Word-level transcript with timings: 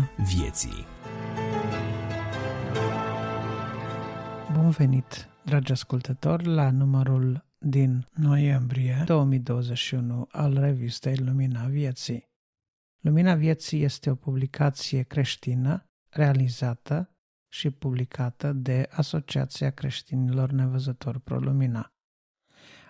Lumina 0.00 0.12
Vieții 0.16 0.86
Bun 4.52 4.70
venit, 4.70 5.28
dragi 5.44 5.72
ascultători, 5.72 6.46
la 6.46 6.70
numărul 6.70 7.44
din 7.58 8.06
noiembrie 8.14 9.02
2021 9.06 10.28
al 10.30 10.58
revistei 10.58 11.16
Lumina 11.16 11.64
Vieții. 11.66 12.28
Lumina 13.00 13.34
Vieții 13.34 13.82
este 13.82 14.10
o 14.10 14.14
publicație 14.14 15.02
creștină 15.02 15.84
realizată 16.08 17.10
și 17.48 17.70
publicată 17.70 18.52
de 18.52 18.88
Asociația 18.90 19.70
Creștinilor 19.70 20.50
Nevăzători 20.50 21.20
Pro 21.20 21.38
Lumina. 21.38 21.92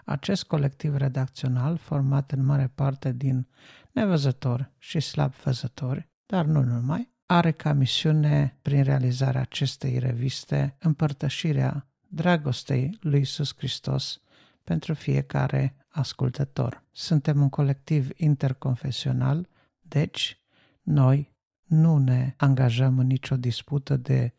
Acest 0.04 0.44
colectiv 0.44 0.96
redacțional, 0.96 1.76
format 1.76 2.32
în 2.32 2.44
mare 2.44 2.72
parte 2.74 3.12
din 3.12 3.48
nevăzători 3.92 4.70
și 4.78 5.00
slab 5.00 5.32
văzători, 5.34 6.09
dar 6.30 6.44
nu 6.44 6.62
numai, 6.62 7.10
are 7.26 7.50
ca 7.50 7.72
misiune, 7.72 8.58
prin 8.62 8.82
realizarea 8.82 9.40
acestei 9.40 9.98
reviste, 9.98 10.76
împărtășirea 10.78 11.86
dragostei 12.08 12.98
lui 13.00 13.20
Isus 13.20 13.54
Hristos 13.56 14.20
pentru 14.64 14.94
fiecare 14.94 15.76
ascultător. 15.88 16.84
Suntem 16.90 17.40
un 17.40 17.48
colectiv 17.48 18.08
interconfesional, 18.16 19.48
deci 19.80 20.40
noi 20.82 21.32
nu 21.64 21.98
ne 21.98 22.34
angajăm 22.36 22.98
în 22.98 23.06
nicio 23.06 23.36
dispută 23.36 23.96
de 23.96 24.34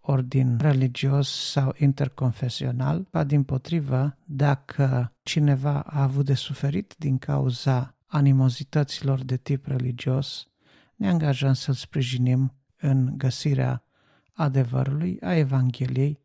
ordin 0.00 0.56
religios 0.60 1.50
sau 1.50 1.74
interconfesional, 1.78 3.06
ba 3.10 3.24
din 3.24 3.42
potrivă, 3.42 4.16
dacă 4.24 5.12
cineva 5.22 5.80
a 5.80 6.02
avut 6.02 6.24
de 6.24 6.34
suferit 6.34 6.94
din 6.98 7.18
cauza 7.18 7.96
animozităților 8.06 9.24
de 9.24 9.36
tip 9.36 9.66
religios, 9.66 10.48
ne 10.96 11.08
angajăm 11.08 11.52
să-l 11.52 11.74
sprijinim 11.74 12.54
în 12.76 13.18
găsirea 13.18 13.84
adevărului, 14.32 15.20
a 15.20 15.34
Evangheliei 15.34 16.22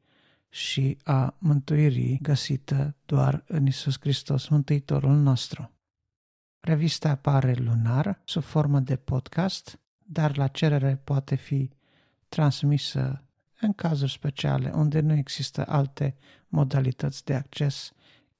și 0.49 0.97
a 1.03 1.35
mântuirii 1.37 2.19
găsită 2.21 2.95
doar 3.05 3.43
în 3.47 3.65
Isus 3.65 3.99
Hristos, 3.99 4.47
Mântuitorul 4.47 5.15
nostru. 5.15 5.71
Revista 6.59 7.09
apare 7.09 7.53
lunar, 7.53 8.21
sub 8.25 8.43
formă 8.43 8.79
de 8.79 8.95
podcast, 8.95 9.79
dar 9.97 10.37
la 10.37 10.47
cerere 10.47 11.01
poate 11.03 11.35
fi 11.35 11.69
transmisă 12.29 13.23
în 13.59 13.73
cazuri 13.73 14.11
speciale 14.11 14.71
unde 14.73 14.99
nu 14.99 15.13
există 15.13 15.65
alte 15.67 16.15
modalități 16.47 17.25
de 17.25 17.35
acces, 17.35 17.91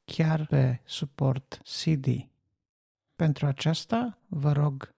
chiar 0.05 0.45
pe 0.45 0.81
suport 0.85 1.61
CD. 1.63 2.05
Pentru 3.15 3.45
aceasta, 3.45 4.17
vă 4.27 4.51
rog, 4.51 4.93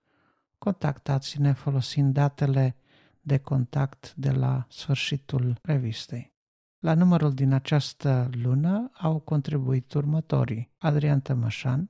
contactați-ne 0.63 1.53
folosind 1.53 2.13
datele 2.13 2.75
de 3.21 3.37
contact 3.37 4.13
de 4.15 4.31
la 4.31 4.65
sfârșitul 4.69 5.57
revistei. 5.61 6.33
La 6.79 6.93
numărul 6.93 7.33
din 7.33 7.51
această 7.51 8.29
lună 8.31 8.91
au 8.93 9.19
contribuit 9.19 9.93
următorii 9.93 10.71
Adrian 10.77 11.21
Tămășan, 11.21 11.89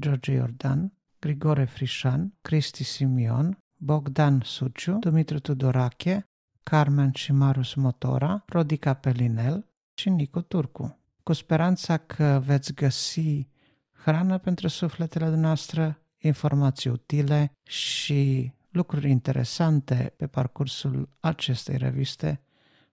George 0.00 0.32
Iordan, 0.32 0.92
Grigore 1.18 1.64
Frișan, 1.64 2.34
Cristi 2.40 2.84
Simion, 2.84 3.58
Bogdan 3.76 4.40
Suciu, 4.44 4.98
Dumitru 4.98 5.38
Tudorache, 5.38 6.26
Carmen 6.62 7.12
și 7.12 7.32
Marus 7.32 7.74
Motora, 7.74 8.42
Rodica 8.46 8.94
Pelinel 8.94 9.66
și 9.94 10.10
Nicu 10.10 10.40
Turcu. 10.40 10.98
Cu 11.22 11.32
speranța 11.32 11.96
că 11.96 12.42
veți 12.44 12.74
găsi 12.74 13.48
hrană 13.92 14.38
pentru 14.38 14.68
sufletele 14.68 15.36
noastre, 15.36 16.01
informații 16.22 16.90
utile 16.90 17.52
și 17.62 18.52
lucruri 18.70 19.10
interesante 19.10 20.14
pe 20.16 20.26
parcursul 20.26 21.08
acestei 21.20 21.76
reviste, 21.76 22.40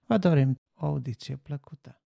vă 0.06 0.18
dorim 0.18 0.56
o 0.76 0.86
audiție 0.86 1.36
plăcută. 1.36 2.02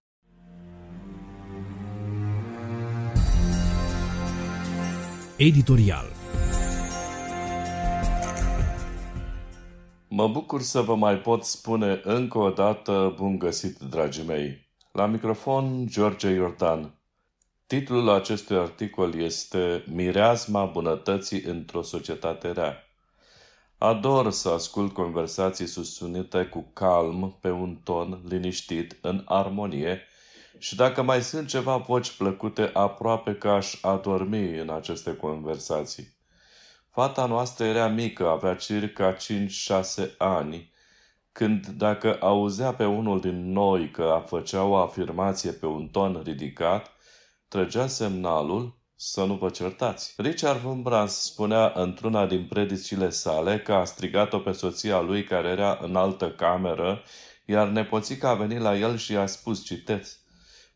Editorial 5.36 6.06
Mă 10.16 10.28
bucur 10.28 10.62
să 10.62 10.80
vă 10.80 10.96
mai 10.96 11.16
pot 11.16 11.44
spune 11.44 12.00
încă 12.04 12.38
o 12.38 12.50
dată 12.50 13.14
bun 13.16 13.38
găsit, 13.38 13.78
dragii 13.78 14.24
mei. 14.24 14.70
La 14.92 15.06
microfon, 15.06 15.86
George 15.86 16.28
Iordan. 16.28 16.98
Titlul 17.66 18.08
acestui 18.08 18.56
articol 18.56 19.14
este 19.14 19.84
Mireazma 19.86 20.64
bunătății 20.64 21.42
într-o 21.42 21.82
societate 21.82 22.50
rea. 22.50 22.76
Ador 23.78 24.30
să 24.30 24.48
ascult 24.48 24.92
conversații 24.92 25.66
susținute 25.66 26.44
cu 26.44 26.70
calm, 26.72 27.38
pe 27.40 27.50
un 27.50 27.76
ton 27.84 28.20
liniștit, 28.28 28.98
în 29.00 29.22
armonie 29.24 30.00
și 30.58 30.76
dacă 30.76 31.02
mai 31.02 31.22
sunt 31.22 31.48
ceva 31.48 31.76
voci 31.76 32.10
plăcute, 32.10 32.70
aproape 32.72 33.34
că 33.34 33.48
aș 33.48 33.78
adormi 33.82 34.58
în 34.58 34.70
aceste 34.70 35.16
conversații. 35.16 36.12
Fata 36.90 37.26
noastră 37.26 37.64
era 37.64 37.88
mică, 37.88 38.28
avea 38.28 38.54
circa 38.54 39.16
5-6 39.16 40.16
ani, 40.18 40.72
când 41.32 41.66
dacă 41.66 42.16
auzea 42.20 42.74
pe 42.74 42.84
unul 42.84 43.20
din 43.20 43.52
noi 43.52 43.90
că 43.90 44.22
făcea 44.26 44.62
o 44.62 44.76
afirmație 44.76 45.50
pe 45.50 45.66
un 45.66 45.88
ton 45.88 46.20
ridicat, 46.24 46.93
trăgea 47.54 47.86
semnalul 47.86 48.76
să 48.96 49.24
nu 49.24 49.34
vă 49.34 49.50
certați. 49.50 50.14
Richard 50.16 50.64
Wurmbrand 50.64 51.08
spunea 51.08 51.72
într-una 51.74 52.26
din 52.26 52.46
predicile 52.48 53.10
sale 53.10 53.58
că 53.58 53.72
a 53.72 53.84
strigat-o 53.84 54.38
pe 54.38 54.52
soția 54.52 55.00
lui 55.00 55.24
care 55.24 55.48
era 55.48 55.78
în 55.82 55.96
altă 55.96 56.30
cameră, 56.30 57.02
iar 57.44 57.68
nepoțica 57.68 58.28
a 58.28 58.34
venit 58.34 58.60
la 58.60 58.76
el 58.76 58.96
și 58.96 59.16
a 59.16 59.26
spus, 59.26 59.64
citeți, 59.64 60.18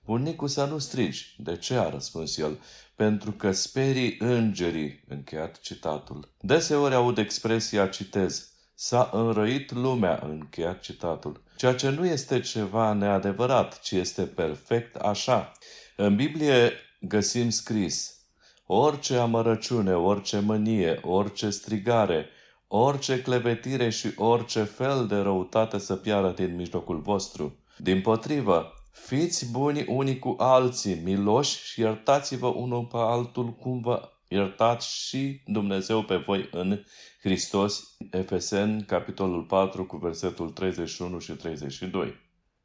Bunicu 0.04 0.46
să 0.46 0.64
nu 0.64 0.78
strigi. 0.78 1.34
De 1.38 1.56
ce? 1.56 1.74
a 1.74 1.88
răspuns 1.88 2.36
el 2.36 2.58
pentru 2.96 3.32
că 3.32 3.52
sperii 3.52 4.16
îngerii, 4.18 5.04
încheiat 5.08 5.60
citatul. 5.60 6.28
Deseori 6.40 6.94
aud 6.94 7.18
expresia, 7.18 7.86
citez, 7.86 8.52
s-a 8.74 9.10
înrăit 9.12 9.72
lumea, 9.72 10.20
încheiat 10.22 10.80
citatul. 10.80 11.42
Ceea 11.56 11.74
ce 11.74 11.88
nu 11.88 12.06
este 12.06 12.40
ceva 12.40 12.92
neadevărat, 12.92 13.80
ci 13.80 13.90
este 13.90 14.22
perfect 14.22 14.96
așa. 14.96 15.52
În 16.00 16.16
Biblie 16.16 16.72
găsim 17.00 17.50
scris, 17.50 18.26
orice 18.66 19.16
amărăciune, 19.16 19.94
orice 19.94 20.38
mânie, 20.40 21.00
orice 21.02 21.50
strigare, 21.50 22.26
orice 22.66 23.22
clevetire 23.22 23.88
și 23.88 24.12
orice 24.16 24.62
fel 24.62 25.06
de 25.06 25.16
răutate 25.16 25.78
să 25.78 25.96
piară 25.96 26.30
din 26.30 26.54
mijlocul 26.54 27.00
vostru. 27.00 27.58
Din 27.76 28.00
potrivă, 28.00 28.72
Fiți 28.90 29.50
buni 29.50 29.84
unii 29.86 30.18
cu 30.18 30.34
alții, 30.38 31.00
miloși 31.04 31.64
și 31.64 31.80
iertați-vă 31.80 32.46
unul 32.46 32.84
pe 32.84 32.96
altul 32.96 33.54
cum 33.54 33.80
vă 33.80 34.08
iertați 34.28 35.06
și 35.06 35.40
Dumnezeu 35.46 36.02
pe 36.02 36.16
voi 36.16 36.48
în 36.52 36.82
Hristos. 37.20 37.96
Efeseni, 38.10 38.84
capitolul 38.84 39.42
4, 39.42 39.84
cu 39.84 39.96
versetul 39.96 40.50
31 40.50 41.18
și 41.18 41.32
32. 41.32 42.14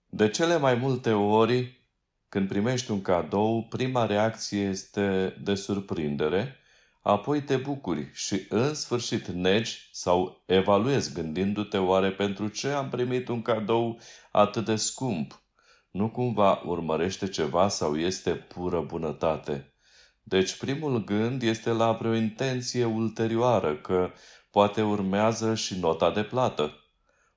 De 0.09 0.29
cele 0.29 0.57
mai 0.57 0.75
multe 0.75 1.11
ori, 1.11 1.82
când 2.33 2.47
primești 2.47 2.91
un 2.91 3.01
cadou, 3.01 3.63
prima 3.69 4.05
reacție 4.05 4.61
este 4.61 5.35
de 5.43 5.55
surprindere, 5.55 6.55
apoi 7.01 7.41
te 7.41 7.55
bucuri 7.55 8.09
și 8.13 8.45
în 8.49 8.73
sfârșit 8.73 9.27
negi 9.27 9.89
sau 9.91 10.43
evaluezi 10.45 11.13
gândindu-te 11.13 11.77
oare 11.77 12.11
pentru 12.11 12.47
ce 12.47 12.67
am 12.67 12.89
primit 12.89 13.27
un 13.27 13.41
cadou 13.41 13.99
atât 14.31 14.65
de 14.65 14.75
scump 14.75 15.41
nu 15.91 16.09
cumva 16.09 16.61
urmărește 16.65 17.27
ceva 17.27 17.67
sau 17.67 17.97
este 17.97 18.31
pură 18.31 18.81
bunătate. 18.81 19.73
Deci 20.23 20.57
primul 20.57 21.03
gând 21.03 21.41
este 21.41 21.69
la 21.69 21.91
vreo 21.91 22.13
intenție 22.13 22.85
ulterioară, 22.85 23.75
că 23.75 24.11
poate 24.51 24.81
urmează 24.81 25.55
și 25.55 25.79
nota 25.79 26.11
de 26.11 26.23
plată. 26.23 26.82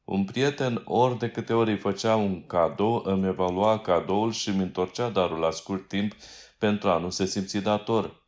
Un 0.07 0.25
prieten 0.25 0.83
ori 0.85 1.19
de 1.19 1.31
câte 1.31 1.53
ori 1.53 1.71
îi 1.71 1.79
făcea 1.79 2.17
un 2.17 2.47
cadou, 2.47 3.03
îmi 3.05 3.27
evalua 3.27 3.79
cadoul 3.79 4.33
și 4.33 4.49
îmi 4.49 4.63
întorcea 4.63 5.09
darul 5.09 5.39
la 5.39 5.51
scurt 5.51 5.89
timp 5.89 6.13
pentru 6.59 6.89
a 6.89 6.99
nu 6.99 7.11
se 7.11 7.27
simți 7.27 7.59
dator. 7.59 8.25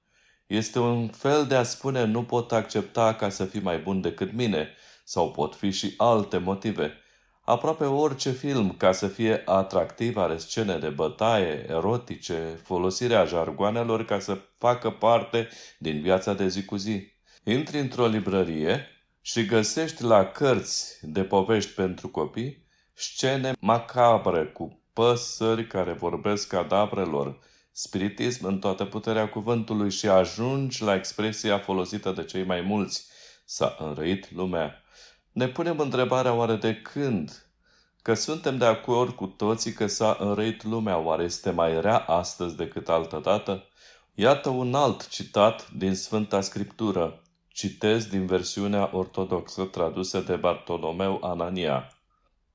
Este 0.46 0.78
un 0.78 1.08
fel 1.08 1.46
de 1.46 1.54
a 1.54 1.62
spune 1.62 2.04
nu 2.04 2.24
pot 2.24 2.52
accepta 2.52 3.14
ca 3.14 3.28
să 3.28 3.44
fii 3.44 3.60
mai 3.60 3.78
bun 3.78 4.00
decât 4.00 4.32
mine, 4.32 4.68
sau 5.04 5.30
pot 5.30 5.54
fi 5.54 5.70
și 5.70 5.94
alte 5.96 6.38
motive– 6.38 6.92
Aproape 7.48 7.84
orice 7.84 8.30
film, 8.30 8.74
ca 8.76 8.92
să 8.92 9.06
fie 9.06 9.42
atractiv, 9.44 10.16
are 10.16 10.36
scene 10.36 10.78
de 10.78 10.88
bătaie, 10.88 11.66
erotice, 11.68 12.60
folosirea 12.62 13.24
jargoanelor 13.24 14.04
ca 14.04 14.18
să 14.18 14.38
facă 14.58 14.90
parte 14.90 15.48
din 15.78 16.00
viața 16.00 16.32
de 16.32 16.48
zi 16.48 16.64
cu 16.64 16.76
zi. 16.76 17.12
Intri 17.44 17.78
într-o 17.78 18.06
librărie 18.06 18.86
și 19.28 19.46
găsești 19.46 20.02
la 20.02 20.24
cărți 20.24 20.98
de 21.02 21.24
povești 21.24 21.70
pentru 21.70 22.08
copii 22.08 22.66
scene 22.92 23.52
macabre 23.60 24.46
cu 24.46 24.80
păsări 24.92 25.66
care 25.66 25.92
vorbesc 25.92 26.48
cadavrelor, 26.48 27.38
spiritism 27.72 28.46
în 28.46 28.58
toată 28.58 28.84
puterea 28.84 29.28
cuvântului 29.28 29.90
și 29.90 30.08
ajungi 30.08 30.82
la 30.82 30.94
expresia 30.94 31.58
folosită 31.58 32.10
de 32.10 32.24
cei 32.24 32.44
mai 32.44 32.60
mulți. 32.60 33.06
S-a 33.44 33.76
înrăit 33.78 34.30
lumea. 34.30 34.82
ne 35.32 35.48
punem 35.48 35.78
întrebarea 35.78 36.32
oare 36.32 36.54
de 36.54 36.74
când? 36.74 37.46
Că 38.02 38.14
suntem 38.14 38.58
de 38.58 38.64
acord 38.64 39.14
cu 39.14 39.26
toții 39.26 39.72
că 39.72 39.86
s-a 39.86 40.16
înrăit 40.20 40.64
lumea, 40.64 40.98
oare 40.98 41.24
este 41.24 41.50
mai 41.50 41.80
rea 41.80 41.98
astăzi 41.98 42.56
decât 42.56 42.88
altă 42.88 43.20
dată? 43.22 43.68
Iată 44.14 44.48
un 44.48 44.74
alt 44.74 45.08
citat 45.08 45.70
din 45.70 45.94
Sfânta 45.94 46.40
Scriptură. 46.40 47.22
Citez 47.58 48.06
din 48.06 48.26
versiunea 48.26 48.90
ortodoxă 48.92 49.64
tradusă 49.64 50.20
de 50.20 50.36
Bartolomeu 50.36 51.20
Anania. 51.22 51.92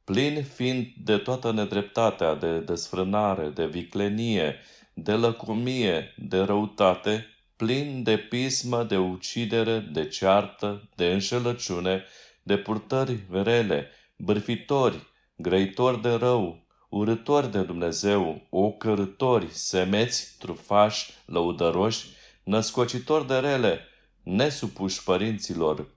Plin 0.04 0.44
fiind 0.44 0.88
de 1.04 1.18
toată 1.18 1.52
nedreptatea, 1.52 2.36
de 2.36 2.60
desfrânare, 2.60 3.48
de 3.48 3.66
viclenie, 3.66 4.56
de 4.94 5.12
lăcomie, 5.12 6.14
de 6.18 6.40
răutate, 6.40 7.26
plin 7.56 8.04
de 8.04 8.18
pismă, 8.18 8.84
de 8.84 8.98
ucidere, 8.98 9.80
de 9.80 10.08
ceartă, 10.08 10.90
de 10.96 11.06
înșelăciune, 11.06 12.04
de 12.44 12.58
purtări 12.58 13.20
rele, 13.32 13.90
bârfitori, 14.18 15.08
grăitori 15.36 16.02
de 16.02 16.12
rău, 16.14 16.66
urători 16.90 17.52
de 17.52 17.62
Dumnezeu, 17.62 18.48
ocărători, 18.50 19.48
semeți, 19.50 20.36
trufași, 20.40 21.12
lăudăroși, 21.26 22.06
născocitori 22.44 23.28
de 23.28 23.36
rele, 23.36 23.88
nesupuși 24.24 25.04
părinților, 25.04 25.88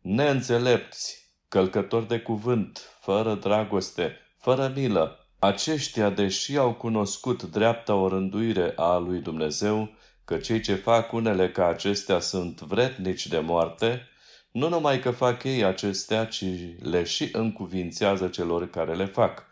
neînțelepți, 0.00 1.32
călcători 1.48 2.08
de 2.08 2.18
cuvânt, 2.18 2.80
fără 3.00 3.34
dragoste, 3.34 4.16
fără 4.38 4.72
milă. 4.76 5.26
Aceștia, 5.38 6.10
deși 6.10 6.56
au 6.56 6.74
cunoscut 6.74 7.42
dreapta 7.42 7.94
orânduire 7.94 8.72
a 8.76 8.96
lui 8.96 9.18
Dumnezeu, 9.18 9.88
că 10.24 10.36
cei 10.36 10.60
ce 10.60 10.74
fac 10.74 11.12
unele 11.12 11.50
ca 11.50 11.66
acestea 11.66 12.20
sunt 12.20 12.60
vretnici 12.60 13.26
de 13.26 13.38
moarte, 13.38 14.08
nu 14.50 14.68
numai 14.68 15.00
că 15.00 15.10
fac 15.10 15.44
ei 15.44 15.64
acestea, 15.64 16.24
ci 16.26 16.44
le 16.82 17.04
și 17.04 17.28
încuvințează 17.32 18.28
celor 18.28 18.70
care 18.70 18.94
le 18.94 19.04
fac. 19.04 19.46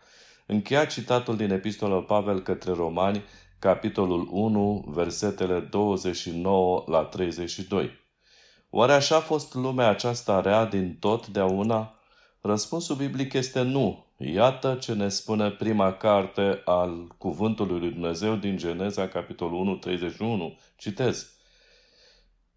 Încheia 0.45 0.85
citatul 0.85 1.37
din 1.37 1.51
Epistolul 1.51 2.03
Pavel 2.03 2.41
către 2.41 2.71
Romani, 2.71 3.23
capitolul 3.59 4.27
1, 4.31 4.85
versetele 4.87 5.59
29 5.59 6.83
la 6.87 7.03
32. 7.03 8.07
Oare 8.71 8.91
așa 8.91 9.15
a 9.15 9.19
fost 9.19 9.53
lumea 9.53 9.89
aceasta 9.89 10.41
rea 10.41 10.65
din 10.65 10.97
totdeauna? 10.99 11.93
Răspunsul 12.41 12.95
biblic 12.95 13.33
este 13.33 13.61
nu. 13.61 14.05
Iată 14.17 14.77
ce 14.81 14.93
ne 14.93 15.09
spune 15.09 15.49
prima 15.49 15.93
carte 15.93 16.61
al 16.65 17.07
Cuvântului 17.17 17.79
lui 17.79 17.91
Dumnezeu 17.91 18.35
din 18.35 18.57
Geneza, 18.57 19.07
capitolul 19.07 19.59
1, 19.59 19.75
31. 19.75 20.57
Citez. 20.75 21.31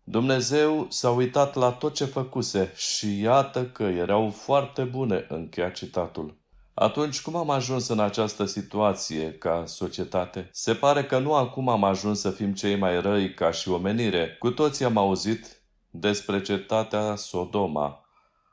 Dumnezeu 0.05 0.87
s-a 0.89 1.11
uitat 1.11 1.55
la 1.55 1.71
tot 1.71 1.95
ce 1.95 2.05
făcuse 2.05 2.73
și 2.77 3.21
iată 3.21 3.65
că 3.65 3.83
erau 3.83 4.31
foarte 4.31 4.83
bune, 4.83 5.27
încheia 5.29 5.71
citatul. 5.71 6.41
Atunci, 6.75 7.21
cum 7.21 7.37
am 7.37 7.51
ajuns 7.51 7.89
în 7.89 8.01
această 8.01 8.45
situație 8.45 9.33
ca 9.33 9.63
societate? 9.67 10.49
Se 10.53 10.75
pare 10.75 11.05
că 11.05 11.19
nu 11.19 11.35
acum 11.35 11.69
am 11.69 11.85
ajuns 11.85 12.21
să 12.21 12.31
fim 12.31 12.53
cei 12.53 12.77
mai 12.77 13.01
răi 13.01 13.35
ca 13.35 13.51
și 13.51 13.69
omenire. 13.69 14.37
Cu 14.39 14.51
toții 14.51 14.85
am 14.85 14.97
auzit 14.97 15.62
despre 15.95 16.43
cetatea 16.43 17.15
Sodoma 17.17 18.05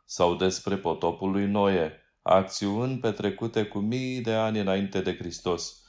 sau 0.06 0.36
despre 0.36 0.76
potopul 0.76 1.32
lui 1.32 1.46
Noe, 1.46 2.02
acțiuni 2.22 2.98
petrecute 2.98 3.64
cu 3.64 3.78
mii 3.78 4.22
de 4.22 4.34
ani 4.34 4.60
înainte 4.60 5.02
de 5.02 5.16
Hristos. 5.16 5.84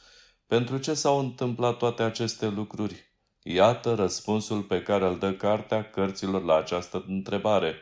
Pentru 0.46 0.78
ce 0.78 0.94
s-au 0.94 1.18
întâmplat 1.18 1.76
toate 1.76 2.02
aceste 2.02 2.48
lucruri? 2.48 3.12
Iată 3.42 3.94
răspunsul 3.94 4.62
pe 4.62 4.82
care 4.82 5.06
îl 5.06 5.18
dă 5.18 5.32
cartea 5.32 5.90
cărților 5.90 6.42
la 6.42 6.56
această 6.56 7.04
întrebare. 7.08 7.74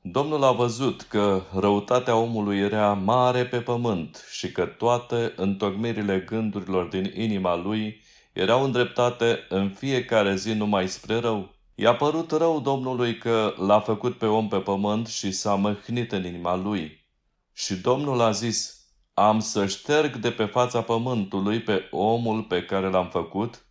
Domnul 0.00 0.44
a 0.44 0.52
văzut 0.52 1.02
că 1.02 1.42
răutatea 1.58 2.16
omului 2.16 2.58
era 2.58 2.92
mare 2.92 3.46
pe 3.46 3.60
pământ 3.60 4.24
și 4.30 4.52
că 4.52 4.66
toate 4.66 5.32
întocmirile 5.36 6.20
gândurilor 6.20 6.84
din 6.84 7.12
inima 7.16 7.56
lui 7.56 8.02
erau 8.32 8.64
îndreptate 8.64 9.46
în 9.48 9.70
fiecare 9.70 10.36
zi 10.36 10.52
numai 10.52 10.88
spre 10.88 11.18
rău. 11.18 11.53
I-a 11.76 11.94
părut 11.94 12.30
rău 12.30 12.60
Domnului 12.60 13.18
că 13.18 13.54
l-a 13.56 13.80
făcut 13.80 14.18
pe 14.18 14.26
om 14.26 14.48
pe 14.48 14.58
pământ 14.58 15.06
și 15.06 15.32
s-a 15.32 15.54
măhnit 15.54 16.12
în 16.12 16.24
inima 16.24 16.56
lui. 16.56 17.06
Și 17.52 17.74
Domnul 17.74 18.20
a 18.20 18.30
zis, 18.30 18.84
am 19.14 19.40
să 19.40 19.66
șterg 19.66 20.16
de 20.16 20.30
pe 20.30 20.44
fața 20.44 20.82
pământului 20.82 21.60
pe 21.60 21.88
omul 21.90 22.42
pe 22.42 22.64
care 22.64 22.90
l-am 22.90 23.08
făcut 23.08 23.66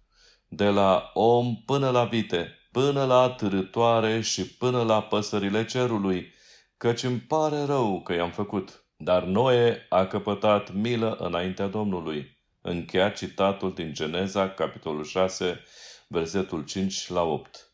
de 0.48 0.70
la 0.70 1.12
om 1.14 1.56
până 1.66 1.90
la 1.90 2.04
vite, 2.04 2.58
până 2.72 3.06
la 3.06 3.30
târătoare 3.30 4.22
și 4.22 4.48
până 4.48 4.84
la 4.84 5.02
păsările 5.02 5.66
cerului, 5.66 6.34
căci 6.78 7.04
îmi 7.04 7.20
pare 7.20 7.64
rău 7.64 8.02
că 8.02 8.14
i-am 8.14 8.32
făcut. 8.32 8.86
Dar 8.98 9.24
Noe 9.24 9.86
a 9.90 10.06
căpătat 10.06 10.74
milă 10.74 11.16
înaintea 11.20 11.68
Domnului. 11.68 12.38
Încheia 12.62 13.10
citatul 13.10 13.74
din 13.74 13.94
Geneza, 13.94 14.50
capitolul 14.50 15.04
6, 15.04 15.60
versetul 16.08 16.64
5 16.64 17.10
la 17.10 17.22
8. 17.22 17.73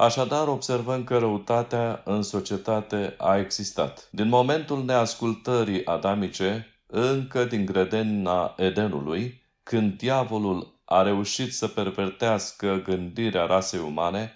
Așadar, 0.00 0.48
observăm 0.48 1.04
că 1.04 1.18
răutatea 1.18 2.02
în 2.04 2.22
societate 2.22 3.14
a 3.16 3.36
existat. 3.38 4.08
Din 4.10 4.28
momentul 4.28 4.84
neascultării 4.84 5.86
adamice, 5.86 6.66
încă 6.86 7.44
din 7.44 7.64
grădina 7.64 8.54
Edenului, 8.56 9.42
când 9.62 9.96
diavolul 9.96 10.80
a 10.84 11.02
reușit 11.02 11.54
să 11.54 11.68
pervertească 11.68 12.82
gândirea 12.84 13.44
rasei 13.46 13.80
umane 13.80 14.32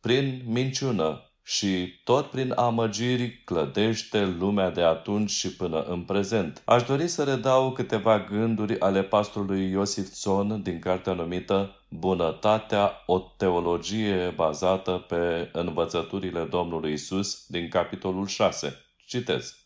prin 0.00 0.42
minciună 0.46 1.25
și 1.48 2.00
tot 2.04 2.30
prin 2.30 2.52
amăgiri 2.56 3.42
clădește 3.44 4.24
lumea 4.24 4.70
de 4.70 4.82
atunci 4.82 5.30
și 5.30 5.56
până 5.56 5.82
în 5.82 6.02
prezent. 6.02 6.62
Aș 6.64 6.82
dori 6.82 7.08
să 7.08 7.24
redau 7.24 7.72
câteva 7.72 8.20
gânduri 8.20 8.80
ale 8.80 9.02
pastorului 9.02 9.70
Iosif 9.70 10.08
Țon 10.12 10.62
din 10.62 10.78
cartea 10.78 11.12
numită 11.12 11.80
Bunătatea, 11.88 13.02
o 13.06 13.18
teologie 13.18 14.32
bazată 14.36 15.04
pe 15.08 15.50
învățăturile 15.52 16.44
Domnului 16.44 16.92
Isus 16.92 17.46
din 17.48 17.68
capitolul 17.68 18.26
6. 18.26 18.84
Citez. 19.06 19.56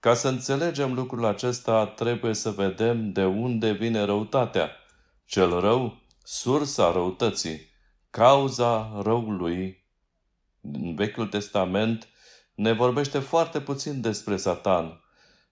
Ca 0.00 0.14
să 0.14 0.28
înțelegem 0.28 0.94
lucrul 0.94 1.24
acesta, 1.24 1.86
trebuie 1.86 2.34
să 2.34 2.50
vedem 2.50 3.12
de 3.12 3.24
unde 3.24 3.70
vine 3.72 4.04
răutatea– 4.04 4.70
cel 5.32 5.60
rău, 5.60 6.00
sursa 6.22 6.92
răutății, 6.92 7.70
cauza 8.10 9.00
răului. 9.02 9.81
În 10.62 10.94
Vechiul 10.94 11.26
Testament 11.26 12.08
ne 12.54 12.72
vorbește 12.72 13.18
foarte 13.18 13.60
puțin 13.60 14.00
despre 14.00 14.36
Satan. 14.36 15.00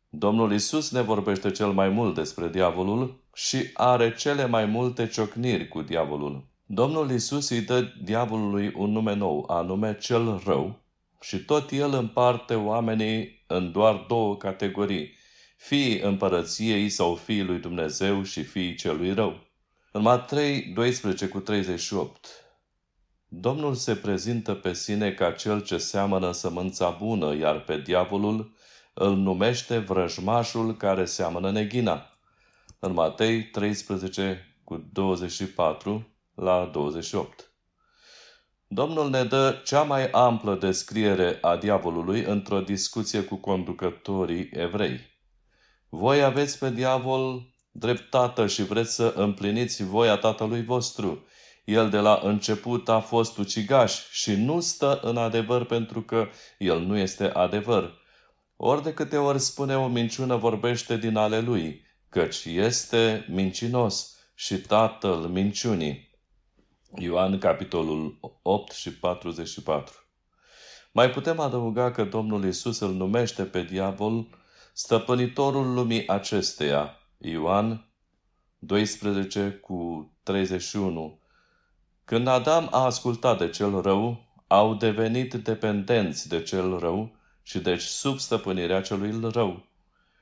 Domnul 0.09 0.53
Isus 0.53 0.91
ne 0.91 1.01
vorbește 1.01 1.51
cel 1.51 1.73
mai 1.73 1.89
mult 1.89 2.15
despre 2.15 2.49
diavolul 2.49 3.25
și 3.35 3.71
are 3.75 4.15
cele 4.15 4.47
mai 4.47 4.65
multe 4.65 5.07
ciocniri 5.07 5.69
cu 5.69 5.83
diavolul. 5.83 6.49
Domnul 6.67 7.11
Isus 7.11 7.49
îi 7.49 7.61
dă 7.61 7.93
diavolului 8.03 8.73
un 8.77 8.91
nume 8.91 9.15
nou, 9.15 9.45
anume 9.49 9.99
cel 10.01 10.43
rău, 10.45 10.81
și 11.21 11.45
tot 11.45 11.71
el 11.71 11.93
împarte 11.93 12.55
oamenii 12.55 13.45
în 13.47 13.73
doar 13.73 14.05
două 14.09 14.37
categorii, 14.37 15.15
fiii 15.57 16.01
împărăției 16.01 16.89
sau 16.89 17.15
fiii 17.15 17.45
lui 17.45 17.59
Dumnezeu 17.59 18.23
și 18.23 18.43
fiii 18.43 18.75
celui 18.75 19.13
rău. 19.13 19.49
În 19.93 20.03
Matei 20.03 20.63
12 20.63 21.27
cu 21.27 21.41
38, 21.41 22.27
Domnul 23.33 23.75
se 23.75 23.97
prezintă 23.97 24.55
pe 24.55 24.73
sine 24.73 25.13
ca 25.13 25.33
cel 25.33 25.63
ce 25.63 25.79
seamănă 25.79 26.33
sămânța 26.33 26.91
bună, 26.91 27.35
iar 27.35 27.61
pe 27.61 27.79
diavolul 27.79 28.53
îl 28.95 29.17
numește 29.17 29.79
vrăjmașul 29.79 30.77
care 30.77 31.05
seamănă 31.05 31.51
neghina. 31.51 32.07
În 32.79 32.93
Matei 32.93 33.45
13 33.45 34.57
cu 34.65 34.89
24 34.93 36.09
la 36.35 36.71
28. 36.73 37.51
Domnul 38.67 39.11
ne 39.11 39.25
dă 39.25 39.61
cea 39.65 39.83
mai 39.83 40.11
amplă 40.11 40.55
descriere 40.55 41.39
a 41.41 41.57
diavolului 41.57 42.23
într-o 42.23 42.61
discuție 42.61 43.23
cu 43.23 43.37
conducătorii 43.37 44.49
evrei. 44.53 45.01
Voi 45.89 46.23
aveți 46.23 46.59
pe 46.59 46.71
diavol 46.71 47.43
drept 47.71 48.11
tată 48.11 48.47
și 48.47 48.65
vreți 48.65 48.95
să 48.95 49.13
împliniți 49.17 49.85
voia 49.85 50.17
tatălui 50.17 50.65
vostru. 50.65 51.25
El 51.71 51.91
de 51.91 51.99
la 51.99 52.21
început 52.23 52.89
a 52.89 53.01
fost 53.01 53.39
ucigaș 53.39 54.11
și 54.11 54.33
nu 54.33 54.61
stă 54.61 55.01
în 55.03 55.17
adevăr 55.17 55.65
pentru 55.65 56.03
că 56.03 56.29
el 56.59 56.81
nu 56.81 56.97
este 56.97 57.25
adevăr. 57.25 57.99
Ori 58.57 58.83
de 58.83 58.95
câte 58.95 59.17
ori 59.17 59.39
spune 59.39 59.77
o 59.77 59.87
minciună 59.87 60.37
vorbește 60.37 60.97
din 60.97 61.17
ale 61.17 61.41
lui, 61.41 61.85
căci 62.09 62.45
este 62.45 63.27
mincinos 63.29 64.17
și 64.35 64.57
tatăl 64.57 65.17
minciunii. 65.17 66.19
Ioan 66.99 67.39
capitolul 67.39 68.19
8 68.43 68.73
și 68.73 68.93
44 68.93 69.95
Mai 70.93 71.11
putem 71.11 71.41
adăuga 71.41 71.91
că 71.91 72.05
Domnul 72.05 72.45
Isus 72.45 72.79
îl 72.79 72.93
numește 72.93 73.45
pe 73.45 73.63
diavol 73.63 74.29
stăpânitorul 74.73 75.75
lumii 75.75 76.09
acesteia, 76.09 76.99
Ioan 77.19 77.91
12 78.59 79.51
cu 79.51 80.11
31. 80.23 81.20
Când 82.11 82.27
Adam 82.27 82.69
a 82.71 82.85
ascultat 82.85 83.39
de 83.39 83.49
cel 83.49 83.81
rău, 83.81 84.25
au 84.47 84.75
devenit 84.75 85.35
dependenți 85.35 86.29
de 86.29 86.43
cel 86.43 86.79
rău 86.79 87.11
și 87.43 87.59
deci 87.59 87.81
sub 87.81 88.19
stăpânirea 88.19 88.81
celui 88.81 89.31
rău. 89.33 89.63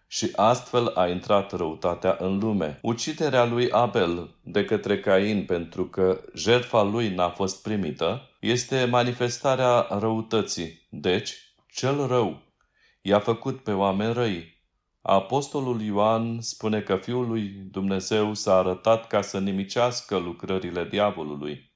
Și 0.06 0.30
astfel 0.36 0.86
a 0.94 1.08
intrat 1.08 1.52
răutatea 1.52 2.16
în 2.20 2.38
lume. 2.38 2.78
Uciderea 2.82 3.44
lui 3.44 3.70
Abel 3.70 4.34
de 4.42 4.64
către 4.64 5.00
Cain 5.00 5.44
pentru 5.44 5.86
că 5.86 6.20
jertfa 6.34 6.82
lui 6.82 7.14
n-a 7.14 7.28
fost 7.28 7.62
primită 7.62 8.28
este 8.40 8.84
manifestarea 8.84 9.86
răutății. 10.00 10.86
Deci, 10.90 11.34
cel 11.70 12.06
rău 12.06 12.40
i-a 13.02 13.18
făcut 13.18 13.62
pe 13.62 13.72
oameni 13.72 14.12
răi. 14.12 14.56
Apostolul 15.02 15.80
Ioan 15.80 16.40
spune 16.40 16.80
că 16.80 16.96
Fiul 16.96 17.28
lui 17.28 17.48
Dumnezeu 17.70 18.34
s-a 18.34 18.54
arătat 18.54 19.06
ca 19.06 19.22
să 19.22 19.38
nimicească 19.38 20.16
lucrările 20.16 20.84
diavolului. 20.84 21.67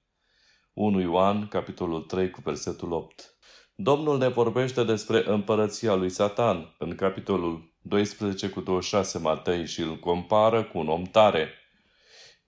1 0.74 1.00
Ioan, 1.00 1.48
capitolul 1.48 2.00
3, 2.00 2.30
cu 2.30 2.40
versetul 2.44 2.92
8. 2.92 3.36
Domnul 3.74 4.18
ne 4.18 4.28
vorbește 4.28 4.84
despre 4.84 5.22
împărăția 5.26 5.94
lui 5.94 6.10
Satan 6.10 6.74
în 6.78 6.94
capitolul 6.94 7.74
12 7.82 8.48
cu 8.48 8.60
26 8.60 9.18
Matei 9.18 9.66
și 9.66 9.80
îl 9.80 9.98
compară 9.98 10.62
cu 10.62 10.78
un 10.78 10.88
om 10.88 11.02
tare. 11.02 11.48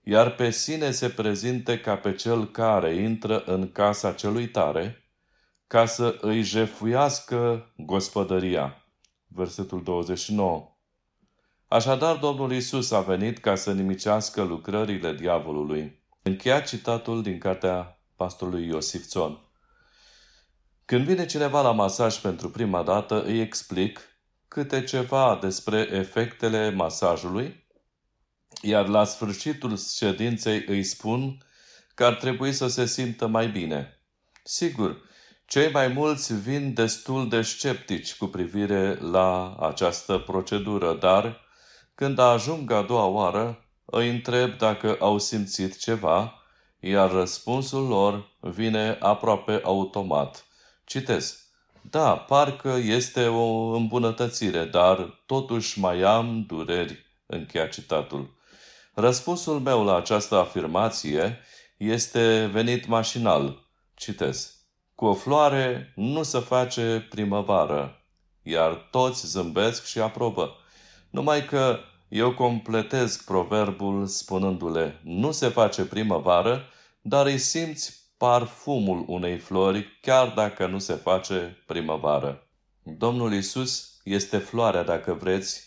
Iar 0.02 0.34
pe 0.34 0.50
sine 0.50 0.90
se 0.90 1.08
prezinte 1.08 1.80
ca 1.80 1.96
pe 1.96 2.14
cel 2.14 2.50
care 2.50 2.94
intră 2.94 3.42
în 3.46 3.72
casa 3.72 4.12
celui 4.12 4.48
tare, 4.48 5.04
ca 5.66 5.86
să 5.86 6.18
îi 6.20 6.42
jefuiască 6.42 7.72
gospodăria. 7.76 8.84
Versetul 9.26 9.82
29. 9.82 10.68
Așadar, 11.68 12.16
Domnul 12.16 12.52
Isus 12.52 12.90
a 12.90 13.00
venit 13.00 13.38
ca 13.38 13.54
să 13.54 13.72
nimicească 13.72 14.42
lucrările 14.42 15.14
diavolului. 15.14 16.02
Încheia 16.22 16.60
citatul 16.60 17.22
din 17.22 17.38
cartea 17.38 17.93
pastorului 18.16 18.66
Iosif 18.66 19.06
Țon. 19.06 19.38
Când 20.84 21.04
vine 21.04 21.26
cineva 21.26 21.62
la 21.62 21.72
masaj 21.72 22.16
pentru 22.16 22.50
prima 22.50 22.82
dată, 22.82 23.22
îi 23.22 23.40
explic 23.40 24.00
câte 24.48 24.84
ceva 24.84 25.38
despre 25.40 25.88
efectele 25.92 26.70
masajului, 26.70 27.66
iar 28.62 28.88
la 28.88 29.04
sfârșitul 29.04 29.78
ședinței 29.78 30.64
îi 30.66 30.82
spun 30.82 31.38
că 31.94 32.04
ar 32.04 32.14
trebui 32.14 32.52
să 32.52 32.68
se 32.68 32.86
simtă 32.86 33.26
mai 33.26 33.48
bine. 33.48 34.00
Sigur, 34.42 35.02
cei 35.46 35.70
mai 35.70 35.88
mulți 35.88 36.34
vin 36.34 36.74
destul 36.74 37.28
de 37.28 37.42
sceptici 37.42 38.16
cu 38.16 38.26
privire 38.26 38.94
la 38.94 39.56
această 39.60 40.18
procedură, 40.18 40.94
dar 40.94 41.40
când 41.94 42.18
ajung 42.18 42.70
a 42.70 42.82
doua 42.82 43.04
oară, 43.04 43.64
îi 43.84 44.08
întreb 44.08 44.58
dacă 44.58 44.96
au 45.00 45.18
simțit 45.18 45.78
ceva, 45.78 46.43
iar 46.86 47.10
răspunsul 47.10 47.86
lor 47.86 48.28
vine 48.40 48.96
aproape 49.00 49.60
automat. 49.62 50.44
Citez. 50.84 51.38
Da, 51.90 52.16
parcă 52.16 52.78
este 52.82 53.26
o 53.26 53.74
îmbunătățire, 53.74 54.64
dar 54.64 55.22
totuși 55.26 55.80
mai 55.80 56.00
am 56.00 56.44
dureri, 56.46 57.06
încheia 57.26 57.66
citatul. 57.66 58.34
Răspunsul 58.94 59.60
meu 59.60 59.84
la 59.84 59.96
această 59.96 60.36
afirmație 60.36 61.38
este 61.76 62.48
venit 62.52 62.86
mașinal. 62.86 63.66
Citez. 63.94 64.54
Cu 64.94 65.04
o 65.04 65.14
floare 65.14 65.92
nu 65.96 66.22
se 66.22 66.38
face 66.38 67.06
primăvară, 67.10 68.04
iar 68.42 68.88
toți 68.90 69.26
zâmbesc 69.26 69.84
și 69.84 69.98
aprobă. 69.98 70.56
Numai 71.10 71.44
că 71.44 71.78
eu 72.08 72.34
completez 72.34 73.16
proverbul 73.16 74.06
spunându-le, 74.06 75.00
nu 75.02 75.32
se 75.32 75.48
face 75.48 75.84
primăvară, 75.84 76.68
dar 77.06 77.26
îi 77.26 77.38
simți 77.38 78.12
parfumul 78.16 79.04
unei 79.06 79.38
flori, 79.38 79.98
chiar 80.00 80.28
dacă 80.28 80.66
nu 80.66 80.78
se 80.78 80.94
face 80.94 81.62
primăvară. 81.66 82.46
Domnul 82.82 83.32
Isus 83.32 84.00
este 84.04 84.38
floarea, 84.38 84.82
dacă 84.82 85.12
vreți, 85.12 85.62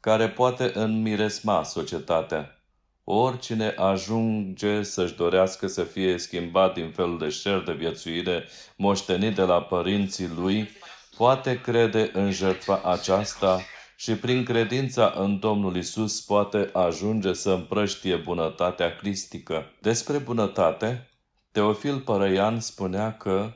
care 0.00 0.28
poate 0.28 0.70
înmiresma 0.74 1.62
societatea. 1.62 2.64
Oricine 3.04 3.68
ajunge 3.68 4.82
să-și 4.82 5.14
dorească 5.14 5.66
să 5.66 5.82
fie 5.82 6.18
schimbat 6.18 6.74
din 6.74 6.90
felul 6.90 7.18
de 7.18 7.28
șer 7.28 7.62
de 7.62 7.72
viețuire 7.72 8.44
moștenit 8.76 9.34
de 9.34 9.42
la 9.42 9.62
părinții 9.62 10.28
lui, 10.28 10.70
poate 11.16 11.60
crede 11.60 12.10
în 12.12 12.30
jertfa 12.30 12.80
aceasta 12.84 13.60
și 14.00 14.14
prin 14.14 14.44
credința 14.44 15.14
în 15.16 15.38
Domnul 15.38 15.76
Isus 15.76 16.20
poate 16.20 16.70
ajunge 16.72 17.32
să 17.32 17.50
împrăștie 17.50 18.16
bunătatea 18.16 18.96
cristică. 18.96 19.64
Despre 19.80 20.18
bunătate, 20.18 21.10
Teofil 21.52 21.98
Părăian 21.98 22.60
spunea 22.60 23.16
că 23.16 23.52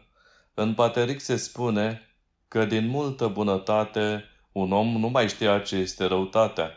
în 0.54 0.74
Pateric 0.74 1.20
se 1.20 1.36
spune 1.36 2.00
că 2.48 2.64
din 2.64 2.86
multă 2.86 3.26
bunătate 3.26 4.24
un 4.52 4.72
om 4.72 4.86
nu 4.86 5.08
mai 5.08 5.28
știa 5.28 5.58
ce 5.58 5.76
este 5.76 6.04
răutatea. 6.04 6.70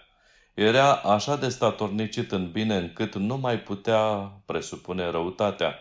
Era 0.54 0.94
așa 0.94 1.36
de 1.36 1.50
statornicit 1.50 2.32
în 2.32 2.52
bine 2.52 2.76
încât 2.76 3.16
nu 3.16 3.38
mai 3.38 3.60
putea 3.60 4.32
presupune 4.46 5.10
răutatea. 5.10 5.76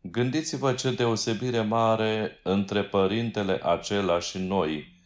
Gândiți-vă 0.00 0.72
ce 0.72 0.90
deosebire 0.90 1.60
mare 1.60 2.40
între 2.42 2.82
părintele 2.82 3.60
acela 3.62 4.18
și 4.18 4.38
noi. 4.38 5.02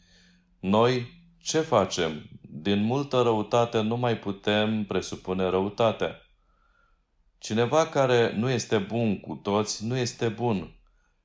Noi 0.60 1.20
ce 1.42 1.60
facem? 1.60 2.28
Din 2.40 2.82
multă 2.82 3.22
răutate 3.22 3.80
nu 3.80 3.96
mai 3.96 4.18
putem 4.18 4.84
presupune 4.84 5.48
răutatea. 5.48 6.20
Cineva 7.38 7.86
care 7.86 8.34
nu 8.36 8.50
este 8.50 8.78
bun 8.78 9.20
cu 9.20 9.34
toți, 9.34 9.86
nu 9.86 9.96
este 9.96 10.28
bun. 10.28 10.74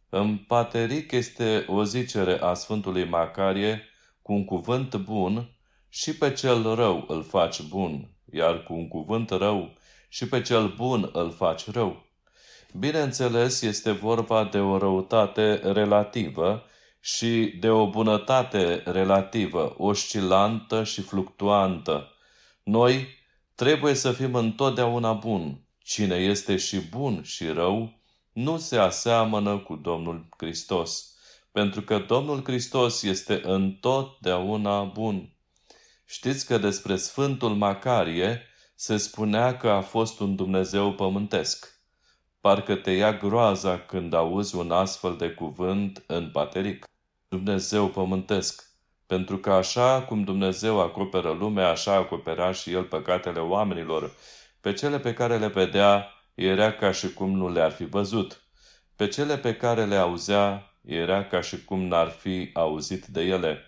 În 0.10 0.38
Pateric 0.38 1.12
este 1.12 1.66
o 1.68 1.84
zicere 1.84 2.40
a 2.42 2.54
Sfântului 2.54 3.06
Macarie, 3.06 3.84
cu 4.22 4.34
un 4.34 4.46
cuvânt 4.46 4.96
bun 4.96 5.58
și 5.90 6.16
pe 6.16 6.32
cel 6.32 6.76
rău 6.76 7.06
îl 7.08 7.24
faci 7.24 7.62
bun, 7.62 8.10
iar 8.32 8.64
cu 8.64 8.74
un 8.74 8.88
cuvânt 8.88 9.30
rău 9.30 9.74
și 10.10 10.28
pe 10.28 10.42
cel 10.42 10.68
bun 10.68 11.10
îl 11.14 11.32
faci 11.32 11.72
rău. 11.72 12.06
Bineînțeles, 12.74 13.62
este 13.62 13.92
vorba 13.92 14.44
de 14.44 14.60
o 14.60 14.78
răutate 14.78 15.56
relativă 15.64 16.66
și 17.00 17.58
de 17.60 17.70
o 17.70 17.90
bunătate 17.90 18.82
relativă, 18.86 19.76
oscilantă 19.78 20.84
și 20.84 21.02
fluctuantă. 21.02 22.12
Noi 22.64 23.08
trebuie 23.56 23.94
să 23.94 24.12
fim 24.12 24.36
întotdeauna 24.36 25.14
buni. 25.14 25.66
Cine 25.84 26.16
este 26.16 26.58
și 26.58 26.80
bun 26.80 27.24
și 27.24 27.48
rău, 27.48 28.02
nu 28.32 28.58
se 28.58 28.78
aseamănă 28.78 29.58
cu 29.58 29.76
Domnul 29.76 30.28
Hristos, 30.38 31.16
pentru 31.52 31.82
că 31.82 32.00
Domnul 32.00 32.44
Hristos 32.44 33.04
este 33.04 33.42
întotdeauna 33.44 34.84
bun. 34.84 35.36
Știți 36.06 36.46
că 36.46 36.58
despre 36.58 36.96
Sfântul 36.96 37.56
Macarie 37.56 38.42
se 38.76 38.98
spunea 38.98 39.58
că 39.58 39.70
a 39.70 39.82
fost 39.82 40.20
un 40.20 40.36
Dumnezeu 40.36 40.94
pământesc. 40.94 41.77
Parcă 42.42 42.76
te 42.76 42.92
ia 42.92 43.14
groaza 43.14 43.80
când 43.80 44.14
auzi 44.14 44.56
un 44.56 44.72
astfel 44.72 45.16
de 45.16 45.30
cuvânt 45.30 46.04
în 46.08 46.30
pateric. 46.32 46.86
Dumnezeu 47.28 47.88
pământesc, 47.88 48.64
pentru 49.06 49.38
că 49.38 49.52
așa 49.52 50.02
cum 50.02 50.24
Dumnezeu 50.24 50.80
acoperă 50.80 51.32
lumea, 51.32 51.70
așa 51.70 51.94
acopera 51.94 52.52
și 52.52 52.72
El 52.72 52.84
păcatele 52.84 53.40
oamenilor. 53.40 54.12
Pe 54.62 54.74
cele 54.74 55.00
pe 55.00 55.14
care 55.14 55.38
le 55.38 55.48
vedea, 55.48 56.08
era 56.36 56.72
ca 56.72 56.92
și 56.92 57.14
cum 57.14 57.32
nu 57.32 57.50
le-ar 57.50 57.72
fi 57.72 57.86
văzut. 57.86 58.42
Pe 58.96 59.08
cele 59.08 59.38
pe 59.38 59.56
care 59.56 59.86
le 59.86 59.96
auzea, 59.96 60.74
era 60.82 61.24
ca 61.24 61.42
și 61.42 61.64
cum 61.64 61.80
n-ar 61.80 62.10
fi 62.10 62.50
auzit 62.54 63.06
de 63.06 63.22
ele. 63.22 63.62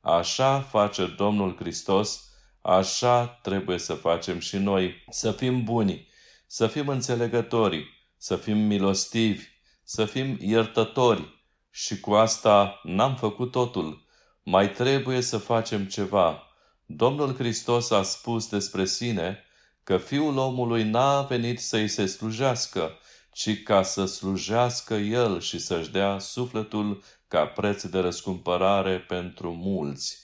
Așa 0.00 0.60
face 0.60 1.06
Domnul 1.06 1.56
Hristos, 1.56 2.30
așa 2.62 3.26
trebuie 3.26 3.78
să 3.78 3.94
facem 3.94 4.38
și 4.38 4.56
noi. 4.56 5.04
Să 5.08 5.32
fim 5.32 5.64
buni, 5.64 6.08
să 6.46 6.66
fim 6.66 6.88
înțelegători, 6.88 7.95
să 8.18 8.36
fim 8.36 8.58
milostivi, 8.58 9.44
să 9.84 10.04
fim 10.04 10.36
iertători, 10.40 11.36
și 11.70 12.00
cu 12.00 12.12
asta 12.12 12.80
n-am 12.82 13.16
făcut 13.16 13.50
totul. 13.50 14.04
Mai 14.42 14.70
trebuie 14.70 15.20
să 15.20 15.38
facem 15.38 15.84
ceva. 15.84 16.42
Domnul 16.86 17.34
Hristos 17.34 17.90
a 17.90 18.02
spus 18.02 18.48
despre 18.48 18.84
sine 18.84 19.44
că 19.82 19.96
Fiul 19.96 20.36
omului 20.36 20.82
n-a 20.82 21.22
venit 21.22 21.60
să-i 21.60 21.88
se 21.88 22.06
slujească, 22.06 22.98
ci 23.32 23.62
ca 23.62 23.82
să 23.82 24.04
slujească 24.04 24.94
El 24.94 25.40
și 25.40 25.58
să-și 25.58 25.90
dea 25.90 26.18
sufletul 26.18 27.02
ca 27.28 27.46
preț 27.46 27.82
de 27.82 27.98
răscumpărare 27.98 28.98
pentru 28.98 29.52
mulți. 29.52 30.18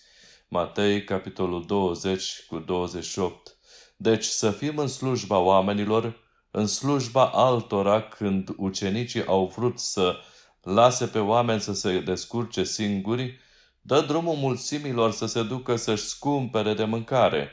Matei, 0.48 1.04
capitolul 1.04 1.66
20 1.66 2.44
cu 2.48 2.58
28. 2.58 3.56
Deci 3.96 4.24
să 4.24 4.50
fim 4.50 4.78
în 4.78 4.86
slujba 4.86 5.38
oamenilor, 5.38 6.20
în 6.54 6.66
slujba 6.66 7.26
altora 7.28 8.02
când 8.02 8.48
ucenicii 8.56 9.26
au 9.26 9.52
vrut 9.56 9.78
să 9.78 10.16
lase 10.62 11.06
pe 11.06 11.18
oameni 11.18 11.60
să 11.60 11.72
se 11.72 12.00
descurce 12.00 12.64
singuri, 12.64 13.38
dă 13.80 14.00
drumul 14.00 14.34
mulțimilor 14.34 15.12
să 15.12 15.26
se 15.26 15.42
ducă 15.42 15.76
să-și 15.76 16.02
scumpere 16.02 16.74
de 16.74 16.84
mâncare. 16.84 17.50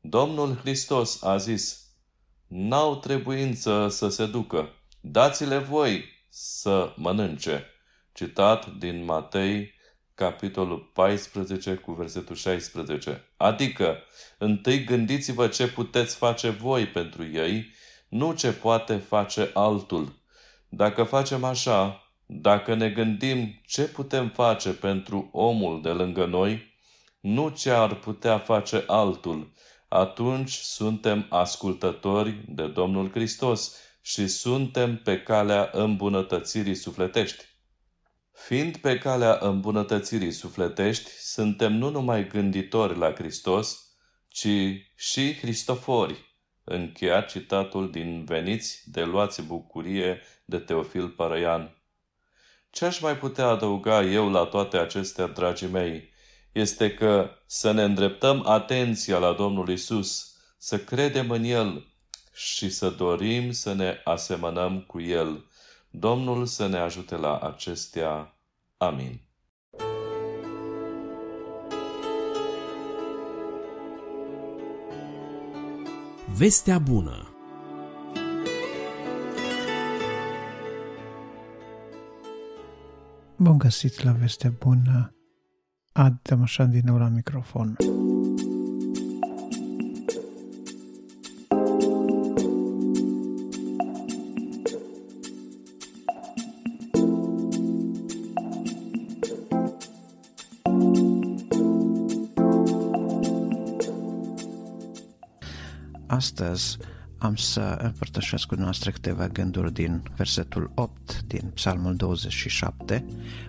Domnul 0.00 0.56
Hristos 0.56 1.22
a 1.22 1.36
zis, 1.36 1.86
n-au 2.46 2.96
trebuință 2.96 3.88
să 3.88 4.08
se 4.08 4.26
ducă, 4.26 4.68
dați-le 5.00 5.58
voi 5.58 6.04
să 6.28 6.92
mănânce. 6.96 7.64
Citat 8.12 8.72
din 8.78 9.04
Matei, 9.04 9.74
capitolul 10.14 10.90
14 10.94 11.74
cu 11.74 11.92
versetul 11.92 12.36
16. 12.36 13.24
Adică, 13.36 13.98
întâi 14.38 14.84
gândiți-vă 14.84 15.48
ce 15.48 15.68
puteți 15.68 16.16
face 16.16 16.48
voi 16.48 16.86
pentru 16.86 17.26
ei, 17.26 17.72
nu 18.08 18.32
ce 18.32 18.52
poate 18.52 18.96
face 18.96 19.50
altul. 19.54 20.12
Dacă 20.68 21.02
facem 21.02 21.44
așa, 21.44 22.02
dacă 22.26 22.74
ne 22.74 22.90
gândim 22.90 23.60
ce 23.66 23.82
putem 23.82 24.28
face 24.28 24.70
pentru 24.70 25.28
omul 25.32 25.82
de 25.82 25.88
lângă 25.88 26.24
noi, 26.24 26.76
nu 27.20 27.48
ce 27.48 27.70
ar 27.70 27.94
putea 27.94 28.38
face 28.38 28.84
altul, 28.86 29.52
atunci 29.88 30.52
suntem 30.52 31.26
ascultători 31.28 32.44
de 32.48 32.66
Domnul 32.66 33.10
Hristos 33.10 33.76
și 34.02 34.26
suntem 34.26 34.96
pe 34.96 35.22
calea 35.22 35.70
îmbunătățirii 35.72 36.74
sufletești. 36.74 37.44
Fiind 38.32 38.76
pe 38.76 38.98
calea 38.98 39.38
îmbunătățirii 39.40 40.32
sufletești, 40.32 41.10
suntem 41.10 41.72
nu 41.72 41.90
numai 41.90 42.26
gânditori 42.26 42.98
la 42.98 43.12
Hristos, 43.12 43.78
ci 44.28 44.48
și 44.96 45.34
Cristofori. 45.40 46.27
Încheia 46.70 47.20
citatul 47.20 47.90
din 47.90 48.24
Veniți 48.24 48.90
de 48.90 49.04
luați 49.04 49.42
bucurie 49.42 50.20
de 50.44 50.58
Teofil 50.58 51.08
Părăian. 51.08 51.76
Ce 52.70 52.84
aș 52.84 53.00
mai 53.00 53.16
putea 53.16 53.46
adăuga 53.46 54.02
eu 54.02 54.30
la 54.30 54.44
toate 54.44 54.76
acestea, 54.76 55.26
dragii 55.26 55.68
mei, 55.68 56.10
este 56.52 56.94
că 56.94 57.30
să 57.46 57.72
ne 57.72 57.82
îndreptăm 57.82 58.46
atenția 58.46 59.18
la 59.18 59.32
Domnul 59.32 59.68
Isus, 59.68 60.36
să 60.58 60.78
credem 60.78 61.30
în 61.30 61.44
El 61.44 61.86
și 62.34 62.70
să 62.70 62.90
dorim 62.90 63.50
să 63.50 63.72
ne 63.72 64.00
asemănăm 64.04 64.80
cu 64.80 65.00
El. 65.00 65.44
Domnul 65.90 66.46
să 66.46 66.66
ne 66.66 66.78
ajute 66.78 67.16
la 67.16 67.38
acestea. 67.38 68.38
Amin. 68.76 69.27
Vestea 76.36 76.78
bună 76.78 77.32
Bun 83.36 83.58
găsit 83.58 84.02
la 84.02 84.12
Vestea 84.12 84.52
bună. 84.58 85.14
Ad 85.92 86.18
Tămășan 86.22 86.70
din 86.70 86.82
nou 86.84 86.98
la 86.98 87.08
microfon. 87.08 87.76
Astăzi 106.38 106.76
am 107.18 107.36
să 107.36 107.78
împărtășesc 107.82 108.46
cu 108.46 108.54
noastre 108.54 108.90
câteva 108.90 109.28
gânduri 109.28 109.72
din 109.72 110.02
versetul 110.16 110.70
8 110.74 111.22
din 111.26 111.50
Psalmul 111.54 111.96
27, 111.96 113.04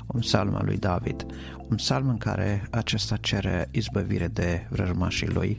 un 0.05 0.19
psalm 0.19 0.55
al 0.55 0.65
lui 0.65 0.77
David, 0.77 1.25
un 1.69 1.75
psalm 1.75 2.09
în 2.09 2.17
care 2.17 2.67
acesta 2.71 3.17
cere 3.17 3.67
izbăvire 3.71 4.27
de 4.27 4.67
vrăjmașii 4.69 5.27
lui, 5.27 5.57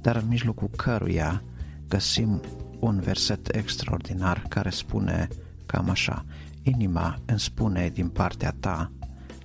dar 0.00 0.16
în 0.16 0.28
mijlocul 0.28 0.70
căruia 0.76 1.42
găsim 1.88 2.40
un 2.80 3.00
verset 3.00 3.54
extraordinar 3.54 4.44
care 4.48 4.70
spune 4.70 5.28
cam 5.66 5.90
așa, 5.90 6.24
Inima 6.62 7.18
îmi 7.26 7.40
spune 7.40 7.88
din 7.88 8.08
partea 8.08 8.54
ta, 8.60 8.90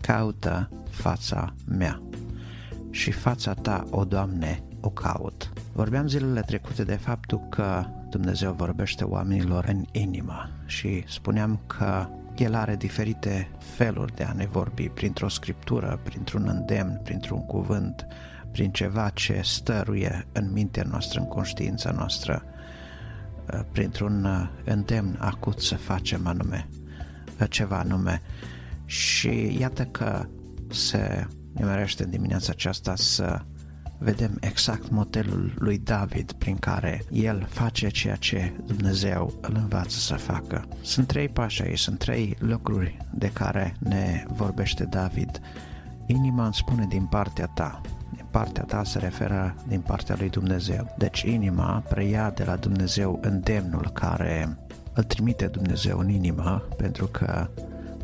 caută 0.01 0.69
fața 0.89 1.53
mea 1.67 2.01
și 2.89 3.11
fața 3.11 3.53
ta, 3.53 3.85
o 3.89 4.03
Doamne, 4.03 4.63
o 4.79 4.89
caut. 4.89 5.54
Vorbeam 5.75 6.07
zilele 6.07 6.41
trecute 6.41 6.83
de 6.83 6.95
faptul 6.95 7.47
că 7.49 7.85
Dumnezeu 8.09 8.53
vorbește 8.53 9.03
oamenilor 9.03 9.65
în 9.65 9.85
inimă 9.91 10.49
și 10.65 11.03
spuneam 11.07 11.59
că 11.67 12.07
El 12.37 12.55
are 12.55 12.75
diferite 12.75 13.51
feluri 13.57 14.15
de 14.15 14.23
a 14.23 14.33
ne 14.33 14.45
vorbi, 14.45 14.89
printr-o 14.89 15.27
scriptură, 15.27 15.99
printr-un 16.03 16.47
îndemn, 16.47 16.99
printr-un 17.03 17.45
cuvânt, 17.45 18.07
prin 18.51 18.71
ceva 18.71 19.09
ce 19.09 19.41
stăruie 19.43 20.27
în 20.31 20.51
mintea 20.51 20.83
noastră, 20.89 21.19
în 21.19 21.27
conștiința 21.27 21.91
noastră, 21.91 22.43
printr-un 23.71 24.49
îndemn 24.65 25.17
acut 25.19 25.59
să 25.59 25.75
facem 25.75 26.27
anume, 26.27 26.67
ceva 27.49 27.79
anume. 27.79 28.21
Și 28.85 29.57
iată 29.59 29.83
că 29.83 30.25
se 30.69 31.27
nimerește 31.51 32.03
în 32.03 32.09
dimineața 32.09 32.51
aceasta 32.51 32.95
să 32.95 33.41
vedem 33.97 34.37
exact 34.39 34.89
modelul 34.89 35.53
lui 35.57 35.77
David 35.77 36.31
prin 36.31 36.55
care 36.55 37.03
el 37.11 37.47
face 37.49 37.87
ceea 37.87 38.15
ce 38.15 38.53
Dumnezeu 38.65 39.33
îl 39.41 39.55
învață 39.55 39.99
să 39.99 40.15
facă. 40.15 40.67
Sunt 40.81 41.07
trei 41.07 41.29
pași 41.29 41.63
aici, 41.63 41.79
sunt 41.79 41.99
trei 41.99 42.35
lucruri 42.39 42.97
de 43.13 43.29
care 43.33 43.75
ne 43.79 44.23
vorbește 44.27 44.83
David. 44.83 45.41
Inima 46.05 46.43
îmi 46.43 46.53
spune 46.53 46.85
din 46.89 47.05
partea 47.05 47.45
ta, 47.45 47.81
din 48.15 48.25
partea 48.31 48.63
ta 48.63 48.83
se 48.83 48.99
referă 48.99 49.55
din 49.67 49.81
partea 49.81 50.15
lui 50.19 50.29
Dumnezeu. 50.29 50.95
Deci 50.97 51.21
inima 51.21 51.83
preia 51.89 52.29
de 52.29 52.43
la 52.43 52.55
Dumnezeu 52.55 53.19
îndemnul 53.21 53.89
care 53.93 54.57
îl 54.93 55.03
trimite 55.03 55.47
Dumnezeu 55.47 55.99
în 55.99 56.09
inimă 56.09 56.67
pentru 56.77 57.05
că 57.05 57.49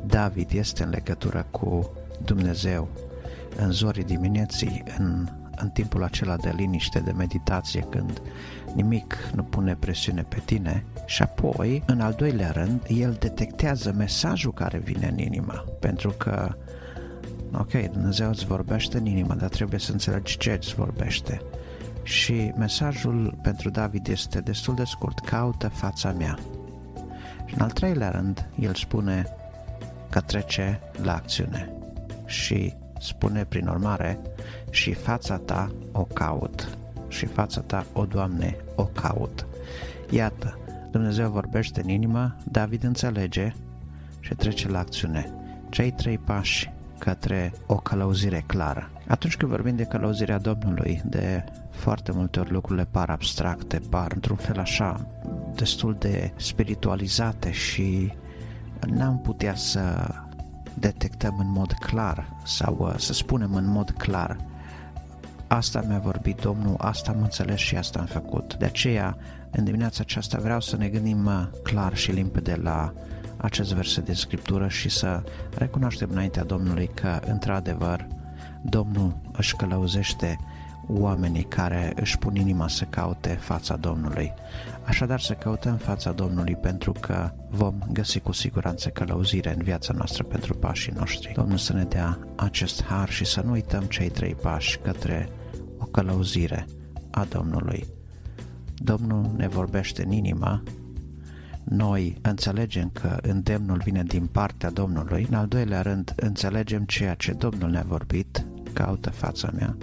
David 0.06 0.52
este 0.54 0.84
în 0.84 0.90
legătură 0.90 1.48
cu 1.52 1.92
Dumnezeu 2.26 2.90
în 3.58 3.72
zorii 3.72 4.04
dimineții, 4.04 4.84
în 4.98 5.28
în 5.62 5.70
timpul 5.70 6.04
acela 6.04 6.36
de 6.36 6.54
liniște, 6.56 7.00
de 7.00 7.12
meditație, 7.12 7.82
când 7.90 8.22
nimic 8.74 9.18
nu 9.36 9.44
pune 9.44 9.76
presiune 9.76 10.24
pe 10.24 10.42
tine 10.46 10.84
și 11.06 11.22
apoi, 11.22 11.84
în 11.86 12.02
al 12.02 12.14
doilea 12.18 12.52
rând, 12.52 12.82
el 12.88 13.18
detectează 13.20 13.94
mesajul 13.98 14.54
care 14.54 14.78
vine 14.78 15.08
în 15.08 15.18
inimă, 15.18 15.66
pentru 15.80 16.10
că 16.10 16.56
ok, 17.54 17.72
Dumnezeu 17.92 18.30
îți 18.30 18.46
vorbește 18.46 18.98
în 18.98 19.06
inimă, 19.06 19.34
dar 19.34 19.50
trebuie 19.50 19.80
să 19.80 19.92
înțelegi 19.92 20.38
ce 20.38 20.52
îți 20.52 20.76
vorbește. 20.76 21.42
Și 22.04 22.52
mesajul 22.58 23.38
pentru 23.42 23.70
David 23.70 24.08
este 24.08 24.40
destul 24.40 24.76
de 24.76 24.84
scurt, 24.84 25.20
caută 25.20 25.68
fața 25.68 26.12
mea. 26.12 26.38
Și 27.46 27.54
în 27.54 27.62
al 27.62 27.72
treilea 27.72 28.10
rând, 28.10 28.50
el 28.60 28.74
spune 28.74 29.26
că 30.10 30.20
trece 30.20 30.80
la 31.02 31.16
acțiune 31.16 31.74
și 32.26 32.74
spune 33.02 33.46
prin 33.46 33.68
urmare, 33.68 34.20
și 34.70 34.94
fața 34.94 35.38
ta 35.38 35.72
o 35.92 36.04
caut, 36.04 36.78
și 37.08 37.26
fața 37.26 37.62
ta, 37.62 37.86
o 37.94 38.06
Doamne, 38.06 38.56
o 38.76 38.86
caut. 38.86 39.46
Iată, 40.10 40.58
Dumnezeu 40.92 41.30
vorbește 41.30 41.82
în 41.82 41.90
inimă, 41.90 42.36
David 42.52 42.84
înțelege 42.84 43.54
și 44.20 44.34
trece 44.34 44.70
la 44.70 44.80
acțiune. 44.80 45.34
Cei 45.70 45.92
trei 45.92 46.18
pași 46.18 46.72
către 46.98 47.54
o 47.66 47.76
călăuzire 47.76 48.44
clară. 48.46 48.90
Atunci 49.08 49.38
când 49.38 49.52
vorbim 49.52 49.76
de 49.76 49.84
călăuzirea 49.84 50.38
Domnului, 50.38 51.02
de 51.06 51.44
foarte 51.72 52.12
multe 52.12 52.40
ori 52.40 52.52
lucrurile 52.52 52.88
par 52.92 53.10
abstracte, 53.10 53.82
par 53.90 54.12
într-un 54.14 54.36
fel 54.36 54.60
așa 54.60 55.08
destul 55.56 55.96
de 56.00 56.34
spiritualizate 56.36 57.52
și 57.52 58.14
n-am 58.88 59.20
putea 59.20 59.56
să 59.56 60.08
detectăm 60.74 61.36
în 61.40 61.52
mod 61.52 61.72
clar 61.72 62.28
sau 62.44 62.78
uh, 62.80 62.94
să 62.98 63.14
spunem 63.14 63.56
în 63.56 63.66
mod 63.68 63.92
clar 63.92 64.38
asta 65.52 65.82
mi-a 65.88 66.00
vorbit 66.00 66.42
Domnul, 66.42 66.76
asta 66.78 67.12
am 67.12 67.22
înțeles 67.22 67.60
și 67.60 67.76
asta 67.76 68.00
am 68.00 68.06
făcut. 68.06 68.56
De 68.56 68.66
aceea, 68.66 69.18
în 69.52 69.64
dimineața 69.64 70.00
aceasta 70.02 70.40
vreau 70.42 70.62
să 70.62 70.78
ne 70.78 70.88
gândim 70.88 71.26
uh, 71.26 71.48
clar 71.64 71.96
și 71.96 72.12
limpede 72.12 72.56
la 72.56 72.94
acest 73.38 73.74
verset 73.74 74.06
de 74.06 74.14
Scriptură 74.14 74.68
și 74.68 74.90
să 74.90 75.24
recunoaștem 75.58 76.10
înaintea 76.12 76.44
Domnului 76.44 76.90
că, 76.94 77.20
într-adevăr, 77.26 78.08
Domnul 78.62 79.18
își 79.32 79.56
călăuzește 79.56 80.40
oamenii 81.00 81.44
care 81.44 81.94
își 81.96 82.18
pun 82.18 82.36
inima 82.36 82.68
să 82.68 82.84
caute 82.84 83.30
fața 83.30 83.76
Domnului. 83.76 84.34
Așadar 84.84 85.20
să 85.20 85.34
căutăm 85.34 85.76
fața 85.76 86.12
Domnului 86.12 86.56
pentru 86.56 86.92
că 86.92 87.32
vom 87.50 87.76
găsi 87.92 88.20
cu 88.20 88.32
siguranță 88.32 88.90
călăuzire 88.90 89.54
în 89.54 89.64
viața 89.64 89.94
noastră 89.94 90.24
pentru 90.24 90.54
pașii 90.54 90.94
noștri. 90.96 91.34
Domnul 91.36 91.58
să 91.58 91.74
ne 91.74 91.84
dea 91.84 92.20
acest 92.36 92.84
har 92.84 93.10
și 93.10 93.26
să 93.26 93.42
nu 93.42 93.52
uităm 93.52 93.84
cei 93.84 94.10
trei 94.10 94.36
pași 94.36 94.78
către 94.78 95.30
o 95.78 95.86
călăuzire 95.86 96.66
a 97.12 97.24
Domnului. 97.30 97.86
Domnul 98.76 99.32
ne 99.36 99.48
vorbește 99.48 100.04
în 100.04 100.12
inima, 100.12 100.64
noi 101.64 102.18
înțelegem 102.22 102.90
că 102.94 103.18
îndemnul 103.22 103.82
vine 103.84 104.04
din 104.04 104.26
partea 104.26 104.70
Domnului, 104.70 105.28
în 105.30 105.36
al 105.36 105.48
doilea 105.48 105.82
rând 105.82 106.14
înțelegem 106.16 106.84
ceea 106.84 107.14
ce 107.14 107.34
Domnul 107.34 107.70
ne-a 107.70 107.86
vorbit, 107.88 108.46
caută 108.74 109.10
fața 109.10 109.50
mea, 109.54 109.76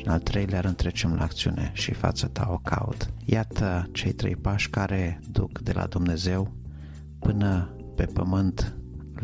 și 0.00 0.06
în 0.06 0.12
al 0.12 0.20
treilea 0.20 0.60
rând 0.60 0.76
trecem 0.76 1.14
la 1.14 1.22
acțiune 1.22 1.70
și 1.74 1.92
fața 1.92 2.26
ta 2.26 2.48
o 2.52 2.58
caut. 2.58 3.10
Iată 3.24 3.88
cei 3.92 4.12
trei 4.12 4.36
pași 4.36 4.70
care 4.70 5.20
duc 5.30 5.58
de 5.58 5.72
la 5.72 5.86
Dumnezeu 5.86 6.52
până 7.18 7.76
pe 7.96 8.04
pământ 8.04 8.76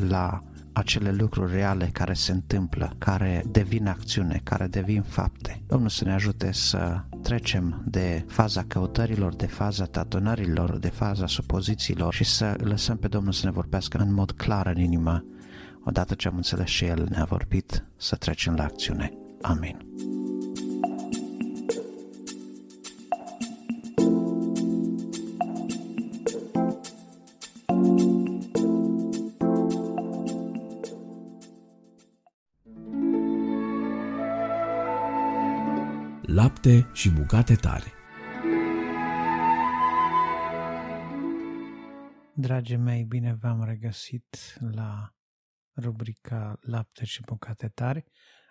la 0.09 0.43
acele 0.73 1.12
lucruri 1.12 1.53
reale 1.53 1.89
care 1.93 2.12
se 2.12 2.33
întâmplă, 2.33 2.95
care 2.99 3.45
devin 3.51 3.87
acțiune, 3.87 4.41
care 4.43 4.67
devin 4.67 5.03
fapte. 5.03 5.62
Domnul 5.67 5.89
să 5.89 6.05
ne 6.05 6.12
ajute 6.12 6.53
să 6.53 7.01
trecem 7.23 7.83
de 7.87 8.25
faza 8.29 8.65
căutărilor, 8.67 9.35
de 9.35 9.47
faza 9.47 9.85
tatonărilor, 9.85 10.79
de 10.79 10.89
faza 10.89 11.27
supozițiilor 11.27 12.15
și 12.15 12.25
să 12.25 12.55
lăsăm 12.59 12.97
pe 12.97 13.09
Domnul 13.09 13.33
să 13.33 13.47
ne 13.47 13.53
vorbească 13.53 13.99
în 13.99 14.12
mod 14.12 14.31
clar 14.31 14.67
în 14.67 14.79
inimă, 14.79 15.25
odată 15.85 16.15
ce 16.15 16.29
am 16.29 16.37
înțeles 16.37 16.69
și 16.69 16.85
El 16.85 17.07
ne-a 17.11 17.25
vorbit, 17.25 17.85
să 17.97 18.17
trecem 18.17 18.55
la 18.55 18.62
acțiune. 18.62 19.12
Amin. 19.41 19.77
Lapte 36.37 36.90
și 36.92 37.11
bucate 37.11 37.55
tare. 37.55 37.92
Dragii 42.35 42.77
mei, 42.77 43.05
bine 43.05 43.35
v-am 43.40 43.64
regăsit 43.64 44.59
la 44.61 45.14
rubrica 45.77 46.59
Lapte 46.61 47.05
și 47.05 47.20
bucate 47.20 47.68
tare. 47.68 48.05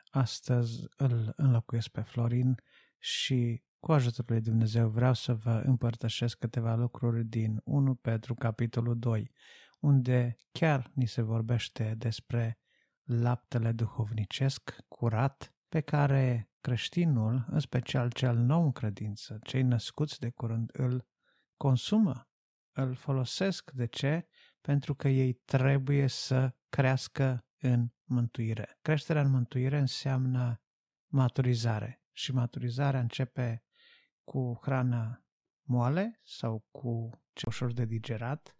Astăzi 0.09 0.83
îl 0.97 1.33
înlocuiesc 1.35 1.89
pe 1.89 2.01
Florin 2.01 2.55
și 2.97 3.63
cu 3.79 3.91
ajutorul 3.91 4.31
lui 4.33 4.41
Dumnezeu 4.41 4.89
vreau 4.89 5.13
să 5.13 5.33
vă 5.33 5.61
împărtășesc 5.65 6.37
câteva 6.37 6.75
lucruri 6.75 7.25
din 7.25 7.61
1 7.63 7.95
Petru 7.95 8.33
capitolul 8.33 8.99
2, 8.99 9.31
unde 9.79 10.35
chiar 10.51 10.91
ni 10.93 11.07
se 11.07 11.21
vorbește 11.21 11.93
despre 11.97 12.59
laptele 13.03 13.71
duhovnicesc 13.71 14.75
curat 14.87 15.55
pe 15.69 15.81
care 15.81 16.49
creștinul, 16.65 17.45
în 17.47 17.59
special 17.59 18.11
cel 18.11 18.37
nou 18.37 18.63
în 18.63 18.71
credință, 18.71 19.39
cei 19.43 19.61
născuți 19.61 20.19
de 20.19 20.29
curând, 20.29 20.69
îl 20.73 21.07
consumă, 21.55 22.29
îl 22.71 22.95
folosesc. 22.95 23.71
De 23.71 23.85
ce? 23.85 24.27
Pentru 24.61 24.95
că 24.95 25.07
ei 25.07 25.33
trebuie 25.33 26.07
să 26.07 26.55
crească 26.69 27.45
în 27.57 27.87
mântuire. 28.03 28.77
Creșterea 28.81 29.21
în 29.21 29.31
mântuire 29.31 29.77
înseamnă 29.77 30.61
maturizare 31.11 32.03
și 32.11 32.31
maturizarea 32.31 32.99
începe 32.99 33.63
cu 34.23 34.59
hrană 34.61 35.25
moale 35.67 36.19
sau 36.23 36.65
cu 36.71 37.09
ce 37.33 37.45
ușor 37.47 37.73
de 37.73 37.85
digerat, 37.85 38.57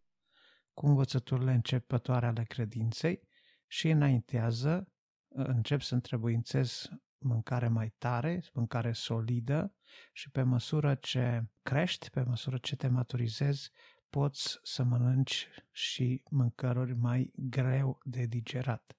cu 0.73 0.85
învățăturile 0.87 1.53
începătoare 1.53 2.25
ale 2.25 2.43
credinței 2.43 3.27
și 3.67 3.89
înaintează, 3.89 4.91
încep 5.27 5.81
să 5.81 5.93
întrebuințez 5.93 6.89
mâncare 7.25 7.67
mai 7.67 7.93
tare, 7.97 8.43
mâncare 8.53 8.91
solidă 8.91 9.75
și 10.13 10.29
pe 10.29 10.43
măsură 10.43 10.95
ce 10.95 11.49
crești, 11.61 12.09
pe 12.09 12.21
măsură 12.21 12.57
ce 12.57 12.75
te 12.75 12.88
maturizezi, 12.88 13.71
poți 14.09 14.59
să 14.63 14.83
mănânci 14.83 15.47
și 15.71 16.23
mâncăruri 16.29 16.93
mai 16.93 17.31
greu 17.35 17.99
de 18.03 18.25
digerat. 18.25 18.97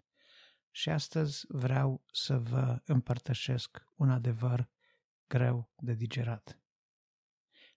Și 0.71 0.91
astăzi 0.91 1.45
vreau 1.49 2.05
să 2.13 2.39
vă 2.39 2.81
împărtășesc 2.85 3.87
un 3.95 4.11
adevăr 4.11 4.71
greu 5.27 5.73
de 5.77 5.95
digerat. 5.95 6.61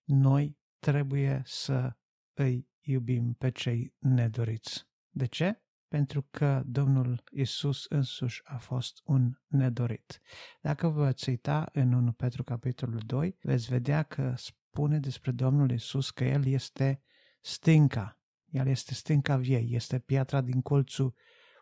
Noi 0.03 0.57
trebuie 0.79 1.41
să 1.45 1.97
îi 2.33 2.69
iubim 2.79 3.33
pe 3.33 3.51
cei 3.51 3.95
nedoriți. 3.97 4.87
De 5.09 5.25
ce? 5.25 5.63
Pentru 5.89 6.27
că 6.31 6.61
Domnul 6.65 7.23
Isus 7.31 7.85
însuși 7.89 8.41
a 8.43 8.57
fost 8.57 9.01
un 9.03 9.31
nedorit. 9.47 10.21
Dacă 10.61 10.87
vă 10.87 11.03
veți 11.03 11.29
uita 11.29 11.69
în 11.73 11.93
1 11.93 12.11
Petru 12.11 12.43
capitolul 12.43 13.01
2, 13.05 13.37
veți 13.41 13.69
vedea 13.69 14.03
că 14.03 14.33
spune 14.37 14.99
despre 14.99 15.31
Domnul 15.31 15.71
Isus 15.71 16.09
că 16.09 16.23
El 16.23 16.45
este 16.45 17.01
stânca, 17.41 18.19
El 18.45 18.67
este 18.67 18.93
stânca 18.93 19.37
viei, 19.37 19.67
este 19.75 19.99
piatra 19.99 20.41
din 20.41 20.61
colțul 20.61 21.15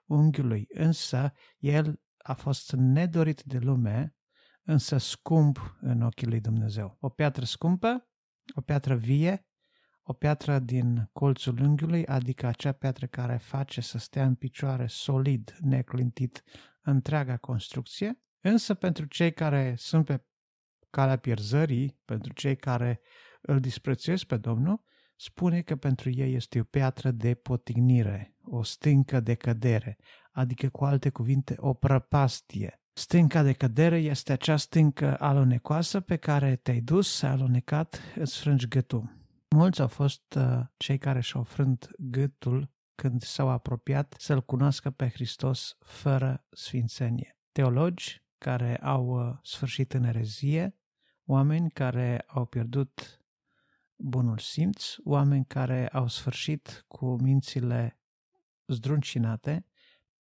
unghiului, 0.06 0.66
însă 0.70 1.32
El 1.58 2.02
a 2.18 2.34
fost 2.34 2.72
nedorit 2.72 3.44
de 3.44 3.58
lume, 3.58 4.16
însă 4.64 4.98
scump 4.98 5.78
în 5.80 6.02
ochii 6.02 6.28
lui 6.28 6.40
Dumnezeu. 6.40 6.98
O 7.00 7.10
piatră 7.10 7.46
scumpă, 7.46 8.10
o 8.56 8.62
piatră 8.62 8.96
vie, 8.96 9.47
o 10.10 10.14
piatră 10.14 10.60
din 10.60 11.10
colțul 11.14 11.60
unghiului, 11.60 12.06
adică 12.06 12.48
acea 12.48 12.72
piatră 12.72 13.06
care 13.06 13.38
face 13.38 13.82
să 13.82 13.98
stea 13.98 14.26
în 14.26 14.36
picioare 14.36 14.86
solid, 14.88 15.58
neclintit, 15.62 16.44
întreaga 16.82 17.38
construcție, 17.38 18.20
însă 18.42 18.74
pentru 18.74 19.06
cei 19.06 19.34
care 19.34 19.74
sunt 19.78 20.06
pe 20.06 20.24
calea 20.90 21.16
pierzării, 21.16 22.00
pentru 22.06 22.34
cei 22.34 22.56
care 22.56 23.00
îl 23.42 23.60
disprețuiesc 23.60 24.26
pe 24.26 24.38
Domnul, 24.38 24.84
spune 25.16 25.62
că 25.62 25.76
pentru 25.76 26.10
ei 26.10 26.34
este 26.34 26.60
o 26.60 26.64
piatră 26.64 27.12
de 27.12 27.34
potignire, 27.34 28.36
o 28.44 28.64
stâncă 28.64 29.20
de 29.20 29.34
cădere, 29.34 29.98
adică 30.32 30.70
cu 30.70 30.86
alte 30.86 31.10
cuvinte 31.10 31.56
o 31.58 31.74
prăpastie. 31.74 32.82
Stânca 32.94 33.44
de 33.44 33.54
cădere 33.54 33.98
este 33.98 34.32
acea 34.32 34.58
stâncă 34.58 35.18
alunecoasă 35.20 36.00
pe 36.00 36.16
care 36.16 36.56
te-ai 36.56 36.80
dus, 36.80 37.16
s-a 37.16 37.32
alunecat, 37.32 38.02
îți 38.16 38.40
frângi 38.40 38.68
gâtul. 38.68 39.27
Mulți 39.56 39.82
au 39.82 39.88
fost 39.88 40.34
uh, 40.38 40.60
cei 40.78 40.98
care 40.98 41.20
și-au 41.20 41.44
frânt 41.44 41.90
gâtul 41.98 42.72
când 42.96 43.22
s-au 43.22 43.50
apropiat 43.50 44.16
să-L 44.18 44.42
cunoască 44.42 44.90
pe 44.90 45.10
Hristos 45.10 45.78
fără 45.80 46.46
sfințenie. 46.50 47.40
Teologi 47.52 48.26
care 48.38 48.78
au 48.78 49.30
uh, 49.30 49.38
sfârșit 49.44 49.94
în 49.94 50.04
erezie, 50.04 50.76
oameni 51.26 51.72
care 51.72 52.24
au 52.28 52.46
pierdut 52.46 53.22
bunul 53.96 54.38
simț, 54.38 54.96
oameni 55.04 55.46
care 55.46 55.88
au 55.88 56.08
sfârșit 56.08 56.86
cu 56.88 57.16
mințile 57.16 58.00
zdruncinate 58.66 59.66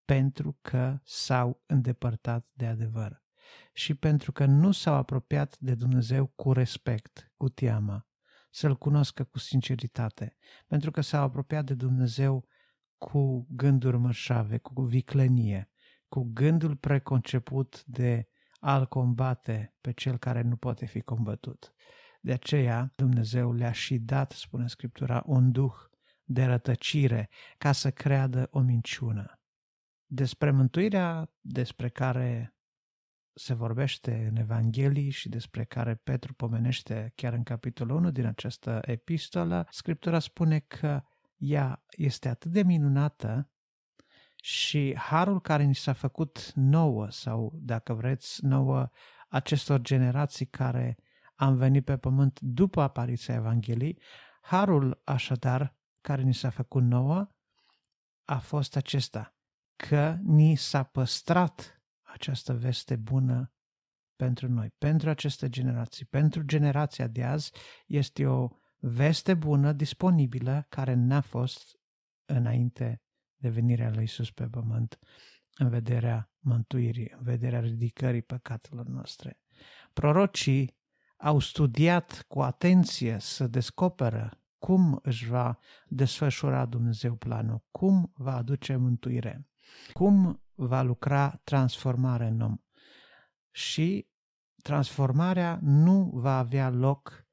pentru 0.04 0.58
că 0.62 0.98
s-au 1.04 1.62
îndepărtat 1.66 2.48
de 2.52 2.66
adevăr 2.66 3.24
și 3.72 3.94
pentru 3.94 4.32
că 4.32 4.44
nu 4.44 4.72
s-au 4.72 4.94
apropiat 4.94 5.58
de 5.58 5.74
Dumnezeu 5.74 6.26
cu 6.26 6.52
respect, 6.52 7.32
cu 7.36 7.48
teamă, 7.48 8.06
să-L 8.56 8.76
cunoască 8.76 9.24
cu 9.24 9.38
sinceritate, 9.38 10.36
pentru 10.66 10.90
că 10.90 11.00
s-au 11.00 11.22
apropiat 11.22 11.64
de 11.64 11.74
Dumnezeu 11.74 12.48
cu 12.98 13.46
gânduri 13.50 13.98
mărșave, 13.98 14.58
cu 14.58 14.82
viclenie, 14.82 15.70
cu 16.08 16.30
gândul 16.32 16.76
preconceput 16.76 17.84
de 17.84 18.28
a-L 18.60 18.86
combate 18.86 19.74
pe 19.80 19.92
cel 19.92 20.18
care 20.18 20.42
nu 20.42 20.56
poate 20.56 20.86
fi 20.86 21.00
combătut. 21.00 21.74
De 22.20 22.32
aceea 22.32 22.92
Dumnezeu 22.94 23.52
le-a 23.52 23.72
și 23.72 23.98
dat, 23.98 24.32
spune 24.32 24.66
Scriptura, 24.66 25.22
un 25.26 25.52
duh 25.52 25.74
de 26.24 26.44
rătăcire 26.44 27.28
ca 27.58 27.72
să 27.72 27.90
creadă 27.90 28.48
o 28.50 28.60
minciună. 28.60 29.40
Despre 30.06 30.50
mântuirea 30.50 31.32
despre 31.40 31.88
care 31.88 32.55
se 33.38 33.54
vorbește 33.54 34.26
în 34.30 34.36
Evanghelii 34.36 35.10
și 35.10 35.28
despre 35.28 35.64
care 35.64 35.94
Petru 35.94 36.34
pomenește 36.34 37.12
chiar 37.14 37.32
în 37.32 37.42
capitolul 37.42 37.96
1 37.96 38.10
din 38.10 38.24
această 38.24 38.80
epistolă, 38.84 39.66
Scriptura 39.70 40.18
spune 40.18 40.58
că 40.58 41.02
ea 41.36 41.84
este 41.90 42.28
atât 42.28 42.50
de 42.50 42.62
minunată 42.62 43.50
și 44.36 44.94
harul 44.98 45.40
care 45.40 45.62
ni 45.62 45.74
s-a 45.74 45.92
făcut 45.92 46.52
nouă 46.54 47.10
sau, 47.10 47.52
dacă 47.54 47.94
vreți, 47.94 48.44
nouă 48.44 48.88
acestor 49.28 49.80
generații 49.80 50.46
care 50.46 50.96
am 51.34 51.56
venit 51.56 51.84
pe 51.84 51.96
pământ 51.96 52.40
după 52.40 52.80
apariția 52.80 53.34
Evangheliei, 53.34 54.02
harul 54.40 55.00
așadar 55.04 55.76
care 56.00 56.22
ni 56.22 56.34
s-a 56.34 56.50
făcut 56.50 56.82
nouă 56.82 57.28
a 58.24 58.38
fost 58.38 58.76
acesta, 58.76 59.34
că 59.76 60.16
ni 60.22 60.54
s-a 60.54 60.82
păstrat 60.82 61.75
această 62.16 62.54
veste 62.54 62.96
bună 62.96 63.52
pentru 64.16 64.48
noi, 64.48 64.70
pentru 64.78 65.08
aceste 65.08 65.48
generații, 65.48 66.04
pentru 66.04 66.42
generația 66.42 67.06
de 67.06 67.24
azi, 67.24 67.52
este 67.86 68.26
o 68.26 68.48
veste 68.78 69.34
bună 69.34 69.72
disponibilă 69.72 70.66
care 70.68 70.94
n-a 70.94 71.20
fost 71.20 71.78
înainte 72.24 73.02
de 73.36 73.48
venirea 73.48 73.90
lui 73.90 74.02
Isus 74.02 74.30
pe 74.30 74.44
pământ, 74.44 74.98
în 75.54 75.68
vederea 75.68 76.30
mântuirii, 76.38 77.12
în 77.16 77.22
vederea 77.22 77.60
ridicării 77.60 78.22
păcatelor 78.22 78.86
noastre. 78.86 79.40
Prorocii 79.92 80.76
au 81.16 81.38
studiat 81.38 82.24
cu 82.28 82.42
atenție 82.42 83.16
să 83.18 83.46
descoperă 83.46 84.40
cum 84.58 84.98
își 85.02 85.28
va 85.28 85.58
desfășura 85.86 86.66
Dumnezeu 86.66 87.14
planul, 87.14 87.64
cum 87.70 88.12
va 88.14 88.36
aduce 88.36 88.76
mântuire, 88.76 89.48
cum 89.92 90.40
va 90.56 90.82
lucra 90.82 91.40
transformarea 91.44 92.26
în 92.26 92.40
om. 92.40 92.56
Și 93.50 94.08
transformarea 94.62 95.58
nu 95.62 96.10
va 96.14 96.38
avea 96.38 96.70
loc 96.70 97.26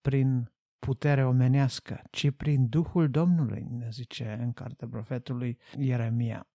prin 0.00 0.52
putere 0.78 1.24
omenească, 1.24 2.02
ci 2.10 2.30
prin 2.30 2.68
Duhul 2.68 3.10
Domnului, 3.10 3.66
ne 3.70 3.88
zice 3.90 4.36
în 4.40 4.52
cartea 4.52 4.88
profetului 4.88 5.58
Ieremia. 5.76 6.48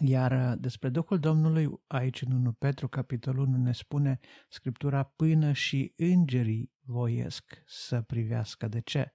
Iar 0.00 0.32
uh, 0.32 0.58
despre 0.60 0.88
Duhul 0.88 1.18
Domnului, 1.18 1.80
aici 1.86 2.22
în 2.22 2.32
1 2.32 2.52
Petru, 2.52 2.88
capitolul 2.88 3.46
1, 3.46 3.56
ne 3.56 3.72
spune 3.72 4.18
Scriptura 4.48 5.02
până 5.02 5.52
și 5.52 5.92
îngerii 5.96 6.72
voiesc 6.80 7.62
să 7.66 8.00
privească. 8.00 8.68
De 8.68 8.80
ce? 8.80 9.12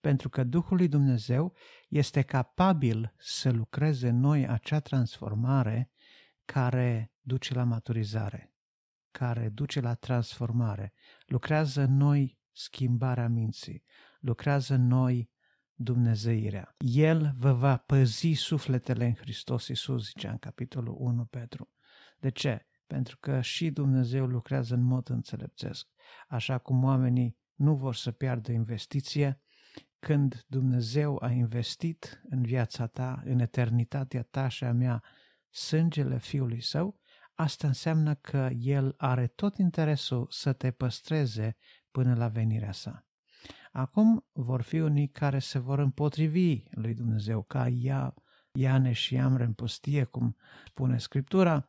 Pentru 0.00 0.28
că 0.28 0.44
Duhul 0.44 0.76
lui 0.76 0.88
Dumnezeu 0.88 1.56
este 1.88 2.22
capabil 2.22 3.14
să 3.18 3.50
lucreze 3.50 4.08
în 4.08 4.18
noi 4.18 4.48
acea 4.48 4.80
transformare 4.80 5.90
care 6.44 7.12
duce 7.20 7.54
la 7.54 7.64
maturizare, 7.64 8.54
care 9.10 9.48
duce 9.48 9.80
la 9.80 9.94
transformare. 9.94 10.92
Lucrează 11.26 11.82
în 11.82 11.96
noi 11.96 12.38
schimbarea 12.52 13.28
minții, 13.28 13.84
lucrează 14.20 14.74
în 14.74 14.86
noi 14.86 15.30
dumnezeirea. 15.76 16.74
El 16.78 17.34
vă 17.38 17.52
va 17.52 17.76
păzi 17.76 18.32
sufletele 18.32 19.04
în 19.04 19.14
Hristos 19.14 19.68
Iisus, 19.68 20.04
zicea 20.04 20.30
în 20.30 20.38
capitolul 20.38 20.96
1 20.98 21.24
Petru. 21.24 21.70
De 22.18 22.30
ce? 22.30 22.66
Pentru 22.86 23.18
că 23.18 23.40
și 23.40 23.70
Dumnezeu 23.70 24.26
lucrează 24.26 24.74
în 24.74 24.82
mod 24.82 25.10
înțelepțesc. 25.10 25.88
Așa 26.28 26.58
cum 26.58 26.84
oamenii 26.84 27.36
nu 27.54 27.74
vor 27.74 27.94
să 27.94 28.10
piardă 28.10 28.52
investiție, 28.52 29.40
când 29.98 30.44
Dumnezeu 30.46 31.22
a 31.22 31.30
investit 31.30 32.22
în 32.28 32.42
viața 32.42 32.86
ta, 32.86 33.22
în 33.24 33.38
eternitatea 33.38 34.22
ta 34.22 34.48
și 34.48 34.64
a 34.64 34.72
mea, 34.72 35.02
sângele 35.50 36.18
Fiului 36.18 36.60
Său, 36.60 37.00
asta 37.34 37.66
înseamnă 37.66 38.14
că 38.14 38.48
El 38.58 38.94
are 38.96 39.26
tot 39.26 39.56
interesul 39.56 40.26
să 40.30 40.52
te 40.52 40.70
păstreze 40.70 41.56
până 41.90 42.14
la 42.14 42.28
venirea 42.28 42.72
sa. 42.72 43.05
Acum 43.76 44.26
vor 44.32 44.62
fi 44.62 44.78
unii 44.78 45.08
care 45.08 45.38
se 45.38 45.58
vor 45.58 45.78
împotrivi 45.78 46.62
lui 46.70 46.94
Dumnezeu, 46.94 47.42
ca 47.42 47.68
ea, 47.68 48.14
Iane 48.52 48.92
și 48.92 49.14
Iamre 49.14 49.44
în 49.44 49.52
pustie, 49.52 50.04
cum 50.04 50.36
spune 50.66 50.98
Scriptura, 50.98 51.68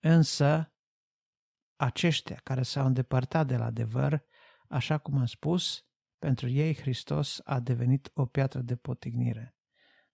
însă 0.00 0.72
aceștia 1.76 2.40
care 2.42 2.62
s-au 2.62 2.86
îndepărtat 2.86 3.46
de 3.46 3.56
la 3.56 3.64
adevăr, 3.64 4.24
așa 4.68 4.98
cum 4.98 5.18
am 5.18 5.26
spus, 5.26 5.86
pentru 6.18 6.48
ei 6.48 6.74
Hristos 6.74 7.40
a 7.44 7.60
devenit 7.60 8.10
o 8.14 8.26
piatră 8.26 8.60
de 8.60 8.76
potignire. 8.76 9.56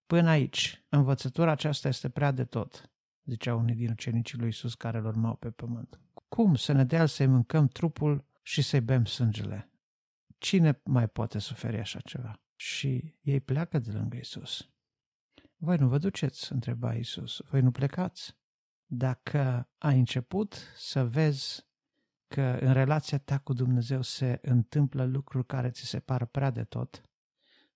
Până 0.07 0.28
aici, 0.31 0.85
învățătura 0.88 1.50
aceasta 1.50 1.88
este 1.88 2.09
prea 2.09 2.31
de 2.31 2.44
tot, 2.44 2.90
ziceau 3.24 3.59
unii 3.59 3.74
din 3.74 3.90
ucenicii 3.90 4.38
lui 4.38 4.48
Isus 4.48 4.74
care 4.74 4.98
îl 4.98 5.05
urmau 5.05 5.35
pe 5.37 5.50
pământ. 5.50 6.00
Cum 6.28 6.55
să 6.55 6.72
ne 6.72 6.85
dea 6.85 7.07
să-i 7.07 7.26
mâncăm 7.26 7.68
trupul 7.68 8.26
și 8.42 8.62
să-i 8.62 8.81
bem 8.81 9.05
sângele? 9.05 9.71
Cine 10.42 10.81
mai 10.85 11.09
poate 11.09 11.38
suferi 11.38 11.78
așa 11.78 12.00
ceva? 12.00 12.42
Și 12.57 13.18
ei 13.20 13.40
pleacă 13.40 13.78
de 13.78 13.92
lângă 13.92 14.16
Isus. 14.16 14.70
Voi 15.57 15.76
nu 15.76 15.88
vă 15.88 15.98
duceți, 15.98 16.52
întreba 16.52 16.94
Isus. 16.94 17.40
Voi 17.50 17.61
nu 17.61 17.70
plecați. 17.70 18.37
Dacă 18.85 19.70
ai 19.78 19.98
început 19.98 20.55
să 20.76 21.07
vezi 21.07 21.66
că 22.26 22.59
în 22.61 22.72
relația 22.72 23.18
ta 23.18 23.38
cu 23.38 23.52
Dumnezeu 23.52 24.02
se 24.02 24.38
întâmplă 24.42 25.05
lucruri 25.05 25.46
care 25.46 25.70
ți 25.70 25.85
se 25.85 26.00
par 26.00 26.26
prea 26.26 26.50
de 26.50 26.64
tot, 26.64 27.02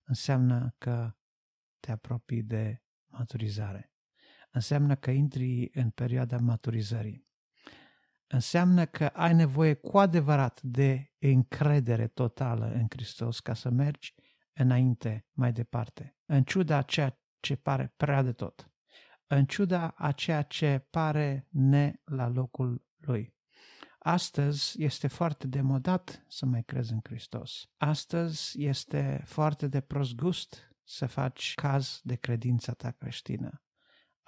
înseamnă 0.03 0.75
că 0.77 1.17
te 1.79 1.91
apropii 1.91 2.43
de 2.43 2.83
maturizare. 3.05 3.93
Înseamnă 4.51 4.95
că 4.95 5.11
intri 5.11 5.69
în 5.73 5.89
perioada 5.89 6.37
maturizării 6.37 7.26
înseamnă 8.27 8.85
că 8.85 9.05
ai 9.05 9.33
nevoie 9.33 9.73
cu 9.73 9.97
adevărat 9.97 10.61
de 10.61 11.11
încredere 11.19 12.07
totală 12.07 12.71
în 12.71 12.85
Hristos 12.89 13.39
ca 13.39 13.53
să 13.53 13.69
mergi 13.69 14.13
înainte, 14.53 15.25
mai 15.31 15.51
departe, 15.51 16.17
în 16.25 16.43
ciuda 16.43 16.77
a 16.77 16.81
ceea 16.81 17.21
ce 17.39 17.55
pare 17.55 17.93
prea 17.97 18.21
de 18.21 18.31
tot, 18.31 18.71
în 19.27 19.45
ciuda 19.45 19.87
a 19.87 20.11
ceea 20.11 20.41
ce 20.41 20.87
pare 20.89 21.47
ne 21.49 21.93
la 22.03 22.27
locul 22.27 22.85
lui. 22.97 23.35
Astăzi 23.99 24.83
este 24.83 25.07
foarte 25.07 25.47
demodat 25.47 26.25
să 26.27 26.45
mai 26.45 26.63
crezi 26.63 26.91
în 26.93 26.99
Hristos. 27.03 27.69
Astăzi 27.77 28.63
este 28.63 29.23
foarte 29.25 29.67
de 29.67 29.81
prost 29.81 30.15
gust 30.15 30.75
să 30.83 31.05
faci 31.05 31.53
caz 31.53 32.01
de 32.03 32.15
credința 32.15 32.73
ta 32.73 32.91
creștină. 32.91 33.61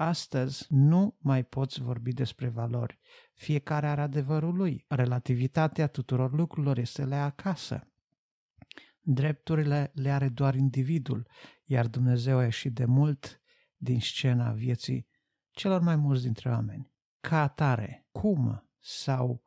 Astăzi 0.01 0.65
nu 0.69 1.17
mai 1.17 1.43
poți 1.43 1.81
vorbi 1.81 2.13
despre 2.13 2.47
valori. 2.47 2.99
Fiecare 3.33 3.87
are 3.87 4.01
adevărul 4.01 4.55
lui. 4.55 4.85
Relativitatea 4.87 5.87
tuturor 5.87 6.33
lucrurilor 6.33 6.77
este 6.77 7.05
la 7.05 7.23
acasă. 7.23 7.87
Drepturile 8.99 9.91
le 9.93 10.11
are 10.11 10.29
doar 10.29 10.55
individul, 10.55 11.27
iar 11.65 11.87
Dumnezeu 11.87 12.37
a 12.37 12.43
ieșit 12.43 12.73
de 12.73 12.85
mult 12.85 13.41
din 13.75 13.99
scena 13.99 14.51
vieții 14.51 15.07
celor 15.51 15.81
mai 15.81 15.95
mulți 15.95 16.23
dintre 16.23 16.49
oameni. 16.49 16.91
Ca 17.19 17.41
atare, 17.41 18.07
cum 18.11 18.69
sau 18.79 19.43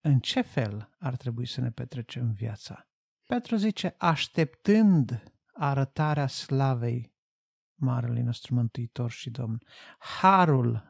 în 0.00 0.18
ce 0.18 0.40
fel 0.40 0.90
ar 0.98 1.16
trebui 1.16 1.46
să 1.46 1.60
ne 1.60 1.70
petrecem 1.70 2.32
viața? 2.32 2.88
Petru 3.26 3.56
zice, 3.56 3.94
așteptând 3.98 5.22
arătarea 5.52 6.26
slavei 6.26 7.18
Marele 7.80 8.22
nostru 8.22 8.54
Mântuitor 8.54 9.10
și 9.10 9.30
Domn. 9.30 9.58
Harul 9.98 10.88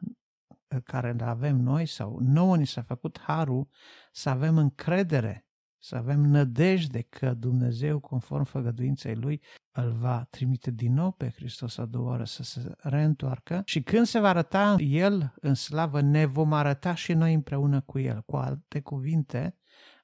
uh, 0.67 0.81
care 0.83 1.09
îl 1.09 1.21
avem 1.21 1.55
noi 1.55 1.85
sau 1.85 2.19
nouă 2.21 2.57
ni 2.57 2.67
s-a 2.67 2.81
făcut 2.81 3.19
harul 3.19 3.67
să 4.11 4.29
avem 4.29 4.57
încredere, 4.57 5.45
să 5.77 5.95
avem 5.95 6.19
nădejde 6.19 7.01
că 7.01 7.33
Dumnezeu, 7.33 7.99
conform 7.99 8.43
făgăduinței 8.43 9.15
Lui, 9.15 9.41
îl 9.71 9.91
va 9.91 10.27
trimite 10.29 10.71
din 10.71 10.93
nou 10.93 11.11
pe 11.11 11.29
Hristos 11.29 11.77
a 11.77 11.85
doua 11.85 12.09
oară 12.09 12.23
să 12.23 12.43
se 12.43 12.75
reîntoarcă 12.77 13.61
și 13.65 13.81
când 13.81 14.05
se 14.05 14.19
va 14.19 14.29
arăta 14.29 14.75
El 14.79 15.33
în 15.35 15.53
slavă, 15.53 16.01
ne 16.01 16.25
vom 16.25 16.53
arăta 16.53 16.95
și 16.95 17.13
noi 17.13 17.33
împreună 17.33 17.81
cu 17.81 17.99
El. 17.99 18.21
Cu 18.21 18.35
alte 18.35 18.81
cuvinte, 18.81 19.57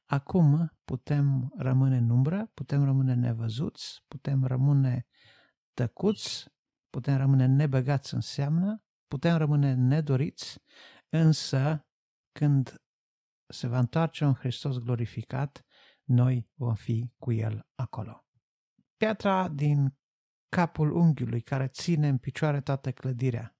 acum 0.05 0.73
putem 0.85 1.53
rămâne 1.57 1.97
în 1.97 2.09
umbră, 2.09 2.51
putem 2.53 2.83
rămâne 2.83 3.13
nevăzuți, 3.13 4.03
putem 4.07 4.43
rămâne 4.43 5.07
tăcuți, 5.73 6.45
putem 6.89 7.17
rămâne 7.17 7.45
nebăgați 7.45 8.13
în 8.13 8.21
seamnă, 8.21 8.83
putem 9.07 9.37
rămâne 9.37 9.73
nedoriți, 9.73 10.59
însă 11.09 11.87
când 12.31 12.81
se 13.47 13.67
va 13.67 13.79
întoarce 13.79 14.25
un 14.25 14.33
Hristos 14.33 14.77
glorificat, 14.77 15.65
noi 16.03 16.49
vom 16.53 16.75
fi 16.75 17.11
cu 17.17 17.31
El 17.31 17.67
acolo. 17.75 18.25
Piatra 18.97 19.49
din 19.49 19.97
capul 20.49 20.91
unghiului 20.91 21.41
care 21.41 21.67
ține 21.67 22.07
în 22.07 22.17
picioare 22.17 22.61
toată 22.61 22.91
clădirea 22.91 23.57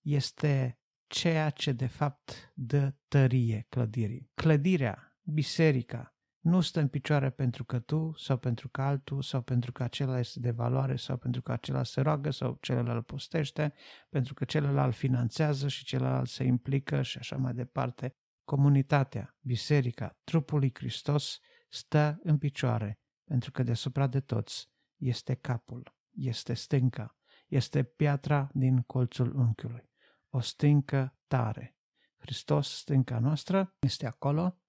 este 0.00 0.80
ceea 1.06 1.50
ce 1.50 1.72
de 1.72 1.86
fapt 1.86 2.52
dă 2.54 2.94
tărie 3.08 3.66
clădirii. 3.68 4.30
Clădirea, 4.34 5.18
biserica, 5.22 6.16
nu 6.40 6.60
stă 6.60 6.80
în 6.80 6.88
picioare 6.88 7.30
pentru 7.30 7.64
că 7.64 7.78
tu 7.78 8.14
sau 8.16 8.36
pentru 8.36 8.68
că 8.68 8.82
altul 8.82 9.22
sau 9.22 9.42
pentru 9.42 9.72
că 9.72 9.82
acela 9.82 10.18
este 10.18 10.40
de 10.40 10.50
valoare 10.50 10.96
sau 10.96 11.16
pentru 11.16 11.42
că 11.42 11.52
acela 11.52 11.82
se 11.82 12.00
roagă 12.00 12.30
sau 12.30 12.58
celălalt 12.60 13.06
postește, 13.06 13.72
pentru 14.08 14.34
că 14.34 14.44
celălalt 14.44 14.94
finanțează 14.94 15.68
și 15.68 15.84
celălalt 15.84 16.28
se 16.28 16.44
implică 16.44 17.02
și 17.02 17.18
așa 17.18 17.36
mai 17.36 17.54
departe. 17.54 18.14
Comunitatea, 18.44 19.36
biserica, 19.40 20.18
trupul 20.24 20.58
lui 20.58 20.70
Hristos 20.74 21.40
stă 21.68 22.18
în 22.22 22.38
picioare 22.38 23.00
pentru 23.30 23.50
că 23.50 23.62
deasupra 23.62 24.06
de 24.06 24.20
toți 24.20 24.70
este 24.96 25.34
capul, 25.34 25.94
este 26.10 26.54
stânca, 26.54 27.16
este 27.46 27.82
piatra 27.82 28.50
din 28.52 28.82
colțul 28.82 29.34
unchiului. 29.34 29.90
O 30.28 30.40
stâncă 30.40 31.18
tare. 31.26 31.76
Hristos, 32.16 32.68
stânca 32.68 33.18
noastră, 33.18 33.76
este 33.80 34.06
acolo 34.06 34.59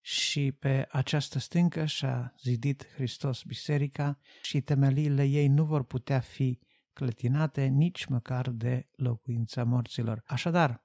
și 0.00 0.52
pe 0.52 0.86
această 0.90 1.38
stâncă 1.38 1.84
și-a 1.84 2.34
zidit 2.38 2.86
Hristos 2.94 3.42
biserica 3.42 4.18
și 4.42 4.60
temeliile 4.60 5.24
ei 5.24 5.48
nu 5.48 5.64
vor 5.64 5.84
putea 5.84 6.20
fi 6.20 6.58
clătinate 6.92 7.64
nici 7.64 8.04
măcar 8.04 8.50
de 8.50 8.88
locuința 8.92 9.64
morților. 9.64 10.22
Așadar, 10.26 10.84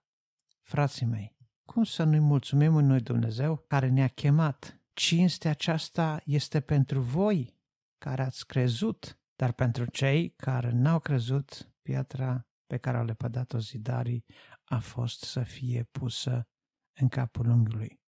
frații 0.61 1.05
mei, 1.05 1.37
cum 1.65 1.83
să 1.83 2.03
nu-i 2.03 2.19
mulțumim 2.19 2.71
noi 2.71 3.01
Dumnezeu 3.01 3.57
care 3.67 3.89
ne-a 3.89 4.07
chemat? 4.07 4.79
Cinstea 4.93 5.51
aceasta 5.51 6.21
este 6.25 6.61
pentru 6.61 7.01
voi 7.01 7.59
care 7.97 8.21
ați 8.21 8.45
crezut, 8.45 9.19
dar 9.35 9.51
pentru 9.51 9.85
cei 9.85 10.29
care 10.29 10.71
n-au 10.71 10.99
crezut, 10.99 11.73
piatra 11.81 12.47
pe 12.65 12.77
care 12.77 12.97
au 12.97 13.05
lepădat-o 13.05 13.59
zidarii 13.59 14.25
a 14.63 14.79
fost 14.79 15.23
să 15.23 15.43
fie 15.43 15.83
pusă 15.83 16.47
în 16.93 17.07
capul 17.07 17.49
unghiului 17.49 18.03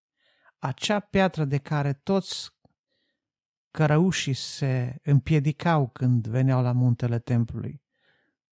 acea 0.59 0.99
piatră 0.99 1.45
de 1.45 1.57
care 1.57 1.93
toți 1.93 2.55
cărăușii 3.71 4.33
se 4.33 4.99
împiedicau 5.03 5.87
când 5.87 6.27
veneau 6.27 6.61
la 6.61 6.71
muntele 6.71 7.19
templului, 7.19 7.83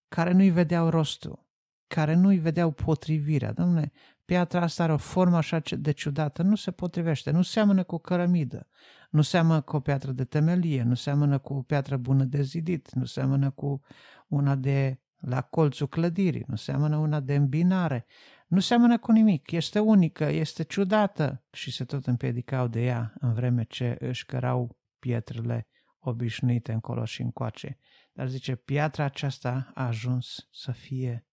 care 0.07 0.31
nu-i 0.31 0.49
vedeau 0.49 0.89
rostul, 0.89 1.45
care 1.87 2.13
nu-i 2.13 2.37
vedeau 2.37 2.71
potrivirea. 2.71 3.51
Domne, 3.51 3.91
piatra 4.25 4.61
asta 4.61 4.83
are 4.83 4.93
o 4.93 4.97
formă 4.97 5.37
așa 5.37 5.61
de 5.77 5.91
ciudată, 5.91 6.43
nu 6.43 6.55
se 6.55 6.71
potrivește, 6.71 7.31
nu 7.31 7.41
seamănă 7.41 7.83
cu 7.83 7.95
o 7.95 7.97
cărămidă, 7.97 8.67
nu 9.09 9.21
seamănă 9.21 9.61
cu 9.61 9.75
o 9.75 9.79
piatră 9.79 10.11
de 10.11 10.23
temelie, 10.23 10.83
nu 10.83 10.93
seamănă 10.93 11.37
cu 11.37 11.53
o 11.53 11.61
piatră 11.61 11.97
bună 11.97 12.23
de 12.23 12.41
zidit, 12.41 12.93
nu 12.93 13.05
seamănă 13.05 13.49
cu 13.49 13.81
una 14.27 14.55
de 14.55 14.99
la 15.15 15.41
colțul 15.41 15.87
clădirii, 15.87 16.43
nu 16.47 16.55
seamănă 16.55 16.97
una 16.97 17.19
de 17.19 17.35
îmbinare, 17.35 18.05
nu 18.45 18.59
seamănă 18.59 18.99
cu 18.99 19.11
nimic, 19.11 19.51
este 19.51 19.79
unică, 19.79 20.23
este 20.23 20.63
ciudată 20.63 21.45
și 21.51 21.71
se 21.71 21.85
tot 21.85 22.07
împiedicau 22.07 22.67
de 22.67 22.83
ea 22.83 23.13
în 23.19 23.33
vreme 23.33 23.63
ce 23.63 23.95
își 23.99 24.25
cărau 24.25 24.79
pietrele 24.99 25.67
obișnuite 25.99 26.71
încolo 26.71 27.05
și 27.05 27.21
încoace. 27.21 27.79
Dar 28.13 28.27
zice, 28.27 28.55
piatra 28.55 29.03
aceasta 29.03 29.71
a 29.73 29.85
ajuns 29.85 30.47
să 30.51 30.71
fie 30.71 31.27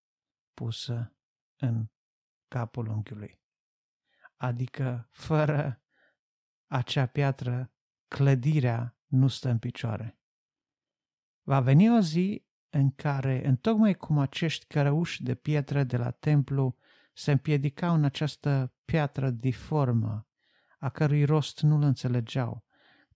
pusă 0.55 1.17
în 1.57 1.87
capul 2.49 2.89
unchiului. 2.89 3.41
Adică, 4.37 5.09
fără 5.11 5.83
acea 6.67 7.07
piatră, 7.07 7.73
clădirea 8.09 8.99
nu 9.07 9.29
stă 9.29 9.49
în 9.49 9.59
picioare. 9.59 10.19
Va 11.43 11.61
veni 11.61 11.97
o 11.97 12.01
zi 12.01 12.47
în 12.69 12.91
care, 12.91 13.47
întocmai 13.47 13.95
cum 13.95 14.19
acești 14.19 14.67
cărăuși 14.67 15.23
de 15.23 15.35
pietre 15.35 15.85
de 15.85 15.97
la 15.97 16.11
templu 16.11 16.77
se 17.13 17.31
împiedicau 17.31 17.95
în 17.95 18.05
această 18.05 18.75
piatră 18.85 19.31
diformă, 19.31 20.27
a 20.79 20.89
cărui 20.89 21.25
rost 21.25 21.61
nu-l 21.61 21.83
înțelegeau, 21.83 22.65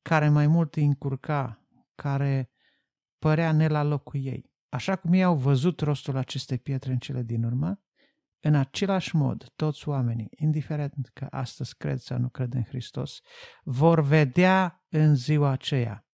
care 0.02 0.28
mai 0.28 0.46
mult 0.46 0.74
îi 0.74 0.84
încurca, 0.84 1.66
care 1.94 2.50
părea 3.18 3.52
ne 3.52 3.68
la 3.68 3.82
locul 3.82 4.20
ei. 4.24 4.50
Așa 4.68 4.96
cum 4.96 5.12
ei 5.12 5.22
au 5.22 5.36
văzut 5.36 5.80
rostul 5.80 6.16
acestei 6.16 6.58
pietre 6.58 6.92
în 6.92 6.98
cele 6.98 7.22
din 7.22 7.44
urmă, 7.44 7.80
în 8.40 8.54
același 8.54 9.16
mod, 9.16 9.52
toți 9.56 9.88
oamenii, 9.88 10.28
indiferent 10.30 11.10
că 11.12 11.26
astăzi 11.30 11.76
cred 11.76 11.98
sau 11.98 12.18
nu 12.18 12.28
cred 12.28 12.54
în 12.54 12.64
Hristos, 12.64 13.20
vor 13.62 14.00
vedea 14.00 14.84
în 14.88 15.14
ziua 15.14 15.50
aceea 15.50 16.05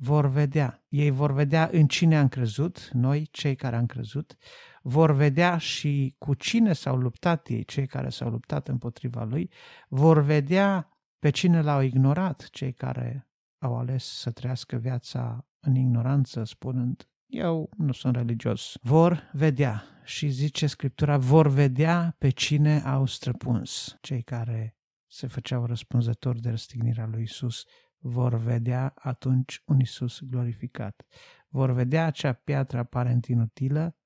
vor 0.00 0.26
vedea. 0.26 0.84
Ei 0.88 1.10
vor 1.10 1.32
vedea 1.32 1.68
în 1.72 1.86
cine 1.86 2.18
am 2.18 2.28
crezut, 2.28 2.90
noi, 2.92 3.28
cei 3.30 3.54
care 3.54 3.76
am 3.76 3.86
crezut, 3.86 4.36
vor 4.82 5.12
vedea 5.12 5.58
și 5.58 6.14
cu 6.18 6.34
cine 6.34 6.72
s-au 6.72 6.96
luptat 6.96 7.48
ei, 7.48 7.64
cei 7.64 7.86
care 7.86 8.08
s-au 8.08 8.30
luptat 8.30 8.68
împotriva 8.68 9.24
lui, 9.24 9.50
vor 9.88 10.20
vedea 10.20 10.88
pe 11.18 11.30
cine 11.30 11.62
l-au 11.62 11.80
ignorat, 11.80 12.48
cei 12.50 12.72
care 12.72 13.28
au 13.58 13.78
ales 13.78 14.04
să 14.04 14.30
trăiască 14.30 14.76
viața 14.76 15.46
în 15.60 15.74
ignoranță, 15.74 16.44
spunând, 16.44 17.08
eu 17.26 17.70
nu 17.76 17.92
sunt 17.92 18.16
religios. 18.16 18.78
Vor 18.82 19.30
vedea 19.32 19.84
și 20.04 20.28
zice 20.28 20.66
Scriptura, 20.66 21.16
vor 21.16 21.48
vedea 21.48 22.14
pe 22.18 22.28
cine 22.28 22.80
au 22.80 23.06
străpuns, 23.06 23.96
cei 24.00 24.22
care 24.22 24.76
se 25.06 25.26
făceau 25.26 25.64
răspunzători 25.66 26.40
de 26.40 26.50
răstignirea 26.50 27.06
lui 27.06 27.22
Isus 27.22 27.64
vor 27.98 28.34
vedea 28.34 28.92
atunci 28.96 29.62
un 29.64 29.80
Isus 29.80 30.20
glorificat. 30.20 31.06
Vor 31.48 31.70
vedea 31.70 32.06
acea 32.06 32.32
piatră 32.32 32.78
aparent 32.78 33.26
inutilă 33.26 33.96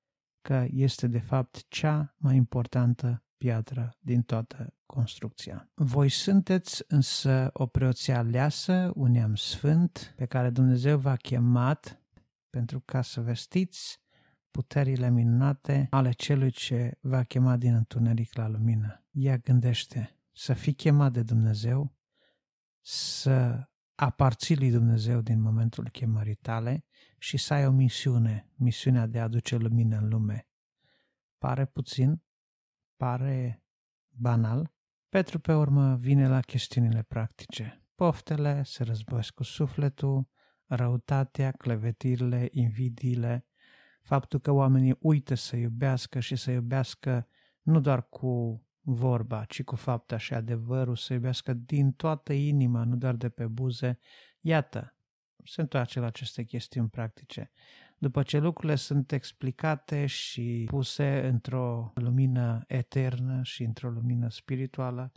că 0.41 0.65
este 0.69 1.07
de 1.07 1.19
fapt 1.19 1.65
cea 1.67 2.15
mai 2.17 2.35
importantă 2.35 3.23
piatră 3.37 3.97
din 3.99 4.21
toată 4.21 4.73
construcția. 4.85 5.69
Voi 5.73 6.09
sunteți 6.09 6.83
însă 6.87 7.49
o 7.53 7.65
preoție 7.65 8.13
aleasă, 8.13 8.91
un 8.95 9.11
neam 9.11 9.35
sfânt, 9.35 10.13
pe 10.15 10.25
care 10.25 10.49
Dumnezeu 10.49 10.97
v-a 10.97 11.15
chemat 11.15 12.01
pentru 12.49 12.79
ca 12.79 13.01
să 13.01 13.21
vestiți 13.21 14.01
puterile 14.51 15.09
minunate 15.09 15.87
ale 15.89 16.11
celui 16.11 16.51
ce 16.51 16.97
va 17.01 17.23
chema 17.23 17.57
din 17.57 17.73
întuneric 17.73 18.35
la 18.35 18.47
lumină. 18.47 19.05
Ea 19.11 19.37
gândește 19.37 20.17
să 20.31 20.53
fii 20.53 20.73
chemat 20.73 21.11
de 21.11 21.23
Dumnezeu, 21.23 21.95
să 22.81 23.67
aparții 23.95 24.57
lui 24.57 24.71
Dumnezeu 24.71 25.21
din 25.21 25.41
momentul 25.41 25.89
chemării 25.89 26.35
tale 26.35 26.85
și 27.17 27.37
să 27.37 27.53
ai 27.53 27.65
o 27.67 27.71
misiune, 27.71 28.49
misiunea 28.55 29.05
de 29.07 29.19
a 29.19 29.23
aduce 29.23 29.55
lumină 29.55 29.97
în 29.97 30.09
lume. 30.09 30.47
Pare 31.37 31.65
puțin, 31.65 32.21
pare 32.97 33.63
banal. 34.09 34.71
Petru 35.09 35.39
pe 35.39 35.53
urmă 35.53 35.95
vine 35.95 36.27
la 36.27 36.39
chestiunile 36.39 37.01
practice. 37.01 37.85
Poftele 37.95 38.63
se 38.63 38.83
războiesc 38.83 39.33
cu 39.33 39.43
sufletul, 39.43 40.27
răutatea, 40.65 41.51
clevetirile, 41.51 42.47
invidiile, 42.51 43.45
faptul 44.01 44.39
că 44.39 44.51
oamenii 44.51 44.97
uită 44.99 45.35
să 45.35 45.55
iubească 45.55 46.19
și 46.19 46.35
să 46.35 46.51
iubească 46.51 47.27
nu 47.61 47.79
doar 47.79 48.09
cu 48.09 48.63
vorba, 48.83 49.45
ci 49.45 49.63
cu 49.63 49.75
fapta 49.75 50.17
și 50.17 50.33
adevărul, 50.33 50.95
să 50.95 51.13
iubească 51.13 51.53
din 51.53 51.91
toată 51.91 52.33
inima, 52.33 52.83
nu 52.83 52.95
doar 52.95 53.15
de 53.15 53.29
pe 53.29 53.47
buze. 53.47 53.99
Iată, 54.39 54.95
se 55.43 55.61
întoarce 55.61 55.99
la 55.99 56.05
aceste 56.05 56.43
chestiuni 56.43 56.89
practice. 56.89 57.51
După 57.97 58.23
ce 58.23 58.37
lucrurile 58.37 58.75
sunt 58.75 59.11
explicate 59.11 60.05
și 60.05 60.63
puse 60.67 61.27
într-o 61.27 61.91
lumină 61.95 62.63
eternă 62.67 63.43
și 63.43 63.63
într-o 63.63 63.89
lumină 63.89 64.29
spirituală, 64.29 65.11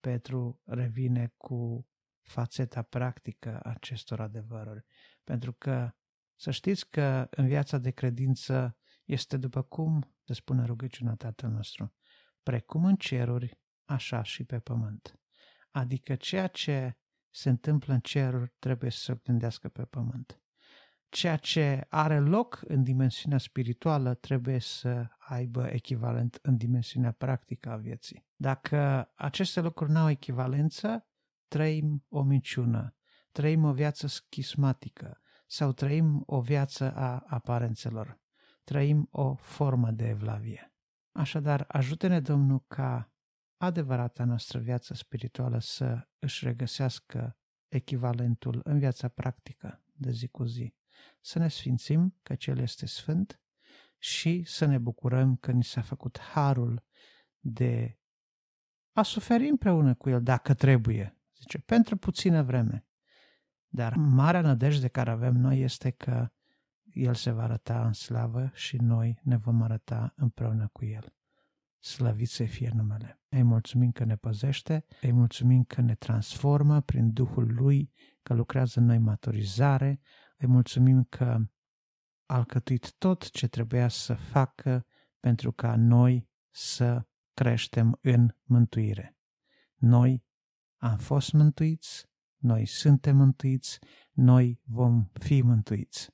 Petru 0.00 0.60
revine 0.64 1.32
cu 1.36 1.86
fațeta 2.22 2.82
practică 2.82 3.60
acestor 3.62 4.20
adevăruri. 4.20 4.84
Pentru 5.24 5.52
că 5.52 5.90
să 6.34 6.50
știți 6.50 6.90
că 6.90 7.26
în 7.30 7.46
viața 7.46 7.78
de 7.78 7.90
credință 7.90 8.76
este 9.04 9.36
după 9.36 9.62
cum 9.62 10.14
se 10.24 10.32
spune 10.32 10.64
rugăciunea 10.64 11.14
Tatăl 11.14 11.50
nostru 11.50 11.94
precum 12.42 12.84
în 12.84 12.96
ceruri, 12.96 13.60
așa 13.84 14.22
și 14.22 14.44
pe 14.44 14.58
pământ. 14.58 15.20
Adică 15.70 16.14
ceea 16.14 16.46
ce 16.46 16.96
se 17.30 17.48
întâmplă 17.48 17.92
în 17.92 18.00
ceruri 18.00 18.52
trebuie 18.58 18.90
să 18.90 18.98
se 18.98 19.20
gândească 19.24 19.68
pe 19.68 19.84
pământ. 19.84 20.42
Ceea 21.08 21.36
ce 21.36 21.86
are 21.88 22.18
loc 22.18 22.60
în 22.64 22.82
dimensiunea 22.82 23.38
spirituală 23.38 24.14
trebuie 24.14 24.58
să 24.58 25.08
aibă 25.18 25.66
echivalent 25.66 26.38
în 26.42 26.56
dimensiunea 26.56 27.12
practică 27.12 27.70
a 27.70 27.76
vieții. 27.76 28.26
Dacă 28.36 29.10
aceste 29.14 29.60
lucruri 29.60 29.90
nu 29.90 29.98
au 29.98 30.10
echivalență, 30.10 31.06
trăim 31.48 32.04
o 32.08 32.22
minciună, 32.22 32.96
trăim 33.32 33.64
o 33.64 33.72
viață 33.72 34.06
schismatică 34.06 35.20
sau 35.46 35.72
trăim 35.72 36.22
o 36.26 36.40
viață 36.40 36.94
a 36.94 37.24
aparențelor, 37.26 38.20
trăim 38.64 39.08
o 39.10 39.34
formă 39.34 39.90
de 39.90 40.08
evlavie. 40.08 40.69
Așadar, 41.20 41.64
ajută-ne, 41.68 42.20
Domnul, 42.20 42.64
ca 42.66 43.12
adevărata 43.56 44.24
noastră 44.24 44.58
viață 44.58 44.94
spirituală 44.94 45.58
să 45.58 46.08
își 46.18 46.44
regăsească 46.44 47.38
echivalentul 47.68 48.60
în 48.64 48.78
viața 48.78 49.08
practică 49.08 49.84
de 49.92 50.10
zi 50.10 50.28
cu 50.28 50.44
zi. 50.44 50.74
Să 51.20 51.38
ne 51.38 51.48
sfințim 51.48 52.18
că 52.22 52.34
Cel 52.34 52.58
este 52.58 52.86
Sfânt 52.86 53.40
și 53.98 54.42
să 54.46 54.64
ne 54.64 54.78
bucurăm 54.78 55.36
că 55.36 55.52
ni 55.52 55.64
s-a 55.64 55.80
făcut 55.80 56.18
harul 56.18 56.84
de 57.38 57.98
a 58.92 59.02
suferi 59.02 59.48
împreună 59.48 59.94
cu 59.94 60.08
El 60.08 60.22
dacă 60.22 60.54
trebuie. 60.54 61.18
Zice, 61.36 61.58
pentru 61.58 61.96
puțină 61.96 62.42
vreme. 62.42 62.86
Dar 63.68 63.94
marea 63.96 64.40
nădejde 64.40 64.88
care 64.88 65.10
avem 65.10 65.34
noi 65.34 65.60
este 65.60 65.90
că 65.90 66.32
el 66.92 67.14
se 67.14 67.30
va 67.30 67.42
arăta 67.42 67.86
în 67.86 67.92
slavă 67.92 68.50
și 68.54 68.76
noi 68.76 69.20
ne 69.22 69.36
vom 69.36 69.62
arăta 69.62 70.12
împreună 70.16 70.68
cu 70.72 70.84
El. 70.84 71.14
Slăvit 71.78 72.28
să 72.28 72.44
fie 72.44 72.70
numele. 72.74 73.20
Îi 73.28 73.42
mulțumim 73.42 73.90
că 73.90 74.04
ne 74.04 74.16
păzește, 74.16 74.84
îi 75.00 75.12
mulțumim 75.12 75.64
că 75.64 75.80
ne 75.80 75.94
transformă 75.94 76.80
prin 76.80 77.12
Duhul 77.12 77.54
Lui, 77.54 77.92
că 78.22 78.34
lucrează 78.34 78.80
în 78.80 78.86
noi 78.86 78.98
maturizare, 78.98 80.00
îi 80.36 80.46
mulțumim 80.46 81.04
că 81.04 81.24
a 82.26 82.34
alcătuit 82.34 82.94
tot 82.98 83.30
ce 83.30 83.48
trebuia 83.48 83.88
să 83.88 84.14
facă 84.14 84.86
pentru 85.20 85.52
ca 85.52 85.76
noi 85.76 86.28
să 86.50 87.06
creștem 87.34 87.98
în 88.00 88.34
mântuire. 88.42 89.16
Noi 89.74 90.24
am 90.76 90.98
fost 90.98 91.32
mântuiți, 91.32 92.08
noi 92.36 92.66
suntem 92.66 93.16
mântuiți, 93.16 93.78
noi 94.10 94.60
vom 94.64 95.04
fi 95.12 95.42
mântuiți. 95.42 96.10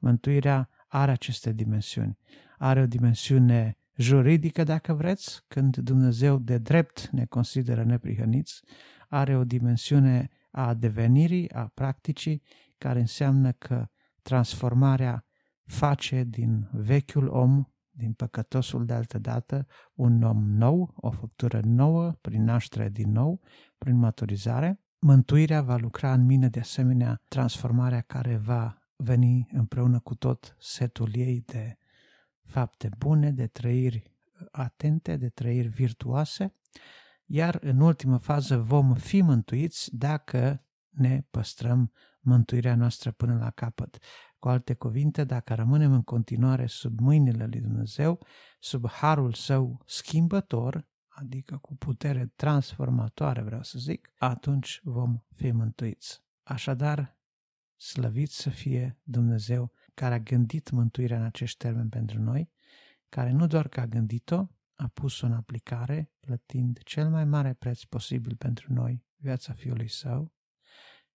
Mântuirea 0.00 0.68
are 0.88 1.10
aceste 1.10 1.52
dimensiuni. 1.52 2.18
Are 2.58 2.80
o 2.80 2.86
dimensiune 2.86 3.76
juridică, 3.96 4.64
dacă 4.64 4.94
vreți, 4.94 5.42
când 5.48 5.76
Dumnezeu 5.76 6.38
de 6.38 6.58
drept 6.58 7.08
ne 7.08 7.24
consideră 7.24 7.84
neprihăniți, 7.84 8.60
are 9.08 9.36
o 9.36 9.44
dimensiune 9.44 10.30
a 10.50 10.74
devenirii, 10.74 11.50
a 11.50 11.70
practicii, 11.74 12.42
care 12.78 13.00
înseamnă 13.00 13.52
că 13.52 13.86
transformarea 14.22 15.24
face 15.64 16.24
din 16.24 16.68
vechiul 16.72 17.28
om, 17.28 17.64
din 17.90 18.12
păcătosul 18.12 18.84
de 18.84 18.92
altă 18.92 19.18
dată, 19.18 19.66
un 19.94 20.22
om 20.22 20.50
nou, 20.50 20.94
o 20.96 21.10
făptură 21.10 21.60
nouă, 21.64 22.12
prin 22.20 22.44
naștere 22.44 22.88
din 22.88 23.12
nou, 23.12 23.40
prin 23.78 23.96
maturizare. 23.96 24.80
Mântuirea 24.98 25.62
va 25.62 25.76
lucra 25.76 26.12
în 26.12 26.24
mine 26.24 26.48
de 26.48 26.60
asemenea 26.60 27.20
transformarea 27.28 28.00
care 28.00 28.36
va 28.36 28.85
veni 28.96 29.48
împreună 29.52 30.00
cu 30.00 30.14
tot 30.14 30.56
setul 30.58 31.10
ei 31.14 31.40
de 31.46 31.78
fapte 32.44 32.90
bune, 32.98 33.30
de 33.30 33.46
trăiri 33.46 34.14
atente, 34.50 35.16
de 35.16 35.28
trăiri 35.28 35.68
virtuoase, 35.68 36.54
iar 37.24 37.58
în 37.60 37.80
ultimă 37.80 38.18
fază 38.18 38.58
vom 38.58 38.94
fi 38.94 39.22
mântuiți 39.22 39.96
dacă 39.96 40.64
ne 40.88 41.22
păstrăm 41.30 41.92
mântuirea 42.20 42.74
noastră 42.74 43.10
până 43.10 43.38
la 43.38 43.50
capăt. 43.50 43.98
Cu 44.38 44.48
alte 44.48 44.74
cuvinte, 44.74 45.24
dacă 45.24 45.54
rămânem 45.54 45.92
în 45.92 46.02
continuare 46.02 46.66
sub 46.66 47.00
mâinile 47.00 47.46
lui 47.46 47.60
Dumnezeu, 47.60 48.26
sub 48.60 48.88
harul 48.88 49.32
său 49.32 49.82
schimbător, 49.86 50.88
adică 51.08 51.56
cu 51.56 51.76
putere 51.76 52.32
transformatoare, 52.36 53.42
vreau 53.42 53.62
să 53.62 53.78
zic, 53.78 54.12
atunci 54.18 54.80
vom 54.84 55.18
fi 55.34 55.50
mântuiți. 55.50 56.24
Așadar, 56.42 57.15
slăvit 57.76 58.30
să 58.30 58.50
fie 58.50 58.98
Dumnezeu 59.02 59.72
care 59.94 60.14
a 60.14 60.18
gândit 60.18 60.70
mântuirea 60.70 61.18
în 61.18 61.24
acești 61.24 61.58
termeni 61.58 61.88
pentru 61.88 62.20
noi, 62.22 62.50
care 63.08 63.30
nu 63.30 63.46
doar 63.46 63.68
că 63.68 63.80
a 63.80 63.86
gândit-o, 63.86 64.46
a 64.74 64.88
pus-o 64.88 65.26
în 65.26 65.32
aplicare, 65.32 66.12
plătind 66.20 66.78
cel 66.82 67.10
mai 67.10 67.24
mare 67.24 67.52
preț 67.52 67.82
posibil 67.82 68.36
pentru 68.36 68.72
noi, 68.72 69.04
viața 69.16 69.52
Fiului 69.52 69.88
Său, 69.88 70.34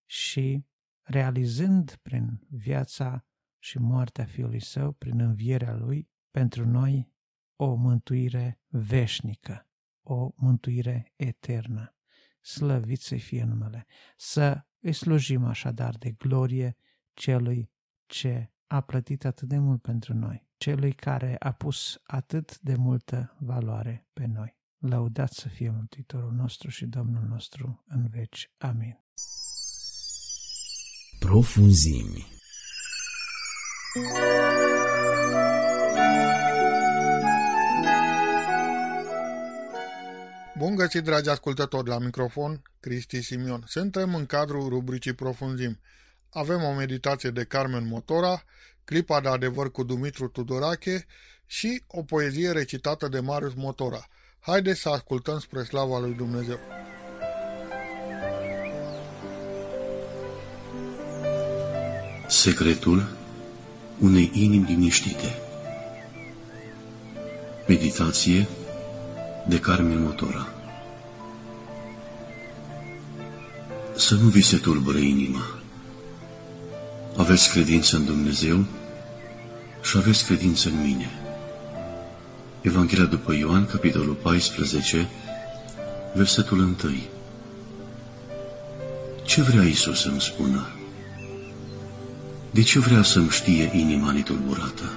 și 0.04 0.66
realizând 1.02 1.94
prin 2.02 2.46
viața 2.48 3.26
și 3.58 3.78
moartea 3.78 4.24
Fiului 4.24 4.60
Său, 4.60 4.92
prin 4.92 5.20
învierea 5.20 5.74
Lui, 5.74 6.10
pentru 6.30 6.66
noi 6.66 7.12
o 7.56 7.74
mântuire 7.74 8.60
veșnică, 8.66 9.68
o 10.02 10.30
mântuire 10.36 11.12
eternă. 11.16 11.96
Slăvit 12.40 13.00
să 13.00 13.16
fie 13.16 13.44
numele. 13.44 13.86
Să 14.16 14.66
îi 14.82 14.92
slujim 14.92 15.44
așadar 15.44 15.96
de 15.96 16.10
glorie 16.10 16.76
celui 17.12 17.70
ce 18.06 18.50
a 18.66 18.80
plătit 18.80 19.24
atât 19.24 19.48
de 19.48 19.58
mult 19.58 19.82
pentru 19.82 20.14
noi, 20.14 20.48
celui 20.56 20.92
care 20.92 21.36
a 21.38 21.52
pus 21.52 22.00
atât 22.02 22.58
de 22.60 22.74
multă 22.74 23.36
valoare 23.38 24.06
pe 24.12 24.26
noi. 24.26 24.56
Lăudați 24.78 25.40
să 25.40 25.48
fie 25.48 25.70
Mântuitorul 25.70 26.32
nostru 26.32 26.70
și 26.70 26.86
Domnul 26.86 27.22
nostru 27.22 27.84
în 27.88 28.08
veci. 28.08 28.50
Amin. 28.58 28.98
Profunzimi 31.18 32.26
Bun 40.62 40.74
găsit, 40.74 41.02
dragi 41.02 41.28
ascultători, 41.28 41.88
la 41.88 41.98
microfon, 41.98 42.62
Cristi 42.80 43.22
Simion. 43.22 43.64
Suntem 43.66 44.14
în 44.14 44.26
cadrul 44.26 44.68
rubricii 44.68 45.12
Profunzim. 45.12 45.80
Avem 46.30 46.62
o 46.62 46.72
meditație 46.72 47.30
de 47.30 47.44
Carmen 47.44 47.86
Motora, 47.86 48.42
clipa 48.84 49.20
de 49.20 49.28
adevăr 49.28 49.70
cu 49.70 49.82
Dumitru 49.82 50.28
Tudorache 50.28 51.06
și 51.46 51.82
o 51.86 52.02
poezie 52.02 52.50
recitată 52.50 53.08
de 53.08 53.20
Marius 53.20 53.54
Motora. 53.54 54.08
Haideți 54.40 54.80
să 54.80 54.88
ascultăm 54.88 55.38
spre 55.38 55.62
slava 55.62 55.98
lui 55.98 56.14
Dumnezeu. 56.14 56.58
Secretul 62.28 63.16
unei 63.98 64.30
inimi 64.34 64.64
liniștite 64.64 65.38
Meditație 67.68 68.48
de 69.48 69.58
Carmen 69.58 70.02
Motora 70.02 70.48
Să 73.96 74.14
nu 74.14 74.28
vi 74.28 74.42
se 74.42 74.56
tulbure 74.56 75.00
inima. 75.00 75.44
Aveți 77.16 77.50
credință 77.50 77.96
în 77.96 78.04
Dumnezeu 78.04 78.64
și 79.82 79.96
aveți 79.96 80.24
credință 80.24 80.68
în 80.68 80.82
mine. 80.82 81.10
Evanghelia 82.60 83.04
după 83.04 83.34
Ioan, 83.34 83.66
capitolul 83.66 84.14
14, 84.14 85.08
versetul 86.14 86.58
1. 86.58 86.76
Ce 89.24 89.42
vrea 89.42 89.62
Isus 89.62 90.00
să-mi 90.00 90.20
spună? 90.20 90.66
De 92.50 92.62
ce 92.62 92.78
vrea 92.78 93.02
să-mi 93.02 93.28
știe 93.28 93.70
inima 93.74 94.12
netulburată? 94.12 94.92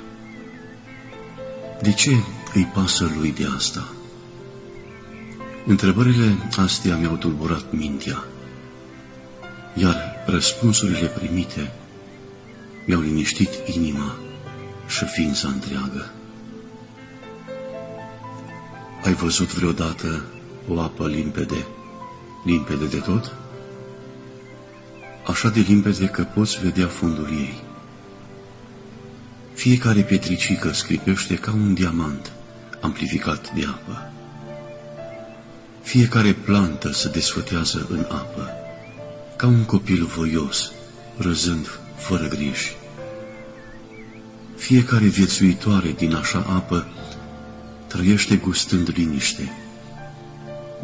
De 1.82 1.94
ce 1.94 2.12
îi 2.54 2.72
pasă 2.74 3.12
lui 3.18 3.32
de 3.32 3.48
asta? 3.56 3.95
Întrebările 5.68 6.50
astea 6.58 6.96
mi-au 6.96 7.16
tulburat 7.16 7.72
mintea, 7.72 8.24
iar 9.74 10.24
răspunsurile 10.26 11.08
primite 11.08 11.72
mi-au 12.86 13.02
liniștit 13.02 13.50
inima 13.66 14.16
și 14.88 15.06
ființa 15.06 15.48
întreagă. 15.48 16.12
Ai 19.04 19.14
văzut 19.14 19.54
vreodată 19.54 20.26
o 20.68 20.82
apă 20.82 21.08
limpede, 21.08 21.66
limpede 22.44 22.86
de 22.86 23.00
tot? 23.00 23.36
Așa 25.28 25.50
de 25.50 25.60
limpede 25.60 26.06
că 26.06 26.24
poți 26.24 26.60
vedea 26.60 26.88
fundul 26.88 27.28
ei. 27.28 27.64
Fiecare 29.54 30.02
pietricică 30.02 30.72
scripește 30.72 31.36
ca 31.36 31.52
un 31.52 31.74
diamant 31.74 32.32
amplificat 32.82 33.54
de 33.54 33.66
apă. 33.66 34.10
Fiecare 35.86 36.34
plantă 36.34 36.92
se 36.92 37.10
desfătează 37.10 37.88
în 37.90 38.00
apă, 38.00 38.50
ca 39.36 39.48
un 39.48 39.64
copil 39.64 40.06
voios, 40.06 40.72
răzând 41.18 41.80
fără 41.96 42.28
griji. 42.28 42.76
Fiecare 44.56 45.06
viețuitoare 45.06 45.92
din 45.92 46.16
așa 46.16 46.38
apă 46.38 46.88
trăiește 47.88 48.36
gustând 48.36 48.92
liniște, 48.96 49.52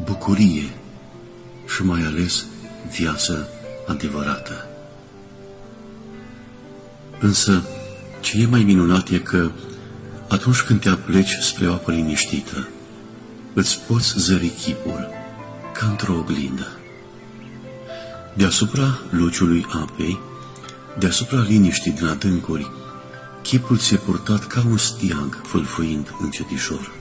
bucurie 0.04 0.70
și 1.76 1.84
mai 1.84 2.02
ales 2.02 2.46
viață 2.92 3.48
adevărată. 3.88 4.68
Însă, 7.20 7.64
ce 8.20 8.42
e 8.42 8.46
mai 8.46 8.64
minunat 8.64 9.10
e 9.10 9.18
că 9.18 9.52
atunci 10.28 10.62
când 10.62 10.82
te 10.82 10.90
apleci 10.90 11.38
spre 11.42 11.70
o 11.70 11.74
apă 11.74 11.92
liniștită, 11.92 12.68
îți 13.54 13.80
poți 13.80 14.14
zări 14.18 14.48
chipul 14.48 15.08
ca 15.74 15.88
într-o 15.88 16.14
oglindă. 16.14 16.68
Deasupra 18.34 19.00
luciului 19.10 19.66
apei, 19.70 20.20
deasupra 21.00 21.42
liniștii 21.42 21.92
din 21.92 22.06
adâncuri, 22.06 22.72
chipul 23.42 23.78
ți-e 23.78 23.98
purtat 23.98 24.48
ca 24.48 24.64
un 24.70 24.78
stiag 24.78 25.42
fâlfâind 25.44 26.16
încetișor. 26.20 26.92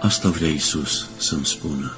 Asta 0.00 0.28
vrea 0.28 0.48
Isus 0.48 1.08
să-mi 1.16 1.46
spună. 1.46 1.96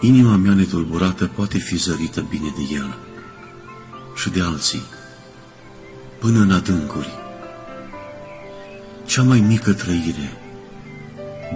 Inima 0.00 0.36
mea 0.36 0.54
netulburată 0.54 1.30
poate 1.34 1.58
fi 1.58 1.76
zărită 1.76 2.26
bine 2.30 2.52
de 2.56 2.74
El 2.74 2.98
și 4.14 4.30
de 4.30 4.40
alții, 4.42 4.82
până 6.18 6.38
în 6.40 6.50
adâncuri. 6.50 7.08
Cea 9.06 9.22
mai 9.22 9.40
mică 9.40 9.72
trăire, 9.72 10.39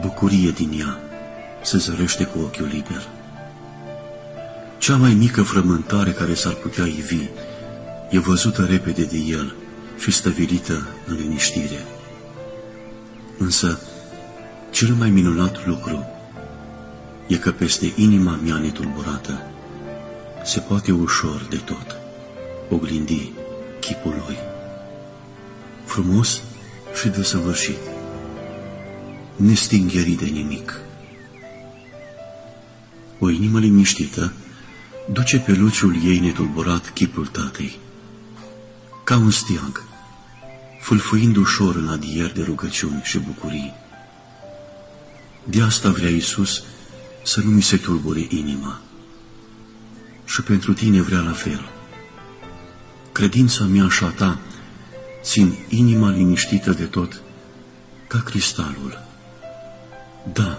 bucurie 0.00 0.50
din 0.50 0.80
ea, 0.80 0.98
se 1.62 1.78
zărește 1.78 2.24
cu 2.24 2.38
ochiul 2.38 2.66
liber. 2.66 3.08
Cea 4.78 4.96
mai 4.96 5.14
mică 5.14 5.42
frământare 5.42 6.10
care 6.10 6.34
s-ar 6.34 6.52
putea 6.52 6.84
ivi 6.84 7.28
e 8.10 8.18
văzută 8.18 8.64
repede 8.64 9.04
de 9.04 9.16
el 9.16 9.54
și 9.98 10.10
stăvilită 10.10 10.86
în 11.06 11.14
liniștire. 11.14 11.84
Însă, 13.38 13.80
cel 14.70 14.94
mai 14.94 15.10
minunat 15.10 15.66
lucru 15.66 16.06
e 17.26 17.36
că 17.36 17.50
peste 17.50 17.92
inima 17.96 18.40
mea 18.44 18.56
netulburată 18.56 19.42
se 20.44 20.60
poate 20.60 20.92
ușor 20.92 21.46
de 21.50 21.56
tot 21.56 21.96
oglindi 22.68 23.32
chipul 23.80 24.22
lui. 24.26 24.36
Frumos 25.84 26.42
și 27.00 27.08
desăvârșit, 27.08 27.78
nestingherit 29.36 30.18
de 30.18 30.24
nimic. 30.24 30.80
O 33.18 33.30
inimă 33.30 33.58
liniștită 33.58 34.32
duce 35.12 35.38
pe 35.38 35.52
luciul 35.52 36.04
ei 36.04 36.18
netulburat 36.18 36.90
chipul 36.92 37.26
tatei, 37.26 37.78
ca 39.04 39.16
un 39.16 39.30
stiag, 39.30 39.82
fâlfâind 40.80 41.36
ușor 41.36 41.76
în 41.76 41.88
adier 41.88 42.32
de 42.32 42.42
rugăciuni 42.42 43.00
și 43.04 43.18
bucurii. 43.18 43.72
De 45.44 45.62
asta 45.62 45.90
vrea 45.90 46.08
Iisus 46.08 46.62
să 47.24 47.40
nu 47.40 47.50
mi 47.50 47.62
se 47.62 47.76
tulbure 47.76 48.26
inima. 48.28 48.80
Și 50.24 50.42
pentru 50.42 50.72
tine 50.72 51.00
vrea 51.00 51.20
la 51.20 51.32
fel. 51.32 51.68
Credința 53.12 53.64
mea 53.64 53.88
și 53.88 54.04
a 54.04 54.08
ta 54.08 54.38
țin 55.22 55.54
inima 55.68 56.10
liniștită 56.10 56.70
de 56.70 56.84
tot, 56.84 57.22
ca 58.06 58.18
cristalul. 58.18 59.03
Da, 60.32 60.58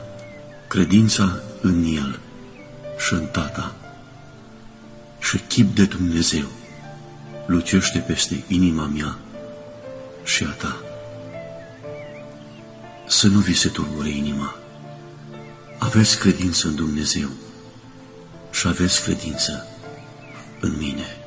credința 0.67 1.39
în 1.61 1.83
El 1.83 2.19
și 2.97 3.13
în 3.13 3.25
Tata 3.25 3.75
și 5.19 5.37
chip 5.37 5.75
de 5.75 5.85
Dumnezeu 5.85 6.45
lucește 7.45 7.99
peste 7.99 8.43
inima 8.47 8.85
mea 8.85 9.17
și 10.23 10.43
a 10.43 10.49
ta. 10.49 10.77
Să 13.07 13.27
nu 13.27 13.39
vi 13.39 13.53
se 13.53 13.69
tulbure 13.69 14.09
inima. 14.09 14.55
Aveți 15.77 16.19
credință 16.19 16.67
în 16.67 16.75
Dumnezeu 16.75 17.29
și 18.51 18.67
aveți 18.67 19.03
credință 19.03 19.67
în 20.59 20.77
mine. 20.77 21.24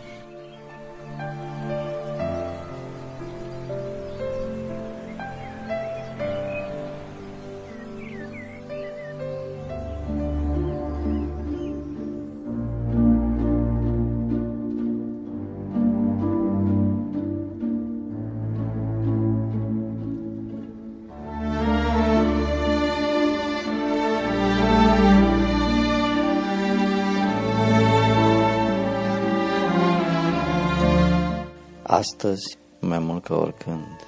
Astăzi, 32.09 32.59
mai 32.81 32.99
mult 32.99 33.25
ca 33.25 33.35
oricând, 33.35 34.07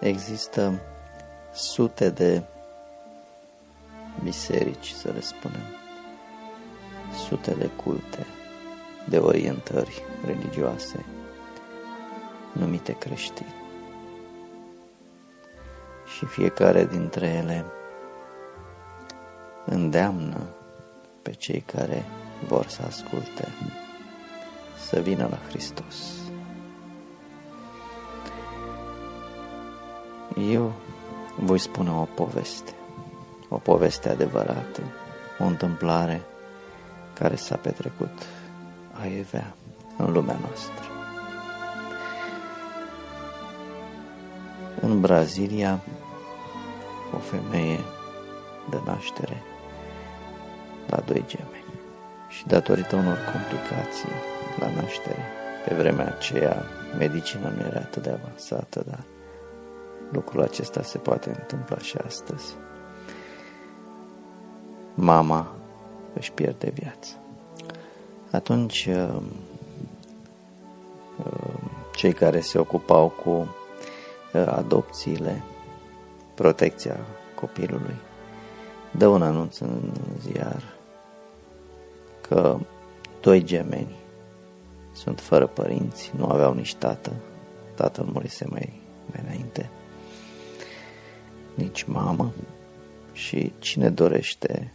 există 0.00 0.80
sute 1.52 2.10
de 2.10 2.42
biserici, 4.22 4.90
să 4.90 5.10
le 5.10 5.20
spunem, 5.20 5.62
sute 7.26 7.54
de 7.54 7.66
culte, 7.66 8.26
de 9.08 9.18
orientări 9.18 10.02
religioase 10.24 11.04
numite 12.52 12.92
creștini. 12.92 13.54
Și 16.16 16.24
fiecare 16.24 16.86
dintre 16.86 17.26
ele 17.26 17.64
îndeamnă 19.64 20.46
pe 21.22 21.32
cei 21.32 21.60
care 21.60 22.04
vor 22.48 22.66
să 22.66 22.82
asculte 22.86 23.48
să 24.88 25.00
vină 25.00 25.26
la 25.30 25.38
Hristos. 25.48 26.27
Eu 30.38 30.72
voi 31.36 31.58
spune 31.58 31.90
o 31.90 32.06
poveste, 32.14 32.72
o 33.48 33.56
poveste 33.56 34.08
adevărată, 34.08 34.82
o 35.38 35.44
întâmplare 35.44 36.20
care 37.12 37.36
s-a 37.36 37.56
petrecut 37.56 38.26
aievea 39.02 39.54
în 39.96 40.12
lumea 40.12 40.36
noastră. 40.40 40.84
În 44.80 45.00
Brazilia, 45.00 45.80
o 47.14 47.18
femeie 47.18 47.80
de 48.70 48.80
naștere 48.84 49.42
la 50.86 50.96
doi 51.06 51.24
gemeni 51.26 51.64
și 52.28 52.46
datorită 52.46 52.96
unor 52.96 53.18
complicații 53.32 54.08
la 54.58 54.82
naștere, 54.82 55.22
pe 55.66 55.74
vremea 55.74 56.14
aceea 56.16 56.62
medicina 56.98 57.48
nu 57.48 57.60
era 57.66 57.78
atât 57.78 58.02
de 58.02 58.10
avansată, 58.10 58.84
dar 58.88 59.00
lucrul 60.12 60.42
acesta 60.42 60.82
se 60.82 60.98
poate 60.98 61.28
întâmpla 61.28 61.78
și 61.78 61.96
astăzi. 62.06 62.54
Mama 64.94 65.54
își 66.14 66.32
pierde 66.32 66.70
viața. 66.74 67.14
Atunci, 68.30 68.88
uh, 68.90 69.20
uh, 71.18 71.54
cei 71.94 72.12
care 72.12 72.40
se 72.40 72.58
ocupau 72.58 73.08
cu 73.08 73.30
uh, 73.30 74.46
adopțiile, 74.46 75.42
protecția 76.34 76.96
copilului, 77.34 77.96
dă 78.90 79.06
un 79.06 79.22
anunț 79.22 79.58
în 79.58 79.92
ziar 80.20 80.62
că 82.20 82.58
doi 83.20 83.42
gemeni 83.42 83.96
sunt 84.92 85.20
fără 85.20 85.46
părinți, 85.46 86.12
nu 86.16 86.28
aveau 86.28 86.54
nici 86.54 86.74
tată, 86.74 87.12
tatăl 87.74 88.04
murise 88.04 88.46
mai, 88.50 88.80
mai 89.06 89.22
înainte, 89.24 89.70
nici 91.58 91.82
mamă 91.82 92.32
și 93.12 93.52
cine 93.58 93.90
dorește 93.90 94.72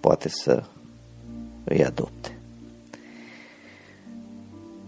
poate 0.00 0.28
să 0.28 0.64
îi 1.64 1.84
adopte. 1.84 2.38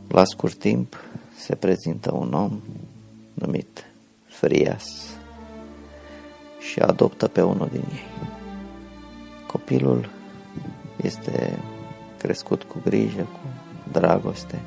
La 0.09 0.25
scurt 0.25 0.59
timp 0.59 0.97
se 1.37 1.55
prezintă 1.55 2.15
un 2.15 2.33
om 2.33 2.61
numit 3.35 3.85
Frias 4.27 4.85
și 6.59 6.81
adoptă 6.81 7.29
pe 7.29 7.43
unul 7.43 7.69
din 7.69 7.85
ei. 7.93 8.05
Copilul 9.47 10.11
este 11.03 11.59
crescut 12.19 12.63
cu 12.63 12.81
grijă, 12.85 13.23
cu 13.23 13.41
dragoste. 13.93 14.61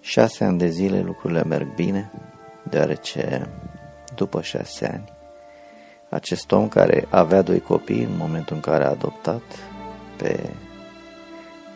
Șase 0.00 0.44
ani 0.44 0.58
de 0.58 0.68
zile 0.68 1.00
lucrurile 1.00 1.42
merg 1.42 1.74
bine, 1.74 2.12
deoarece 2.70 3.48
după 4.14 4.40
șase 4.40 4.86
ani, 4.92 5.12
acest 6.08 6.52
om 6.52 6.68
care 6.68 7.06
avea 7.10 7.42
doi 7.42 7.60
copii 7.60 8.02
în 8.02 8.16
momentul 8.16 8.56
în 8.56 8.62
care 8.62 8.84
a 8.84 8.90
adoptat 8.90 9.42
pe 10.16 10.50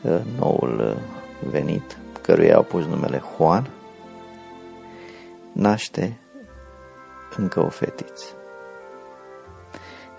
uh, 0.03 0.21
noul 0.39 0.81
uh, 0.81 1.51
venit, 1.51 1.99
căruia 2.23 2.57
au 2.57 2.63
pus 2.63 2.85
numele 2.85 3.23
Juan, 3.37 3.71
naște 5.53 6.19
încă 7.37 7.61
o 7.61 7.69
fetiță. 7.69 8.33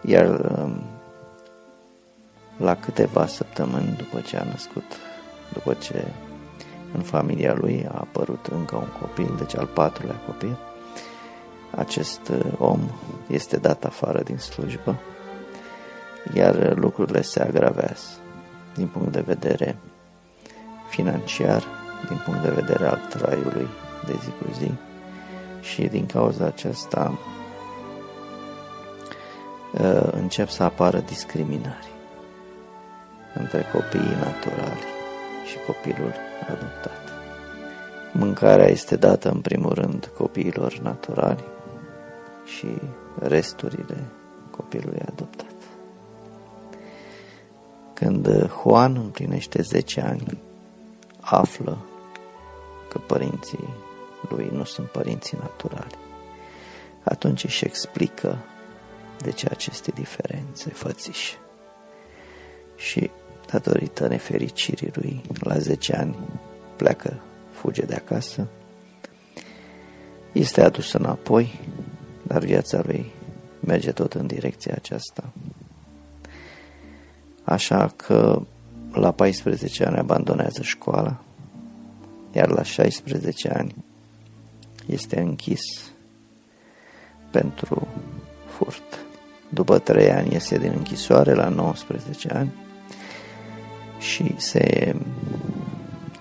Iar 0.02 0.26
um, 0.26 0.84
la 2.58 2.76
câteva 2.76 3.26
săptămâni 3.26 3.96
după 3.98 4.20
ce 4.20 4.38
a 4.38 4.44
născut, 4.44 4.98
după 5.54 5.74
ce 5.74 6.06
în 6.94 7.02
familia 7.02 7.54
lui 7.54 7.86
a 7.92 7.98
apărut 7.98 8.46
încă 8.46 8.76
un 8.76 8.88
copil, 9.00 9.36
deci 9.38 9.56
al 9.58 9.66
patrulea 9.66 10.16
copil, 10.26 10.58
acest 11.76 12.28
uh, 12.28 12.40
om 12.58 12.80
este 13.28 13.58
dat 13.58 13.86
afară 13.86 14.22
din 14.24 14.38
slujbă, 14.38 15.00
iar 16.34 16.74
lucrurile 16.76 17.22
se 17.22 17.42
agravează 17.42 18.08
din 18.76 18.88
punct 18.88 19.12
de 19.12 19.22
vedere 19.22 19.78
financiar, 20.90 21.64
din 22.08 22.22
punct 22.26 22.42
de 22.42 22.50
vedere 22.50 22.86
al 22.86 23.00
traiului 23.10 23.68
de 24.06 24.14
zi 24.24 24.30
cu 24.30 24.52
zi 24.54 24.72
și 25.62 25.82
din 25.82 26.06
cauza 26.06 26.46
aceasta 26.46 27.18
uh, 29.74 30.08
încep 30.12 30.50
să 30.50 30.64
apară 30.64 31.00
discriminări 31.00 31.88
între 33.36 33.66
copiii 33.74 34.18
naturali 34.24 34.86
și 35.46 35.58
copilul 35.66 36.14
adoptat. 36.42 37.10
Mâncarea 38.14 38.68
este 38.68 38.96
dată 38.96 39.30
în 39.30 39.40
primul 39.42 39.74
rând 39.74 40.12
copiilor 40.18 40.78
naturali 40.78 41.44
și 42.58 42.68
resturile 43.20 44.06
copilului 44.52 45.00
adoptat. 45.00 45.54
Când 47.94 48.50
Juan 48.62 48.96
împlinește 48.96 49.62
10 49.62 50.02
ani, 50.02 50.42
află 51.20 51.78
că 52.90 52.98
părinții 52.98 53.70
lui 54.30 54.50
nu 54.52 54.64
sunt 54.64 54.88
părinții 54.88 55.38
naturali. 55.42 55.98
Atunci 57.04 57.44
își 57.44 57.66
explică 57.66 58.38
de 59.18 59.32
ce 59.32 59.48
aceste 59.52 59.92
diferențe 59.92 60.70
fățiși. 60.70 61.38
Și 62.76 63.10
datorită 63.52 64.08
nefericirii 64.08 64.92
lui, 64.94 65.22
la 65.40 65.58
10 65.58 65.96
ani 65.96 66.18
pleacă, 66.76 67.22
fuge 67.52 67.82
de 67.82 67.96
acasă, 67.96 68.48
este 70.32 70.62
adus 70.62 70.94
înapoi, 70.94 71.60
dar 72.30 72.44
viața 72.44 72.82
lui 72.86 73.12
merge 73.60 73.92
tot 73.92 74.14
în 74.14 74.28
direcția 74.28 74.74
aceasta. 74.76 75.34
Așa 77.44 77.94
că 77.96 78.42
la 78.92 79.12
14 79.12 79.86
ani 79.86 79.98
abandonează 79.98 80.62
școala, 80.62 81.24
iar 82.32 82.50
la 82.50 82.64
16 82.64 83.50
ani 83.50 83.76
este 84.86 85.20
închis 85.20 85.62
pentru 87.32 87.88
furt. 88.46 89.06
După 89.50 89.80
3 89.80 90.12
ani 90.12 90.34
iese 90.34 90.58
din 90.58 90.74
închisoare 90.76 91.34
la 91.34 91.48
19 91.48 92.30
ani 92.34 92.54
și 94.00 94.36
se 94.38 94.96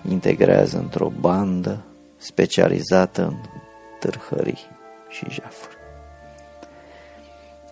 integrează 0.09 0.77
într-o 0.77 1.11
bandă 1.19 1.83
specializată 2.17 3.25
în 3.25 3.35
târhării 3.99 4.59
și 5.09 5.25
jafuri. 5.29 5.78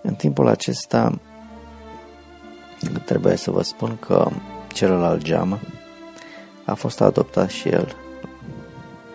În 0.01 0.15
timpul 0.15 0.47
acesta 0.47 1.19
trebuie 3.05 3.35
să 3.35 3.51
vă 3.51 3.61
spun 3.61 3.97
că 3.99 4.29
celălalt 4.73 5.23
geamă 5.23 5.59
a 6.65 6.73
fost 6.73 7.01
adoptat 7.01 7.49
și 7.49 7.69
el 7.69 7.95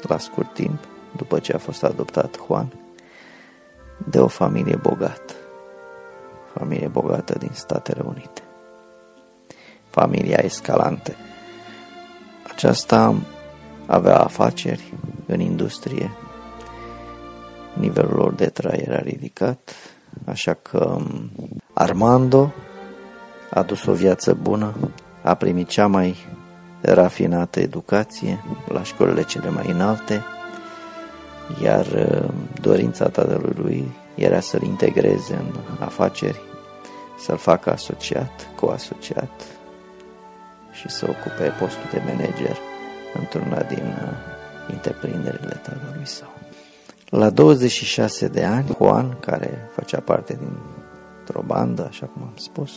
la 0.03 0.19
scurt 0.19 0.55
timp, 0.55 0.79
după 1.17 1.39
ce 1.39 1.53
a 1.53 1.59
fost 1.59 1.85
adoptat 1.85 2.39
Juan, 2.47 2.73
de 4.11 4.21
o 4.21 4.27
familie 4.27 4.77
bogată, 4.77 5.33
familie 6.55 6.89
bogată 6.89 7.39
din 7.39 7.51
Statele 7.53 8.03
Unite. 8.05 8.43
Familia 9.91 10.39
Escalante. 10.43 11.17
Aceasta 12.53 13.15
avea 13.87 14.19
afaceri 14.19 14.93
în 15.27 15.41
industrie, 15.41 16.11
nivelul 17.73 18.15
lor 18.15 18.33
de 18.33 18.47
trai 18.47 18.79
era 18.79 18.99
ridicat, 18.99 19.75
așa 20.25 20.55
că 20.55 20.97
um, 20.97 21.31
Armando 21.75 22.53
a 23.51 23.63
dus 23.63 23.87
o 23.87 23.93
viață 23.93 24.35
bună, 24.35 24.75
a 25.23 25.35
primit 25.35 25.69
cea 25.69 25.87
mai 25.87 26.17
rafinată 26.81 27.61
educație 27.61 28.45
la 28.69 28.83
școlile 28.83 29.23
cele 29.23 29.49
mai 29.49 29.71
înalte, 29.71 30.25
iar 31.63 31.87
um, 31.87 32.35
dorința 32.61 33.09
tatălui 33.09 33.53
lui 33.57 33.93
era 34.15 34.41
să-l 34.41 34.63
integreze 34.63 35.35
în 35.35 35.77
afaceri, 35.81 36.41
să-l 37.19 37.37
facă 37.37 37.73
asociat, 37.73 38.49
coasociat, 38.57 39.43
și 40.73 40.89
să 40.89 41.07
ocupe 41.09 41.53
postul 41.61 41.89
de 41.93 42.03
manager 42.07 42.57
într-una 43.15 43.63
din 43.63 43.97
uh, 44.03 44.73
întreprinderile 44.73 45.61
tatălui 45.63 46.07
său. 46.07 46.42
La 47.13 47.31
26 47.31 48.29
de 48.29 48.45
ani, 48.45 48.77
Juan, 48.77 49.17
care 49.21 49.69
făcea 49.75 50.01
parte 50.01 50.39
dintr-o 50.39 51.43
bandă, 51.47 51.87
așa 51.87 52.07
cum 52.07 52.23
am 52.23 52.33
spus, 52.37 52.73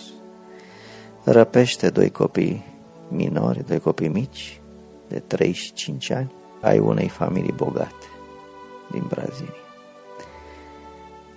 răpește 1.23 1.89
doi 1.89 2.09
copii 2.09 2.65
minori, 3.09 3.67
doi 3.67 3.79
copii 3.79 4.07
mici, 4.07 4.61
de 5.07 5.19
3 5.19 5.51
și 5.51 5.73
5 5.73 6.09
ani, 6.09 6.31
ai 6.61 6.79
unei 6.79 7.07
familii 7.07 7.51
bogate 7.51 8.05
din 8.91 9.03
Brazilia. 9.07 9.53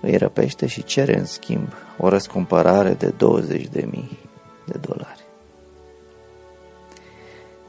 Îi 0.00 0.16
răpește 0.16 0.66
și 0.66 0.82
cere 0.82 1.18
în 1.18 1.24
schimb 1.24 1.72
o 1.98 2.08
răscumpărare 2.08 2.94
de 2.94 3.12
20.000 3.12 3.14
de 4.66 4.78
dolari. 4.80 5.24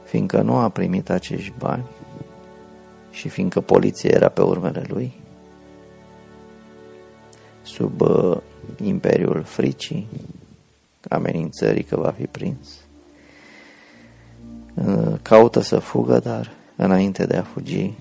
Fiindcă 0.04 0.40
nu 0.40 0.56
a 0.56 0.68
primit 0.68 1.10
acești 1.10 1.52
bani 1.58 1.84
și 3.10 3.28
fiindcă 3.28 3.60
poliția 3.60 4.10
era 4.10 4.28
pe 4.28 4.42
urmele 4.42 4.82
lui, 4.88 5.19
sub 7.70 8.00
uh, 8.00 8.36
imperiul 8.82 9.42
fricii, 9.42 10.06
amenințării 11.08 11.82
că 11.82 11.96
va 11.96 12.10
fi 12.10 12.26
prins, 12.26 12.68
uh, 14.74 15.14
caută 15.22 15.60
să 15.60 15.78
fugă, 15.78 16.18
dar 16.18 16.50
înainte 16.76 17.26
de 17.26 17.36
a 17.36 17.42
fugi 17.42 17.92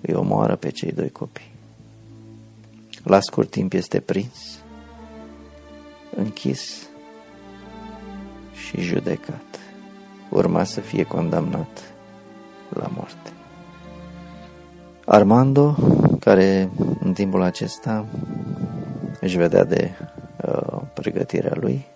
îi 0.00 0.14
omoară 0.14 0.56
pe 0.56 0.70
cei 0.70 0.92
doi 0.92 1.10
copii. 1.10 1.52
La 3.04 3.20
scurt 3.20 3.50
timp 3.50 3.72
este 3.72 4.00
prins, 4.00 4.58
închis 6.16 6.88
și 8.66 8.80
judecat. 8.80 9.58
Urma 10.30 10.64
să 10.64 10.80
fie 10.80 11.02
condamnat 11.02 11.92
la 12.68 12.90
moarte. 12.94 13.37
Armando, 15.10 15.76
care 16.20 16.70
în 17.00 17.12
timpul 17.12 17.42
acesta 17.42 18.04
își 19.20 19.36
vedea 19.36 19.64
de 19.64 19.90
uh, 20.44 20.80
pregătirea 20.94 21.52
lui, 21.54 21.86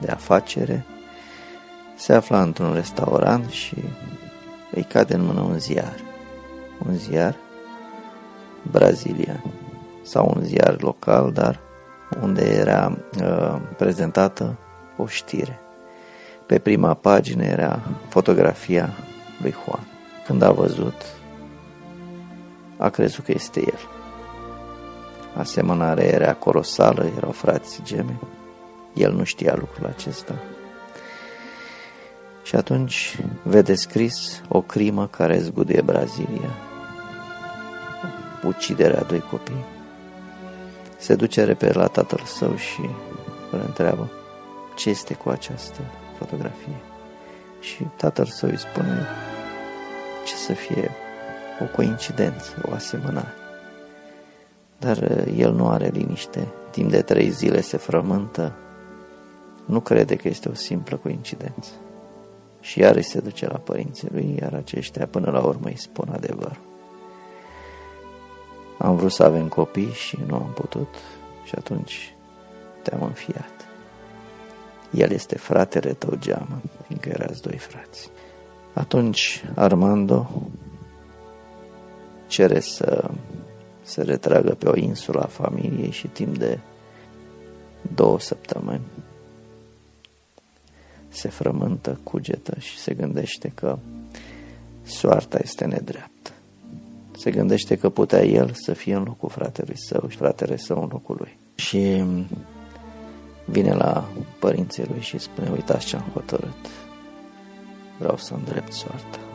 de 0.00 0.10
afacere, 0.10 0.84
se 1.94 2.12
afla 2.12 2.42
într-un 2.42 2.74
restaurant 2.74 3.48
și 3.48 3.74
îi 4.72 4.82
cade 4.82 5.14
în 5.14 5.24
mână 5.24 5.40
un 5.40 5.58
ziar. 5.58 5.94
Un 6.86 6.96
ziar 6.96 7.36
brazilian 8.70 9.44
sau 10.02 10.32
un 10.36 10.42
ziar 10.42 10.76
local, 10.80 11.32
dar 11.32 11.60
unde 12.22 12.44
era 12.44 12.98
uh, 13.22 13.60
prezentată 13.76 14.58
o 14.96 15.06
știre. 15.06 15.60
Pe 16.46 16.58
prima 16.58 16.94
pagină 16.94 17.44
era 17.44 17.80
fotografia 18.08 18.90
lui 19.42 19.54
Juan. 19.64 19.86
Când 20.26 20.42
a 20.42 20.50
văzut, 20.50 21.15
a 22.76 22.88
crezut 22.88 23.24
că 23.24 23.32
este 23.32 23.60
el. 23.60 23.78
Asemănarea 25.36 26.04
era 26.04 26.34
colosală, 26.34 27.10
erau 27.16 27.30
frați 27.30 27.80
gemeni. 27.82 28.20
El 28.94 29.12
nu 29.12 29.24
știa 29.24 29.54
lucrul 29.58 29.86
acesta. 29.86 30.34
Și 32.42 32.56
atunci 32.56 33.18
vede 33.42 33.74
scris 33.74 34.42
o 34.48 34.60
crimă 34.60 35.06
care 35.06 35.38
zguduie 35.38 35.80
Brazilia. 35.80 36.50
Uciderea 38.46 39.02
doi 39.02 39.20
copii. 39.30 39.64
Se 40.98 41.14
duce 41.14 41.44
repede 41.44 41.78
la 41.78 41.86
tatăl 41.86 42.22
său 42.24 42.56
și 42.56 42.80
îl 43.50 43.62
întreabă 43.66 44.10
ce 44.76 44.88
este 44.88 45.14
cu 45.14 45.28
această 45.28 45.80
fotografie. 46.18 46.80
Și 47.60 47.86
tatăl 47.96 48.24
său 48.24 48.48
îi 48.48 48.58
spune 48.58 49.06
ce 50.26 50.34
să 50.34 50.52
fie 50.52 50.90
o 51.60 51.64
coincidență, 51.76 52.62
o 52.68 52.72
asemănare. 52.72 53.34
Dar 54.78 54.96
uh, 54.96 55.34
el 55.36 55.52
nu 55.52 55.68
are 55.68 55.88
liniște. 55.88 56.48
Timp 56.70 56.90
de 56.90 57.02
trei 57.02 57.30
zile 57.30 57.60
se 57.60 57.76
frământă. 57.76 58.52
Nu 59.64 59.80
crede 59.80 60.16
că 60.16 60.28
este 60.28 60.48
o 60.48 60.54
simplă 60.54 60.96
coincidență. 60.96 61.70
Și 62.60 62.78
iar 62.78 63.00
se 63.00 63.20
duce 63.20 63.46
la 63.46 63.58
părinții 63.58 64.08
lui, 64.12 64.38
iar 64.40 64.54
aceștia 64.54 65.06
până 65.06 65.30
la 65.30 65.40
urmă 65.40 65.66
îi 65.68 65.78
spun 65.78 66.08
adevăr. 66.12 66.58
Am 68.78 68.96
vrut 68.96 69.12
să 69.12 69.22
avem 69.22 69.48
copii 69.48 69.92
și 69.92 70.18
nu 70.26 70.34
am 70.34 70.52
putut 70.54 70.94
și 71.44 71.54
atunci 71.58 72.14
te-am 72.82 73.02
înfiat. 73.02 73.68
El 74.90 75.10
este 75.10 75.38
fratele 75.38 75.92
tău 75.92 76.16
geamă, 76.18 76.60
fiindcă 76.86 77.08
erați 77.08 77.42
doi 77.42 77.58
frați. 77.58 78.10
Atunci 78.72 79.44
Armando 79.54 80.30
cere 82.26 82.60
să 82.60 83.10
se 83.82 84.02
retragă 84.02 84.54
pe 84.54 84.68
o 84.68 84.76
insulă 84.76 85.20
a 85.20 85.26
familiei 85.26 85.90
și 85.90 86.06
timp 86.06 86.38
de 86.38 86.58
două 87.94 88.20
săptămâni 88.20 88.80
se 91.16 91.28
frământă, 91.28 91.98
cugetă 92.02 92.58
și 92.58 92.78
se 92.78 92.94
gândește 92.94 93.52
că 93.54 93.78
soarta 94.82 95.38
este 95.42 95.64
nedreaptă. 95.64 96.30
Se 97.16 97.30
gândește 97.30 97.76
că 97.76 97.88
putea 97.88 98.24
el 98.24 98.50
să 98.52 98.72
fie 98.72 98.94
în 98.94 99.02
locul 99.02 99.28
fratelui 99.28 99.78
său 99.78 100.08
și 100.08 100.16
fratele 100.16 100.56
său 100.56 100.82
în 100.82 100.88
locul 100.92 101.16
lui. 101.18 101.38
Și 101.54 102.04
vine 103.44 103.72
la 103.72 104.08
părinții 104.38 104.86
lui 104.86 105.00
și 105.00 105.18
spune, 105.18 105.50
uitați 105.50 105.86
ce 105.86 105.96
am 105.96 106.10
hotărât. 106.12 106.70
Vreau 107.98 108.16
să 108.16 108.34
îndrept 108.34 108.72
soarta. 108.72 109.25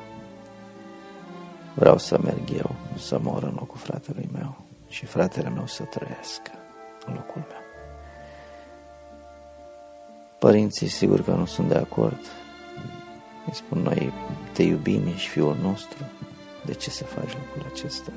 Vreau 1.74 1.98
să 1.98 2.20
merg 2.24 2.50
eu, 2.58 2.76
să 2.98 3.20
mor 3.20 3.44
în 3.44 3.54
locul 3.56 3.78
fratelui 3.78 4.30
meu 4.32 4.58
și 4.88 5.06
fratele 5.06 5.50
meu 5.50 5.68
să 5.68 5.84
trăiască 5.84 6.52
în 7.06 7.14
locul 7.14 7.46
meu. 7.50 7.60
Părinții 10.40 10.88
sigur 10.88 11.22
că 11.22 11.32
nu 11.32 11.46
sunt 11.46 11.68
de 11.68 11.76
acord. 11.76 12.20
Îi 13.48 13.54
spun, 13.54 13.78
noi 13.78 14.14
te 14.54 14.64
iubim, 14.64 15.08
ești 15.08 15.28
fiul 15.28 15.58
nostru, 15.62 15.98
de 16.66 16.74
ce 16.74 16.90
să 16.90 17.04
faci 17.04 17.34
lucrul 17.34 17.72
acesta? 17.74 18.12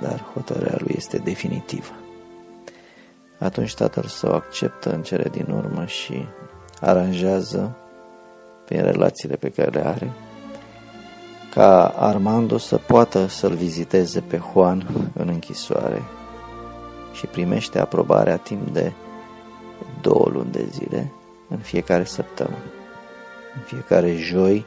Dar 0.00 0.20
hotărârea 0.34 0.76
lui 0.78 0.94
este 0.96 1.18
definitivă. 1.18 1.94
Atunci 3.38 3.74
tatăl 3.74 4.04
său 4.04 4.34
acceptă 4.34 4.92
în 4.92 5.02
cele 5.02 5.28
din 5.28 5.50
urmă 5.50 5.86
și 5.86 6.26
aranjează 6.80 7.76
prin 8.64 8.82
relațiile 8.82 9.36
pe 9.36 9.50
care 9.50 9.70
le 9.70 9.86
are 9.86 10.12
ca 11.54 11.86
Armando 11.86 12.58
să 12.58 12.76
poată 12.76 13.26
să-l 13.26 13.54
viziteze 13.54 14.20
pe 14.20 14.40
Juan 14.52 14.86
în 15.12 15.28
închisoare 15.28 16.02
și 17.12 17.26
primește 17.26 17.78
aprobarea 17.78 18.36
timp 18.36 18.68
de 18.68 18.92
două 20.00 20.28
luni 20.32 20.50
de 20.50 20.64
zile 20.70 21.12
în 21.48 21.58
fiecare 21.58 22.04
săptămână, 22.04 22.64
în 23.54 23.60
fiecare 23.64 24.16
joi 24.16 24.66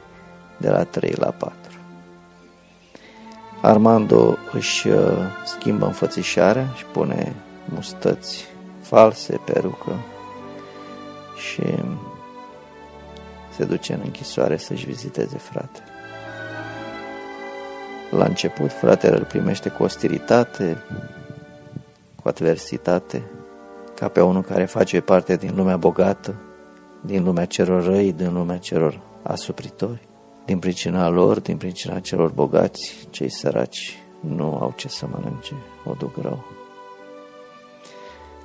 de 0.56 0.70
la 0.70 0.84
3 0.84 1.14
la 1.16 1.30
4. 1.30 1.54
Armando 3.62 4.36
își 4.52 4.88
uh, 4.88 4.98
schimbă 5.44 5.86
înfățișarea 5.86 6.72
și 6.76 6.84
pune 6.84 7.34
mustăți 7.64 8.44
false, 8.80 9.40
perucă 9.44 9.92
și 11.36 11.62
se 13.56 13.64
duce 13.64 13.92
în 13.92 14.00
închisoare 14.04 14.56
să-și 14.56 14.86
viziteze 14.86 15.36
fratele. 15.36 15.87
La 18.10 18.24
început, 18.24 18.72
fratele 18.72 19.16
îl 19.16 19.24
primește 19.24 19.68
cu 19.68 19.82
ostilitate, 19.82 20.82
cu 22.22 22.28
adversitate, 22.28 23.30
ca 23.94 24.08
pe 24.08 24.20
unul 24.20 24.42
care 24.42 24.64
face 24.64 25.00
parte 25.00 25.36
din 25.36 25.52
lumea 25.56 25.76
bogată, 25.76 26.34
din 27.00 27.24
lumea 27.24 27.44
celor 27.44 27.84
răi, 27.84 28.12
din 28.12 28.32
lumea 28.32 28.58
celor 28.58 29.00
asupritori. 29.22 30.08
Din 30.44 30.58
pricina 30.58 31.08
lor, 31.08 31.40
din 31.40 31.56
pricina 31.56 32.00
celor 32.00 32.30
bogați, 32.30 33.06
cei 33.10 33.30
săraci 33.30 33.98
nu 34.20 34.58
au 34.60 34.72
ce 34.76 34.88
să 34.88 35.06
mănânce, 35.06 35.54
o 35.84 35.92
duc 35.98 36.16
rău. 36.22 36.44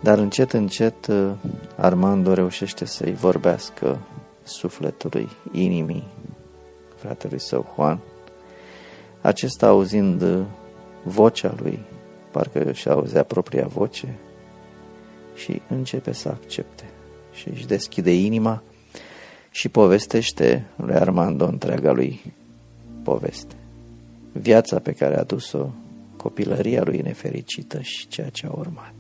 Dar 0.02 0.18
încet, 0.18 0.54
încet, 0.54 1.08
Armando 1.76 2.34
reușește 2.34 2.86
să-i 2.86 3.14
vorbească 3.14 3.98
sufletului, 4.44 5.30
inimii 5.52 6.08
fratelui 6.96 7.40
său 7.40 7.74
Juan, 7.76 8.00
acesta 9.24 9.68
auzind 9.68 10.46
vocea 11.04 11.56
lui, 11.62 11.80
parcă 12.32 12.64
își 12.64 12.90
auzea 12.90 13.24
propria 13.24 13.68
voce 13.68 14.16
și 15.36 15.62
începe 15.68 16.12
să 16.12 16.30
accepte 16.30 16.84
și 17.34 17.50
își 17.50 17.68
deschide 17.68 18.14
inima 18.16 18.64
și 19.52 19.70
povestește 19.70 20.66
lui 20.76 20.96
Armando 20.96 21.46
întreaga 21.46 21.92
lui 21.92 22.34
poveste. 23.04 23.56
Viața 24.32 24.80
pe 24.80 24.92
care 24.92 25.18
a 25.18 25.24
dus-o, 25.24 25.66
copilăria 26.18 26.84
lui 26.84 27.02
nefericită 27.02 27.82
și 27.82 28.08
ceea 28.08 28.30
ce 28.30 28.46
a 28.46 28.52
urmat. 28.52 28.94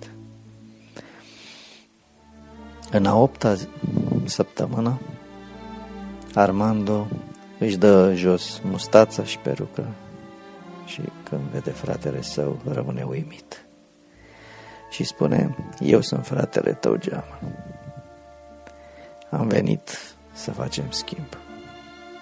În 2.91 3.05
a 3.05 3.15
opta 3.15 3.55
săptămână, 4.24 4.99
Armando 6.34 7.07
își 7.59 7.78
dă 7.78 8.13
jos 8.15 8.61
mustața 8.63 9.24
și 9.24 9.38
perucă 9.38 9.88
și 10.86 11.01
când 11.23 11.41
vede 11.41 11.71
fratele 11.71 12.21
său 12.21 12.59
rămâne 12.71 13.03
uimit. 13.03 13.65
Și 14.89 15.03
spune, 15.03 15.55
eu 15.79 16.01
sunt 16.01 16.25
fratele 16.25 16.73
tău, 16.73 16.95
Geama. 16.95 17.39
Am 19.29 19.47
venit 19.47 20.15
să 20.34 20.51
facem 20.51 20.86
schimb. 20.89 21.38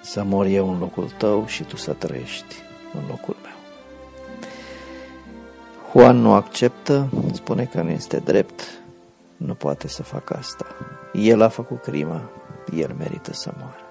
Să 0.02 0.24
mor 0.24 0.46
eu 0.46 0.72
în 0.72 0.80
locul 0.80 1.10
tău 1.18 1.46
și 1.46 1.64
tu 1.64 1.76
să 1.76 1.94
trăiești 1.94 2.56
în 2.94 3.02
locul 3.08 3.36
meu. 3.42 3.52
Juan 5.92 6.18
nu 6.18 6.34
acceptă, 6.34 7.10
spune 7.34 7.66
că 7.66 7.82
nu 7.82 7.90
este 7.90 8.18
drept, 8.18 8.62
nu 9.38 9.54
poate 9.54 9.88
să 9.88 10.04
facă 10.04 10.36
asta. 10.38 10.66
El 11.14 11.42
a 11.42 11.48
făcut 11.50 11.82
crima, 11.82 12.30
el 12.76 12.96
merită 12.98 13.34
să 13.34 13.54
moară. 13.58 13.86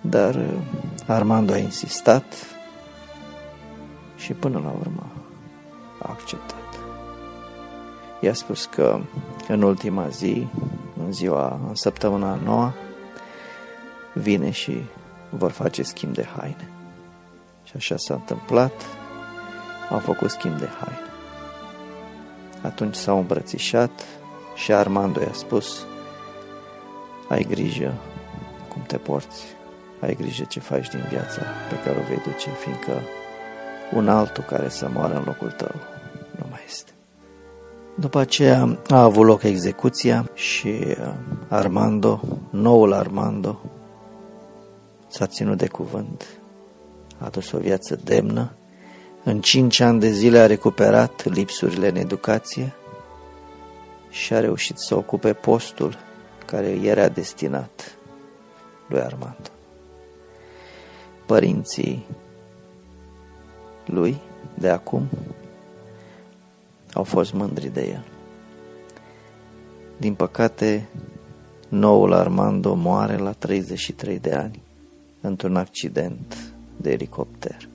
Dar 0.00 0.34
uh, 0.34 0.44
Armando 1.06 1.52
a 1.52 1.56
insistat 1.56 2.24
și 4.22 4.32
până 4.32 4.58
la 4.58 4.74
urmă 4.80 5.06
a 6.02 6.08
acceptat. 6.10 6.78
I-a 8.20 8.34
spus 8.34 8.64
că 8.64 9.00
în 9.48 9.62
ultima 9.62 10.08
zi, 10.08 10.46
în 11.04 11.12
ziua, 11.12 11.60
în 11.68 11.74
săptămâna 11.74 12.38
noua, 12.44 12.74
vine 14.14 14.50
și 14.50 14.82
vor 15.30 15.50
face 15.50 15.82
schimb 15.82 16.14
de 16.14 16.26
haine. 16.36 16.68
Și 17.64 17.72
așa 17.76 17.96
s-a 17.96 18.14
întâmplat, 18.14 18.72
au 19.90 19.98
făcut 19.98 20.30
schimb 20.30 20.58
de 20.58 20.68
haine. 20.80 21.10
Atunci 22.62 22.94
s-au 22.94 23.18
îmbrățișat 23.18 24.04
și 24.54 24.72
Armando 24.72 25.20
i-a 25.20 25.32
spus, 25.32 25.86
ai 27.28 27.42
grijă 27.42 27.94
cum 28.68 28.82
te 28.86 28.96
porți, 28.96 29.44
ai 30.00 30.14
grijă 30.14 30.44
ce 30.44 30.60
faci 30.60 30.88
din 30.88 31.06
viața 31.08 31.42
pe 31.68 31.80
care 31.84 31.98
o 31.98 32.06
vei 32.08 32.22
duce, 32.24 32.50
fiindcă 32.50 32.92
un 33.94 34.08
altul 34.08 34.44
care 34.44 34.68
să 34.68 34.88
moară 34.92 35.14
în 35.14 35.22
locul 35.26 35.50
tău 35.50 35.74
nu 36.38 36.46
mai 36.50 36.60
este. 36.66 36.90
După 37.94 38.18
aceea 38.18 38.78
a 38.88 39.02
avut 39.02 39.26
loc 39.26 39.42
execuția 39.42 40.30
și 40.34 40.68
uh, 40.68 41.14
Armando, 41.48 42.20
noul 42.50 42.92
Armando, 42.92 43.60
s-a 45.08 45.26
ținut 45.26 45.58
de 45.58 45.68
cuvânt, 45.68 46.26
a 47.18 47.24
adus 47.24 47.52
o 47.52 47.58
viață 47.58 48.00
demnă, 48.04 48.52
în 49.24 49.40
cinci 49.40 49.80
ani 49.80 50.00
de 50.00 50.10
zile 50.10 50.38
a 50.38 50.46
recuperat 50.46 51.24
lipsurile 51.24 51.88
în 51.88 51.96
educație 51.96 52.72
și 54.10 54.32
a 54.32 54.40
reușit 54.40 54.78
să 54.78 54.96
ocupe 54.96 55.32
postul 55.32 55.98
care 56.46 56.68
era 56.68 57.08
destinat 57.08 57.96
lui 58.86 59.00
Armando. 59.00 59.50
Părinții 61.26 62.06
lui 63.86 64.20
de 64.54 64.68
acum 64.68 65.08
au 66.92 67.04
fost 67.04 67.32
mândri 67.32 67.68
de 67.68 67.88
el. 67.90 68.04
Din 69.96 70.14
păcate, 70.14 70.88
noul 71.68 72.12
Armando 72.12 72.74
moare 72.74 73.16
la 73.16 73.32
33 73.32 74.18
de 74.18 74.34
ani 74.34 74.62
într-un 75.20 75.56
accident 75.56 76.54
de 76.76 76.90
elicopter. 76.90 77.68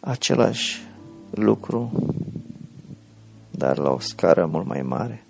Același 0.00 0.82
lucru, 1.30 1.92
dar 3.50 3.78
la 3.78 3.90
o 3.90 3.98
scară 3.98 4.46
mult 4.46 4.66
mai 4.66 4.82
mare, 4.82 5.24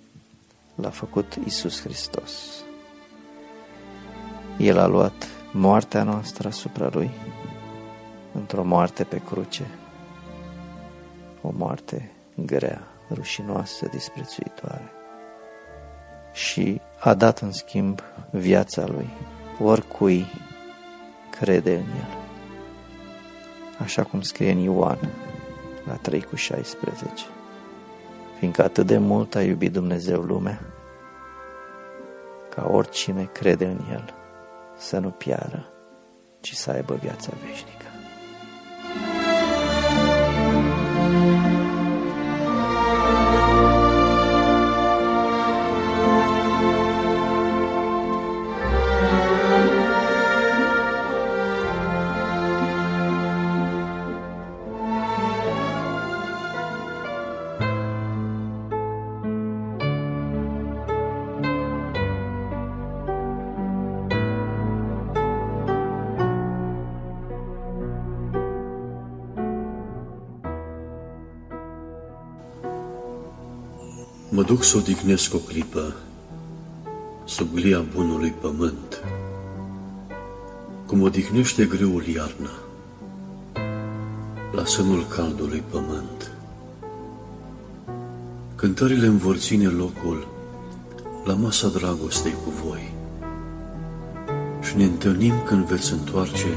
l-a 0.75 0.91
făcut 0.91 1.39
Isus 1.45 1.81
Hristos. 1.81 2.65
El 4.59 4.79
a 4.79 4.87
luat 4.87 5.29
moartea 5.53 6.03
noastră 6.03 6.49
asupra 6.49 6.89
lui 6.93 7.11
într-o 8.33 8.65
moarte 8.65 9.05
pe 9.05 9.23
cruce, 9.27 9.67
o 11.47 11.53
moarte 11.57 12.11
grea, 12.35 12.83
rușinoasă, 13.11 13.87
disprețuitoare. 13.87 14.91
Și 16.33 16.81
a 16.99 17.15
dat 17.15 17.39
în 17.39 17.53
schimb 17.53 18.01
viața 18.31 18.87
lui 18.87 19.09
oricui 19.63 20.27
crede 21.31 21.75
în 21.75 21.87
el. 21.99 22.19
Așa 23.79 24.03
cum 24.03 24.21
scrie 24.21 24.51
în 24.51 24.59
Ioan 24.59 24.99
la 25.87 25.95
3 25.95 26.23
cu 26.23 26.37
16. 26.37 27.25
Fiindcă 28.39 28.63
atât 28.63 28.87
de 28.87 28.99
mult 28.99 29.35
a 29.35 29.43
iubit 29.43 29.73
Dumnezeu 29.73 30.21
lumea, 30.21 30.61
ca 32.55 32.69
oricine 32.73 33.29
crede 33.33 33.67
în 33.67 33.81
el 33.91 34.15
să 34.77 34.99
nu 34.99 35.09
piară, 35.09 35.73
ci 36.41 36.53
să 36.53 36.71
aibă 36.71 36.95
viața 36.95 37.33
veșnică. 37.47 37.86
Duc 74.57 74.65
să 74.65 74.77
odihnesc 74.77 75.35
o 75.35 75.39
clipă 75.39 75.95
sub 77.25 77.55
glia 77.55 77.85
bunului 77.95 78.31
pământ, 78.31 79.05
cum 80.87 81.03
odihnește 81.03 81.65
greul 81.65 82.05
iarna 82.07 82.51
la 84.53 84.65
sânul 84.65 85.07
caldului 85.07 85.63
pământ. 85.71 86.33
Cântările 88.55 89.07
îmi 89.07 89.19
vor 89.19 89.37
ține 89.37 89.67
locul 89.67 90.27
la 91.25 91.35
masa 91.35 91.69
dragostei 91.69 92.35
cu 92.45 92.51
voi 92.65 92.95
și 94.63 94.77
ne 94.77 94.85
întâlnim 94.85 95.35
când 95.47 95.65
veți 95.65 95.93
întoarce 95.93 96.57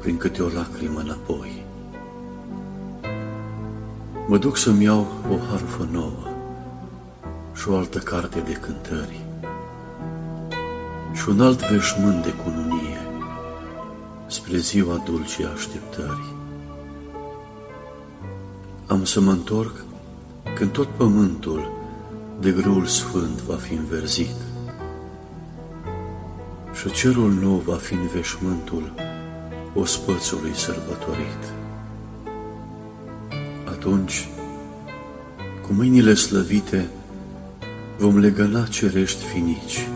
prin 0.00 0.16
câte 0.16 0.42
o 0.42 0.48
lacrimă 0.48 1.00
înapoi. 1.00 1.64
Mă 4.26 4.38
duc 4.38 4.56
să-mi 4.56 4.84
iau 4.84 5.06
o 5.30 5.36
harfă 5.50 5.88
nouă, 5.92 6.33
și 7.64 7.70
o 7.70 7.76
altă 7.76 7.98
carte 7.98 8.40
de 8.40 8.52
cântări 8.52 9.20
și 11.12 11.28
un 11.28 11.40
alt 11.40 11.70
veșmânt 11.70 12.22
de 12.22 12.32
cununie 12.32 13.00
spre 14.26 14.56
ziua 14.56 15.02
dulce 15.04 15.46
așteptării. 15.54 16.34
Am 18.86 19.04
să 19.04 19.20
mă 19.20 19.30
întorc 19.30 19.84
când 20.54 20.70
tot 20.70 20.88
pământul 20.88 21.72
de 22.40 22.50
grâul 22.50 22.86
sfânt 22.86 23.40
va 23.40 23.54
fi 23.54 23.74
înverzit 23.74 24.36
și 26.74 26.90
cerul 26.90 27.32
nou 27.32 27.56
va 27.56 27.76
fi 27.76 27.94
în 27.94 28.06
veșmântul 28.06 28.94
ospățului 29.74 30.54
sărbătorit. 30.54 31.52
Atunci, 33.64 34.28
cu 35.66 35.72
mâinile 35.72 36.14
slăvite, 36.14 36.90
vom 37.98 38.18
legăna 38.18 38.66
cerești 38.66 39.24
finici, 39.24 39.88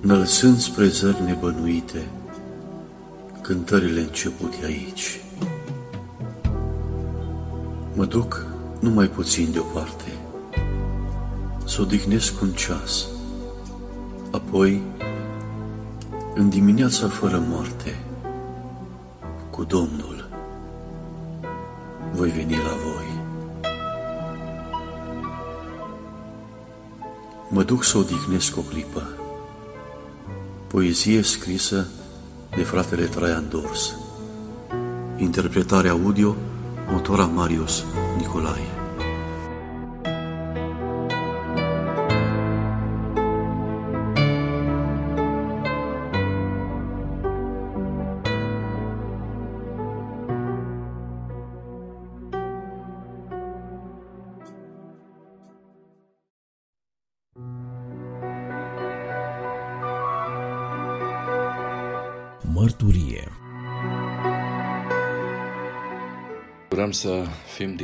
înălțând 0.00 0.58
spre 0.58 0.86
zări 0.86 1.22
nebănuite 1.24 2.08
cântările 3.40 4.00
începute 4.00 4.64
aici. 4.64 5.20
Mă 7.94 8.04
duc 8.04 8.46
numai 8.80 9.08
puțin 9.08 9.52
deoparte, 9.52 10.12
să 11.64 11.80
odihnesc 11.80 12.40
un 12.40 12.50
ceas, 12.50 13.06
apoi, 14.30 14.82
în 16.34 16.48
dimineața 16.48 17.08
fără 17.08 17.42
moarte, 17.48 17.98
cu 19.50 19.64
Domnul, 19.64 20.28
voi 22.12 22.30
veni 22.30 22.54
la 22.54 22.76
voi. 22.81 22.81
Mă 27.54 27.62
duc 27.62 27.84
să 27.84 27.98
odihnesc 27.98 28.56
o 28.56 28.60
clipă. 28.60 29.08
Poezie 30.66 31.22
scrisă 31.22 31.86
de 32.56 32.62
fratele 32.62 33.04
Traian 33.04 33.48
Dors. 33.48 33.96
Interpretare 35.16 35.88
audio, 35.88 36.36
motora 36.90 37.24
Marius 37.24 37.84
Nicolae. 38.18 38.81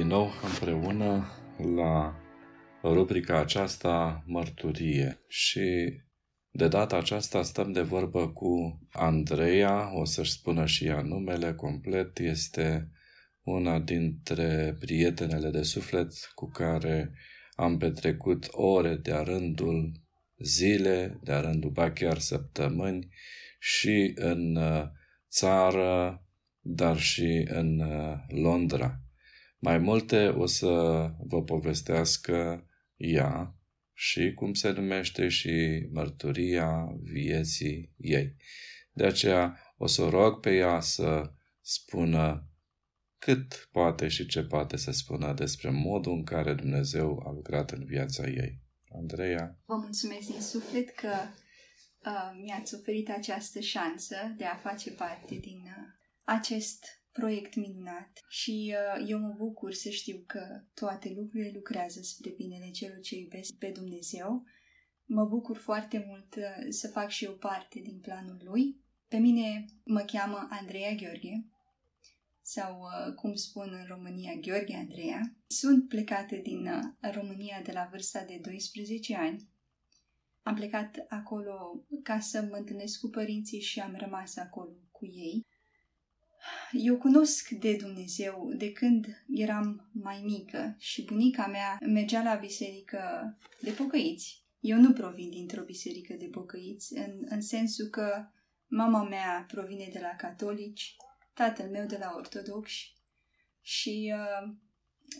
Nou 0.08 0.32
împreună 0.42 1.26
la 1.74 2.16
rubrica 2.82 3.38
aceasta 3.38 4.22
Mărturie 4.26 5.24
și 5.28 5.92
de 6.50 6.68
data 6.68 6.96
aceasta 6.96 7.42
stăm 7.42 7.72
de 7.72 7.80
vorbă 7.80 8.28
cu 8.28 8.80
Andreea, 8.92 9.98
o 9.98 10.04
să-și 10.04 10.32
spună 10.32 10.66
și 10.66 10.84
ea 10.84 11.02
numele 11.02 11.54
complet, 11.54 12.18
este 12.18 12.90
una 13.42 13.78
dintre 13.78 14.76
prietenele 14.80 15.50
de 15.50 15.62
suflet 15.62 16.12
cu 16.34 16.50
care 16.50 17.12
am 17.54 17.78
petrecut 17.78 18.46
ore 18.50 18.94
de-a 18.96 19.22
rândul 19.22 19.92
zile, 20.38 21.18
de-a 21.22 21.40
rândul 21.40 21.70
ba 21.70 21.92
chiar 21.92 22.18
săptămâni 22.18 23.08
și 23.58 24.12
în 24.14 24.56
uh, 24.56 24.84
țară, 25.30 26.22
dar 26.60 26.98
și 26.98 27.46
în 27.48 27.80
uh, 27.80 28.14
Londra. 28.28 29.02
Mai 29.58 29.78
multe 29.78 30.28
o 30.28 30.46
să 30.46 30.66
vă 31.18 31.42
povestească 31.42 32.66
ea 32.96 33.54
și 33.92 34.32
cum 34.34 34.54
se 34.54 34.70
numește 34.70 35.28
și 35.28 35.86
mărturia 35.92 36.98
vieții 37.02 37.94
ei. 37.96 38.36
De 38.92 39.04
aceea 39.04 39.58
o 39.76 39.86
să 39.86 40.08
rog 40.08 40.40
pe 40.40 40.56
ea 40.56 40.80
să 40.80 41.32
spună 41.60 42.48
cât 43.18 43.68
poate 43.72 44.08
și 44.08 44.26
ce 44.26 44.42
poate 44.42 44.76
să 44.76 44.90
spună 44.90 45.32
despre 45.32 45.70
modul 45.70 46.12
în 46.12 46.24
care 46.24 46.54
Dumnezeu 46.54 47.22
a 47.26 47.32
lucrat 47.32 47.70
în 47.70 47.84
viața 47.84 48.26
ei. 48.26 48.60
Andreea? 48.96 49.58
Vă 49.64 49.76
mulțumesc 49.76 50.26
din 50.26 50.40
suflet 50.40 50.88
că 50.88 51.12
uh, 52.04 52.40
mi-ați 52.42 52.74
oferit 52.74 53.10
această 53.10 53.60
șansă 53.60 54.16
de 54.36 54.44
a 54.44 54.56
face 54.56 54.90
parte 54.90 55.34
din 55.34 55.62
uh, 55.64 55.86
acest 56.24 56.97
proiect 57.18 57.54
minunat 57.54 58.24
și 58.28 58.74
uh, 58.74 59.04
eu 59.08 59.18
mă 59.18 59.34
bucur 59.36 59.72
să 59.72 59.88
știu 59.88 60.22
că 60.26 60.62
toate 60.74 61.12
lucrurile 61.16 61.50
lucrează 61.54 62.00
spre 62.02 62.30
binele 62.30 62.70
celor 62.70 63.00
ce 63.00 63.16
iubesc 63.16 63.54
pe 63.54 63.70
Dumnezeu. 63.70 64.44
Mă 65.04 65.24
bucur 65.24 65.56
foarte 65.56 66.04
mult 66.08 66.34
uh, 66.34 66.66
să 66.68 66.88
fac 66.88 67.08
și 67.08 67.24
eu 67.24 67.32
parte 67.32 67.80
din 67.80 67.98
planul 68.00 68.40
lui. 68.44 68.80
Pe 69.08 69.16
mine 69.16 69.64
mă 69.84 70.00
cheamă 70.00 70.46
Andreea 70.50 70.94
Gheorghe 70.94 71.46
sau 72.42 72.80
uh, 72.80 73.14
cum 73.14 73.34
spun 73.34 73.68
în 73.72 73.86
România 73.88 74.32
Gheorghe 74.40 74.76
Andreea. 74.76 75.20
Sunt 75.46 75.88
plecată 75.88 76.36
din 76.36 76.66
uh, 76.66 77.12
România 77.12 77.60
de 77.64 77.72
la 77.72 77.88
vârsta 77.90 78.24
de 78.24 78.38
12 78.42 79.16
ani. 79.16 79.48
Am 80.42 80.54
plecat 80.54 81.04
acolo 81.08 81.84
ca 82.02 82.20
să 82.20 82.46
mă 82.50 82.56
întâlnesc 82.56 83.00
cu 83.00 83.08
părinții 83.08 83.60
și 83.60 83.80
am 83.80 83.96
rămas 83.98 84.36
acolo 84.36 84.72
cu 84.90 85.06
ei. 85.06 85.46
Eu 86.72 86.96
cunosc 86.96 87.48
de 87.48 87.76
Dumnezeu 87.76 88.52
de 88.56 88.72
când 88.72 89.24
eram 89.28 89.90
mai 89.92 90.20
mică 90.24 90.76
și 90.78 91.04
bunica 91.04 91.46
mea 91.46 91.78
mergea 91.80 92.22
la 92.22 92.34
biserică 92.34 93.36
de 93.60 93.70
pocăiți. 93.70 94.42
Eu 94.60 94.78
nu 94.78 94.92
provin 94.92 95.30
dintr-o 95.30 95.64
biserică 95.64 96.14
de 96.14 96.26
pocăiți, 96.26 96.96
în, 96.96 97.24
în 97.24 97.40
sensul 97.40 97.86
că 97.86 98.28
mama 98.66 99.02
mea 99.02 99.44
provine 99.48 99.88
de 99.92 99.98
la 99.98 100.14
catolici, 100.16 100.96
tatăl 101.34 101.70
meu 101.70 101.86
de 101.86 101.96
la 102.00 102.12
ortodoxi 102.16 102.96
și 103.60 104.14
uh, 104.14 104.54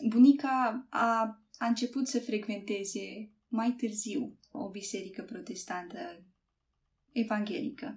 bunica 0.07 0.87
a, 0.89 1.41
a 1.57 1.65
început 1.67 2.07
să 2.07 2.19
frecventeze 2.19 3.29
mai 3.47 3.71
târziu 3.71 4.39
o 4.51 4.69
biserică 4.69 5.21
protestantă 5.21 6.23
evanghelică. 7.11 7.95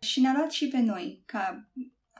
Și 0.00 0.20
ne-a 0.20 0.32
luat 0.32 0.50
și 0.50 0.68
pe 0.68 0.78
noi, 0.78 1.22
ca 1.26 1.70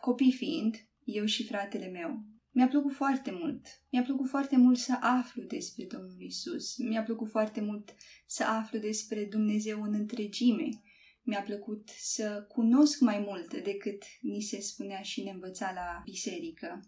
copii 0.02 0.32
fiind, 0.32 0.76
eu 1.04 1.24
și 1.24 1.44
fratele 1.44 1.88
meu. 1.88 2.24
Mi-a 2.50 2.68
plăcut 2.68 2.92
foarte 2.92 3.30
mult. 3.30 3.66
Mi-a 3.90 4.02
plăcut 4.02 4.28
foarte 4.28 4.56
mult 4.56 4.78
să 4.78 4.96
aflu 5.00 5.42
despre 5.42 5.84
Domnul 5.84 6.20
Isus. 6.20 6.76
Mi-a 6.78 7.02
plăcut 7.02 7.28
foarte 7.30 7.60
mult 7.60 7.94
să 8.26 8.44
aflu 8.44 8.78
despre 8.78 9.24
Dumnezeu 9.24 9.82
în 9.82 9.94
întregime 9.94 10.68
mi-a 11.22 11.42
plăcut 11.42 11.88
să 11.88 12.44
cunosc 12.48 13.00
mai 13.00 13.18
mult 13.18 13.62
decât 13.62 14.02
ni 14.20 14.40
se 14.40 14.60
spunea 14.60 15.02
și 15.02 15.22
ne 15.22 15.30
învăța 15.30 15.72
la 15.72 16.02
biserică 16.04 16.80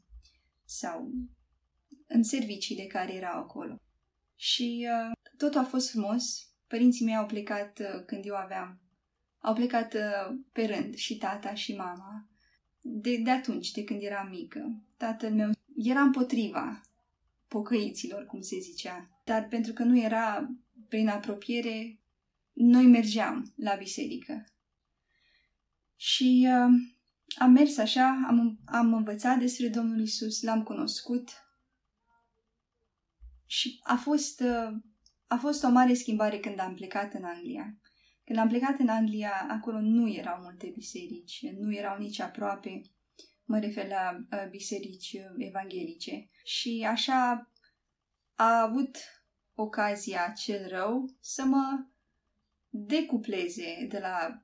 sau 0.65 1.12
în 2.07 2.23
serviciile 2.23 2.85
care 2.85 3.15
erau 3.15 3.39
acolo. 3.39 3.77
Și 4.37 4.89
uh, 4.91 5.12
totul 5.37 5.61
a 5.61 5.65
fost 5.65 5.91
frumos. 5.91 6.49
Părinții 6.67 7.05
mei 7.05 7.17
au 7.17 7.27
plecat 7.27 7.79
uh, 7.79 8.05
când 8.07 8.25
eu 8.27 8.35
aveam. 8.35 8.81
Au 9.39 9.55
plecat 9.55 9.95
uh, 9.95 10.37
pe 10.53 10.65
rând 10.65 10.95
și 10.95 11.17
tata 11.17 11.55
și 11.55 11.77
mama. 11.77 12.29
De, 12.87 13.16
de 13.16 13.30
atunci, 13.30 13.70
de 13.70 13.85
când 13.85 14.03
eram 14.03 14.28
mică. 14.28 14.82
Tatăl 14.97 15.32
meu 15.35 15.51
era 15.76 16.01
împotriva 16.01 16.80
pocăiților, 17.49 18.26
cum 18.26 18.41
se 18.41 18.59
zicea. 18.59 19.20
Dar 19.24 19.47
pentru 19.49 19.72
că 19.72 19.82
nu 19.82 19.99
era 19.99 20.51
prin 20.89 21.09
apropiere, 21.09 21.99
noi 22.53 22.87
mergeam 22.87 23.53
la 23.57 23.74
biserică. 23.74 24.45
Și 25.97 26.49
uh, 26.49 26.74
am 27.39 27.51
mers 27.53 27.76
așa, 27.76 28.24
am, 28.28 28.59
am 28.64 28.95
învățat 28.95 29.39
despre 29.39 29.68
Domnul 29.68 30.01
Isus, 30.01 30.43
l-am 30.43 30.62
cunoscut 30.62 31.30
și 33.47 33.80
a 33.82 33.97
fost, 33.97 34.41
uh, 34.41 34.76
a 35.26 35.37
fost 35.37 35.64
o 35.64 35.68
mare 35.68 35.95
schimbare 35.95 36.39
când 36.39 36.59
am 36.59 36.74
plecat 36.74 37.14
în 37.14 37.24
Anglia. 37.24 37.78
Când 38.25 38.39
am 38.39 38.49
plecat 38.49 38.79
în 38.79 38.89
Anglia, 38.89 39.47
acolo 39.49 39.81
nu 39.81 40.12
erau 40.12 40.41
multe 40.43 40.70
biserici, 40.75 41.47
nu 41.59 41.75
erau 41.75 41.99
nici 41.99 42.20
aproape, 42.20 42.81
mă 43.45 43.59
refer 43.59 43.89
la 43.89 44.27
uh, 44.31 44.51
biserici 44.51 45.12
uh, 45.12 45.35
evanghelice. 45.37 46.29
Și 46.45 46.87
așa 46.89 47.51
a 48.35 48.62
avut 48.62 48.97
ocazia 49.55 50.33
cel 50.37 50.68
rău 50.68 51.14
să 51.20 51.45
mă 51.45 51.87
decupleze 52.68 53.87
de 53.89 53.99
la, 53.99 54.43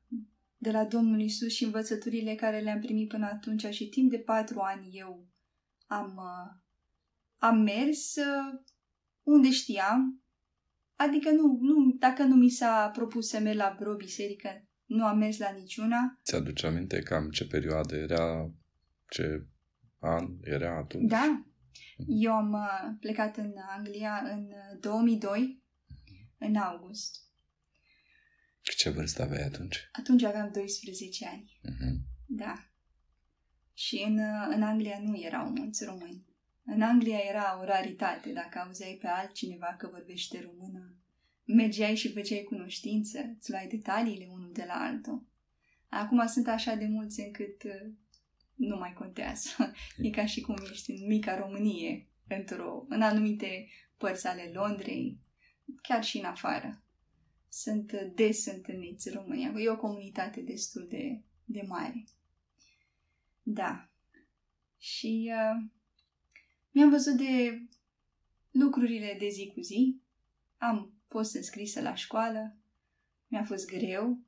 de 0.57 0.71
la 0.71 0.85
Domnul 0.85 1.21
Isus 1.21 1.53
și 1.53 1.65
învățăturile 1.65 2.35
care 2.35 2.61
le-am 2.61 2.81
primit 2.81 3.09
până 3.09 3.27
atunci 3.27 3.67
și 3.67 3.89
timp 3.89 4.11
de 4.11 4.19
patru 4.19 4.61
ani 4.61 4.89
eu 4.93 5.27
am, 5.87 6.17
uh, 6.17 6.61
am 7.39 7.59
mers 7.59 8.15
uh, 8.15 8.61
unde 9.23 9.51
știam, 9.51 10.20
adică 11.07 11.31
nu, 11.31 11.59
nu, 11.61 11.97
dacă 11.99 12.23
nu 12.23 12.35
mi 12.35 12.49
s-a 12.49 12.91
propus 12.95 13.29
să 13.29 13.39
merg 13.39 13.57
la 13.57 13.77
vreo 13.79 13.95
biserică, 13.95 14.69
nu 14.85 15.05
am 15.05 15.19
mers 15.19 15.39
la 15.39 15.51
niciuna. 15.51 16.21
Ți-aduce 16.25 16.67
aminte 16.67 17.03
cam 17.03 17.31
ce 17.31 17.47
perioadă 17.47 17.97
era, 17.97 18.51
ce 19.09 19.47
an 19.99 20.27
era 20.43 20.77
atunci? 20.77 21.11
Da. 21.11 21.45
Eu 22.07 22.33
am 22.33 22.53
uh, 22.53 22.97
plecat 23.01 23.37
în 23.37 23.53
Anglia 23.77 24.23
în 24.33 24.49
2002, 24.81 25.63
în 26.39 26.57
august. 26.57 27.17
Ce 28.61 28.91
vârstă 28.91 29.23
aveai 29.23 29.43
atunci? 29.43 29.89
Atunci 29.93 30.23
aveam 30.23 30.51
12 30.53 31.27
ani. 31.27 31.61
Uh-huh. 31.65 31.95
Da. 32.27 32.55
Și 33.75 34.05
în, 34.07 34.19
în 34.55 34.63
Anglia 34.63 34.99
nu 35.03 35.21
erau 35.21 35.49
mulți 35.49 35.85
români. 35.85 36.30
În 36.65 36.83
Anglia 36.83 37.19
era 37.19 37.59
o 37.61 37.65
raritate. 37.65 38.33
Dacă 38.33 38.59
auzeai 38.59 38.99
pe 39.01 39.07
altcineva 39.07 39.75
că 39.79 39.89
vorbește 39.93 40.41
română, 40.41 40.95
mergeai 41.45 41.97
și 41.97 42.13
făceai 42.13 42.43
cunoștință, 42.43 43.35
îți 43.39 43.51
luai 43.51 43.67
detaliile 43.67 44.29
unul 44.33 44.53
de 44.53 44.65
la 44.67 44.75
altul. 44.75 45.27
Acum 45.89 46.27
sunt 46.27 46.49
așa 46.49 46.75
de 46.75 46.87
mulți 46.87 47.21
încât 47.21 47.63
uh, 47.63 47.93
nu 48.55 48.77
mai 48.77 48.93
contează. 48.93 49.49
E 50.03 50.11
ca 50.11 50.27
și 50.27 50.41
cum 50.41 50.57
ești 50.71 50.91
în 50.91 51.07
mica 51.07 51.39
Românie, 51.39 52.09
într-o, 52.29 52.85
în 52.89 53.03
anumite 53.03 53.69
părți 53.97 54.27
ale 54.27 54.51
Londrei, 54.55 55.19
chiar 55.83 56.05
și 56.05 56.19
în 56.19 56.25
afară 56.25 56.83
sunt 57.49 57.93
des 58.15 58.47
întâlniți 58.47 59.09
în 59.09 59.15
România. 59.15 59.53
E 59.57 59.69
o 59.69 59.77
comunitate 59.77 60.41
destul 60.41 60.87
de, 60.89 61.23
de 61.45 61.63
mare. 61.67 62.05
Da. 63.43 63.89
Și 64.79 65.33
uh, 65.35 65.71
mi-am 66.71 66.91
văzut 66.91 67.17
de 67.17 67.63
lucrurile 68.51 69.17
de 69.19 69.29
zi 69.29 69.51
cu 69.55 69.61
zi. 69.61 70.01
Am 70.57 70.93
fost 71.09 71.35
înscrisă 71.35 71.81
la 71.81 71.95
școală. 71.95 72.57
Mi-a 73.27 73.45
fost 73.45 73.67
greu. 73.67 74.19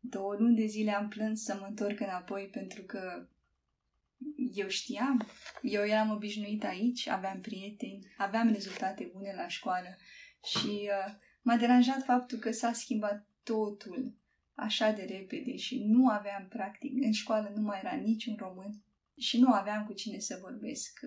Două 0.00 0.34
luni 0.34 0.56
de 0.56 0.66
zile 0.66 0.90
am 0.90 1.08
plâns 1.08 1.42
să 1.42 1.56
mă 1.60 1.66
întorc 1.66 2.00
înapoi 2.00 2.48
pentru 2.52 2.82
că 2.82 3.28
eu 4.52 4.68
știam, 4.68 5.26
eu 5.62 5.84
eram 5.84 6.10
obișnuită 6.10 6.66
aici, 6.66 7.06
aveam 7.08 7.40
prieteni, 7.40 8.14
aveam 8.16 8.52
rezultate 8.52 9.10
bune 9.12 9.32
la 9.36 9.48
școală 9.48 9.96
și 10.42 10.68
uh, 10.68 11.14
M-a 11.46 11.56
deranjat 11.56 12.04
faptul 12.04 12.38
că 12.38 12.50
s-a 12.50 12.72
schimbat 12.72 13.26
totul 13.42 14.14
așa 14.54 14.90
de 14.90 15.02
repede 15.02 15.56
și 15.56 15.84
nu 15.84 16.08
aveam 16.08 16.48
practic, 16.48 17.04
în 17.04 17.12
școală 17.12 17.52
nu 17.54 17.62
mai 17.62 17.80
era 17.82 17.94
niciun 17.94 18.36
român 18.36 18.82
și 19.18 19.38
nu 19.38 19.52
aveam 19.52 19.84
cu 19.84 19.92
cine 19.92 20.18
să 20.18 20.38
vorbesc. 20.40 21.00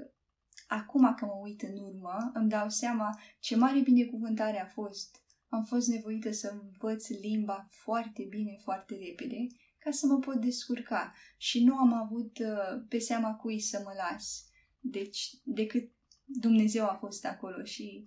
Acum 0.70 1.14
că 1.14 1.26
mă 1.26 1.40
uit 1.42 1.62
în 1.62 1.78
urmă, 1.78 2.32
îmi 2.34 2.50
dau 2.50 2.70
seama 2.70 3.20
ce 3.40 3.56
mare 3.56 3.80
binecuvântare 3.80 4.62
a 4.62 4.66
fost. 4.66 5.24
Am 5.48 5.64
fost 5.64 5.88
nevoită 5.88 6.32
să 6.32 6.60
învăț 6.62 7.08
limba 7.08 7.68
foarte 7.70 8.24
bine, 8.24 8.58
foarte 8.64 8.96
repede, 8.96 9.48
ca 9.80 9.92
să 9.92 10.06
mă 10.06 10.20
pot 10.20 10.36
descurca 10.36 11.14
și 11.38 11.64
nu 11.64 11.78
am 11.78 11.94
avut 11.94 12.40
uh, 12.40 12.84
pe 12.90 13.00
seama 13.00 13.36
cui 13.36 13.60
să 13.60 13.82
mă 13.84 13.94
las. 13.98 14.46
Deci, 14.80 15.34
decât 15.44 15.92
Dumnezeu 16.26 16.86
a 16.86 16.94
fost 16.94 17.26
acolo 17.26 17.64
și 17.64 18.04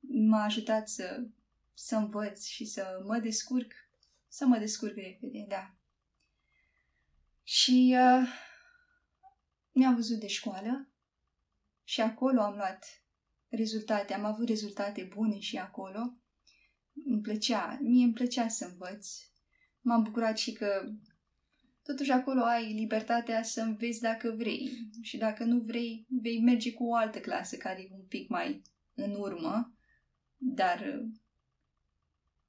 m-a 0.00 0.42
ajutat 0.42 0.88
să, 0.88 1.26
să 1.74 1.96
învăț 1.96 2.44
și 2.44 2.64
să 2.64 3.02
mă 3.06 3.18
descurc, 3.18 3.72
să 4.28 4.46
mă 4.46 4.58
descurc 4.58 4.94
repede, 4.94 5.44
da. 5.48 5.74
Și 7.42 7.96
uh, 7.98 8.28
mi-a 9.72 9.92
văzut 9.94 10.18
de 10.20 10.26
școală 10.26 10.88
și 11.84 12.00
acolo 12.00 12.40
am 12.40 12.54
luat 12.54 13.04
rezultate, 13.48 14.14
am 14.14 14.24
avut 14.24 14.48
rezultate 14.48 15.08
bune 15.14 15.38
și 15.38 15.56
acolo. 15.56 16.18
Îmi 17.06 17.20
plăcea, 17.20 17.78
mie 17.82 18.04
îmi 18.04 18.12
plăcea 18.12 18.48
să 18.48 18.64
învăț. 18.64 19.08
M-am 19.80 20.02
bucurat 20.02 20.38
și 20.38 20.52
că 20.52 20.92
totuși 21.82 22.10
acolo 22.10 22.42
ai 22.42 22.72
libertatea 22.72 23.42
să 23.42 23.60
înveți 23.60 24.00
dacă 24.00 24.34
vrei 24.36 24.70
și 25.02 25.16
dacă 25.16 25.44
nu 25.44 25.60
vrei, 25.60 26.06
vei 26.08 26.40
merge 26.40 26.72
cu 26.72 26.84
o 26.84 26.94
altă 26.94 27.20
clasă 27.20 27.56
care 27.56 27.80
e 27.80 27.94
un 27.94 28.04
pic 28.06 28.28
mai 28.28 28.62
în 28.94 29.14
urmă, 29.14 29.74
dar 30.36 31.08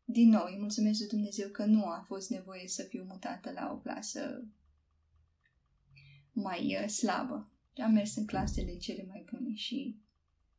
din 0.07 0.29
nou, 0.29 0.45
îi 0.45 0.57
mulțumesc 0.59 0.99
lui 0.99 1.07
Dumnezeu 1.07 1.49
că 1.49 1.65
nu 1.65 1.85
a 1.85 2.03
fost 2.07 2.29
nevoie 2.29 2.67
să 2.67 2.83
fiu 2.83 3.03
mutată 3.03 3.51
la 3.51 3.71
o 3.71 3.77
clasă 3.77 4.45
mai 6.31 6.77
uh, 6.81 6.89
slabă. 6.89 7.49
Am 7.83 7.91
mers 7.91 8.15
în 8.15 8.25
clasele 8.25 8.77
cele 8.77 9.05
mai 9.07 9.25
bune 9.31 9.53
și 9.53 9.97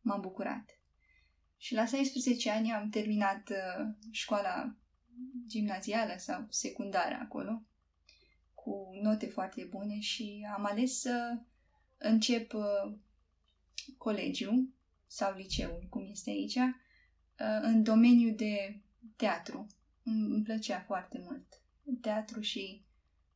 m-am 0.01 0.21
bucurat. 0.21 0.79
Și 1.57 1.75
la 1.75 1.87
16 1.87 2.51
ani 2.51 2.73
am 2.73 2.89
terminat 2.89 3.49
uh, 3.51 3.87
școala 4.11 4.77
gimnazială 5.47 6.15
sau 6.19 6.47
secundară 6.49 7.19
acolo, 7.23 7.63
cu 8.55 8.91
note 9.03 9.27
foarte 9.27 9.65
bune 9.71 10.01
și 10.01 10.47
am 10.55 10.65
ales 10.65 11.01
să 11.01 11.39
încep 11.99 12.53
uh, 12.53 12.93
colegiu 13.99 14.75
sau 15.07 15.35
liceul, 15.37 15.87
cum 15.91 16.07
este 16.11 16.31
aici, 16.31 16.55
uh, 16.55 17.59
în 17.63 17.83
domeniul 17.83 18.35
de 18.35 18.81
teatru. 19.17 19.67
Îmi 20.03 20.43
plăcea 20.43 20.81
foarte 20.81 21.19
mult 21.25 21.61
teatru 22.01 22.41
și 22.41 22.85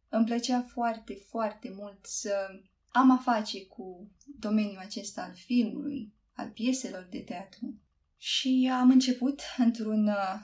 îmi 0.09 0.24
plăcea 0.24 0.62
foarte, 0.62 1.14
foarte 1.14 1.70
mult 1.70 2.07
să 2.07 2.61
am 2.93 3.11
a 3.11 3.16
face 3.16 3.66
cu 3.66 4.11
domeniul 4.38 4.78
acesta 4.78 5.22
al 5.22 5.34
filmului, 5.34 6.12
al 6.32 6.51
pieselor 6.51 7.07
de 7.11 7.18
teatru. 7.18 7.80
Și 8.16 8.70
am 8.72 8.91
început 8.91 9.41
într-un 9.57 10.07
uh, 10.07 10.41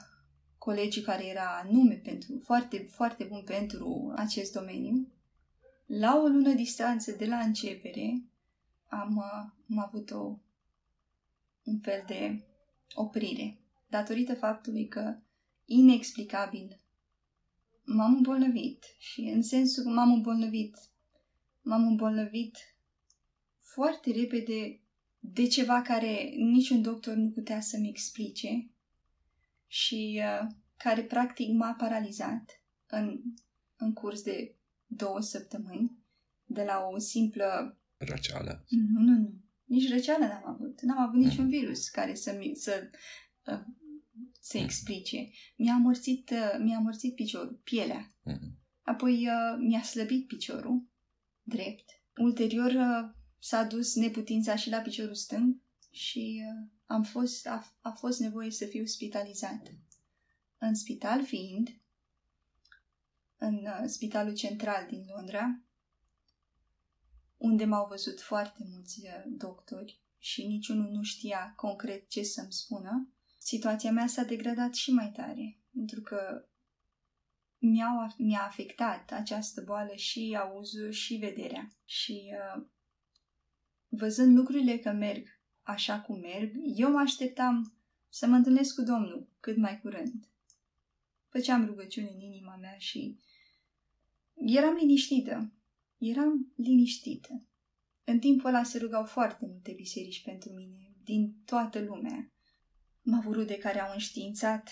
colegiu 0.57 1.01
care 1.01 1.25
era 1.25 1.67
nume 1.71 1.93
pentru, 1.93 2.41
foarte, 2.43 2.87
foarte 2.91 3.23
bun 3.23 3.41
pentru 3.45 4.13
acest 4.15 4.53
domeniu. 4.53 5.11
La 5.85 6.15
o 6.21 6.27
lună 6.27 6.53
distanță 6.53 7.11
de 7.11 7.25
la 7.25 7.37
începere 7.37 8.23
am, 8.87 9.15
uh, 9.15 9.51
am 9.69 9.79
avut 9.79 10.11
o, 10.11 10.39
un 11.63 11.79
fel 11.81 12.03
de 12.07 12.45
oprire, 12.93 13.59
datorită 13.87 14.35
faptului 14.35 14.87
că 14.87 15.17
inexplicabil 15.65 16.79
m-am 17.85 18.15
îmbolnăvit 18.15 18.85
și 18.97 19.21
în 19.21 19.41
sensul 19.41 19.83
că 19.83 19.89
m-am 19.89 20.13
îmbolnăvit, 20.13 20.77
m-am 21.67 21.87
îmbolnăvit 21.87 22.57
foarte 23.59 24.11
repede 24.11 24.81
de 25.19 25.47
ceva 25.47 25.81
care 25.81 26.33
niciun 26.35 26.81
doctor 26.81 27.15
nu 27.15 27.29
putea 27.29 27.59
să-mi 27.59 27.89
explice 27.89 28.69
și 29.67 30.21
uh, 30.23 30.47
care 30.77 31.03
practic 31.03 31.49
m-a 31.49 31.73
paralizat 31.73 32.61
în, 32.87 33.21
în 33.75 33.93
curs 33.93 34.21
de 34.21 34.55
două 34.85 35.21
săptămâni 35.21 35.97
de 36.45 36.63
la 36.63 36.87
o 36.91 36.97
simplă... 36.97 37.77
Răceală. 37.97 38.65
Nu, 38.69 38.99
nu, 38.99 39.17
nu. 39.17 39.33
Nici 39.65 39.89
răceală 39.89 40.25
n-am 40.25 40.43
avut. 40.45 40.81
N-am 40.81 40.99
avut 40.99 41.19
niciun 41.19 41.43
mm. 41.43 41.49
virus 41.49 41.89
care 41.89 42.13
să, 42.13 42.39
să, 42.53 42.89
uh, 43.45 43.63
să 44.39 44.57
mm. 44.57 44.63
explice. 44.63 45.29
Mi-a 45.55 45.73
amorțit, 45.73 46.29
uh, 46.29 46.59
mi-a 46.63 46.77
amorțit 46.77 47.15
piciorul, 47.15 47.59
pielea. 47.63 48.13
Mm. 48.23 48.59
Apoi 48.81 49.27
uh, 49.27 49.57
mi-a 49.59 49.81
slăbit 49.81 50.27
piciorul 50.27 50.87
drept. 51.47 51.89
Ulterior 52.17 52.71
uh, 52.71 53.09
s-a 53.39 53.63
dus 53.63 53.95
neputința 53.95 54.55
și 54.55 54.69
la 54.69 54.77
piciorul 54.77 55.15
stâng 55.15 55.61
și 55.91 56.43
uh, 56.45 56.67
am 56.85 57.03
fost, 57.03 57.47
a, 57.47 57.75
a 57.81 57.89
fost 57.89 58.19
nevoie 58.19 58.51
să 58.51 58.65
fiu 58.65 58.85
spitalizat. 58.85 59.61
În 60.57 60.75
spital 60.75 61.25
fiind, 61.25 61.81
în 63.37 63.55
uh, 63.55 63.83
spitalul 63.85 64.33
central 64.33 64.85
din 64.89 65.05
Londra, 65.15 65.61
unde 67.37 67.65
m-au 67.65 67.87
văzut 67.87 68.21
foarte 68.21 68.65
mulți 68.71 69.01
uh, 69.03 69.23
doctori 69.25 70.01
și 70.17 70.47
niciunul 70.47 70.91
nu 70.91 71.03
știa 71.03 71.53
concret 71.55 72.09
ce 72.09 72.23
să-mi 72.23 72.53
spună, 72.53 73.09
situația 73.37 73.91
mea 73.91 74.07
s-a 74.07 74.23
degradat 74.23 74.73
și 74.73 74.91
mai 74.91 75.11
tare, 75.15 75.59
pentru 75.73 76.01
că 76.01 76.47
mi-a, 77.57 78.15
mi-a 78.17 78.41
afectat 78.41 79.11
această 79.11 79.61
boală 79.61 79.95
și 79.95 80.37
auzul 80.39 80.91
și 80.91 81.15
vederea. 81.15 81.67
Și 81.85 82.31
uh, 82.31 82.63
văzând 83.87 84.37
lucrurile 84.37 84.77
că 84.77 84.91
merg 84.91 85.27
așa 85.61 86.01
cum 86.01 86.19
merg, 86.19 86.51
eu 86.63 86.91
mă 86.91 86.99
așteptam 86.99 87.77
să 88.09 88.27
mă 88.27 88.35
întâlnesc 88.35 88.75
cu 88.75 88.81
Domnul 88.81 89.29
cât 89.39 89.57
mai 89.57 89.79
curând. 89.79 90.27
Făceam 91.29 91.65
rugăciune 91.65 92.09
în 92.13 92.19
inima 92.19 92.55
mea 92.55 92.77
și 92.77 93.19
eram 94.33 94.75
liniștită. 94.75 95.51
Eram 95.97 96.53
liniștită. 96.55 97.41
În 98.03 98.19
timpul 98.19 98.49
ăla 98.49 98.63
se 98.63 98.77
rugau 98.77 99.05
foarte 99.05 99.45
multe 99.45 99.71
biserici 99.71 100.23
pentru 100.23 100.53
mine, 100.53 100.95
din 101.03 101.35
toată 101.45 101.79
lumea. 101.79 102.31
M-au 103.01 103.21
vrut 103.29 103.47
de 103.47 103.57
care 103.57 103.81
au 103.81 103.93
înștiințat 103.93 104.69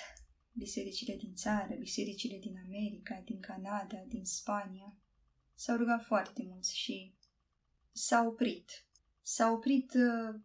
bisericile 0.58 1.16
din 1.16 1.34
țară, 1.34 1.76
bisericile 1.80 2.38
din 2.38 2.62
America, 2.66 3.22
din 3.26 3.40
Canada, 3.40 4.04
din 4.08 4.26
Spania. 4.26 4.98
S-au 5.56 5.78
rugat 5.78 6.04
foarte 6.04 6.44
mulți 6.48 6.76
și 6.76 7.16
s-a 7.92 8.26
oprit 8.28 8.86
s-a 9.28 9.52
oprit 9.52 9.94
uh, 9.94 10.40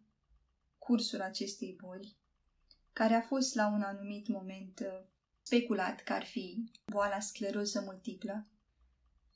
cursul 0.77 1.21
acestei 1.21 1.77
boli, 1.81 2.17
care 2.93 3.13
a 3.13 3.21
fost 3.21 3.55
la 3.55 3.67
un 3.67 3.81
anumit 3.81 4.27
moment 4.27 4.79
uh, 4.79 5.05
speculat 5.41 5.99
că 5.99 6.13
ar 6.13 6.23
fi 6.23 6.71
boala 6.85 7.19
scleroză 7.19 7.81
multiplă, 7.81 8.47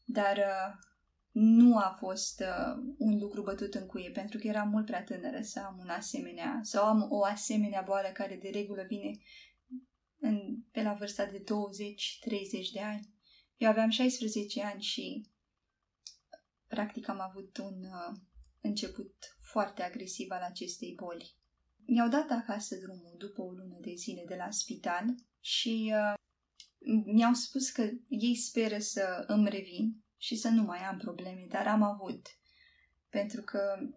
dar 0.05 0.38
uh, 0.38 0.84
nu 1.32 1.78
a 1.78 1.95
fost 1.99 2.43
un 2.97 3.17
lucru 3.19 3.41
bătut 3.41 3.73
în 3.73 3.86
cuie, 3.86 4.09
pentru 4.09 4.38
că 4.38 4.47
eram 4.47 4.69
mult 4.69 4.86
prea 4.86 5.03
tânără 5.03 5.41
să 5.41 5.59
am 5.59 5.78
un 5.80 5.89
asemenea, 5.89 6.59
sau 6.63 6.86
am 6.86 7.07
o 7.09 7.23
asemenea 7.23 7.82
boală 7.82 8.07
care 8.07 8.36
de 8.36 8.49
regulă 8.49 8.84
vine 8.88 9.11
în, 10.20 10.63
pe 10.72 10.82
la 10.82 10.93
vârsta 10.93 11.26
de 11.26 11.39
20-30 11.39 11.43
de 12.74 12.80
ani. 12.80 13.13
Eu 13.57 13.70
aveam 13.70 13.89
16 13.89 14.63
ani 14.63 14.82
și 14.82 15.30
practic 16.68 17.07
am 17.07 17.20
avut 17.20 17.57
un 17.57 17.84
uh, 17.84 18.18
început 18.61 19.38
foarte 19.39 19.84
agresiv 19.84 20.32
al 20.32 20.41
acestei 20.41 20.93
boli. 20.95 21.36
Mi-au 21.86 22.09
dat 22.09 22.30
acasă 22.30 22.76
drumul 22.76 23.16
după 23.18 23.41
o 23.41 23.51
lună 23.51 23.78
de 23.82 23.93
zile 23.93 24.24
de 24.28 24.36
la 24.36 24.51
spital 24.51 25.05
și 25.39 25.93
uh, 25.93 26.13
mi-au 27.05 27.34
spus 27.34 27.70
că 27.70 27.89
ei 28.07 28.36
speră 28.36 28.78
să 28.78 29.24
îmi 29.28 29.49
revin 29.49 30.03
și 30.18 30.36
să 30.36 30.49
nu 30.49 30.63
mai 30.63 30.80
am 30.80 30.97
probleme, 30.97 31.45
dar 31.49 31.68
am 31.68 31.82
avut. 31.82 32.28
Pentru 33.09 33.41
că 33.41 33.89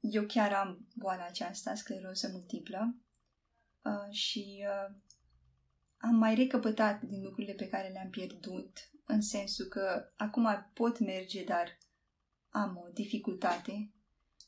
eu 0.00 0.26
chiar 0.26 0.52
am 0.52 0.88
boala 0.94 1.24
aceasta, 1.24 1.74
scleroză 1.74 2.28
multiplă, 2.32 2.96
uh, 3.84 4.12
și 4.14 4.64
uh, 4.66 4.94
am 5.96 6.14
mai 6.14 6.34
recăpătat 6.34 7.02
din 7.02 7.22
lucrurile 7.22 7.52
pe 7.52 7.68
care 7.68 7.88
le-am 7.88 8.10
pierdut, 8.10 8.90
în 9.06 9.20
sensul 9.20 9.66
că 9.66 10.12
acum 10.16 10.70
pot 10.74 10.98
merge, 10.98 11.44
dar 11.44 11.78
am 12.48 12.76
o 12.76 12.88
dificultate 12.92 13.92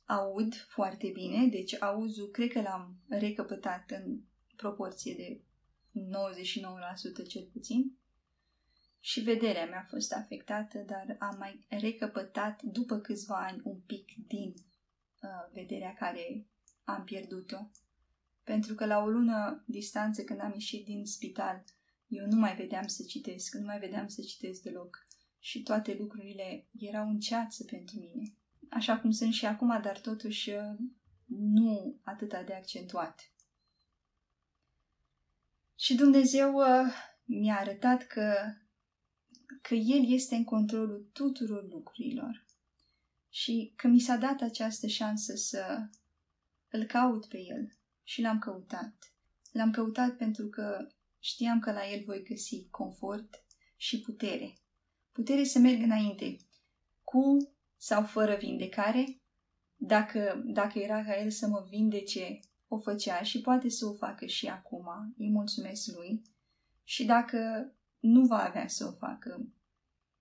aud 0.06 0.54
foarte 0.54 1.10
bine, 1.12 1.46
deci 1.46 1.82
auzul 1.82 2.30
cred 2.30 2.50
că 2.52 2.60
l-am 2.60 2.96
recăpătat 3.08 3.90
în 3.90 4.20
proporție 4.56 5.14
de 5.14 5.40
99% 7.24 7.28
cel 7.28 7.48
puțin. 7.52 7.98
Și 9.00 9.20
vederea 9.20 9.66
mea 9.66 9.78
a 9.80 9.88
fost 9.88 10.12
afectată, 10.12 10.78
dar 10.78 11.16
am 11.18 11.36
mai 11.38 11.66
recăpătat 11.68 12.62
după 12.62 12.98
câțiva 12.98 13.46
ani 13.46 13.60
un 13.64 13.80
pic 13.80 14.12
din 14.26 14.54
uh, 15.22 15.52
vederea 15.52 15.94
care 15.94 16.46
am 16.84 17.04
pierdut-o. 17.04 17.56
Pentru 18.44 18.74
că 18.74 18.86
la 18.86 18.98
o 18.98 19.08
lună 19.08 19.64
distanță 19.66 20.22
când 20.22 20.40
am 20.40 20.52
ieșit 20.52 20.84
din 20.84 21.04
spital, 21.04 21.64
eu 22.06 22.26
nu 22.26 22.36
mai 22.36 22.56
vedeam 22.56 22.86
să 22.86 23.02
citesc, 23.02 23.54
nu 23.54 23.64
mai 23.64 23.78
vedeam 23.78 24.08
să 24.08 24.22
citesc 24.22 24.62
deloc. 24.62 25.06
Și 25.38 25.62
toate 25.62 25.96
lucrurile 25.98 26.66
erau 26.78 27.08
în 27.08 27.18
ceață 27.18 27.64
pentru 27.64 27.98
mine 27.98 28.34
așa 28.74 28.98
cum 28.98 29.10
sunt 29.10 29.32
și 29.32 29.46
acum, 29.46 29.80
dar 29.82 30.00
totuși 30.00 30.50
uh, 30.50 30.76
nu 31.26 32.00
atât 32.02 32.28
de 32.28 32.54
accentuat. 32.54 33.32
Și 35.78 35.94
Dumnezeu 35.94 36.54
uh, 36.54 36.92
mi-a 37.24 37.58
arătat 37.58 38.02
că 38.02 38.34
că 39.62 39.74
El 39.74 40.12
este 40.12 40.34
în 40.34 40.44
controlul 40.44 41.10
tuturor 41.12 41.68
lucrurilor 41.68 42.46
și 43.28 43.72
că 43.76 43.88
mi 43.88 44.00
s-a 44.00 44.16
dat 44.16 44.40
această 44.40 44.86
șansă 44.86 45.34
să 45.34 45.88
îl 46.68 46.84
caut 46.84 47.26
pe 47.26 47.38
El 47.38 47.78
și 48.04 48.20
l-am 48.20 48.38
căutat. 48.38 49.14
L-am 49.52 49.70
căutat 49.70 50.16
pentru 50.16 50.46
că 50.46 50.86
știam 51.18 51.60
că 51.60 51.72
la 51.72 51.90
El 51.90 52.02
voi 52.04 52.22
găsi 52.22 52.68
confort 52.70 53.44
și 53.76 54.00
putere. 54.00 54.58
Putere 55.12 55.44
să 55.44 55.58
merg 55.58 55.82
înainte, 55.82 56.36
cu 57.04 57.54
sau 57.76 58.04
fără 58.04 58.36
vindecare, 58.36 59.20
dacă, 59.76 60.42
dacă 60.44 60.78
era 60.78 61.04
ca 61.04 61.20
El 61.20 61.30
să 61.30 61.46
mă 61.46 61.66
vindece, 61.68 62.40
o 62.68 62.78
făcea 62.78 63.22
și 63.22 63.40
poate 63.40 63.68
să 63.68 63.86
o 63.86 63.92
facă 63.92 64.26
și 64.26 64.46
acum, 64.46 65.14
îi 65.18 65.30
mulțumesc 65.30 65.96
Lui, 65.96 66.22
și 66.84 67.04
dacă 67.04 67.72
nu 67.98 68.26
va 68.26 68.44
avea 68.44 68.68
să 68.68 68.86
o 68.86 68.92
facă, 68.92 69.48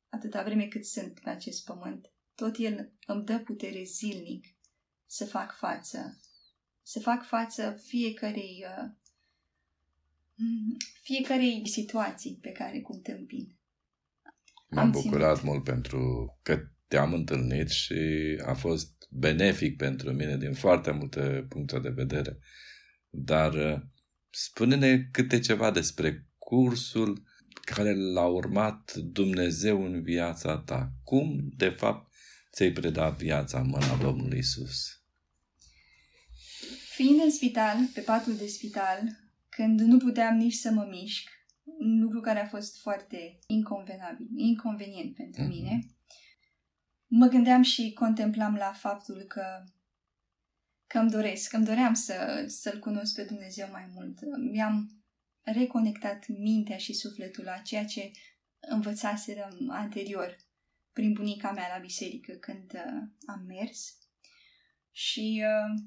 atâta 0.09 0.43
vreme 0.43 0.67
cât 0.67 0.85
sunt 0.85 1.19
pe 1.19 1.29
acest 1.29 1.65
pământ, 1.65 2.11
tot 2.35 2.55
El 2.57 2.91
îmi 3.07 3.25
dă 3.25 3.39
putere 3.39 3.83
zilnic 3.83 4.45
să 5.05 5.25
fac 5.25 5.55
față, 5.55 6.19
să 6.83 6.99
fac 6.99 7.25
față 7.25 7.81
fiecarei, 7.87 8.65
uh, 8.77 8.89
fiecarei 11.01 11.67
situații 11.67 12.37
pe 12.41 12.51
care 12.51 12.81
cu 12.81 12.93
întâmpin. 12.93 13.57
M-am 14.69 14.91
bucurat 14.91 15.37
ținut. 15.37 15.51
mult 15.51 15.63
pentru 15.63 16.33
că 16.41 16.59
te-am 16.87 17.13
întâlnit 17.13 17.69
și 17.69 17.95
a 18.45 18.53
fost 18.53 19.07
benefic 19.09 19.77
pentru 19.77 20.11
mine 20.11 20.37
din 20.37 20.53
foarte 20.53 20.91
multe 20.91 21.45
puncte 21.49 21.79
de 21.79 21.89
vedere. 21.89 22.37
Dar 23.09 23.53
uh, 23.53 23.81
spune-ne 24.29 25.07
câte 25.11 25.39
ceva 25.39 25.71
despre 25.71 26.27
cursul 26.37 27.23
care 27.61 27.95
l-a 27.95 28.25
urmat 28.25 28.93
Dumnezeu 28.93 29.85
în 29.85 30.01
viața 30.01 30.57
ta. 30.57 30.91
Cum, 31.03 31.49
de 31.57 31.69
fapt, 31.69 32.11
ți-ai 32.51 32.71
predat 32.71 33.17
viața 33.17 33.59
în 33.59 33.67
mâna 33.67 33.97
Domnului 34.01 34.37
Isus? 34.37 35.02
Fiind 36.93 37.21
în 37.23 37.31
spital, 37.31 37.77
pe 37.93 38.01
patul 38.01 38.35
de 38.35 38.47
spital, 38.47 38.99
când 39.49 39.79
nu 39.79 39.97
puteam 39.97 40.37
nici 40.37 40.53
să 40.53 40.71
mă 40.71 40.87
mișc, 40.89 41.29
un 41.63 41.99
lucru 41.99 42.19
care 42.19 42.39
a 42.39 42.47
fost 42.47 42.81
foarte 42.81 43.39
inconvenabil, 43.47 44.27
inconvenient 44.35 45.15
pentru 45.15 45.43
mm-hmm. 45.43 45.47
mine, 45.47 45.79
mă 47.07 47.27
gândeam 47.27 47.61
și 47.61 47.93
contemplam 47.93 48.55
la 48.55 48.71
faptul 48.71 49.21
că 49.27 49.63
că 50.87 50.99
îmi 50.99 51.09
doresc, 51.09 51.49
că 51.49 51.55
îmi 51.55 51.65
doream 51.65 51.93
să, 51.93 52.45
să-L 52.47 52.79
cunosc 52.79 53.15
pe 53.15 53.23
Dumnezeu 53.23 53.67
mai 53.71 53.89
mult. 53.93 54.19
Mi-am 54.51 55.03
reconectat 55.41 56.27
mintea 56.27 56.77
și 56.77 56.93
sufletul 56.93 57.43
la 57.43 57.57
ceea 57.57 57.85
ce 57.85 58.11
învățaserăm 58.59 59.69
anterior 59.69 60.37
prin 60.91 61.13
bunica 61.13 61.51
mea 61.51 61.67
la 61.75 61.81
biserică 61.81 62.33
când 62.33 62.71
uh, 62.73 63.07
am 63.25 63.43
mers 63.47 63.97
și 64.91 65.43
uh, 65.45 65.81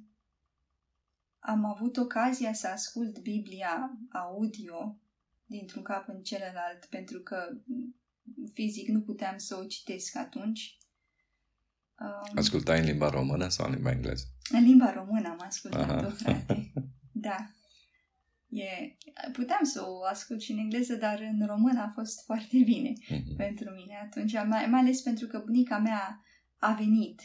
am 1.47 1.65
avut 1.65 1.97
ocazia 1.97 2.53
să 2.53 2.67
ascult 2.67 3.19
Biblia 3.19 3.99
audio 4.13 4.97
dintr-un 5.45 5.83
cap 5.83 6.09
în 6.09 6.23
celălalt 6.23 6.85
pentru 6.91 7.21
că 7.21 7.37
fizic 8.53 8.89
nu 8.89 9.01
puteam 9.01 9.39
să 9.39 9.57
o 9.57 9.65
citesc 9.65 10.17
atunci. 10.17 10.79
Um, 12.01 12.39
Ascultai 12.39 12.79
în 12.79 12.85
limba 12.85 13.09
română 13.09 13.49
sau 13.49 13.67
în 13.67 13.75
limba 13.75 13.91
engleză? 13.91 14.25
În 14.51 14.63
limba 14.63 14.93
română 14.93 15.29
am 15.29 15.41
ascultat-o, 15.41 16.11
frate. 16.11 16.73
Da. 17.13 17.37
E, 18.49 18.97
puteam 19.33 19.65
să 19.65 19.85
o 19.87 20.05
ascult 20.05 20.41
și 20.41 20.53
în 20.53 20.59
engleză, 20.59 20.95
dar 20.95 21.21
în 21.21 21.47
română 21.47 21.81
a 21.81 21.91
fost 21.95 22.25
foarte 22.25 22.59
bine 22.59 22.93
mm-hmm. 22.93 23.37
pentru 23.37 23.71
mine 23.71 24.01
atunci, 24.05 24.33
mai, 24.33 24.67
mai 24.67 24.81
ales 24.81 25.01
pentru 25.01 25.27
că 25.27 25.43
bunica 25.45 25.79
mea 25.79 26.25
a 26.59 26.73
venit 26.73 27.21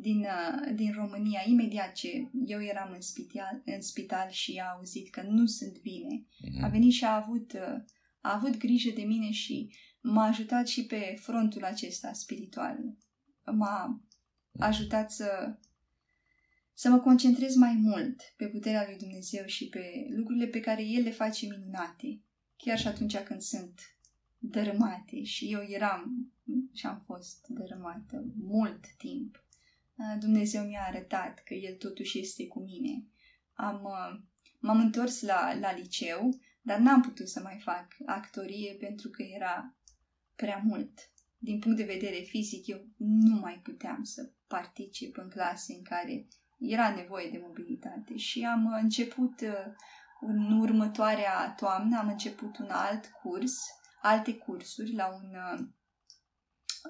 din, 0.00 0.20
uh, 0.20 0.74
din 0.74 0.92
România 0.92 1.42
imediat 1.46 1.92
ce 1.92 2.30
eu 2.46 2.62
eram 2.62 2.90
în 2.94 3.00
spital, 3.00 3.62
în 3.64 3.80
spital 3.80 4.30
și 4.30 4.60
a 4.64 4.72
auzit 4.76 5.10
că 5.10 5.22
nu 5.22 5.46
sunt 5.46 5.80
bine. 5.80 6.24
Mm-hmm. 6.24 6.62
A 6.62 6.68
venit 6.68 6.92
și 6.92 7.04
a 7.04 7.14
avut, 7.14 7.52
uh, 7.52 7.82
a 8.20 8.34
avut 8.34 8.56
grijă 8.58 8.90
de 8.94 9.02
mine 9.02 9.30
și 9.30 9.74
m-a 10.00 10.24
ajutat 10.24 10.66
și 10.68 10.86
pe 10.86 11.16
frontul 11.20 11.64
acesta 11.64 12.12
spiritual. 12.12 12.78
M-a 13.44 13.86
mhm. 13.86 14.62
ajutat 14.62 15.10
să 15.10 15.58
să 16.76 16.88
mă 16.88 17.00
concentrez 17.00 17.54
mai 17.54 17.74
mult 17.74 18.22
pe 18.36 18.46
puterea 18.46 18.84
lui 18.88 18.98
Dumnezeu 18.98 19.46
și 19.46 19.68
pe 19.68 20.06
lucrurile 20.08 20.46
pe 20.46 20.60
care 20.60 20.84
El 20.84 21.02
le 21.02 21.10
face 21.10 21.46
minunate, 21.46 22.22
chiar 22.56 22.78
și 22.78 22.86
atunci 22.86 23.18
când 23.18 23.40
sunt 23.40 23.80
dărâmate 24.38 25.22
și 25.22 25.52
eu 25.52 25.62
eram 25.68 26.32
și 26.72 26.86
am 26.86 27.02
fost 27.06 27.46
dărâmată 27.48 28.24
mult 28.36 28.84
timp. 28.98 29.43
Dumnezeu 30.18 30.64
mi-a 30.64 30.84
arătat 30.88 31.42
că 31.44 31.54
El 31.54 31.74
totuși 31.74 32.18
este 32.18 32.46
cu 32.46 32.60
mine. 32.60 33.04
Am, 33.52 33.88
m-am 34.58 34.80
întors 34.80 35.20
la, 35.20 35.54
la 35.58 35.72
liceu, 35.72 36.38
dar 36.62 36.78
n-am 36.78 37.00
putut 37.00 37.28
să 37.28 37.40
mai 37.40 37.60
fac 37.64 37.86
actorie 38.06 38.74
pentru 38.74 39.08
că 39.08 39.22
era 39.22 39.76
prea 40.36 40.62
mult. 40.64 41.10
Din 41.38 41.58
punct 41.58 41.76
de 41.76 41.84
vedere 41.84 42.16
fizic, 42.16 42.66
eu 42.66 42.86
nu 42.96 43.36
mai 43.36 43.60
puteam 43.62 44.02
să 44.02 44.30
particip 44.46 45.16
în 45.16 45.28
clase 45.28 45.74
în 45.74 45.82
care 45.82 46.26
era 46.58 46.94
nevoie 46.94 47.30
de 47.30 47.38
mobilitate 47.42 48.16
și 48.16 48.44
am 48.44 48.66
început 48.66 49.40
uh, 49.40 49.72
în 50.20 50.60
următoarea 50.60 51.54
toamnă, 51.56 51.98
am 51.98 52.08
început 52.08 52.58
un 52.58 52.70
alt 52.70 53.06
curs, 53.22 53.58
alte 54.02 54.34
cursuri 54.34 54.94
la 54.94 55.06
un, 55.06 55.34
uh, 55.34 55.66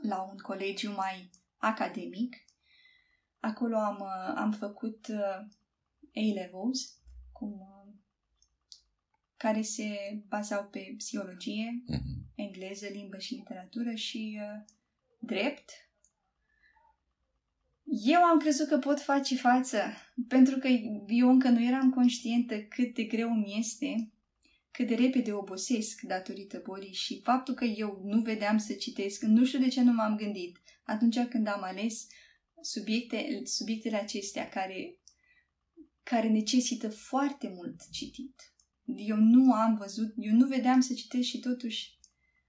la 0.02 0.22
un 0.22 0.38
colegiu 0.38 0.92
mai 0.92 1.30
academic. 1.56 2.36
Acolo 3.44 3.76
am, 3.76 3.98
uh, 4.00 4.34
am 4.36 4.52
făcut 4.52 5.06
A-levels, 6.14 6.98
cum, 7.32 7.60
care 9.36 9.62
se 9.62 9.88
bazau 10.28 10.64
pe 10.64 10.94
psihologie, 10.96 11.82
mm-hmm. 11.90 12.34
engleză, 12.34 12.86
limbă 12.86 13.18
și 13.18 13.34
literatură 13.34 13.94
și 13.94 14.40
drept, 15.18 15.70
eu 17.84 18.22
am 18.22 18.38
crezut 18.38 18.68
că 18.68 18.78
pot 18.78 19.00
face 19.00 19.36
față, 19.36 19.78
pentru 20.28 20.58
că 20.58 20.68
eu 21.06 21.28
încă 21.28 21.48
nu 21.48 21.62
eram 21.62 21.90
conștientă 21.90 22.60
cât 22.60 22.94
de 22.94 23.02
greu 23.02 23.28
mi 23.28 23.56
este, 23.58 24.12
cât 24.70 24.86
de 24.86 24.94
repede 24.94 25.32
obosesc 25.32 26.00
datorită 26.00 26.62
bolii 26.64 26.92
și 26.92 27.20
faptul 27.22 27.54
că 27.54 27.64
eu 27.64 28.00
nu 28.04 28.20
vedeam 28.20 28.58
să 28.58 28.72
citesc, 28.72 29.22
nu 29.22 29.44
știu 29.44 29.58
de 29.58 29.68
ce 29.68 29.82
nu 29.82 29.92
m-am 29.92 30.16
gândit 30.16 30.58
atunci 30.84 31.18
când 31.18 31.46
am 31.46 31.62
ales 31.62 32.06
subiecte, 32.64 33.40
subiectele 33.44 33.96
acestea 33.96 34.48
care, 34.48 35.00
care 36.02 36.28
necesită 36.28 36.90
foarte 36.90 37.48
mult 37.54 37.90
citit. 37.90 38.54
Eu 38.84 39.16
nu 39.16 39.52
am 39.52 39.76
văzut, 39.76 40.12
eu 40.16 40.32
nu 40.32 40.46
vedeam 40.46 40.80
să 40.80 40.94
citesc 40.94 41.28
și 41.28 41.38
totuși 41.38 41.98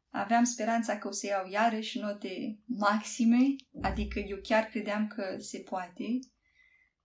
aveam 0.10 0.44
speranța 0.44 0.98
că 0.98 1.08
o 1.08 1.12
să 1.12 1.26
iau 1.26 1.50
iarăși 1.50 2.00
note 2.00 2.60
maxime, 2.66 3.56
adică 3.82 4.20
eu 4.20 4.38
chiar 4.44 4.64
credeam 4.64 5.08
că 5.08 5.36
se 5.40 5.60
poate. 5.60 6.20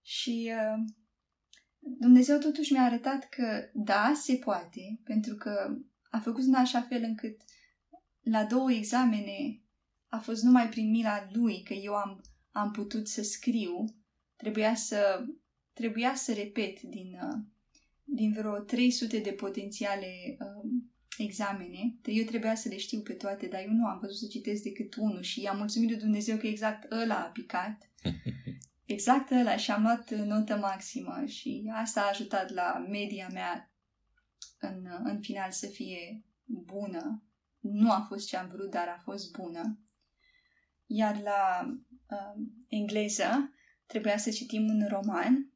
Și 0.03 0.53
uh, 0.55 0.93
Dumnezeu 1.79 2.39
totuși 2.39 2.73
mi-a 2.73 2.85
arătat 2.85 3.29
că 3.29 3.71
da, 3.73 4.13
se 4.15 4.37
poate, 4.37 5.01
pentru 5.05 5.35
că 5.35 5.77
a 6.11 6.19
făcut 6.19 6.43
în 6.43 6.55
așa 6.55 6.81
fel 6.81 7.03
încât 7.03 7.41
la 8.21 8.45
două 8.45 8.73
examene 8.73 9.63
a 10.07 10.19
fost 10.19 10.43
numai 10.43 10.69
prin 10.69 10.91
mila 10.91 11.29
lui 11.33 11.63
că 11.63 11.73
eu 11.73 11.95
am, 11.95 12.21
am 12.53 12.71
putut 12.71 13.09
să 13.09 13.23
scriu. 13.23 13.85
Trebuia 14.37 14.75
să, 14.75 15.25
trebuia 15.73 16.15
să 16.15 16.33
repet 16.33 16.81
din, 16.81 17.19
uh, 17.23 17.39
din 18.05 18.33
vreo 18.33 18.59
300 18.59 19.19
de 19.19 19.33
potențiale 19.33 20.37
uh, 20.39 20.71
examene, 21.19 21.99
eu 22.05 22.25
trebuia 22.25 22.55
să 22.55 22.69
le 22.69 22.77
știu 22.77 23.01
pe 23.01 23.13
toate, 23.13 23.47
dar 23.47 23.61
eu 23.61 23.71
nu 23.71 23.87
am 23.87 23.99
văzut 23.99 24.17
să 24.17 24.27
citesc 24.27 24.63
decât 24.63 24.95
unul 24.95 25.23
și 25.23 25.43
i-am 25.43 25.57
mulțumit 25.57 25.91
lui 25.91 25.99
Dumnezeu 25.99 26.37
că 26.37 26.47
exact 26.47 26.93
ăla 26.93 27.19
a 27.19 27.29
picat. 27.29 27.91
Exact 28.85 29.31
ăla 29.31 29.57
și 29.57 29.71
am 29.71 29.83
luat 29.83 30.15
notă 30.15 30.57
maximă 30.57 31.25
și 31.27 31.71
asta 31.75 32.01
a 32.01 32.09
ajutat 32.09 32.51
la 32.51 32.87
media 32.89 33.29
mea 33.33 33.73
în, 34.59 34.87
în 35.05 35.21
final 35.21 35.51
să 35.51 35.67
fie 35.67 36.25
bună. 36.45 37.23
Nu 37.61 37.93
a 37.93 38.05
fost 38.09 38.27
ce 38.27 38.37
am 38.37 38.49
vrut, 38.49 38.71
dar 38.71 38.89
a 38.89 39.01
fost 39.03 39.33
bună. 39.33 39.79
Iar 40.87 41.21
la 41.23 41.75
uh, 42.11 42.43
engleză 42.69 43.55
trebuia 43.87 44.19
să 44.19 44.31
citim 44.31 44.69
un 44.69 44.87
roman 44.89 45.53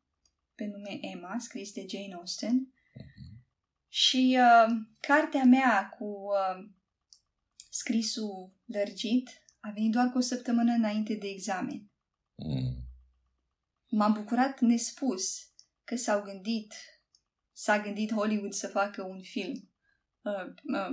pe 0.54 0.64
nume 0.64 0.98
Emma, 1.00 1.36
scris 1.38 1.72
de 1.72 1.86
Jane 1.88 2.14
Austen, 2.14 2.72
și 3.88 4.38
uh, 4.38 4.76
cartea 5.00 5.44
mea 5.44 5.88
cu 5.98 6.04
uh, 6.04 6.68
scrisul 7.70 8.52
lărgit 8.64 9.30
a 9.60 9.70
venit 9.70 9.92
doar 9.92 10.10
cu 10.10 10.18
o 10.18 10.20
săptămână 10.20 10.72
înainte 10.72 11.14
de 11.14 11.26
examen. 11.26 11.90
Mm. 12.34 12.84
M-am 13.88 14.12
bucurat 14.12 14.60
nespus 14.60 15.48
că 15.84 15.96
s-au 15.96 16.22
gândit, 16.22 16.74
s-a 17.52 17.80
gândit 17.80 18.12
Hollywood 18.12 18.52
să 18.52 18.68
facă 18.68 19.02
un 19.02 19.22
film 19.22 19.52
uh, 19.52 19.60
uh, 19.60 19.73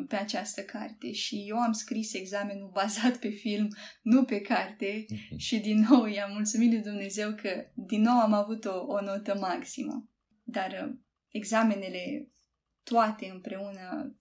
pe 0.08 0.16
această 0.16 0.62
carte 0.62 1.12
și 1.12 1.45
eu 1.48 1.58
am 1.58 1.72
scris 1.72 2.14
examenul 2.14 2.70
bazat 2.74 3.18
pe 3.18 3.30
film, 3.30 3.68
nu 4.02 4.24
pe 4.24 4.41
carte 4.41 5.06
Mhm. 5.10 5.38
și 5.38 5.60
din 5.60 5.86
nou 5.90 6.06
i-am 6.06 6.32
mulțumit 6.32 6.72
lui 6.72 6.82
Dumnezeu 6.82 7.34
că 7.36 7.66
din 7.74 8.02
nou 8.02 8.20
am 8.20 8.34
avut 8.34 8.66
o, 8.66 8.86
o 8.88 9.02
notă 9.02 9.38
maximă. 9.40 10.10
Dar 10.44 10.88
uh, 10.88 10.95
examenele 11.28 12.32
toate 12.84 13.30
împreună 13.34 14.16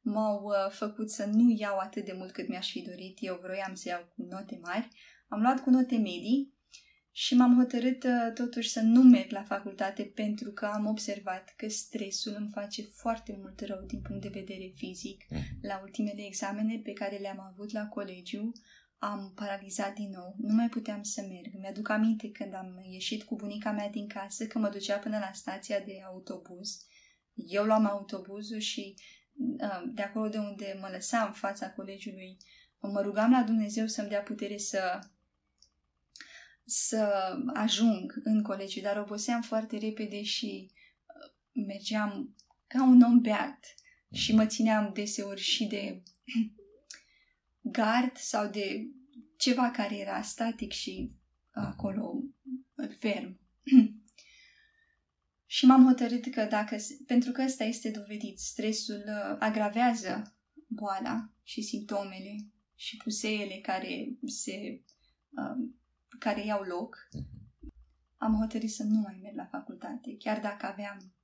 m-au 0.00 0.42
uh, 0.44 0.70
făcut 0.70 1.10
să 1.10 1.24
nu 1.26 1.54
iau 1.58 1.78
atât 1.78 2.04
de 2.04 2.12
mult 2.12 2.32
cât 2.32 2.48
mi-aș 2.48 2.70
fi 2.70 2.82
dorit. 2.82 3.18
Eu 3.20 3.38
vroiam 3.42 3.74
să 3.74 3.88
iau 3.88 4.12
cu 4.14 4.22
note 4.22 4.58
mari. 4.62 4.88
Am 5.28 5.40
luat 5.40 5.62
cu 5.62 5.70
note 5.70 5.96
medii 5.96 6.53
și 7.16 7.34
m-am 7.34 7.56
hotărât 7.56 8.04
uh, 8.04 8.32
totuși 8.34 8.68
să 8.68 8.80
nu 8.80 9.02
merg 9.02 9.30
la 9.30 9.42
facultate 9.42 10.02
pentru 10.02 10.50
că 10.50 10.64
am 10.64 10.86
observat 10.86 11.54
că 11.56 11.68
stresul 11.68 12.34
îmi 12.38 12.50
face 12.52 12.82
foarte 12.82 13.36
mult 13.40 13.60
rău 13.60 13.84
din 13.86 14.00
punct 14.00 14.22
de 14.22 14.28
vedere 14.28 14.72
fizic. 14.74 15.24
Mhm. 15.28 15.58
La 15.62 15.80
ultimele 15.82 16.26
examene 16.26 16.80
pe 16.84 16.92
care 16.92 17.16
le-am 17.16 17.40
avut 17.52 17.72
la 17.72 17.86
colegiu, 17.86 18.52
am 18.98 19.32
paralizat 19.34 19.94
din 19.94 20.10
nou. 20.10 20.34
Nu 20.38 20.54
mai 20.54 20.68
puteam 20.68 21.02
să 21.02 21.20
merg. 21.28 21.60
Mi-aduc 21.60 21.88
aminte 21.88 22.30
când 22.30 22.54
am 22.54 22.84
ieșit 22.90 23.22
cu 23.22 23.36
bunica 23.36 23.70
mea 23.70 23.88
din 23.88 24.08
casă, 24.08 24.46
că 24.46 24.58
mă 24.58 24.68
ducea 24.68 24.96
până 24.96 25.18
la 25.18 25.30
stația 25.32 25.80
de 25.80 26.02
autobuz. 26.06 26.86
Eu 27.34 27.64
luam 27.64 27.86
autobuzul 27.86 28.58
și 28.58 28.94
uh, 29.60 29.82
de 29.94 30.02
acolo 30.02 30.28
de 30.28 30.38
unde 30.38 30.78
mă 30.80 30.88
lăsam 30.92 31.26
în 31.26 31.32
fața 31.32 31.70
colegiului, 31.70 32.36
mă 32.80 33.00
rugam 33.00 33.30
la 33.30 33.42
Dumnezeu 33.42 33.86
să-mi 33.86 34.08
dea 34.08 34.20
putere 34.20 34.58
să 34.58 34.98
să 36.64 37.34
ajung 37.52 38.20
în 38.22 38.42
colegiu, 38.42 38.80
dar 38.80 38.96
oboseam 38.96 39.42
foarte 39.42 39.78
repede 39.78 40.22
și 40.22 40.70
uh, 40.70 41.64
mergeam 41.66 42.34
ca 42.66 42.82
un 42.82 43.00
om 43.00 43.20
beat 43.20 43.74
și 44.12 44.34
mă 44.34 44.46
țineam 44.46 44.90
deseori 44.94 45.40
și 45.40 45.64
de 45.64 46.02
gard 47.60 48.16
sau 48.16 48.50
de 48.50 48.86
ceva 49.36 49.70
care 49.70 49.96
era 49.96 50.22
static 50.22 50.72
și 50.72 51.12
acolo 51.50 52.22
ferm. 52.98 53.40
și 55.46 55.66
m-am 55.66 55.86
hotărât 55.86 56.30
că 56.30 56.44
dacă, 56.44 56.76
pentru 57.06 57.32
că 57.32 57.42
ăsta 57.42 57.64
este 57.64 57.90
dovedit, 57.90 58.38
stresul 58.38 59.04
uh, 59.06 59.36
agravează 59.38 60.36
boala 60.66 61.30
și 61.42 61.62
simptomele 61.62 62.36
și 62.74 62.96
puseele 62.96 63.58
care 63.62 64.08
se 64.26 64.82
uh, 65.30 65.68
care 66.18 66.44
iau 66.44 66.62
loc, 66.62 67.08
am 68.16 68.34
hotărât 68.34 68.70
să 68.70 68.84
nu 68.84 69.00
mai 69.00 69.18
merg 69.22 69.36
la 69.36 69.46
facultate, 69.46 70.16
chiar 70.16 70.40
dacă 70.40 70.66
aveam 70.66 71.14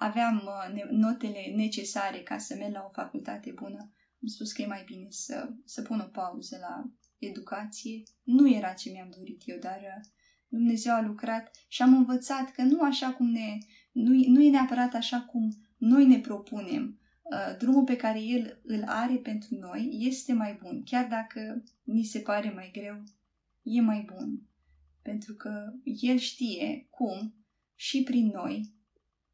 aveam 0.00 0.42
uh, 0.44 0.74
ne- 0.74 0.88
notele 0.90 1.52
necesare 1.56 2.18
ca 2.18 2.38
să 2.38 2.54
merg 2.58 2.72
la 2.72 2.84
o 2.88 2.92
facultate 2.92 3.52
bună. 3.54 3.92
Am 4.22 4.28
spus 4.28 4.52
că 4.52 4.62
e 4.62 4.66
mai 4.66 4.82
bine 4.86 5.06
să, 5.08 5.48
să 5.64 5.82
pun 5.82 6.00
o 6.00 6.08
pauză 6.08 6.58
la 6.60 6.90
educație. 7.18 8.02
Nu 8.22 8.50
era 8.50 8.72
ce 8.72 8.90
mi-am 8.90 9.12
dorit 9.16 9.42
eu, 9.44 9.58
dar 9.58 9.78
uh, 9.78 10.08
Dumnezeu 10.48 10.94
a 10.94 11.02
lucrat 11.02 11.50
și 11.68 11.82
am 11.82 11.94
învățat 11.94 12.50
că 12.50 12.62
nu 12.62 12.82
așa 12.82 13.12
cum 13.12 13.30
ne... 13.30 13.58
Nu, 13.92 14.10
nu 14.26 14.42
e 14.42 14.50
neapărat 14.50 14.94
așa 14.94 15.20
cum 15.20 15.50
noi 15.76 16.06
ne 16.06 16.18
propunem. 16.18 17.00
Uh, 17.22 17.56
drumul 17.58 17.84
pe 17.84 17.96
care 17.96 18.22
El 18.22 18.60
îl 18.62 18.82
are 18.86 19.16
pentru 19.16 19.54
noi 19.54 19.96
este 20.00 20.32
mai 20.32 20.58
bun. 20.62 20.82
Chiar 20.84 21.06
dacă 21.06 21.62
ni 21.82 22.04
se 22.04 22.18
pare 22.18 22.50
mai 22.50 22.70
greu, 22.72 23.02
e 23.70 23.80
mai 23.80 24.06
bun. 24.14 24.48
Pentru 25.02 25.34
că 25.34 25.72
El 25.84 26.18
știe 26.18 26.86
cum 26.90 27.34
și 27.74 28.02
prin 28.02 28.26
noi 28.26 28.74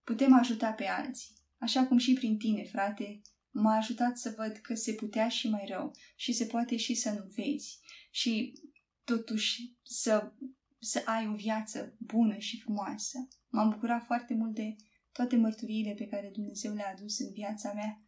putem 0.04 0.34
ajuta 0.34 0.70
pe 0.70 0.86
alții. 0.86 1.34
Așa 1.58 1.86
cum 1.86 1.98
și 1.98 2.12
prin 2.12 2.38
tine, 2.38 2.64
frate, 2.64 3.20
m-a 3.50 3.76
ajutat 3.76 4.18
să 4.18 4.34
văd 4.36 4.56
că 4.56 4.74
se 4.74 4.92
putea 4.92 5.28
și 5.28 5.48
mai 5.48 5.64
rău 5.68 5.94
și 6.16 6.32
se 6.32 6.44
poate 6.44 6.76
și 6.76 6.94
să 6.94 7.10
nu 7.10 7.30
vezi 7.34 7.78
și 8.10 8.52
totuși 9.04 9.76
să, 9.82 10.32
să 10.78 11.02
ai 11.04 11.28
o 11.28 11.34
viață 11.34 11.96
bună 11.98 12.38
și 12.38 12.60
frumoasă. 12.60 13.28
M-am 13.48 13.70
bucurat 13.70 14.04
foarte 14.04 14.34
mult 14.34 14.54
de 14.54 14.76
toate 15.12 15.36
mărturiile 15.36 15.92
pe 15.92 16.06
care 16.06 16.30
Dumnezeu 16.32 16.74
le-a 16.74 16.92
adus 16.96 17.18
în 17.18 17.32
viața 17.32 17.72
mea 17.72 18.00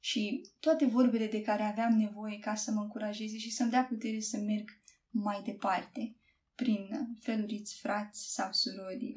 și 0.00 0.50
toate 0.60 0.86
vorbele 0.86 1.26
de 1.26 1.42
care 1.42 1.62
aveam 1.62 1.92
nevoie 1.92 2.38
ca 2.38 2.54
să 2.54 2.70
mă 2.70 2.80
încurajeze 2.80 3.38
și 3.38 3.50
să-mi 3.50 3.70
dea 3.70 3.84
putere 3.84 4.20
să 4.20 4.36
merg 4.36 4.79
mai 5.10 5.42
departe 5.44 6.16
prin 6.54 6.88
feluriți 7.20 7.78
frați 7.80 8.32
sau 8.32 8.48
surori 8.52 9.12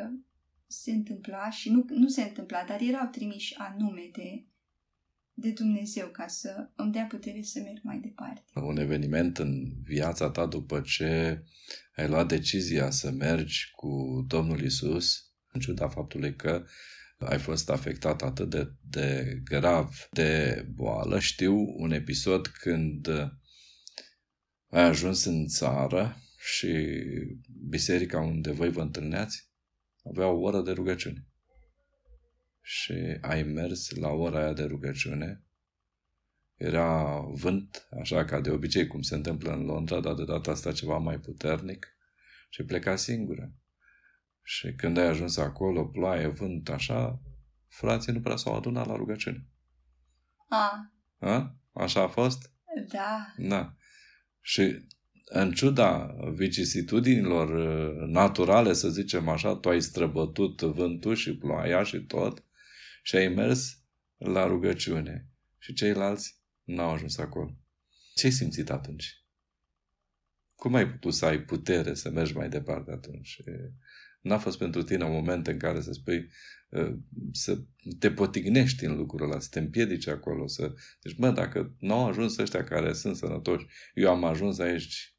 se 0.67 0.91
întâmpla 0.91 1.49
și 1.49 1.69
nu, 1.69 1.85
nu 1.89 2.07
se 2.07 2.21
întâmpla, 2.21 2.63
dar 2.67 2.81
erau 2.81 3.07
trimiși 3.11 3.55
anume 3.55 4.09
de, 4.13 4.45
de 5.33 5.51
Dumnezeu 5.51 6.07
ca 6.07 6.27
să 6.27 6.69
îmi 6.75 6.91
dea 6.91 7.05
putere 7.05 7.41
să 7.41 7.59
merg 7.59 7.79
mai 7.83 7.99
departe. 7.99 8.43
Un 8.53 8.77
eveniment 8.77 9.37
în 9.37 9.81
viața 9.83 10.29
ta 10.29 10.45
după 10.45 10.81
ce 10.81 11.43
ai 11.95 12.07
luat 12.07 12.27
decizia 12.27 12.89
să 12.89 13.11
mergi 13.11 13.71
cu 13.75 14.25
Domnul 14.27 14.61
Isus, 14.61 15.31
în 15.51 15.59
ciuda 15.59 15.87
faptului 15.87 16.35
că 16.35 16.65
ai 17.17 17.39
fost 17.39 17.69
afectat 17.69 18.21
atât 18.21 18.49
de, 18.49 18.73
de 18.89 19.39
grav 19.43 20.07
de 20.11 20.65
boală. 20.73 21.19
Știu 21.19 21.73
un 21.77 21.91
episod 21.91 22.47
când 22.47 23.07
ai 24.73 24.83
ajuns 24.83 25.25
în 25.25 25.47
țară 25.47 26.17
și 26.37 27.03
biserica 27.67 28.19
unde 28.19 28.51
voi 28.51 28.69
vă 28.69 28.81
întâlneați 28.81 29.49
avea 30.03 30.27
o 30.27 30.39
oră 30.39 30.61
de 30.61 30.71
rugăciune. 30.71 31.27
Și 32.61 33.17
ai 33.21 33.43
mers 33.43 33.89
la 33.89 34.09
ora 34.09 34.39
aia 34.39 34.53
de 34.53 34.63
rugăciune. 34.63 35.43
Era 36.55 37.19
vânt, 37.19 37.87
așa 37.99 38.25
ca 38.25 38.41
de 38.41 38.49
obicei, 38.49 38.87
cum 38.87 39.01
se 39.01 39.15
întâmplă 39.15 39.51
în 39.51 39.65
Londra, 39.65 39.99
dar 39.99 40.13
de 40.13 40.25
data 40.25 40.51
asta 40.51 40.71
ceva 40.71 40.97
mai 40.97 41.19
puternic 41.19 41.87
și 42.49 42.63
pleca 42.63 42.95
singură. 42.95 43.53
Și 44.43 44.73
când 44.73 44.97
ai 44.97 45.07
ajuns 45.07 45.37
acolo, 45.37 45.85
ploaie, 45.85 46.27
vânt, 46.27 46.69
așa, 46.69 47.21
frații 47.67 48.13
nu 48.13 48.21
prea 48.21 48.35
s-au 48.35 48.55
adunat 48.55 48.87
la 48.87 48.95
rugăciune. 48.95 49.47
A, 50.47 50.91
A? 51.19 51.55
Așa 51.73 52.01
a 52.01 52.07
fost? 52.07 52.51
da, 52.91 53.33
Da. 53.37 53.75
Și 54.45 54.85
în 55.25 55.51
ciuda 55.51 56.15
vicisitudinilor 56.33 57.49
uh, 57.49 58.07
naturale, 58.07 58.73
să 58.73 58.89
zicem 58.89 59.27
așa, 59.27 59.55
tu 59.55 59.69
ai 59.69 59.81
străbătut 59.81 60.61
vântul 60.61 61.15
și 61.15 61.37
ploaia 61.37 61.83
și 61.83 61.99
tot 61.99 62.43
și 63.03 63.15
ai 63.15 63.27
mers 63.27 63.77
la 64.17 64.45
rugăciune. 64.45 65.27
Și 65.59 65.73
ceilalți 65.73 66.39
n-au 66.63 66.89
ajuns 66.89 67.17
acolo. 67.17 67.57
Ce 68.15 68.25
ai 68.25 68.31
simțit 68.31 68.69
atunci? 68.69 69.23
Cum 70.55 70.73
ai 70.73 70.89
putut 70.89 71.13
să 71.13 71.25
ai 71.25 71.41
putere 71.41 71.93
să 71.93 72.09
mergi 72.09 72.35
mai 72.35 72.49
departe 72.49 72.91
atunci? 72.91 73.37
N-a 74.21 74.37
fost 74.37 74.57
pentru 74.57 74.83
tine 74.83 75.03
un 75.03 75.11
moment 75.11 75.47
în 75.47 75.57
care 75.57 75.81
să 75.81 75.91
spui, 75.91 76.17
uh, 76.17 76.25
să 77.31 77.61
te 77.99 78.11
potignești 78.11 78.85
în 78.85 78.97
lucrul 78.97 79.29
ăla, 79.29 79.39
să 79.39 79.47
te 79.51 79.59
împiedici 79.59 80.07
acolo, 80.07 80.47
să... 80.47 80.73
Deci, 81.01 81.17
mă, 81.17 81.31
dacă 81.31 81.75
nu 81.79 81.93
au 81.93 82.07
ajuns 82.07 82.37
ăștia 82.37 82.63
care 82.63 82.93
sunt 82.93 83.15
sănătoși, 83.15 83.65
eu 83.93 84.09
am 84.09 84.23
ajuns 84.23 84.59
aici, 84.59 85.15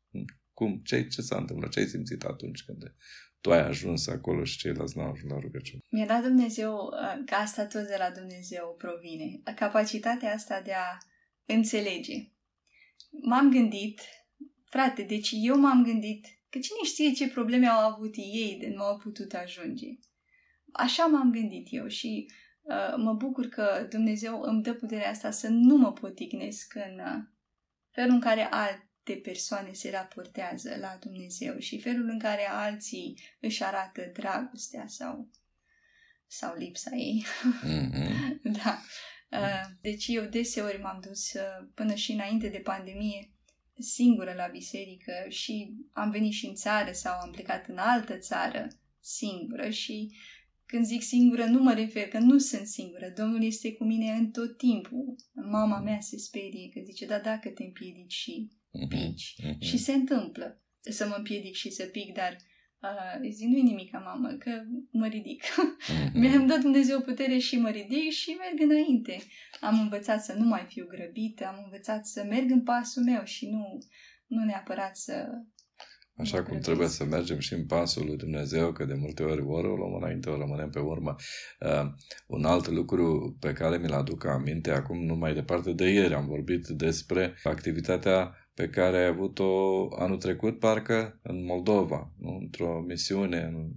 cum, 0.53 0.81
ce, 0.85 1.07
ce 1.07 1.23
s-a 1.23 1.37
întâmplat? 1.37 1.71
Ce 1.71 1.79
ai 1.79 1.87
simțit 1.87 2.23
atunci 2.23 2.65
când 2.65 2.95
tu 3.41 3.53
ai 3.53 3.67
ajuns 3.67 4.07
acolo 4.07 4.45
și 4.45 4.59
ceilalți 4.59 4.97
n-au 4.97 5.11
ajuns 5.11 5.33
la 5.33 5.39
rugăciune? 5.39 5.83
mi-a 5.89 6.07
dat 6.07 6.23
Dumnezeu, 6.23 6.75
uh, 6.75 7.23
că 7.27 7.35
asta 7.35 7.67
tot 7.67 7.87
de 7.87 7.97
la 7.99 8.11
Dumnezeu 8.11 8.75
provine, 8.79 9.41
capacitatea 9.55 10.33
asta 10.33 10.61
de 10.65 10.73
a 10.73 10.99
înțelege. 11.47 12.29
M-am 13.11 13.51
gândit, 13.51 14.01
frate, 14.65 15.03
deci 15.03 15.31
eu 15.33 15.59
m-am 15.59 15.85
gândit 15.85 16.27
că 16.51 16.59
cine 16.59 16.79
știe 16.85 17.13
ce 17.13 17.29
probleme 17.29 17.67
au 17.67 17.93
avut 17.93 18.15
ei 18.17 18.57
de 18.61 18.69
nu 18.69 18.83
au 18.83 18.97
putut 18.97 19.33
ajunge. 19.33 19.87
Așa 20.77 21.07
m-am 21.07 21.31
gândit 21.31 21.67
eu 21.71 21.87
și 21.87 22.31
uh, 22.63 22.95
mă 22.97 23.13
bucur 23.13 23.47
că 23.47 23.87
Dumnezeu 23.91 24.41
îmi 24.41 24.63
dă 24.63 24.75
puterea 24.75 25.11
asta 25.11 25.31
să 25.31 25.49
nu 25.49 25.77
mă 25.77 25.93
potignesc 25.93 26.75
în 26.75 26.99
uh, 26.99 27.23
felul 27.91 28.11
în 28.11 28.21
care 28.21 28.49
alte 28.51 29.21
persoane 29.23 29.73
se 29.73 29.91
raportează 29.91 30.77
la 30.81 30.97
Dumnezeu 31.01 31.59
și 31.59 31.81
felul 31.81 32.09
în 32.09 32.19
care 32.19 32.49
alții 32.49 33.19
își 33.41 33.65
arată 33.65 34.11
dragostea 34.13 34.85
sau, 34.87 35.31
sau 36.27 36.57
lipsa 36.57 36.91
ei. 36.95 37.25
Mm-hmm. 37.65 38.41
da. 38.63 38.81
Uh, 39.31 39.67
Deci 39.81 40.07
eu 40.07 40.25
deseori 40.25 40.81
m-am 40.81 41.01
dus 41.07 41.33
uh, 41.33 41.69
până 41.75 41.95
și 41.95 42.13
înainte 42.13 42.49
de 42.49 42.59
pandemie 42.59 43.35
singură 43.79 44.33
la 44.33 44.47
biserică 44.47 45.13
și 45.29 45.75
am 45.93 46.11
venit 46.11 46.33
și 46.33 46.47
în 46.47 46.55
țară 46.55 46.93
sau 46.93 47.21
am 47.21 47.31
plecat 47.31 47.69
în 47.69 47.79
altă 47.79 48.19
țară 48.19 48.69
singură 49.01 49.71
și 49.71 50.17
când 50.67 50.85
zic 50.85 51.03
singură 51.03 51.45
nu 51.45 51.63
mă 51.63 51.73
refer 51.73 52.09
că 52.09 52.19
nu 52.19 52.39
sunt 52.39 52.67
singură. 52.67 53.13
Domnul 53.17 53.43
este 53.43 53.73
cu 53.73 53.85
mine 53.85 54.11
în 54.11 54.31
tot 54.31 54.57
timpul. 54.57 55.15
Mama 55.33 55.81
mea 55.81 56.01
se 56.01 56.19
sperie 56.19 56.69
că 56.69 56.81
zice, 56.85 57.07
da, 57.07 57.19
dacă 57.19 57.49
te 57.49 57.65
împiedici 57.65 58.13
și 58.13 58.51
pici. 58.89 59.35
Mm-hmm. 59.43 59.59
Și 59.59 59.77
se 59.77 59.93
întâmplă 59.93 60.63
să 60.81 61.07
mă 61.07 61.15
împiedic 61.17 61.55
și 61.55 61.71
să 61.71 61.85
pic, 61.85 62.15
dar 62.15 62.37
Uh, 62.85 63.31
zic, 63.31 63.49
nu-i 63.49 63.63
nimic, 63.63 63.93
mamă, 63.93 64.29
că 64.29 64.63
mă 64.91 65.07
ridic. 65.07 65.45
Mm-hmm. 65.45 66.13
Mi-am 66.21 66.47
dat 66.47 66.61
Dumnezeu 66.61 67.01
putere 67.01 67.39
și 67.39 67.57
mă 67.57 67.69
ridic 67.69 68.11
și 68.11 68.31
merg 68.31 68.71
înainte. 68.71 69.19
Am 69.61 69.81
învățat 69.81 70.25
să 70.25 70.33
nu 70.33 70.45
mai 70.45 70.65
fiu 70.69 70.87
grăbită, 70.87 71.47
am 71.47 71.63
învățat 71.65 72.07
să 72.07 72.25
merg 72.29 72.51
în 72.51 72.63
pasul 72.63 73.03
meu 73.03 73.25
și 73.25 73.49
nu, 73.51 73.79
nu 74.27 74.45
neapărat 74.45 74.97
să 74.97 75.27
Așa 76.17 76.43
cum 76.43 76.59
trebuie 76.59 76.89
să 76.89 77.05
mergem 77.05 77.39
și 77.39 77.55
în 77.55 77.67
pasul 77.67 78.07
lui 78.07 78.17
Dumnezeu, 78.17 78.73
că 78.73 78.85
de 78.85 78.95
multe 78.95 79.23
ori 79.23 79.43
ori 79.43 79.67
o 79.67 79.77
luăm 79.77 79.95
înainte, 79.95 80.31
ori 80.31 80.39
rămânem 80.39 80.71
pe 80.71 80.79
urmă. 80.79 81.17
Uh, 81.61 81.91
un 82.27 82.45
alt 82.45 82.69
lucru 82.69 83.37
pe 83.41 83.53
care 83.53 83.77
mi-l 83.77 83.93
aduc 83.93 84.25
aminte 84.25 84.71
acum, 84.71 85.05
nu 85.05 85.15
mai 85.15 85.35
departe 85.35 85.73
de 85.73 85.89
ieri, 85.89 86.15
am 86.15 86.27
vorbit 86.27 86.67
despre 86.67 87.35
activitatea 87.43 88.35
pe 88.55 88.69
care 88.69 88.97
ai 88.97 89.07
avut-o 89.07 89.89
anul 89.99 90.19
trecut, 90.19 90.59
parcă, 90.59 91.21
în 91.23 91.45
Moldova, 91.45 92.13
nu? 92.19 92.39
într-o 92.41 92.81
misiune. 92.87 93.41
În, 93.41 93.71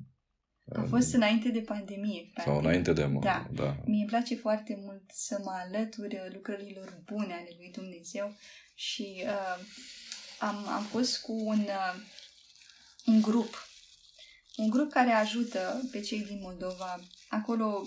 a 0.75 0.85
fost 0.89 1.13
înainte 1.13 1.49
de 1.49 1.59
pandemie. 1.59 2.29
Practic. 2.33 2.53
Sau 2.53 2.61
înainte 2.61 2.93
de 2.93 3.05
mult. 3.05 3.23
Da. 3.23 3.47
da. 3.53 3.77
Mie 3.85 3.99
îmi 3.99 4.05
place 4.05 4.35
foarte 4.35 4.79
mult 4.81 5.03
să 5.07 5.37
mă 5.43 5.51
alătur 5.65 6.07
lucrărilor 6.33 7.01
bune 7.05 7.33
ale 7.33 7.55
lui 7.57 7.71
Dumnezeu 7.71 8.33
și 8.75 9.23
uh, 9.23 9.65
am, 10.39 10.67
am 10.67 10.83
fost 10.83 11.21
cu 11.21 11.33
un, 11.33 11.59
uh, 11.59 11.95
un 13.07 13.21
grup. 13.21 13.67
Un 14.55 14.69
grup 14.69 14.91
care 14.91 15.11
ajută 15.11 15.87
pe 15.91 15.99
cei 15.99 16.19
din 16.19 16.39
Moldova. 16.41 16.99
Acolo 17.29 17.85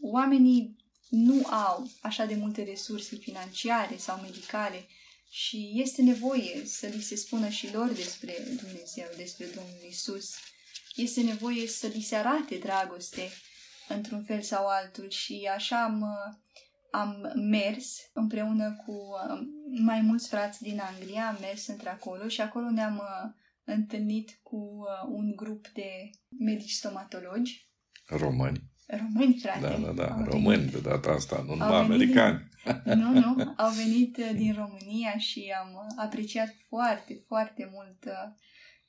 oamenii 0.00 0.76
nu 1.08 1.46
au 1.46 1.90
așa 2.00 2.24
de 2.24 2.34
multe 2.34 2.62
resurse 2.62 3.16
financiare 3.16 3.96
sau 3.96 4.20
medicale 4.20 4.86
și 5.30 5.72
este 5.74 6.02
nevoie 6.02 6.62
să 6.64 6.86
li 6.86 7.00
se 7.00 7.16
spună 7.16 7.48
și 7.48 7.72
lor 7.72 7.92
despre 7.92 8.34
Dumnezeu, 8.62 9.06
despre 9.16 9.46
Domnul 9.46 9.84
Isus. 9.88 10.34
Este 10.94 11.22
nevoie 11.22 11.66
să 11.66 11.86
li 11.86 12.00
se 12.00 12.16
arate 12.16 12.56
dragoste 12.56 13.30
într-un 13.88 14.24
fel 14.24 14.42
sau 14.42 14.66
altul 14.66 15.10
și 15.10 15.50
așa 15.54 15.82
am, 15.82 16.04
am 16.90 17.32
mers 17.34 17.96
împreună 18.12 18.82
cu 18.86 18.92
uh, 18.92 19.40
mai 19.68 20.00
mulți 20.00 20.28
frați 20.28 20.62
din 20.62 20.80
Anglia, 20.80 21.28
am 21.28 21.36
mers 21.40 21.66
într-acolo 21.66 22.28
și 22.28 22.40
acolo 22.40 22.70
ne-am 22.70 22.96
uh, 22.96 23.30
întâlnit 23.72 24.38
cu 24.42 24.56
uh, 24.56 25.08
un 25.08 25.32
grup 25.36 25.68
de 25.68 26.10
medici 26.38 26.70
stomatologi. 26.70 27.70
Români. 28.06 28.62
Români, 28.86 29.38
frate. 29.38 29.60
Da, 29.60 29.76
da, 29.76 29.92
da, 29.92 30.24
români 30.24 30.70
de 30.70 30.80
data 30.80 31.10
asta, 31.10 31.42
nu 31.46 31.54
numai 31.54 31.80
americani. 31.80 32.48
Din, 32.84 32.98
nu, 32.98 33.12
nu, 33.12 33.36
au 33.64 33.70
venit 33.70 34.16
uh, 34.16 34.30
din 34.34 34.54
România 34.54 35.18
și 35.18 35.54
am 35.60 35.72
uh, 35.72 36.04
apreciat 36.04 36.54
foarte, 36.68 37.24
foarte 37.26 37.70
mult 37.72 38.04
uh, 38.04 38.34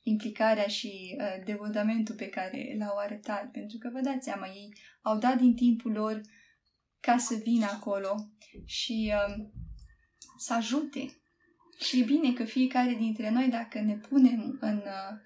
implicarea 0.03 0.67
și 0.67 1.17
uh, 1.19 1.43
devotamentul 1.45 2.15
pe 2.15 2.29
care 2.29 2.75
l-au 2.79 2.97
arătat, 2.97 3.51
pentru 3.51 3.77
că 3.77 3.89
vă 3.93 3.99
dați 3.99 4.23
seama, 4.23 4.47
ei 4.47 4.73
au 5.01 5.17
dat 5.17 5.37
din 5.37 5.55
timpul 5.55 5.91
lor 5.91 6.21
ca 6.99 7.17
să 7.17 7.35
vină 7.43 7.65
acolo 7.65 8.15
și 8.65 9.13
uh, 9.13 9.45
să 10.37 10.53
ajute. 10.53 11.18
Și 11.79 11.99
e 11.99 12.03
bine 12.03 12.33
că 12.33 12.43
fiecare 12.43 12.93
dintre 12.93 13.29
noi, 13.29 13.47
dacă 13.47 13.79
ne 13.79 13.95
punem 13.95 14.57
în 14.61 14.77
uh, 14.77 15.19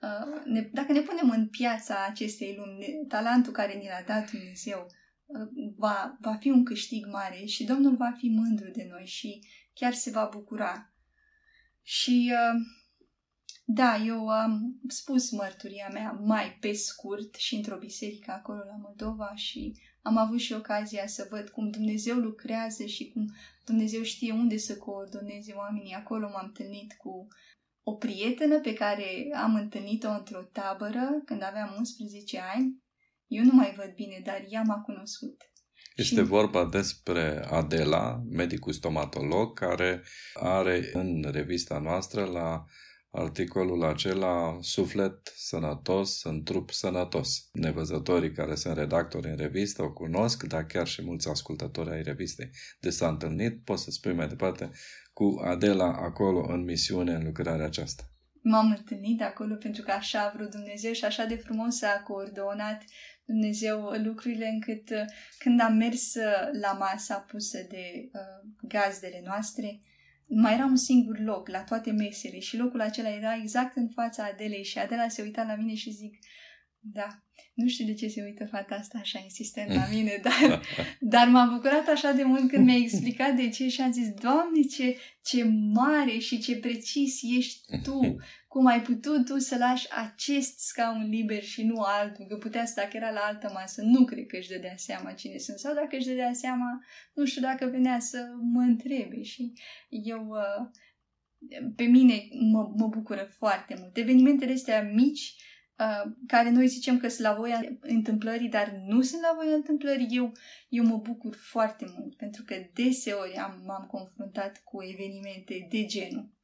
Uh, 0.00 0.42
ne, 0.44 0.60
dacă 0.72 0.92
ne 0.92 1.00
punem 1.00 1.30
în 1.30 1.48
piața 1.48 2.04
acestei 2.08 2.54
lumi, 2.56 3.06
talentul 3.08 3.52
care 3.52 3.74
ni 3.74 3.86
l-a 3.86 4.02
dat 4.06 4.30
Dumnezeu 4.30 4.86
uh, 5.26 5.48
va, 5.76 6.16
va 6.20 6.34
fi 6.34 6.48
un 6.48 6.64
câștig 6.64 7.06
mare 7.06 7.44
și 7.44 7.64
Domnul 7.64 7.96
va 7.96 8.14
fi 8.16 8.28
mândru 8.28 8.70
de 8.70 8.86
noi 8.90 9.06
și 9.06 9.40
chiar 9.74 9.92
se 9.92 10.10
va 10.10 10.28
bucura. 10.32 10.92
Și 11.82 12.32
uh, 12.32 12.60
da, 13.64 13.96
eu 13.96 14.28
am 14.28 14.80
spus 14.88 15.30
mărturia 15.30 15.88
mea 15.92 16.10
mai 16.10 16.56
pe 16.60 16.72
scurt 16.72 17.34
și 17.34 17.54
într-o 17.54 17.76
biserică 17.76 18.30
acolo 18.30 18.58
la 18.58 18.76
Moldova 18.82 19.34
și 19.34 19.76
am 20.02 20.16
avut 20.16 20.38
și 20.38 20.52
ocazia 20.52 21.06
să 21.06 21.26
văd 21.30 21.48
cum 21.48 21.70
Dumnezeu 21.70 22.16
lucrează 22.16 22.84
și 22.84 23.10
cum 23.12 23.34
Dumnezeu 23.66 24.02
știe 24.02 24.32
unde 24.32 24.56
să 24.56 24.76
coordoneze 24.76 25.52
oamenii. 25.52 25.92
Acolo 25.92 26.28
m-am 26.28 26.44
întâlnit 26.46 26.92
cu 26.92 27.26
o 27.82 27.92
prietenă 27.94 28.60
pe 28.60 28.72
care 28.72 29.28
am 29.34 29.54
întâlnit-o 29.54 30.08
într-o 30.08 30.42
tabără 30.42 31.22
când 31.24 31.42
aveam 31.42 31.74
11 31.76 32.38
ani. 32.54 32.84
Eu 33.26 33.44
nu 33.44 33.52
mai 33.52 33.74
văd 33.76 33.94
bine, 33.94 34.20
dar 34.24 34.44
ea 34.48 34.62
m-a 34.62 34.80
cunoscut. 34.80 35.42
Este 35.96 36.14
și... 36.14 36.22
vorba 36.22 36.64
despre 36.64 37.44
Adela, 37.50 38.22
medicul 38.30 38.72
stomatolog, 38.72 39.58
care 39.58 40.02
are 40.34 40.90
în 40.92 41.24
revista 41.30 41.78
noastră 41.78 42.24
la 42.24 42.64
articolul 43.16 43.84
acela 43.84 44.58
Suflet 44.60 45.32
sănătos 45.36 46.22
în 46.24 46.42
trup 46.42 46.70
sănătos. 46.70 47.48
Nevăzătorii 47.52 48.32
care 48.32 48.54
sunt 48.54 48.76
redactori 48.76 49.28
în 49.28 49.36
revistă 49.36 49.82
o 49.82 49.92
cunosc, 49.92 50.42
dar 50.42 50.66
chiar 50.66 50.86
și 50.86 51.02
mulți 51.02 51.28
ascultători 51.28 51.90
ai 51.90 52.02
revistei. 52.02 52.50
De 52.80 52.90
s-a 52.90 53.08
întâlnit, 53.08 53.64
poți 53.64 53.82
să 53.82 53.90
spui 53.90 54.14
mai 54.14 54.28
departe, 54.28 54.70
cu 55.12 55.40
Adela 55.44 55.92
acolo 55.92 56.52
în 56.52 56.64
misiune, 56.64 57.12
în 57.12 57.24
lucrarea 57.24 57.64
aceasta? 57.64 58.02
M-am 58.42 58.74
întâlnit 58.78 59.22
acolo 59.22 59.54
pentru 59.54 59.82
că 59.82 59.90
așa 59.90 60.20
a 60.20 60.32
vrut 60.36 60.50
Dumnezeu 60.50 60.92
și 60.92 61.04
așa 61.04 61.24
de 61.24 61.36
frumos 61.36 61.82
a 61.82 62.02
coordonat 62.04 62.82
Dumnezeu 63.24 63.90
lucrurile 64.04 64.46
încât 64.46 64.90
uh, 64.90 65.04
când 65.38 65.60
am 65.60 65.76
mers 65.76 66.14
uh, 66.14 66.48
la 66.60 66.72
masa 66.72 67.14
pusă 67.18 67.58
de 67.68 68.08
uh, 68.12 68.50
gazdele 68.68 69.22
noastre, 69.24 69.80
mai 70.28 70.54
era 70.54 70.64
un 70.64 70.76
singur 70.76 71.18
loc 71.18 71.48
la 71.48 71.62
toate 71.62 71.90
mesele 71.90 72.38
și 72.38 72.56
locul 72.56 72.80
acela 72.80 73.08
era 73.08 73.36
exact 73.36 73.76
în 73.76 73.88
fața 73.88 74.24
Adelei 74.24 74.64
și 74.64 74.78
Adela 74.78 75.08
se 75.08 75.22
uita 75.22 75.42
la 75.42 75.54
mine 75.54 75.74
și 75.74 75.90
zic, 75.90 76.18
da, 76.78 77.22
nu 77.54 77.68
știu 77.68 77.86
de 77.86 77.94
ce 77.94 78.08
se 78.08 78.22
uită 78.22 78.46
fata 78.46 78.74
asta 78.74 78.98
așa 78.98 79.20
insistent 79.22 79.72
la 79.72 79.86
mine, 79.90 80.20
dar, 80.28 80.62
dar 81.00 81.28
m-am 81.28 81.54
bucurat 81.54 81.88
așa 81.88 82.12
de 82.12 82.22
mult 82.22 82.48
când 82.50 82.64
mi-a 82.64 82.76
explicat 82.76 83.34
de 83.34 83.48
ce 83.48 83.68
și 83.68 83.80
am 83.80 83.92
zis, 83.92 84.08
Doamne, 84.10 84.60
ce, 84.60 84.96
ce 85.22 85.44
mare 85.72 86.18
și 86.18 86.38
ce 86.38 86.56
precis 86.56 87.20
ești 87.36 87.80
Tu! 87.82 88.16
Cum 88.56 88.66
ai 88.66 88.82
putut 88.82 89.26
Tu 89.26 89.38
să 89.38 89.56
lași 89.56 89.86
acest 89.90 90.58
scaun 90.58 91.08
liber 91.08 91.42
și 91.42 91.64
nu 91.64 91.80
altul? 91.80 92.26
Că 92.26 92.36
putea 92.36 92.64
să, 92.64 92.72
dacă 92.76 92.96
era 92.96 93.10
la 93.10 93.20
altă 93.20 93.50
masă, 93.54 93.82
nu 93.82 94.04
cred 94.04 94.26
că 94.26 94.36
își 94.36 94.48
dădea 94.48 94.76
seama 94.76 95.12
cine 95.12 95.38
sunt. 95.38 95.58
Sau 95.58 95.74
dacă 95.74 95.96
își 95.96 96.06
dădea 96.06 96.32
seama, 96.32 96.84
nu 97.14 97.24
știu 97.24 97.42
dacă 97.42 97.66
venea 97.66 97.98
să 97.98 98.28
mă 98.52 98.60
întrebe. 98.60 99.22
Și 99.22 99.52
eu... 99.88 100.26
Uh, 100.28 100.68
pe 101.76 101.84
mine 101.84 102.28
mă, 102.52 102.72
mă 102.76 102.86
bucură 102.86 103.28
foarte 103.38 103.76
mult. 103.78 103.96
Evenimentele 103.96 104.52
astea 104.52 104.82
mici 104.82 105.34
Uh, 105.78 106.12
care 106.26 106.50
noi 106.50 106.66
zicem 106.66 106.98
că 106.98 107.08
sunt 107.08 107.26
la 107.26 107.34
voia 107.34 107.60
întâmplării, 107.80 108.48
dar 108.48 108.82
nu 108.86 109.02
sunt 109.02 109.20
la 109.20 109.32
voia 109.34 109.54
întâmplării, 109.54 110.08
eu, 110.10 110.32
eu 110.68 110.84
mă 110.84 110.96
bucur 110.96 111.34
foarte 111.34 111.86
mult, 111.98 112.16
pentru 112.16 112.42
că 112.44 112.54
deseori 112.72 113.34
am, 113.34 113.62
m-am 113.66 113.86
confruntat 113.86 114.62
cu 114.64 114.82
evenimente 114.82 115.66
de 115.70 115.84
genul. 115.84 116.35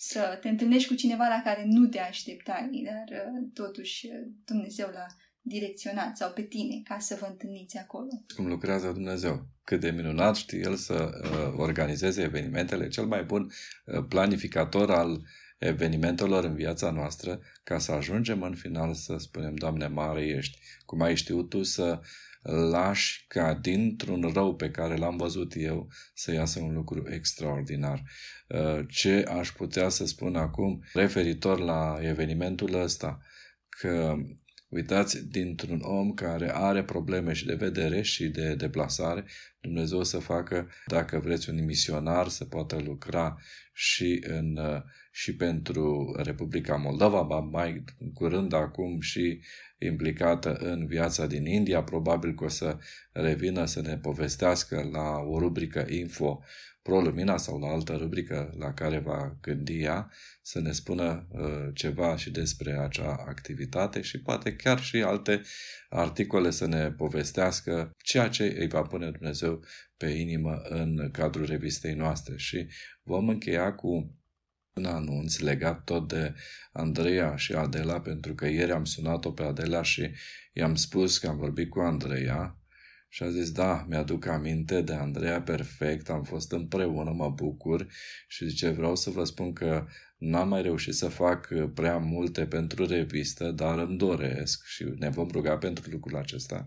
Să 0.00 0.38
te 0.40 0.48
întâlnești 0.48 0.88
cu 0.88 0.94
cineva 0.94 1.26
la 1.28 1.40
care 1.44 1.64
nu 1.66 1.86
te 1.86 1.98
așteptai, 1.98 2.82
dar 2.84 3.22
uh, 3.24 3.48
totuși 3.54 4.06
uh, 4.06 4.12
Dumnezeu 4.44 4.88
l-a 4.92 5.06
direcționat 5.40 6.16
sau 6.16 6.32
pe 6.32 6.42
tine 6.42 6.80
ca 6.84 6.98
să 6.98 7.16
vă 7.20 7.26
întâlniți 7.30 7.78
acolo. 7.78 8.08
Cum 8.36 8.46
lucrează 8.46 8.90
Dumnezeu. 8.92 9.46
Cât 9.64 9.80
de 9.80 9.90
minunat 9.90 10.36
știe 10.36 10.58
El 10.58 10.74
să 10.74 11.10
uh, 11.22 11.54
organizeze 11.56 12.22
evenimentele, 12.22 12.88
cel 12.88 13.06
mai 13.06 13.24
bun 13.24 13.42
uh, 13.84 14.04
planificator 14.08 14.90
al 14.90 15.10
uh, 15.10 15.18
evenimentelor 15.58 16.44
în 16.44 16.54
viața 16.54 16.90
noastră 16.90 17.40
ca 17.64 17.78
să 17.78 17.92
ajungem 17.92 18.42
în 18.42 18.54
final 18.54 18.94
să 18.94 19.16
spunem, 19.18 19.54
Doamne, 19.54 19.86
mare 19.86 20.26
ești, 20.26 20.58
cum 20.84 21.00
ai 21.00 21.16
știut 21.16 21.48
Tu 21.48 21.62
să 21.62 22.00
lași 22.42 23.24
ca 23.28 23.54
dintr-un 23.54 24.30
rău 24.34 24.54
pe 24.54 24.70
care 24.70 24.96
l-am 24.96 25.16
văzut 25.16 25.52
eu 25.56 25.88
să 26.14 26.32
iasă 26.32 26.60
un 26.60 26.74
lucru 26.74 27.04
extraordinar. 27.12 28.02
Uh, 28.48 28.80
ce 28.88 29.24
aș 29.28 29.52
putea 29.52 29.88
să 29.88 30.06
spun 30.06 30.36
acum 30.36 30.84
referitor 30.92 31.58
la 31.58 31.98
evenimentul 32.00 32.74
ăsta? 32.74 33.20
Că 33.68 34.16
Uitați, 34.68 35.28
dintr-un 35.28 35.80
om 35.82 36.12
care 36.14 36.54
are 36.54 36.84
probleme 36.84 37.32
și 37.32 37.46
de 37.46 37.54
vedere 37.54 38.02
și 38.02 38.28
de 38.28 38.54
deplasare, 38.54 39.24
Dumnezeu 39.60 40.02
să 40.02 40.18
facă, 40.18 40.68
dacă 40.86 41.18
vreți, 41.18 41.50
un 41.50 41.64
misionar 41.64 42.28
să 42.28 42.44
poată 42.44 42.76
lucra 42.76 43.38
și, 43.72 44.24
în, 44.26 44.58
și 45.18 45.36
pentru 45.36 46.14
Republica 46.22 46.76
Moldova, 46.76 47.22
ba 47.22 47.38
mai 47.38 47.84
curând 48.14 48.52
acum 48.52 49.00
și 49.00 49.40
implicată 49.78 50.54
în 50.54 50.86
viața 50.86 51.26
din 51.26 51.46
India, 51.46 51.82
probabil 51.82 52.34
că 52.34 52.44
o 52.44 52.48
să 52.48 52.78
revină 53.12 53.64
să 53.64 53.80
ne 53.80 53.96
povestească 53.96 54.88
la 54.92 55.16
o 55.16 55.38
rubrică 55.38 55.86
info 55.88 56.42
ProLumina 56.82 57.36
sau 57.36 57.58
la 57.58 57.68
altă 57.68 57.96
rubrică 57.96 58.54
la 58.58 58.72
care 58.72 58.98
va 58.98 59.36
gândi 59.40 59.80
ea 59.80 60.10
să 60.42 60.60
ne 60.60 60.72
spună 60.72 61.28
uh, 61.30 61.68
ceva 61.74 62.16
și 62.16 62.30
despre 62.30 62.78
acea 62.78 63.24
activitate 63.28 64.00
și 64.00 64.20
poate 64.20 64.56
chiar 64.56 64.80
și 64.80 64.96
alte 64.96 65.40
articole 65.88 66.50
să 66.50 66.66
ne 66.66 66.90
povestească 66.90 67.90
ceea 67.96 68.28
ce 68.28 68.56
îi 68.58 68.68
va 68.68 68.82
pune 68.82 69.10
Dumnezeu 69.10 69.64
pe 69.96 70.06
inimă 70.06 70.60
în 70.68 71.10
cadrul 71.12 71.46
revistei 71.46 71.94
noastre. 71.94 72.36
Și 72.36 72.66
vom 73.02 73.28
încheia 73.28 73.74
cu 73.74 74.17
un 74.78 74.84
anunț 74.84 75.38
legat 75.38 75.84
tot 75.84 76.08
de 76.08 76.34
Andreea 76.72 77.36
și 77.36 77.52
Adela, 77.52 78.00
pentru 78.00 78.34
că 78.34 78.46
ieri 78.46 78.72
am 78.72 78.84
sunat-o 78.84 79.32
pe 79.32 79.42
Adela 79.42 79.82
și 79.82 80.10
i-am 80.52 80.74
spus 80.74 81.18
că 81.18 81.28
am 81.28 81.36
vorbit 81.36 81.70
cu 81.70 81.80
Andreea 81.80 82.58
și 83.08 83.22
a 83.22 83.30
zis, 83.30 83.50
da, 83.50 83.86
mi-aduc 83.88 84.26
aminte 84.26 84.80
de 84.82 84.92
Andreea 84.92 85.42
perfect, 85.42 86.10
am 86.10 86.22
fost 86.22 86.52
împreună, 86.52 87.10
mă 87.10 87.30
bucur 87.30 87.86
și 88.28 88.48
zice, 88.48 88.68
vreau 88.68 88.96
să 88.96 89.10
vă 89.10 89.24
spun 89.24 89.52
că 89.52 89.86
n-am 90.18 90.48
mai 90.48 90.62
reușit 90.62 90.94
să 90.94 91.08
fac 91.08 91.48
prea 91.74 91.96
multe 91.98 92.46
pentru 92.46 92.86
revistă, 92.86 93.50
dar 93.50 93.78
îmi 93.78 93.98
doresc 93.98 94.66
și 94.66 94.84
ne 94.98 95.08
vom 95.08 95.28
ruga 95.30 95.56
pentru 95.56 95.90
lucrul 95.90 96.18
acesta. 96.18 96.66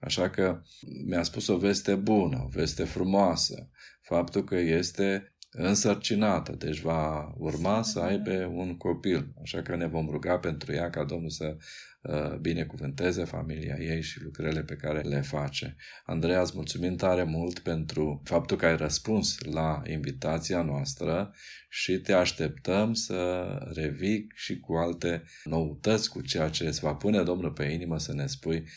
Așa 0.00 0.30
că 0.30 0.62
mi-a 1.06 1.22
spus 1.22 1.46
o 1.46 1.56
veste 1.56 1.94
bună, 1.94 2.42
o 2.44 2.48
veste 2.48 2.84
frumoasă, 2.84 3.70
faptul 4.02 4.44
că 4.44 4.56
este 4.56 5.33
însărcinată, 5.56 6.52
deci 6.52 6.80
va 6.80 7.34
urma 7.38 7.82
să 7.82 8.00
aibă 8.00 8.30
un 8.30 8.76
copil. 8.76 9.34
Așa 9.42 9.62
că 9.62 9.76
ne 9.76 9.86
vom 9.86 10.08
ruga 10.10 10.38
pentru 10.38 10.72
ea 10.72 10.90
ca 10.90 11.04
Domnul 11.04 11.30
să 11.30 11.56
uh, 12.02 12.36
binecuvânteze 12.40 13.24
familia 13.24 13.76
ei 13.78 14.02
și 14.02 14.22
lucrările 14.22 14.62
pe 14.62 14.74
care 14.74 15.00
le 15.00 15.20
face. 15.20 15.76
Andreea, 16.04 16.40
îți 16.40 16.52
mulțumim 16.54 16.96
tare 16.96 17.22
mult 17.22 17.58
pentru 17.58 18.22
faptul 18.24 18.56
că 18.56 18.66
ai 18.66 18.76
răspuns 18.76 19.38
la 19.40 19.82
invitația 19.86 20.62
noastră 20.62 21.34
și 21.68 21.98
te 21.98 22.12
așteptăm 22.12 22.92
să 22.92 23.44
revii 23.74 24.26
și 24.34 24.58
cu 24.60 24.74
alte 24.74 25.22
noutăți, 25.44 26.10
cu 26.10 26.20
ceea 26.20 26.48
ce 26.48 26.66
îți 26.66 26.80
va 26.80 26.94
pune 26.94 27.22
Domnul 27.22 27.52
pe 27.52 27.64
inimă 27.64 27.98
să 27.98 28.14
ne 28.14 28.26
spui 28.26 28.56
Uh, 28.58 28.70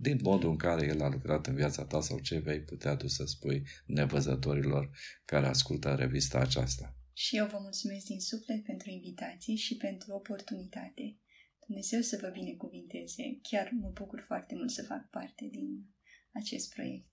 din 0.00 0.18
modul 0.22 0.50
în 0.50 0.56
care 0.56 0.86
El 0.86 1.02
a 1.02 1.08
lucrat 1.08 1.46
în 1.46 1.54
viața 1.54 1.84
ta 1.84 2.00
sau 2.00 2.18
ce 2.18 2.38
vei 2.38 2.60
putea 2.60 2.96
tu 2.96 3.06
să 3.06 3.24
spui 3.24 3.62
nevăzătorilor 3.86 4.90
care 5.24 5.46
ascultă 5.46 5.94
revista 5.94 6.38
aceasta. 6.38 6.96
Și 7.12 7.36
eu 7.36 7.46
vă 7.46 7.58
mulțumesc 7.60 8.06
din 8.06 8.20
suflet 8.20 8.64
pentru 8.64 8.90
invitație 8.90 9.54
și 9.54 9.76
pentru 9.76 10.12
oportunitate. 10.12 11.18
Dumnezeu 11.66 12.00
să 12.00 12.18
vă 12.20 12.28
binecuvinteze. 12.32 13.22
Chiar 13.42 13.70
mă 13.80 13.90
bucur 13.94 14.24
foarte 14.26 14.54
mult 14.54 14.70
să 14.70 14.82
fac 14.82 15.10
parte 15.10 15.48
din 15.50 15.86
acest 16.32 16.74
proiect. 16.74 17.10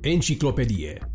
Enciclopedie 0.00 1.10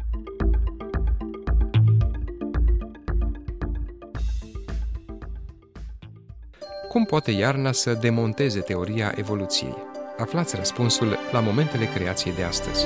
Cum 6.95 7.05
poate 7.05 7.31
iarna 7.31 7.72
să 7.72 7.93
demonteze 7.93 8.59
teoria 8.59 9.13
evoluției? 9.15 9.76
Aflați 10.17 10.55
răspunsul 10.55 11.17
la 11.31 11.39
momentele 11.39 11.85
creației 11.85 12.35
de 12.35 12.43
astăzi. 12.43 12.85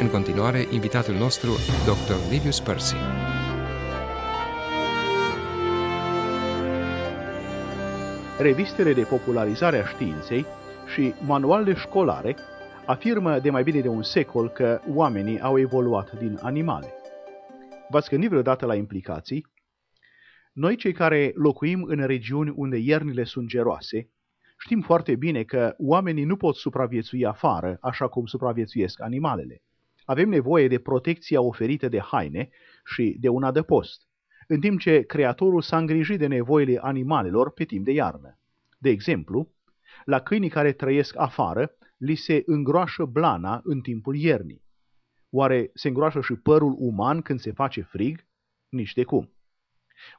În 0.00 0.10
continuare, 0.10 0.66
invitatul 0.70 1.14
nostru, 1.14 1.50
Dr. 1.86 2.30
Livius 2.30 2.60
Percy. 2.60 2.94
Revistele 8.38 8.92
de 8.92 9.02
popularizare 9.02 9.78
a 9.78 9.86
științei 9.86 10.46
și 10.94 11.14
manualele 11.26 11.74
școlare 11.74 12.36
afirmă 12.86 13.38
de 13.38 13.50
mai 13.50 13.62
bine 13.62 13.80
de 13.80 13.88
un 13.88 14.02
secol 14.02 14.48
că 14.48 14.80
oamenii 14.94 15.40
au 15.40 15.58
evoluat 15.58 16.12
din 16.18 16.38
animale. 16.42 16.92
V-ați 17.88 18.08
gândit 18.08 18.28
vreodată 18.28 18.66
la 18.66 18.74
implicații 18.74 19.46
noi, 20.58 20.76
cei 20.76 20.92
care 20.92 21.32
locuim 21.34 21.82
în 21.82 22.06
regiuni 22.06 22.52
unde 22.56 22.76
iernile 22.76 23.24
sunt 23.24 23.48
geroase, 23.48 24.10
știm 24.58 24.80
foarte 24.80 25.16
bine 25.16 25.42
că 25.42 25.74
oamenii 25.78 26.24
nu 26.24 26.36
pot 26.36 26.54
supraviețui 26.54 27.26
afară 27.26 27.78
așa 27.80 28.08
cum 28.08 28.26
supraviețuiesc 28.26 29.00
animalele. 29.00 29.62
Avem 30.04 30.28
nevoie 30.28 30.68
de 30.68 30.78
protecția 30.78 31.40
oferită 31.40 31.88
de 31.88 32.00
haine 32.00 32.48
și 32.84 33.16
de 33.20 33.28
un 33.28 33.42
adăpost, 33.42 34.08
în 34.46 34.60
timp 34.60 34.80
ce 34.80 35.02
Creatorul 35.02 35.62
s-a 35.62 35.78
îngrijit 35.78 36.18
de 36.18 36.26
nevoile 36.26 36.78
animalelor 36.82 37.52
pe 37.52 37.64
timp 37.64 37.84
de 37.84 37.92
iarnă. 37.92 38.38
De 38.78 38.88
exemplu, 38.88 39.54
la 40.04 40.20
câinii 40.20 40.48
care 40.48 40.72
trăiesc 40.72 41.18
afară, 41.18 41.70
li 41.96 42.14
se 42.14 42.42
îngroașă 42.46 43.04
blana 43.04 43.60
în 43.64 43.80
timpul 43.80 44.16
iernii. 44.16 44.62
Oare 45.30 45.70
se 45.74 45.88
îngroașă 45.88 46.20
și 46.20 46.34
părul 46.34 46.74
uman 46.78 47.22
când 47.22 47.40
se 47.40 47.52
face 47.52 47.82
frig? 47.82 48.26
Nici 48.68 48.92
de 48.92 49.04
cum. 49.04 49.32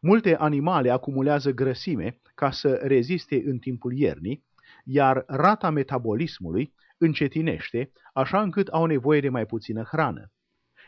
Multe 0.02 0.36
animale 0.36 0.90
acumulează 0.90 1.52
grăsime 1.52 2.20
ca 2.36 2.52
să 2.52 2.74
reziste 2.74 3.42
în 3.46 3.58
timpul 3.58 3.94
iernii, 3.94 4.46
iar 4.84 5.24
rata 5.28 5.70
metabolismului 5.70 6.74
încetinește, 6.98 7.92
așa 8.14 8.42
încât 8.42 8.68
au 8.68 8.86
nevoie 8.86 9.20
de 9.20 9.30
mai 9.30 9.46
puțină 9.46 9.84
hrană. 9.84 10.32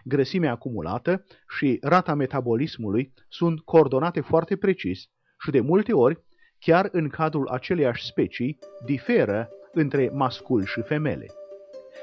Grăsimea 0.04 0.52
acumulată 0.52 1.26
și 1.58 1.78
rata 1.82 2.14
metabolismului 2.14 3.14
sunt 3.30 3.60
coordonate 3.60 4.22
foarte 4.22 4.56
precis 4.56 5.10
și 5.40 5.52
de 5.52 5.60
multe 5.60 5.94
ori, 5.94 6.24
chiar 6.60 6.90
în 6.92 7.10
cadrul 7.10 7.48
aceleiași 7.48 8.06
specii, 8.06 8.58
diferă 8.86 9.50
între 9.72 10.10
mascul 10.14 10.66
și 10.66 10.82
femele. 10.82 11.26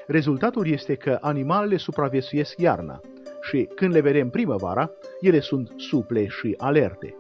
Rezultatul 0.06 0.66
este 0.66 0.94
că 0.94 1.19
animalele 1.20 1.77
supraviețuiesc 1.77 2.59
iarna, 2.59 3.01
și 3.43 3.69
când 3.74 3.93
le 3.93 4.01
vedem 4.01 4.31
primăvara, 4.31 4.90
ele 5.20 5.40
sunt 5.40 5.73
suple 5.77 6.27
și 6.27 6.55
alerte. 6.59 7.15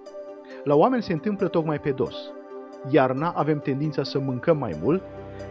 La 0.64 0.74
oameni 0.74 1.02
se 1.02 1.12
întâmplă 1.12 1.48
tocmai 1.48 1.80
pe 1.80 1.90
dos. 1.90 2.14
Iarna 2.90 3.30
avem 3.30 3.58
tendința 3.58 4.02
să 4.02 4.18
mâncăm 4.18 4.58
mai 4.58 4.78
mult, 4.82 5.02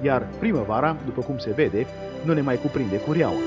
iar 0.02 0.28
primăvara, 0.40 0.98
după 1.06 1.22
cum 1.22 1.38
se 1.38 1.52
vede, 1.52 1.86
nu 2.26 2.34
ne 2.34 2.42
mai 2.42 2.58
cuprinde 2.58 3.00
curiaua. 3.00 3.40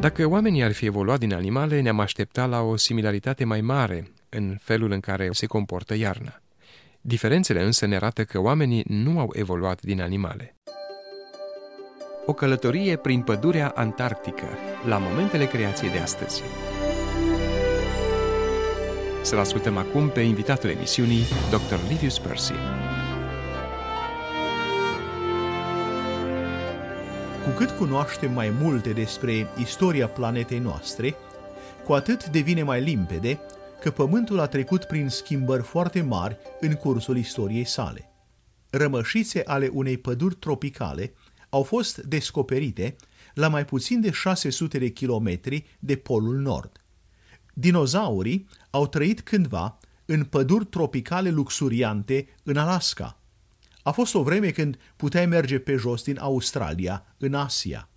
Dacă 0.00 0.26
oamenii 0.28 0.62
ar 0.62 0.72
fi 0.72 0.86
evoluat 0.86 1.18
din 1.18 1.34
animale, 1.34 1.80
ne-am 1.80 2.00
aștepta 2.00 2.46
la 2.46 2.60
o 2.60 2.76
similaritate 2.76 3.44
mai 3.44 3.60
mare 3.60 4.10
în 4.28 4.56
felul 4.60 4.90
în 4.90 5.00
care 5.00 5.28
se 5.32 5.46
comportă 5.46 5.94
iarna. 5.96 6.40
Diferențele 7.00 7.62
însă 7.62 7.86
ne 7.86 7.94
arată 7.94 8.24
că 8.24 8.40
oamenii 8.40 8.84
nu 8.88 9.18
au 9.18 9.30
evoluat 9.32 9.80
din 9.82 10.00
animale. 10.00 10.56
O 12.26 12.32
călătorie 12.32 12.96
prin 12.96 13.22
pădurea 13.22 13.72
antarctică, 13.74 14.46
la 14.86 14.98
momentele 14.98 15.46
creației 15.46 15.90
de 15.90 15.98
astăzi. 15.98 16.42
Să-l 19.22 19.38
ascultăm 19.38 19.76
acum 19.76 20.08
pe 20.08 20.20
invitatul 20.20 20.70
emisiunii, 20.70 21.22
Dr. 21.50 21.88
Livius 21.88 22.18
Percy. 22.18 22.52
Cu 27.44 27.50
cât 27.56 27.70
cunoaștem 27.70 28.32
mai 28.32 28.52
multe 28.60 28.90
despre 28.90 29.46
istoria 29.58 30.08
planetei 30.08 30.58
noastre, 30.58 31.14
cu 31.84 31.92
atât 31.92 32.26
devine 32.26 32.62
mai 32.62 32.80
limpede 32.82 33.40
că 33.80 33.90
Pământul 33.90 34.38
a 34.38 34.46
trecut 34.46 34.84
prin 34.84 35.08
schimbări 35.08 35.62
foarte 35.62 36.02
mari 36.02 36.36
în 36.60 36.74
cursul 36.74 37.16
istoriei 37.16 37.64
sale. 37.64 38.10
Rămășițe 38.70 39.42
ale 39.46 39.70
unei 39.72 39.96
păduri 39.96 40.34
tropicale 40.34 41.12
au 41.48 41.62
fost 41.62 41.96
descoperite 41.96 42.96
la 43.34 43.48
mai 43.48 43.64
puțin 43.64 44.00
de 44.00 44.10
600 44.10 44.78
de 44.78 44.88
kilometri 44.88 45.76
de 45.78 45.96
polul 45.96 46.36
nord. 46.36 46.82
Dinozaurii 47.54 48.48
au 48.70 48.86
trăit 48.86 49.20
cândva 49.20 49.78
în 50.04 50.24
păduri 50.24 50.64
tropicale 50.64 51.30
luxuriante 51.30 52.26
în 52.42 52.56
Alaska. 52.56 53.20
A 53.82 53.90
fost 53.90 54.14
o 54.14 54.22
vreme 54.22 54.50
când 54.50 54.78
puteai 54.96 55.26
merge 55.26 55.58
pe 55.58 55.76
jos 55.76 56.02
din 56.02 56.18
Australia 56.18 57.14
în 57.18 57.34
Asia. 57.34 57.88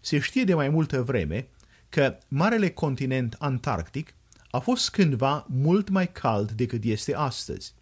Se 0.00 0.18
știe 0.18 0.44
de 0.44 0.54
mai 0.54 0.68
multă 0.68 1.02
vreme 1.02 1.48
că 1.88 2.18
marele 2.28 2.70
continent 2.70 3.36
antarctic 3.38 4.14
a 4.54 4.58
fost 4.58 4.90
cândva 4.90 5.46
mult 5.48 5.88
mai 5.88 6.12
cald 6.12 6.50
decât 6.50 6.84
este 6.84 7.14
astăzi. 7.14 7.74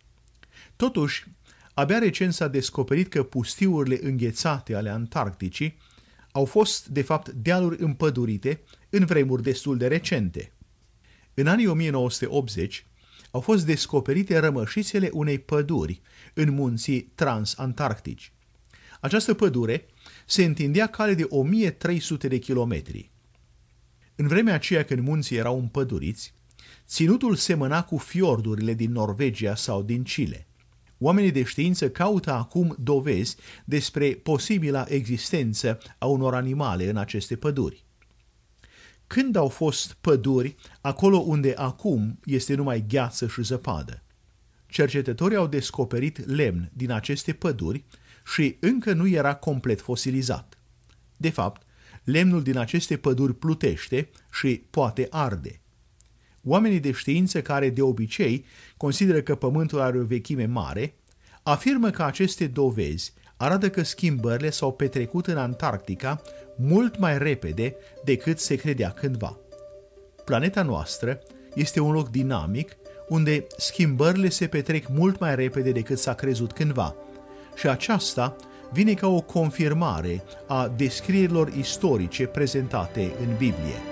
Totuși, 0.77 1.27
abia 1.74 1.99
recent 1.99 2.32
s-a 2.32 2.49
descoperit 2.49 3.09
că 3.09 3.23
pustiurile 3.23 3.99
înghețate 4.03 4.74
ale 4.74 4.90
Antarcticii 4.90 5.78
au 6.31 6.44
fost, 6.44 6.86
de 6.86 7.03
fapt, 7.03 7.28
dealuri 7.28 7.82
împădurite 7.82 8.61
în 8.90 9.05
vremuri 9.05 9.43
destul 9.43 9.77
de 9.77 9.86
recente. 9.86 10.53
În 11.35 11.47
anii 11.47 11.66
1980 11.66 12.86
au 13.31 13.40
fost 13.40 13.66
descoperite 13.66 14.39
rămășițele 14.39 15.11
unei 15.12 15.39
păduri 15.39 16.01
în 16.35 16.51
munții 16.51 17.01
transantarctici. 17.15 18.32
Această 19.01 19.35
pădure 19.35 19.86
se 20.27 20.44
întindea 20.44 20.86
cale 20.86 21.15
de 21.15 21.27
1300 21.28 22.28
de 22.28 22.39
kilometri. 22.39 23.11
În 24.15 24.27
vremea 24.27 24.55
aceea 24.55 24.85
când 24.85 25.07
munții 25.07 25.36
erau 25.36 25.59
împăduriți, 25.59 26.35
Ținutul 26.93 27.35
semăna 27.35 27.85
cu 27.85 27.97
fiordurile 27.97 28.74
din 28.74 28.93
Norvegia 28.93 29.55
sau 29.55 29.82
din 29.82 30.02
Chile. 30.02 30.47
Oamenii 30.98 31.31
de 31.31 31.43
știință 31.43 31.90
caută 31.90 32.32
acum 32.32 32.77
dovezi 32.78 33.36
despre 33.64 34.14
posibila 34.14 34.85
existență 34.89 35.78
a 35.98 36.06
unor 36.06 36.35
animale 36.35 36.89
în 36.89 36.97
aceste 36.97 37.36
păduri. 37.36 37.85
Când 39.06 39.36
au 39.36 39.48
fost 39.48 39.97
păduri 40.01 40.55
acolo 40.81 41.19
unde 41.19 41.55
acum 41.56 42.19
este 42.24 42.55
numai 42.55 42.85
gheață 42.89 43.27
și 43.27 43.43
zăpadă? 43.43 44.02
cercetătorii 44.66 45.36
au 45.36 45.47
descoperit 45.47 46.27
lemn 46.27 46.70
din 46.73 46.90
aceste 46.90 47.32
păduri 47.32 47.85
și 48.35 48.56
încă 48.60 48.93
nu 48.93 49.06
era 49.06 49.35
complet 49.35 49.81
fosilizat. 49.81 50.59
De 51.16 51.31
fapt, 51.31 51.62
lemnul 52.05 52.43
din 52.43 52.56
aceste 52.56 52.97
păduri 52.97 53.35
plutește 53.35 54.10
și 54.32 54.62
poate 54.70 55.06
arde. 55.10 55.62
Oamenii 56.44 56.81
de 56.81 56.93
știință 56.93 57.43
care 57.43 57.70
de 57.70 57.82
obicei 57.82 58.44
consideră 58.77 59.20
că 59.20 59.35
Pământul 59.35 59.81
are 59.81 59.98
o 59.98 60.05
vechime 60.05 60.47
mare, 60.47 60.94
afirmă 61.43 61.90
că 61.90 62.02
aceste 62.02 62.47
dovezi 62.47 63.12
arată 63.36 63.70
că 63.70 63.82
schimbările 63.82 64.51
s-au 64.51 64.73
petrecut 64.73 65.27
în 65.27 65.36
Antarctica 65.36 66.23
mult 66.56 66.98
mai 66.98 67.19
repede 67.19 67.77
decât 68.05 68.39
se 68.39 68.55
credea 68.55 68.90
cândva. 68.90 69.39
Planeta 70.24 70.62
noastră 70.62 71.20
este 71.55 71.81
un 71.81 71.93
loc 71.93 72.09
dinamic 72.09 72.77
unde 73.09 73.47
schimbările 73.56 74.28
se 74.28 74.47
petrec 74.47 74.86
mult 74.89 75.19
mai 75.19 75.35
repede 75.35 75.70
decât 75.70 75.98
s-a 75.98 76.14
crezut 76.14 76.52
cândva 76.52 76.94
și 77.56 77.69
aceasta 77.69 78.36
vine 78.73 78.94
ca 78.94 79.06
o 79.06 79.20
confirmare 79.20 80.24
a 80.47 80.73
descrierilor 80.77 81.52
istorice 81.56 82.27
prezentate 82.27 83.12
în 83.20 83.36
Biblie. 83.36 83.91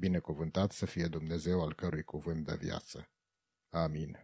Binecuvântat 0.00 0.72
să 0.72 0.86
fie 0.86 1.06
Dumnezeu 1.06 1.60
al 1.62 1.74
cărui 1.74 2.02
cuvânt 2.02 2.46
de 2.46 2.56
viață. 2.60 3.10
Amin. 3.70 4.18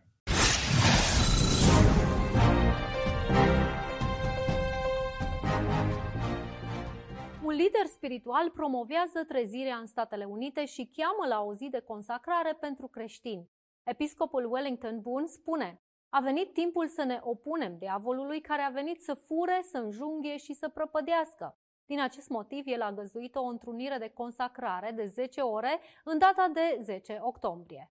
Un 7.43 7.53
lider 7.53 7.87
spiritual 7.87 8.51
promovează 8.51 9.25
trezirea 9.29 9.77
în 9.77 9.87
Statele 9.87 10.25
Unite 10.25 10.65
și 10.65 10.91
cheamă 10.97 11.27
la 11.29 11.43
o 11.43 11.55
zi 11.55 11.69
de 11.69 11.81
consacrare 11.81 12.53
pentru 12.61 12.89
creștini. 12.89 13.51
Episcopul 13.83 14.53
Wellington 14.53 15.01
Boone 15.01 15.27
spune, 15.27 15.83
a 16.09 16.21
venit 16.21 16.53
timpul 16.53 16.89
să 16.89 17.03
ne 17.05 17.19
opunem 17.23 17.79
diavolului 17.79 18.41
care 18.41 18.63
a 18.63 18.71
venit 18.71 19.03
să 19.03 19.15
fure, 19.15 19.61
să 19.71 19.79
înjunghe 19.79 20.37
și 20.37 20.53
să 20.53 20.69
prăpădească. 20.69 21.59
Din 21.87 22.01
acest 22.01 22.29
motiv, 22.29 22.63
el 22.67 22.83
a 22.83 22.93
găzuit 22.93 23.35
o 23.35 23.45
întrunire 23.45 23.97
de 23.99 24.11
consacrare 24.15 24.93
de 24.97 25.07
10 25.15 25.41
ore 25.41 25.81
în 26.05 26.19
data 26.19 26.51
de 26.55 26.83
10 26.83 27.19
octombrie. 27.23 27.91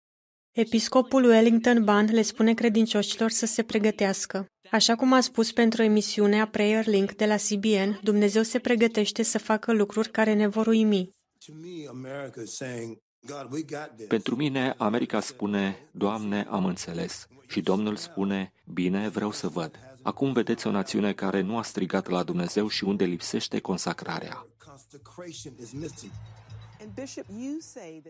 Episcopul 0.51 1.23
Wellington 1.23 1.83
Band 1.83 2.13
le 2.13 2.21
spune 2.21 2.53
credincioșilor 2.53 3.29
să 3.29 3.45
se 3.45 3.63
pregătească. 3.63 4.45
Așa 4.71 4.95
cum 4.95 5.13
a 5.13 5.19
spus 5.19 5.51
pentru 5.51 5.81
emisiunea 5.81 6.47
Prayer 6.47 6.85
Link 6.85 7.13
de 7.13 7.25
la 7.25 7.35
CBN, 7.35 7.99
Dumnezeu 8.03 8.43
se 8.43 8.59
pregătește 8.59 9.23
să 9.23 9.37
facă 9.37 9.73
lucruri 9.73 10.09
care 10.09 10.33
ne 10.33 10.47
vor 10.47 10.67
uimi. 10.67 11.09
Pentru 14.07 14.35
mine, 14.35 14.73
America 14.77 15.19
spune, 15.19 15.89
Doamne, 15.91 16.47
am 16.49 16.65
înțeles. 16.65 17.27
Și 17.47 17.61
Domnul 17.61 17.95
spune, 17.95 18.53
bine, 18.73 19.09
vreau 19.09 19.31
să 19.31 19.47
văd. 19.47 19.94
Acum 20.05 20.33
vedeți 20.33 20.67
o 20.67 20.71
națiune 20.71 21.13
care 21.13 21.41
nu 21.41 21.57
a 21.57 21.63
strigat 21.63 22.07
la 22.07 22.23
Dumnezeu 22.23 22.67
și 22.67 22.83
unde 22.83 23.05
lipsește 23.05 23.59
consacrarea. 23.59 24.47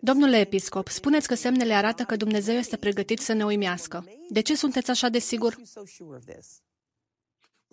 Domnule 0.02 0.38
episcop, 0.40 0.88
spuneți 0.88 1.28
că 1.28 1.36
semnele 1.36 1.74
arată 1.74 2.04
că 2.04 2.16
Dumnezeu 2.16 2.56
este 2.56 2.78
pregătit 2.78 3.20
să 3.20 3.34
ne 3.34 3.46
uimească. 3.46 4.06
De 4.30 4.42
ce 4.42 4.56
sunteți 4.56 4.90
așa 4.90 5.10
de 5.10 5.20
sigur? 5.20 5.56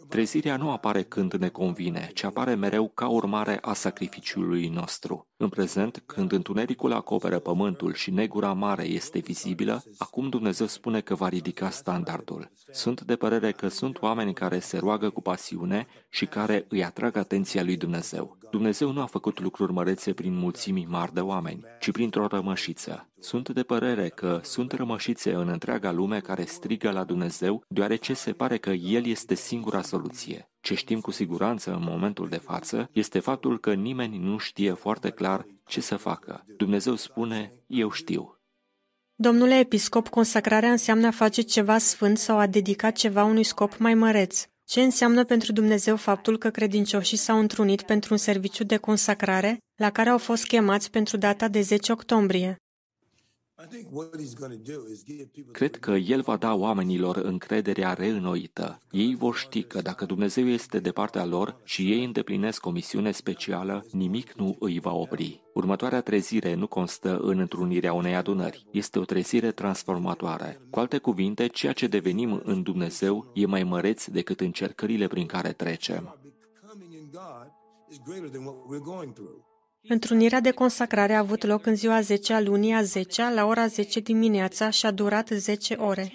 Trezirea 0.08 0.56
nu 0.56 0.70
apare 0.70 1.02
când 1.02 1.34
ne 1.34 1.48
convine, 1.48 2.10
ci 2.14 2.22
apare 2.22 2.54
mereu 2.54 2.88
ca 2.88 3.08
urmare 3.08 3.58
a 3.60 3.72
sacrificiului 3.72 4.68
nostru. 4.68 5.26
În 5.36 5.48
prezent, 5.48 6.02
când 6.06 6.32
întunericul 6.32 6.92
acoperă 6.92 7.38
pământul 7.38 7.94
și 7.94 8.10
negura 8.10 8.52
mare 8.52 8.84
este 8.84 9.18
vizibilă, 9.18 9.82
acum 9.98 10.28
Dumnezeu 10.28 10.66
spune 10.66 11.00
că 11.00 11.14
va 11.14 11.28
ridica 11.28 11.70
standardul. 11.70 12.50
Sunt 12.70 13.00
de 13.00 13.16
părere 13.16 13.52
că 13.52 13.68
sunt 13.68 14.02
oameni 14.02 14.34
care 14.34 14.58
se 14.58 14.78
roagă 14.78 15.10
cu 15.10 15.20
pasiune 15.20 15.86
și 16.08 16.26
care 16.26 16.66
îi 16.68 16.84
atrag 16.84 17.16
atenția 17.16 17.62
lui 17.62 17.76
Dumnezeu. 17.76 18.38
Dumnezeu 18.52 18.92
nu 18.92 19.00
a 19.00 19.06
făcut 19.06 19.40
lucruri 19.40 19.72
mărețe 19.72 20.12
prin 20.12 20.34
mulțimi 20.34 20.86
mari 20.88 21.14
de 21.14 21.20
oameni, 21.20 21.64
ci 21.80 21.90
printr-o 21.90 22.26
rămășiță. 22.26 23.08
Sunt 23.20 23.48
de 23.48 23.62
părere 23.62 24.08
că 24.08 24.40
sunt 24.42 24.72
rămășițe 24.72 25.32
în 25.32 25.48
întreaga 25.48 25.90
lume 25.92 26.20
care 26.20 26.44
strigă 26.44 26.90
la 26.90 27.04
Dumnezeu, 27.04 27.64
deoarece 27.68 28.14
se 28.14 28.32
pare 28.32 28.58
că 28.58 28.70
El 28.70 29.06
este 29.06 29.34
singura 29.34 29.82
soluție. 29.82 30.50
Ce 30.60 30.74
știm 30.74 31.00
cu 31.00 31.10
siguranță 31.10 31.72
în 31.72 31.82
momentul 31.82 32.28
de 32.28 32.36
față 32.36 32.88
este 32.92 33.18
faptul 33.18 33.58
că 33.58 33.74
nimeni 33.74 34.18
nu 34.18 34.38
știe 34.38 34.72
foarte 34.72 35.10
clar 35.10 35.46
ce 35.66 35.80
să 35.80 35.96
facă. 35.96 36.44
Dumnezeu 36.56 36.94
spune, 36.94 37.52
eu 37.66 37.90
știu. 37.90 38.36
Domnule 39.14 39.58
episcop, 39.58 40.08
consacrarea 40.08 40.70
înseamnă 40.70 41.06
a 41.06 41.10
face 41.10 41.40
ceva 41.40 41.78
sfânt 41.78 42.18
sau 42.18 42.38
a 42.38 42.46
dedica 42.46 42.90
ceva 42.90 43.24
unui 43.24 43.44
scop 43.44 43.76
mai 43.76 43.94
măreț. 43.94 44.46
Ce 44.64 44.80
înseamnă 44.80 45.24
pentru 45.24 45.52
Dumnezeu 45.52 45.96
faptul 45.96 46.38
că 46.38 46.50
credincioșii 46.50 47.16
s-au 47.16 47.38
întrunit 47.38 47.82
pentru 47.82 48.12
un 48.12 48.18
serviciu 48.18 48.64
de 48.64 48.76
consacrare 48.76 49.58
la 49.80 49.90
care 49.90 50.08
au 50.08 50.18
fost 50.18 50.46
chemați 50.46 50.90
pentru 50.90 51.16
data 51.16 51.48
de 51.48 51.60
10 51.60 51.92
octombrie? 51.92 52.61
Cred 55.52 55.76
că 55.76 55.90
El 55.90 56.20
va 56.20 56.36
da 56.36 56.54
oamenilor 56.54 57.16
încrederea 57.16 57.92
reînnoită. 57.92 58.78
Ei 58.90 59.14
vor 59.14 59.36
ști 59.36 59.62
că 59.62 59.80
dacă 59.80 60.04
Dumnezeu 60.04 60.46
este 60.48 60.78
de 60.78 60.90
partea 60.90 61.24
lor 61.24 61.60
și 61.64 61.90
ei 61.90 62.04
îndeplinesc 62.04 62.66
o 62.66 62.70
misiune 62.70 63.10
specială, 63.10 63.86
nimic 63.90 64.32
nu 64.32 64.56
îi 64.58 64.80
va 64.80 64.92
opri. 64.92 65.42
Următoarea 65.54 66.00
trezire 66.00 66.54
nu 66.54 66.66
constă 66.66 67.18
în 67.18 67.38
întrunirea 67.38 67.92
unei 67.92 68.14
adunări. 68.14 68.66
Este 68.70 68.98
o 68.98 69.04
trezire 69.04 69.52
transformatoare. 69.52 70.60
Cu 70.70 70.78
alte 70.78 70.98
cuvinte, 70.98 71.46
ceea 71.46 71.72
ce 71.72 71.86
devenim 71.86 72.40
în 72.44 72.62
Dumnezeu 72.62 73.30
e 73.34 73.46
mai 73.46 73.62
măreț 73.62 74.06
decât 74.06 74.40
încercările 74.40 75.06
prin 75.06 75.26
care 75.26 75.52
trecem. 75.52 76.16
Întrunirea 79.88 80.40
de 80.40 80.50
consacrare 80.50 81.14
a 81.14 81.18
avut 81.18 81.44
loc 81.44 81.66
în 81.66 81.74
ziua 81.74 82.00
10 82.00 82.32
a 82.32 82.40
lunii 82.40 82.72
a 82.72 82.82
10 82.82 83.30
la 83.34 83.44
ora 83.44 83.66
10 83.66 84.00
dimineața 84.00 84.70
și 84.70 84.86
a 84.86 84.90
durat 84.90 85.28
10 85.28 85.74
ore. 85.74 86.12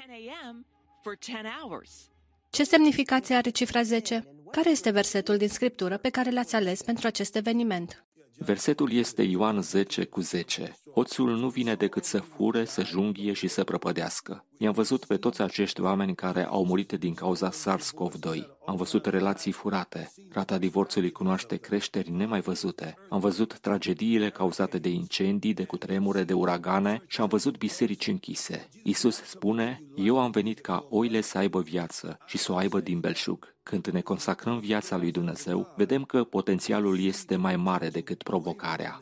Ce 2.50 2.64
semnificație 2.64 3.36
are 3.36 3.50
cifra 3.50 3.82
10? 3.82 4.28
Care 4.52 4.70
este 4.70 4.90
versetul 4.90 5.38
din 5.38 5.48
Scriptură 5.48 5.98
pe 5.98 6.10
care 6.10 6.32
l-ați 6.32 6.56
ales 6.56 6.82
pentru 6.82 7.08
acest 7.08 7.36
eveniment? 7.36 8.06
Versetul 8.38 8.92
este 8.92 9.24
Ioan 9.24 9.62
10 9.62 10.06
cu 10.06 10.22
10. 10.22 10.78
Hoțul 10.94 11.38
nu 11.38 11.50
vine 11.50 11.76
decât 11.76 12.04
să 12.04 12.20
fure, 12.20 12.66
să 12.66 12.84
junghie 12.84 13.34
și 13.34 13.48
să 13.48 13.64
prăpădească. 13.64 14.46
I-am 14.60 14.74
văzut 14.74 15.06
pe 15.06 15.18
toți 15.18 15.42
acești 15.42 15.82
oameni 15.82 16.16
care 16.16 16.46
au 16.46 16.66
murit 16.66 16.92
din 16.92 17.14
cauza 17.14 17.50
SARS-CoV-2. 17.50 18.40
Am 18.66 18.76
văzut 18.76 19.06
relații 19.06 19.52
furate. 19.52 20.12
Rata 20.32 20.58
divorțului 20.58 21.12
cunoaște 21.12 21.56
creșteri 21.56 22.12
nemai 22.12 22.42
văzute. 22.42 22.96
Am 23.10 23.20
văzut 23.20 23.60
tragediile 23.60 24.30
cauzate 24.30 24.78
de 24.78 24.90
incendii, 24.90 25.54
de 25.54 25.64
cutremure, 25.64 26.24
de 26.24 26.34
uragane 26.34 27.04
și 27.08 27.22
am 27.22 27.28
văzut 27.28 27.58
biserici 27.58 28.08
închise. 28.08 28.70
Isus 28.84 29.16
spune, 29.16 29.84
eu 29.96 30.20
am 30.20 30.32
venit 30.32 30.60
ca 30.60 30.86
oile 30.90 31.22
să 31.22 31.38
aibă 31.38 31.62
viață 31.62 32.18
și 32.26 32.38
să 32.38 32.52
o 32.52 32.56
aibă 32.56 32.80
din 32.80 33.00
belșug. 33.00 33.56
Când 33.64 33.88
ne 33.88 34.02
consacrăm 34.02 34.60
viața 34.60 34.98
lui 34.98 35.12
Dumnezeu, 35.12 35.74
vedem 35.76 36.04
că 36.04 36.24
potențialul 36.24 37.00
este 37.00 37.36
mai 37.36 37.56
mare 37.56 37.90
decât 37.90 38.24
provocarea. 38.24 39.02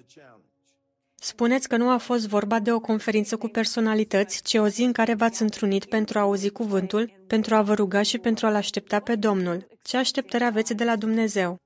Spuneți 1.25 1.67
că 1.67 1.77
nu 1.77 1.89
a 1.89 1.97
fost 1.97 2.27
vorba 2.27 2.59
de 2.59 2.71
o 2.71 2.79
conferință 2.79 3.37
cu 3.37 3.47
personalități, 3.47 4.41
ci 4.43 4.53
o 4.53 4.67
zi 4.67 4.83
în 4.83 4.91
care 4.91 5.13
v-ați 5.13 5.41
întrunit 5.41 5.85
pentru 5.85 6.17
a 6.17 6.21
auzi 6.21 6.49
cuvântul, 6.49 7.11
pentru 7.27 7.55
a 7.55 7.61
vă 7.61 7.73
ruga 7.73 8.01
și 8.01 8.17
pentru 8.17 8.45
a-L 8.45 8.55
aștepta 8.55 8.99
pe 8.99 9.15
Domnul. 9.15 9.67
Ce 9.83 9.97
așteptări 9.97 10.43
aveți 10.43 10.73
de 10.73 10.83
la 10.83 10.95
Dumnezeu? 10.95 11.57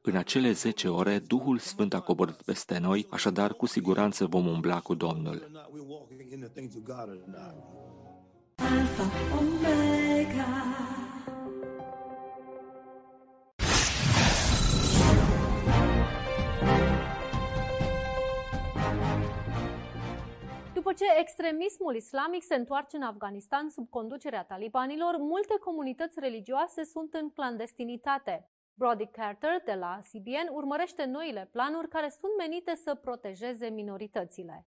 În 0.00 0.16
acele 0.16 0.52
zece 0.52 0.88
ore, 0.88 1.18
Duhul 1.18 1.58
Sfânt 1.58 1.94
a 1.94 2.00
coborât 2.00 2.42
peste 2.42 2.78
noi, 2.78 3.06
așadar 3.10 3.54
cu 3.54 3.66
siguranță 3.66 4.26
vom 4.26 4.46
umbla 4.46 4.80
cu 4.80 4.94
Domnul. 4.94 5.50
Alpha, 8.56 9.10
Omega. 9.38 10.73
Ce 20.92 21.04
extremismul 21.18 21.94
islamic 21.94 22.42
se 22.42 22.54
întoarce 22.54 22.96
în 22.96 23.02
Afganistan 23.02 23.68
sub 23.68 23.88
conducerea 23.90 24.44
talibanilor, 24.44 25.16
multe 25.18 25.58
comunități 25.58 26.20
religioase 26.20 26.84
sunt 26.84 27.14
în 27.14 27.30
clandestinitate. 27.30 28.48
Brody 28.74 29.06
Carter 29.06 29.62
de 29.64 29.74
la 29.74 29.98
CBN 30.10 30.48
urmărește 30.50 31.04
noile 31.04 31.48
planuri 31.52 31.88
care 31.88 32.08
sunt 32.08 32.32
menite 32.38 32.74
să 32.74 32.94
protejeze 32.94 33.68
minoritățile. 33.68 34.66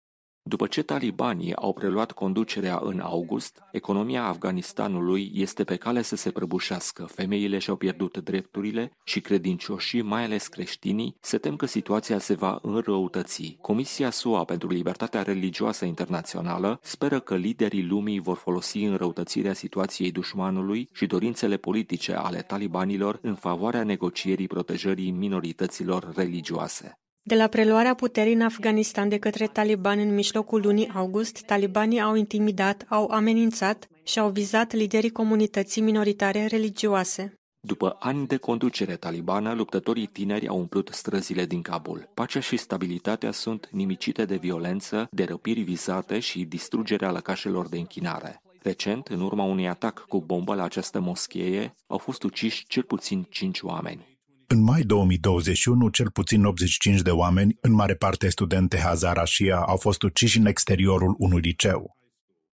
După 0.45 0.67
ce 0.67 0.81
talibanii 0.81 1.55
au 1.55 1.73
preluat 1.73 2.11
conducerea 2.11 2.79
în 2.83 2.99
august, 2.99 3.63
economia 3.71 4.23
Afganistanului 4.23 5.31
este 5.33 5.63
pe 5.63 5.75
cale 5.75 6.01
să 6.01 6.15
se 6.15 6.31
prăbușească, 6.31 7.03
femeile 7.03 7.57
și-au 7.57 7.75
pierdut 7.75 8.17
drepturile 8.17 8.91
și 9.03 9.21
credincioșii, 9.21 10.01
mai 10.01 10.23
ales 10.23 10.47
creștinii, 10.47 11.15
se 11.19 11.37
tem 11.37 11.55
că 11.55 11.65
situația 11.65 12.19
se 12.19 12.33
va 12.33 12.59
înrăutăți. 12.61 13.57
Comisia 13.61 14.09
SUA 14.09 14.43
pentru 14.43 14.67
Libertatea 14.67 15.21
Religioasă 15.21 15.85
Internațională 15.85 16.79
speră 16.81 17.19
că 17.19 17.35
liderii 17.35 17.85
lumii 17.85 18.19
vor 18.19 18.37
folosi 18.37 18.83
înrăutățirea 18.83 19.53
situației 19.53 20.11
dușmanului 20.11 20.89
și 20.93 21.05
dorințele 21.05 21.57
politice 21.57 22.13
ale 22.13 22.41
talibanilor 22.41 23.19
în 23.21 23.35
favoarea 23.35 23.83
negocierii 23.83 24.47
protejării 24.47 25.11
minorităților 25.11 26.11
religioase. 26.15 26.97
De 27.25 27.35
la 27.35 27.47
preluarea 27.47 27.93
puterii 27.93 28.33
în 28.33 28.41
Afganistan 28.41 29.09
de 29.09 29.17
către 29.17 29.47
talibani 29.47 30.03
în 30.03 30.13
mijlocul 30.13 30.61
lunii 30.61 30.91
august, 30.93 31.41
talibanii 31.45 32.01
au 32.01 32.15
intimidat, 32.15 32.85
au 32.89 33.07
amenințat 33.07 33.87
și 34.03 34.19
au 34.19 34.29
vizat 34.29 34.73
liderii 34.73 35.11
comunității 35.11 35.81
minoritare 35.81 36.45
religioase. 36.45 37.33
După 37.59 37.95
ani 37.99 38.27
de 38.27 38.37
conducere 38.37 38.95
talibană, 38.95 39.53
luptătorii 39.53 40.05
tineri 40.05 40.47
au 40.47 40.57
umplut 40.57 40.89
străzile 40.91 41.45
din 41.45 41.61
Kabul. 41.61 42.09
Pacea 42.13 42.39
și 42.39 42.57
stabilitatea 42.57 43.31
sunt 43.31 43.69
nimicite 43.71 44.25
de 44.25 44.35
violență, 44.35 45.07
de 45.11 45.23
răpiri 45.23 45.61
vizate 45.61 46.19
și 46.19 46.43
distrugerea 46.43 47.11
lăcașelor 47.11 47.67
de 47.69 47.77
închinare. 47.77 48.41
Recent, 48.61 49.07
în 49.07 49.21
urma 49.21 49.43
unui 49.43 49.67
atac 49.67 50.05
cu 50.07 50.21
bombă 50.21 50.55
la 50.55 50.63
această 50.63 50.99
moschee, 50.99 51.75
au 51.87 51.97
fost 51.97 52.23
uciși 52.23 52.65
cel 52.67 52.83
puțin 52.83 53.27
cinci 53.29 53.61
oameni. 53.61 54.12
În 54.53 54.63
mai 54.63 54.81
2021, 54.81 55.89
cel 55.89 56.09
puțin 56.11 56.45
85 56.45 57.01
de 57.01 57.09
oameni, 57.09 57.57
în 57.61 57.73
mare 57.73 57.95
parte 57.95 58.29
studente 58.29 58.77
Hazara 58.77 59.25
Shia, 59.25 59.57
au 59.57 59.77
fost 59.77 60.03
uciși 60.03 60.37
în 60.37 60.45
exteriorul 60.45 61.15
unui 61.17 61.41
liceu. 61.41 61.97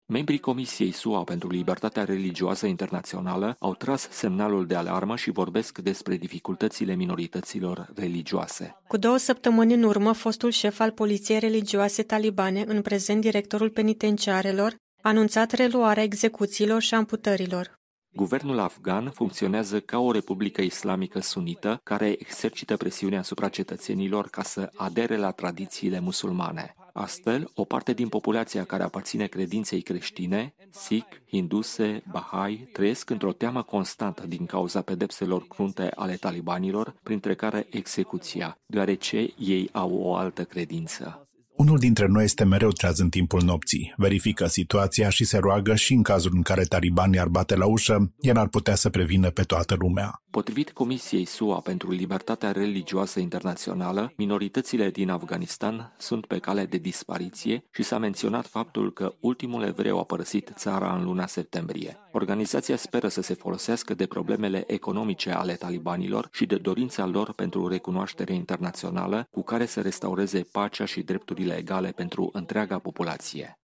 Membrii 0.05 0.39
Comisiei 0.39 0.91
SUA 0.91 1.23
pentru 1.23 1.49
Libertatea 1.49 2.03
Religioasă 2.03 2.65
Internațională 2.65 3.55
au 3.59 3.73
tras 3.73 4.07
semnalul 4.11 4.65
de 4.65 4.75
alarmă 4.75 5.15
și 5.15 5.31
vorbesc 5.31 5.77
despre 5.77 6.17
dificultățile 6.17 6.95
minorităților 6.95 7.91
religioase. 7.95 8.75
Cu 8.87 8.97
două 8.97 9.17
săptămâni 9.17 9.73
în 9.73 9.83
urmă, 9.83 10.11
fostul 10.11 10.51
șef 10.51 10.79
al 10.79 10.91
Poliției 10.91 11.39
Religioase 11.39 12.03
Talibane, 12.03 12.63
în 12.67 12.81
prezent 12.81 13.21
directorul 13.21 13.69
penitenciarelor, 13.69 14.75
a 15.01 15.09
anunțat 15.09 15.51
reluarea 15.51 16.03
execuțiilor 16.03 16.81
și 16.81 16.93
amputărilor. 16.93 17.74
Guvernul 18.15 18.59
afgan 18.59 19.09
funcționează 19.09 19.79
ca 19.79 19.99
o 19.99 20.11
republică 20.11 20.61
islamică 20.61 21.19
sunită 21.19 21.79
care 21.83 22.15
exercită 22.19 22.77
presiune 22.77 23.17
asupra 23.17 23.49
cetățenilor 23.49 24.27
ca 24.27 24.43
să 24.43 24.69
adere 24.75 25.17
la 25.17 25.31
tradițiile 25.31 25.99
musulmane. 25.99 26.75
Astfel, 26.93 27.51
o 27.55 27.63
parte 27.63 27.93
din 27.93 28.07
populația 28.07 28.63
care 28.63 28.83
aparține 28.83 29.27
credinței 29.27 29.81
creștine, 29.81 30.53
Sikh, 30.69 31.15
Hinduse, 31.27 32.03
Bahai, 32.11 32.69
trăiesc 32.73 33.09
într-o 33.09 33.31
teamă 33.31 33.63
constantă 33.63 34.27
din 34.27 34.45
cauza 34.45 34.81
pedepselor 34.81 35.47
crunte 35.47 35.91
ale 35.95 36.15
talibanilor, 36.15 36.95
printre 37.03 37.35
care 37.35 37.67
execuția, 37.69 38.57
deoarece 38.65 39.33
ei 39.37 39.69
au 39.71 39.93
o 39.93 40.15
altă 40.15 40.43
credință. 40.43 41.24
Unul 41.55 41.77
dintre 41.77 42.07
noi 42.07 42.23
este 42.23 42.43
mereu 42.43 42.71
treaz 42.71 42.99
în 42.99 43.09
timpul 43.09 43.41
nopții, 43.43 43.93
verifică 43.97 44.47
situația 44.47 45.09
și 45.09 45.23
se 45.23 45.37
roagă 45.37 45.75
și 45.75 45.93
în 45.93 46.03
cazul 46.03 46.31
în 46.33 46.41
care 46.41 46.63
talibanii 46.63 47.19
ar 47.19 47.27
bate 47.27 47.55
la 47.55 47.65
ușă, 47.65 48.13
el 48.19 48.37
ar 48.37 48.47
putea 48.47 48.75
să 48.75 48.89
prevină 48.89 49.29
pe 49.29 49.41
toată 49.41 49.75
lumea. 49.79 50.21
Potrivit 50.31 50.71
Comisiei 50.71 51.25
SUA 51.25 51.59
pentru 51.59 51.91
Libertatea 51.91 52.51
Religioasă 52.51 53.19
Internațională, 53.19 54.13
minoritățile 54.17 54.89
din 54.89 55.09
Afganistan 55.09 55.95
sunt 55.97 56.25
pe 56.25 56.37
cale 56.37 56.65
de 56.65 56.77
dispariție 56.77 57.63
și 57.71 57.83
s-a 57.83 57.97
menționat 57.97 58.47
faptul 58.47 58.93
că 58.93 59.13
ultimul 59.19 59.63
evreu 59.63 59.99
a 59.99 60.03
părăsit 60.03 60.51
țara 60.55 60.95
în 60.95 61.03
luna 61.03 61.25
septembrie. 61.25 61.97
Organizația 62.11 62.75
speră 62.75 63.07
să 63.07 63.21
se 63.21 63.33
folosească 63.33 63.93
de 63.93 64.05
problemele 64.05 64.63
economice 64.67 65.31
ale 65.31 65.53
talibanilor 65.53 66.29
și 66.31 66.45
de 66.45 66.55
dorința 66.55 67.05
lor 67.05 67.33
pentru 67.33 67.67
recunoaștere 67.67 68.33
internațională 68.33 69.27
cu 69.31 69.43
care 69.43 69.65
să 69.65 69.81
restaureze 69.81 70.47
pacea 70.51 70.85
și 70.85 71.01
drepturile 71.01 71.44
egale 71.53 71.89
pentru 71.89 72.29
întreaga 72.33 72.79
populație. 72.79 73.59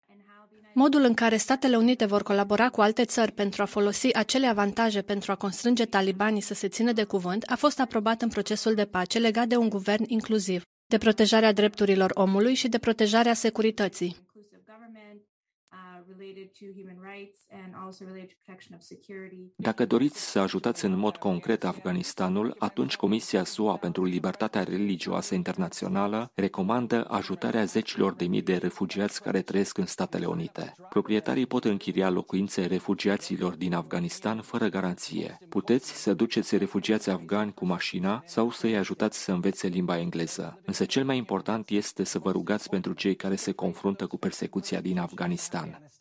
Modul 0.74 1.02
în 1.02 1.14
care 1.14 1.38
Statele 1.38 1.76
Unite 1.78 2.06
vor 2.06 2.24
colabora 2.24 2.70
cu 2.70 2.82
alte 2.82 3.06
țări 3.06 3.32
pentru 3.32 3.62
a 3.62 3.66
folosi 3.66 4.14
acele 4.14 4.48
avantaje 4.48 5.02
pentru 5.02 5.32
a 5.32 5.36
constrânge 5.36 5.86
talibanii 5.86 6.42
să 6.42 6.54
se 6.54 6.68
țină 6.68 6.92
de 6.92 7.04
cuvânt 7.04 7.44
a 7.48 7.56
fost 7.56 7.80
aprobat 7.80 8.22
în 8.22 8.30
procesul 8.30 8.74
de 8.74 8.86
pace 8.86 9.20
legat 9.20 9.48
de 9.48 9.56
un 9.56 9.70
guvern 9.70 10.04
inclusiv, 10.08 10.64
de 10.88 10.98
protejarea 10.98 11.54
drepturilor 11.54 12.12
omului 12.14 12.54
și 12.54 12.68
de 12.68 12.78
protejarea 12.78 13.34
securității. 13.34 14.30
Dacă 19.56 19.86
doriți 19.86 20.32
să 20.32 20.40
ajutați 20.40 20.86
în 20.86 20.98
mod 20.98 21.16
concret 21.16 21.64
Afganistanul, 21.64 22.56
atunci 22.60 22.96
Comisia 22.96 23.44
SUA 23.44 23.78
pentru 23.78 24.04
Libertatea 24.04 24.64
Religioasă 24.64 25.36
Internațională 25.36 26.32
recomandă 26.36 27.06
ajutarea 27.10 27.64
zecilor 27.64 28.14
de 28.14 28.26
mii 28.26 28.42
de 28.42 28.56
refugiați 28.56 29.22
care 29.22 29.42
trăiesc 29.42 29.78
în 29.78 29.86
Statele 29.86 30.26
Unite. 30.26 30.74
Proprietarii 30.90 31.46
pot 31.46 31.66
închiria 31.66 32.10
locuințe 32.10 32.66
refugiaților 32.66 33.56
din 33.56 33.74
Afganistan 33.74 34.42
fără 34.42 34.68
garanție. 34.68 35.38
Puteți 35.50 36.02
să 36.02 36.14
duceți 36.14 36.58
refugiați 36.58 37.10
afgani 37.10 37.54
cu 37.54 37.66
mașina 37.66 38.24
sau 38.26 38.52
să-i 38.52 38.78
ajutați 38.78 39.24
să 39.24 39.32
învețe 39.32 39.68
limba 39.68 39.98
engleză. 40.00 40.60
Însă 40.66 40.86
cel 40.86 41.06
mai 41.06 41.18
important 41.18 41.70
este 41.70 42.04
să 42.04 42.20
vă 42.20 42.32
rugați 42.32 42.70
pentru 42.70 42.94
cei 42.94 43.16
care 43.16 43.36
se 43.36 43.52
confruntă 43.52 44.08
cu 44.08 44.18
persecuția 44.18 44.82
din 44.82 45.00
Afganistan. 45.00 45.92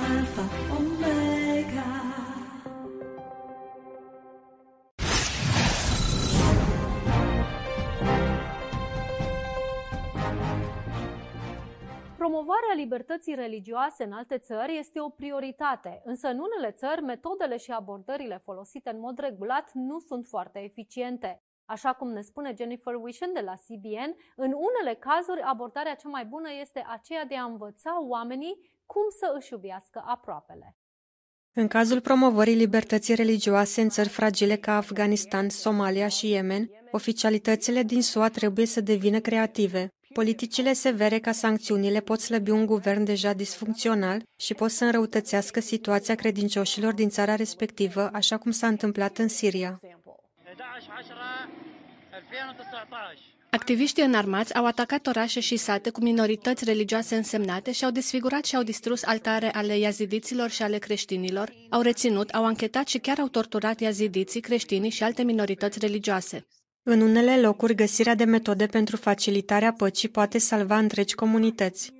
Alpha 0.00 0.44
Omega. 0.76 1.86
Promovarea 12.16 12.74
libertății 12.76 13.34
religioase 13.34 14.04
în 14.04 14.12
alte 14.12 14.38
țări 14.38 14.76
este 14.78 15.00
o 15.00 15.08
prioritate, 15.08 16.02
însă 16.04 16.28
în 16.28 16.38
unele 16.38 16.70
țări 16.70 17.02
metodele 17.02 17.56
și 17.56 17.70
abordările 17.70 18.36
folosite 18.36 18.90
în 18.90 19.00
mod 19.00 19.18
regulat 19.18 19.70
nu 19.72 19.98
sunt 19.98 20.26
foarte 20.26 20.58
eficiente. 20.58 21.42
Așa 21.64 21.92
cum 21.92 22.12
ne 22.12 22.20
spune 22.20 22.54
Jennifer 22.56 22.94
Wishen 22.94 23.32
de 23.32 23.40
la 23.40 23.54
CBN, 23.54 24.16
în 24.36 24.52
unele 24.52 24.94
cazuri 24.94 25.40
abordarea 25.40 25.94
cea 25.94 26.08
mai 26.08 26.24
bună 26.24 26.48
este 26.60 26.84
aceea 26.88 27.24
de 27.24 27.36
a 27.36 27.44
învăța 27.44 28.02
oamenii 28.08 28.76
cum 28.92 29.06
să 29.18 29.26
își 29.38 29.52
iubească 29.52 30.02
aproapele. 30.06 30.76
În 31.52 31.68
cazul 31.68 32.00
promovării 32.00 32.54
libertății 32.54 33.14
religioase 33.14 33.80
în 33.80 33.88
țări 33.88 34.08
fragile 34.08 34.56
ca 34.56 34.76
Afganistan, 34.76 35.48
Somalia 35.48 36.08
și 36.08 36.30
Yemen, 36.30 36.70
oficialitățile 36.90 37.82
din 37.82 38.02
SUA 38.02 38.28
trebuie 38.28 38.66
să 38.66 38.80
devină 38.80 39.20
creative. 39.20 39.88
Politicile 40.14 40.72
severe 40.72 41.18
ca 41.18 41.32
sancțiunile 41.32 42.00
pot 42.00 42.20
slăbi 42.20 42.50
un 42.50 42.66
guvern 42.66 43.04
deja 43.04 43.32
disfuncțional 43.32 44.22
și 44.40 44.54
pot 44.54 44.70
să 44.70 44.84
înrăutățească 44.84 45.60
situația 45.60 46.14
credincioșilor 46.14 46.92
din 46.92 47.08
țara 47.08 47.34
respectivă, 47.34 48.10
așa 48.12 48.36
cum 48.38 48.50
s-a 48.50 48.66
întâmplat 48.66 49.18
în 49.18 49.28
Siria. 49.28 49.80
Activiștii 53.50 54.04
înarmați 54.04 54.54
au 54.54 54.66
atacat 54.66 55.06
orașe 55.06 55.40
și 55.40 55.56
sate 55.56 55.90
cu 55.90 56.02
minorități 56.02 56.64
religioase 56.64 57.16
însemnate 57.16 57.72
și 57.72 57.84
au 57.84 57.90
desfigurat 57.90 58.44
și 58.44 58.56
au 58.56 58.62
distrus 58.62 59.04
altare 59.04 59.52
ale 59.54 59.78
iazidiților 59.78 60.50
și 60.50 60.62
ale 60.62 60.78
creștinilor, 60.78 61.52
au 61.68 61.80
reținut, 61.80 62.30
au 62.30 62.44
anchetat 62.44 62.88
și 62.88 62.98
chiar 62.98 63.18
au 63.18 63.28
torturat 63.28 63.80
iazidiții, 63.80 64.40
creștinii 64.40 64.90
și 64.90 65.02
alte 65.02 65.22
minorități 65.22 65.78
religioase. 65.78 66.46
În 66.82 67.00
unele 67.00 67.40
locuri, 67.40 67.74
găsirea 67.74 68.14
de 68.14 68.24
metode 68.24 68.66
pentru 68.66 68.96
facilitarea 68.96 69.72
păcii 69.72 70.08
poate 70.08 70.38
salva 70.38 70.78
întregi 70.78 71.14
comunități. 71.14 71.97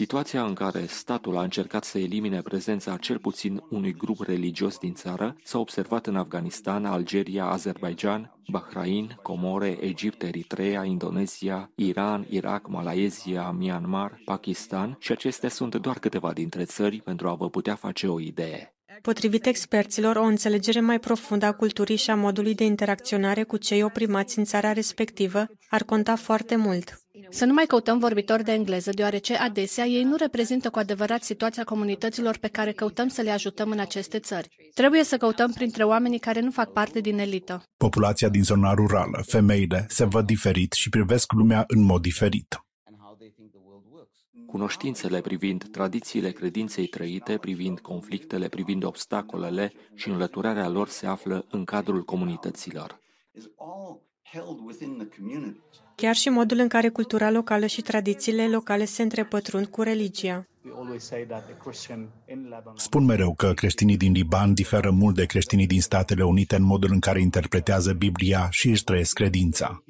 Situația 0.00 0.44
în 0.44 0.54
care 0.54 0.86
statul 0.86 1.36
a 1.36 1.42
încercat 1.42 1.84
să 1.84 1.98
elimine 1.98 2.40
prezența 2.40 2.96
cel 2.96 3.18
puțin 3.18 3.62
unui 3.70 3.92
grup 3.92 4.20
religios 4.20 4.78
din 4.78 4.94
țară 4.94 5.36
s-a 5.42 5.58
observat 5.58 6.06
în 6.06 6.16
Afganistan, 6.16 6.84
Algeria, 6.84 7.44
Azerbaijan, 7.44 8.38
Bahrain, 8.48 9.18
Comore, 9.22 9.78
Egipt, 9.80 10.22
Eritrea, 10.22 10.84
Indonezia, 10.84 11.70
Iran, 11.74 12.26
Irak, 12.28 12.68
Malaezia, 12.68 13.50
Myanmar, 13.50 14.20
Pakistan 14.24 14.96
și 15.00 15.12
acestea 15.12 15.48
sunt 15.48 15.74
doar 15.74 15.98
câteva 15.98 16.32
dintre 16.32 16.64
țări 16.64 17.00
pentru 17.00 17.28
a 17.28 17.34
vă 17.34 17.50
putea 17.50 17.74
face 17.74 18.06
o 18.06 18.20
idee. 18.20 18.74
Potrivit 19.02 19.46
experților, 19.46 20.16
o 20.16 20.22
înțelegere 20.22 20.80
mai 20.80 20.98
profundă 20.98 21.46
a 21.46 21.52
culturii 21.52 21.96
și 21.96 22.10
a 22.10 22.14
modului 22.14 22.54
de 22.54 22.64
interacționare 22.64 23.42
cu 23.42 23.56
cei 23.56 23.82
oprimați 23.82 24.38
în 24.38 24.44
țara 24.44 24.72
respectivă 24.72 25.46
ar 25.68 25.82
conta 25.82 26.16
foarte 26.16 26.56
mult. 26.56 27.03
Să 27.34 27.44
nu 27.44 27.52
mai 27.52 27.66
căutăm 27.66 27.98
vorbitori 27.98 28.44
de 28.44 28.52
engleză, 28.52 28.90
deoarece 28.90 29.34
adesea 29.34 29.84
ei 29.84 30.02
nu 30.02 30.16
reprezintă 30.16 30.70
cu 30.70 30.78
adevărat 30.78 31.22
situația 31.22 31.64
comunităților 31.64 32.36
pe 32.38 32.48
care 32.48 32.72
căutăm 32.72 33.08
să 33.08 33.22
le 33.22 33.30
ajutăm 33.30 33.70
în 33.70 33.78
aceste 33.78 34.18
țări. 34.18 34.70
Trebuie 34.74 35.04
să 35.04 35.16
căutăm 35.16 35.52
printre 35.52 35.84
oamenii 35.84 36.18
care 36.18 36.40
nu 36.40 36.50
fac 36.50 36.72
parte 36.72 37.00
din 37.00 37.18
elită. 37.18 37.62
Populația 37.76 38.28
din 38.28 38.42
zona 38.42 38.74
rurală, 38.74 39.22
femeile, 39.26 39.86
se 39.88 40.04
văd 40.04 40.26
diferit 40.26 40.72
și 40.72 40.88
privesc 40.88 41.32
lumea 41.32 41.64
în 41.66 41.82
mod 41.82 42.02
diferit. 42.02 42.64
Cunoștințele 44.46 45.20
privind 45.20 45.64
tradițiile 45.70 46.30
credinței 46.30 46.86
trăite, 46.86 47.36
privind 47.38 47.80
conflictele, 47.80 48.48
privind 48.48 48.84
obstacolele 48.84 49.72
și 49.94 50.08
înlăturarea 50.08 50.68
lor 50.68 50.88
se 50.88 51.06
află 51.06 51.46
în 51.50 51.64
cadrul 51.64 52.02
comunităților. 52.02 53.00
Chiar 55.94 56.14
și 56.14 56.28
modul 56.28 56.58
în 56.58 56.68
care 56.68 56.88
cultura 56.88 57.30
locală 57.30 57.66
și 57.66 57.82
tradițiile 57.82 58.48
locale 58.48 58.84
se 58.84 59.02
întrepătrund 59.02 59.66
cu 59.66 59.82
religia. 59.82 60.46
Spun 62.76 63.04
mereu 63.04 63.34
că 63.34 63.52
creștinii 63.52 63.96
din 63.96 64.12
Liban 64.12 64.54
diferă 64.54 64.90
mult 64.90 65.14
de 65.14 65.24
creștinii 65.24 65.66
din 65.66 65.80
Statele 65.80 66.24
Unite 66.24 66.56
în 66.56 66.62
modul 66.62 66.90
în 66.92 66.98
care 66.98 67.20
interpretează 67.20 67.92
Biblia 67.92 68.48
și 68.50 68.68
își 68.68 68.84
trăiesc 68.84 69.12
credința. 69.12 69.84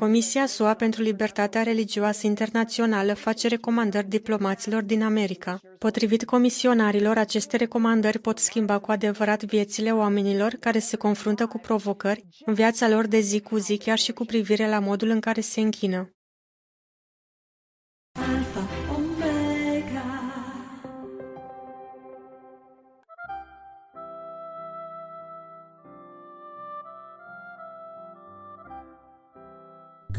Comisia 0.00 0.46
SUA 0.46 0.74
pentru 0.74 1.02
Libertatea 1.02 1.62
Religioasă 1.62 2.26
Internațională 2.26 3.14
face 3.14 3.48
recomandări 3.48 4.08
diplomaților 4.08 4.82
din 4.82 5.02
America. 5.02 5.60
Potrivit 5.78 6.24
comisionarilor, 6.24 7.18
aceste 7.18 7.56
recomandări 7.56 8.18
pot 8.18 8.38
schimba 8.38 8.78
cu 8.78 8.90
adevărat 8.90 9.44
viețile 9.44 9.90
oamenilor 9.92 10.56
care 10.60 10.78
se 10.78 10.96
confruntă 10.96 11.46
cu 11.46 11.58
provocări 11.58 12.24
în 12.44 12.54
viața 12.54 12.88
lor 12.88 13.06
de 13.06 13.20
zi 13.20 13.40
cu 13.40 13.56
zi, 13.56 13.76
chiar 13.76 13.98
și 13.98 14.12
cu 14.12 14.24
privire 14.24 14.68
la 14.68 14.78
modul 14.78 15.08
în 15.08 15.20
care 15.20 15.40
se 15.40 15.60
închină. 15.60 16.10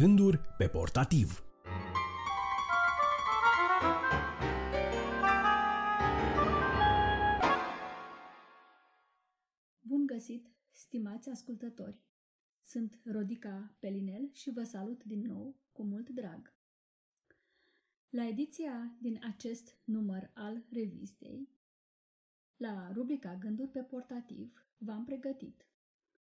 Gânduri 0.01 0.39
pe 0.57 0.67
portativ. 0.67 1.43
Bun 9.79 10.05
găsit, 10.05 10.51
stimați 10.71 11.29
ascultători! 11.29 12.01
Sunt 12.61 12.99
Rodica 13.03 13.75
Pelinel 13.79 14.29
și 14.33 14.51
vă 14.51 14.63
salut 14.63 15.03
din 15.03 15.21
nou 15.25 15.59
cu 15.71 15.83
mult 15.83 16.09
drag. 16.09 16.53
La 18.09 18.27
ediția 18.27 18.97
din 19.01 19.19
acest 19.23 19.77
număr 19.83 20.31
al 20.33 20.65
revistei, 20.69 21.49
la 22.57 22.91
rubrica 22.93 23.35
Gânduri 23.35 23.71
pe 23.71 23.83
portativ, 23.83 24.67
v-am 24.77 25.05
pregătit 25.05 25.69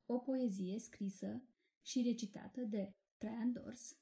o 0.06 0.18
poezie 0.18 0.80
scrisă 0.80 1.44
și 1.82 2.02
recitată 2.02 2.62
de 2.62 2.96
Traian 3.22 3.52
Dors. 3.52 3.98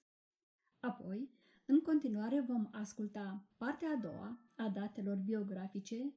Apoi, 0.79 1.29
în 1.65 1.81
continuare 1.81 2.41
vom 2.41 2.67
asculta 2.71 3.43
partea 3.57 3.89
a 3.89 3.95
doua 3.95 4.39
a 4.55 4.69
datelor 4.69 5.15
biografice 5.15 6.13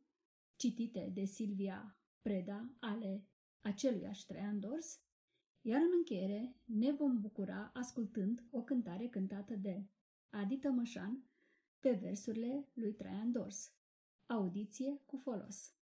citite 0.57 1.11
de 1.15 1.25
Silvia 1.25 1.97
Preda 2.21 2.71
ale 2.81 3.25
aceluiași 3.61 4.27
Traian 4.27 4.61
Dors, 4.61 5.01
iar 5.61 5.81
în 5.81 5.91
încheiere 5.97 6.57
ne 6.65 6.93
vom 6.93 7.21
bucura 7.21 7.71
ascultând 7.75 8.45
o 8.51 8.63
cântare 8.63 9.07
cântată 9.09 9.55
de 9.55 9.85
Adi 10.31 10.57
Tămășan 10.57 11.25
pe 11.81 11.93
versurile 12.03 12.69
lui 12.73 12.93
Traian 12.95 13.33
Dors. 13.33 13.73
Audiție 14.27 15.01
cu 15.07 15.17
folos. 15.17 15.75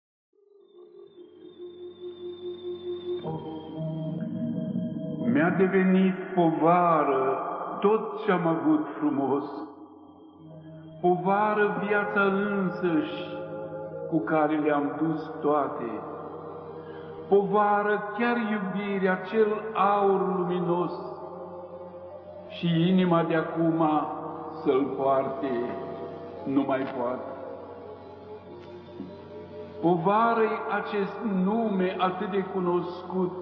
Mi-a 5.32 5.54
devenit 5.58 6.14
povară 6.34 7.38
tot 7.80 8.24
ce-am 8.24 8.46
avut 8.46 8.86
frumos, 8.98 9.44
povară 11.00 11.82
viața 11.86 12.22
însăși 12.22 13.38
cu 14.10 14.18
care 14.18 14.56
le-am 14.56 14.96
dus 15.02 15.30
toate, 15.40 16.00
povară 17.28 18.02
chiar 18.18 18.36
iubirea, 18.36 19.18
cel 19.30 19.46
aur 19.74 20.36
luminos. 20.38 20.92
Și 22.48 22.88
inima 22.88 23.22
de 23.22 23.34
acum 23.34 23.84
să-l 24.64 24.84
poarte 24.96 25.50
nu 26.44 26.64
mai 26.66 26.80
poate. 26.98 27.28
povară 29.80 30.48
acest 30.82 31.16
nume 31.44 31.96
atât 31.98 32.30
de 32.30 32.44
cunoscut, 32.52 33.32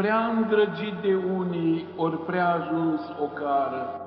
prea 0.00 0.26
îndrăgit 0.26 0.94
de 1.02 1.18
unii, 1.36 1.86
ori 1.96 2.24
prea 2.24 2.52
ajuns 2.52 3.00
o 3.22 3.24
cară. 3.24 4.00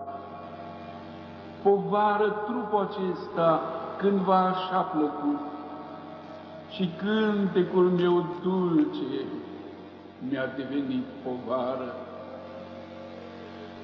Povară 1.61 2.43
trupul 2.45 2.89
acesta 2.89 3.61
cândva 3.97 4.37
așa 4.37 4.79
plăcut 4.79 5.39
și 6.69 6.89
cântecul 6.97 7.89
meu 7.89 8.25
dulce 8.41 9.25
mi-a 10.29 10.45
devenit 10.55 11.03
povară. 11.23 11.95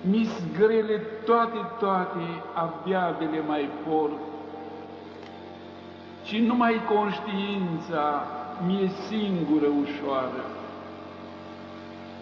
mi 0.02 0.28
grele 0.58 0.98
toate, 1.26 1.58
toate, 1.80 2.26
abia 2.54 3.16
de 3.20 3.26
le 3.26 3.44
mai 3.48 3.70
port, 3.88 4.20
și 6.24 6.40
numai 6.40 6.82
conștiința 6.94 8.24
mi-e 8.66 8.90
singură 9.08 9.68
ușoară 9.82 10.59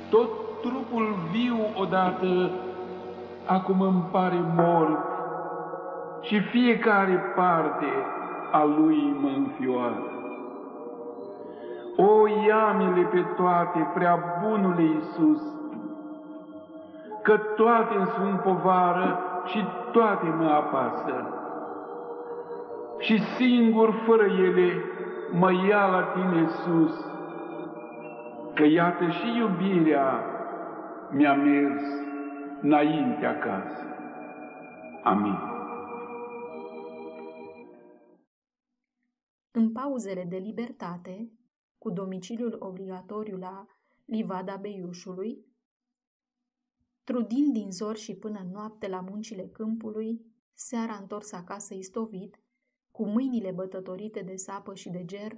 tot 0.10 0.30
trupul 0.62 1.16
viu 1.32 1.58
odată 1.76 2.50
acum 3.46 3.82
îmi 3.82 4.04
pare 4.12 4.40
mort 4.56 5.06
și 6.22 6.40
fiecare 6.40 7.34
parte 7.36 7.86
a 8.52 8.64
lui 8.64 9.16
mă 9.22 9.30
înfioară. 9.36 10.12
O, 11.98 12.28
iamile 12.48 13.02
pe 13.02 13.26
toate, 13.36 13.92
prea 13.94 14.40
bunule 14.44 14.82
Iisus, 14.82 15.42
că 17.22 17.38
toate 17.56 17.96
îmi 17.96 18.08
sunt 18.16 18.40
povară 18.40 19.20
și 19.46 19.66
toate 19.92 20.34
mă 20.38 20.50
apasă. 20.50 21.32
Și 23.00 23.22
singur, 23.22 23.94
fără 24.06 24.24
ele, 24.24 24.84
mă 25.32 25.52
ia 25.70 25.86
la 25.86 26.02
tine 26.02 26.48
sus 26.48 27.06
că 28.58 28.64
iată 28.64 29.10
și 29.10 29.38
iubirea 29.38 30.26
mi-a 31.12 31.36
mers 31.36 31.82
înainte 32.62 33.26
acasă. 33.26 33.84
Amin. 35.04 35.38
În 39.52 39.72
pauzele 39.72 40.24
de 40.24 40.38
libertate, 40.38 41.32
cu 41.78 41.90
domiciliul 41.90 42.56
obligatoriu 42.60 43.38
la 43.38 43.66
livada 44.06 44.56
Beiușului, 44.56 45.46
trudind 47.04 47.54
din 47.54 47.72
zor 47.72 47.96
și 47.96 48.16
până 48.16 48.48
noapte 48.52 48.88
la 48.88 49.00
muncile 49.00 49.48
câmpului, 49.48 50.22
seara 50.54 50.98
întors 51.02 51.32
acasă 51.32 51.74
istovit, 51.74 52.40
cu 52.92 53.06
mâinile 53.06 53.52
bătătorite 53.52 54.22
de 54.22 54.36
sapă 54.36 54.74
și 54.74 54.90
de 54.90 55.06
ger, 55.06 55.38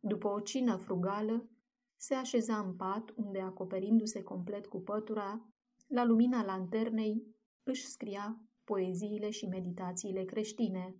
după 0.00 0.28
o 0.28 0.40
cină 0.40 0.76
frugală, 0.76 1.48
se 1.96 2.14
așeza 2.14 2.58
în 2.58 2.74
pat, 2.76 3.12
unde, 3.16 3.40
acoperindu-se 3.40 4.22
complet 4.22 4.66
cu 4.66 4.80
pătura, 4.80 5.48
la 5.86 6.04
lumina 6.04 6.44
lanternei, 6.44 7.34
își 7.62 7.86
scria 7.86 8.40
poeziile 8.64 9.30
și 9.30 9.46
meditațiile 9.46 10.24
creștine. 10.24 10.96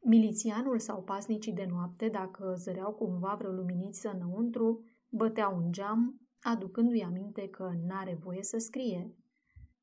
Milițianul 0.00 0.78
sau 0.78 1.02
pasnicii 1.02 1.52
de 1.52 1.64
noapte, 1.64 2.08
dacă 2.08 2.54
zăreau 2.56 2.92
cumva 2.92 3.34
vreo 3.34 3.50
luminiță 3.50 4.10
înăuntru, 4.10 4.84
băteau 5.08 5.56
un 5.56 5.72
geam, 5.72 6.20
aducându-i 6.40 7.02
aminte 7.02 7.48
că 7.48 7.72
n-are 7.86 8.14
voie 8.14 8.42
să 8.42 8.58
scrie. 8.58 9.14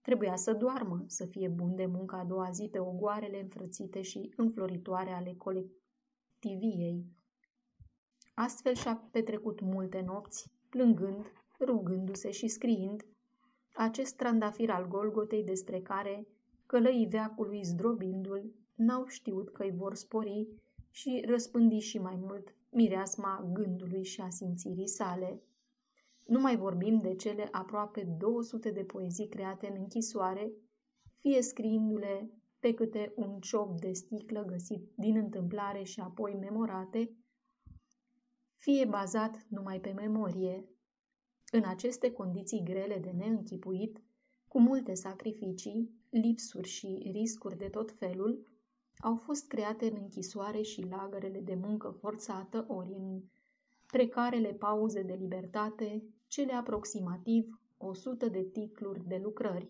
Trebuia 0.01 0.35
să 0.35 0.53
doarmă, 0.53 1.03
să 1.07 1.25
fie 1.25 1.47
bun 1.47 1.75
de 1.75 1.85
muncă 1.85 2.15
a 2.15 2.23
doua 2.23 2.49
zi 2.51 2.69
pe 2.71 2.79
ogoarele 2.79 3.41
înfrățite 3.41 4.01
și 4.01 4.33
înfloritoare 4.35 5.11
ale 5.11 5.33
colectiviei. 5.33 7.14
Astfel 8.37 8.73
și-a 8.73 9.07
petrecut 9.11 9.61
multe 9.61 10.01
nopți, 10.01 10.51
plângând, 10.69 11.31
rugându-se 11.59 12.31
și 12.31 12.47
scriind 12.47 13.05
acest 13.73 14.15
trandafir 14.15 14.69
al 14.69 14.87
Golgotei 14.87 15.43
despre 15.43 15.81
care 15.81 16.27
călăii 16.65 17.07
veacului 17.07 17.63
zdrobindu-l 17.63 18.53
n-au 18.75 19.05
știut 19.05 19.49
că 19.49 19.63
îi 19.63 19.71
vor 19.71 19.93
spori 19.93 20.47
și 20.91 21.23
răspândi 21.27 21.79
și 21.79 21.99
mai 21.99 22.15
mult 22.15 22.55
mireasma 22.69 23.49
gândului 23.53 24.03
și 24.03 24.21
a 24.21 24.29
simțirii 24.29 24.87
sale. 24.87 25.41
Nu 26.25 26.39
mai 26.39 26.57
vorbim 26.57 26.99
de 26.99 27.15
cele 27.15 27.47
aproape 27.51 28.15
200 28.17 28.71
de 28.71 28.83
poezii 28.83 29.27
create 29.27 29.67
în 29.67 29.75
închisoare, 29.77 30.51
fie 31.19 31.41
scriindu-le 31.41 32.29
pe 32.59 32.73
câte 32.73 33.13
un 33.15 33.39
ciop 33.39 33.79
de 33.79 33.91
sticlă 33.91 34.43
găsit 34.45 34.91
din 34.95 35.15
întâmplare 35.17 35.83
și 35.83 35.99
apoi 35.99 36.33
memorate, 36.33 37.15
fie 38.65 38.85
bazat 38.85 39.45
numai 39.49 39.79
pe 39.79 39.91
memorie. 39.91 40.65
În 41.51 41.63
aceste 41.65 42.11
condiții 42.11 42.63
grele 42.63 42.97
de 42.97 43.09
neînchipuit, 43.09 44.03
cu 44.47 44.59
multe 44.59 44.93
sacrificii, 44.93 45.89
lipsuri 46.09 46.67
și 46.67 47.09
riscuri 47.11 47.57
de 47.57 47.67
tot 47.67 47.91
felul, 47.91 48.47
au 48.97 49.15
fost 49.15 49.47
create 49.47 49.85
în 49.85 49.97
închisoare 50.01 50.61
și 50.61 50.87
lagărele 50.89 51.39
de 51.39 51.55
muncă 51.55 51.89
forțată 51.89 52.65
ori 52.67 52.93
în 52.93 53.21
precarele 53.85 54.53
pauze 54.53 55.01
de 55.01 55.13
libertate, 55.13 56.03
cele 56.27 56.53
aproximativ 56.53 57.61
100 57.77 58.29
de 58.29 58.43
titluri 58.43 59.07
de 59.07 59.19
lucrări. 59.23 59.69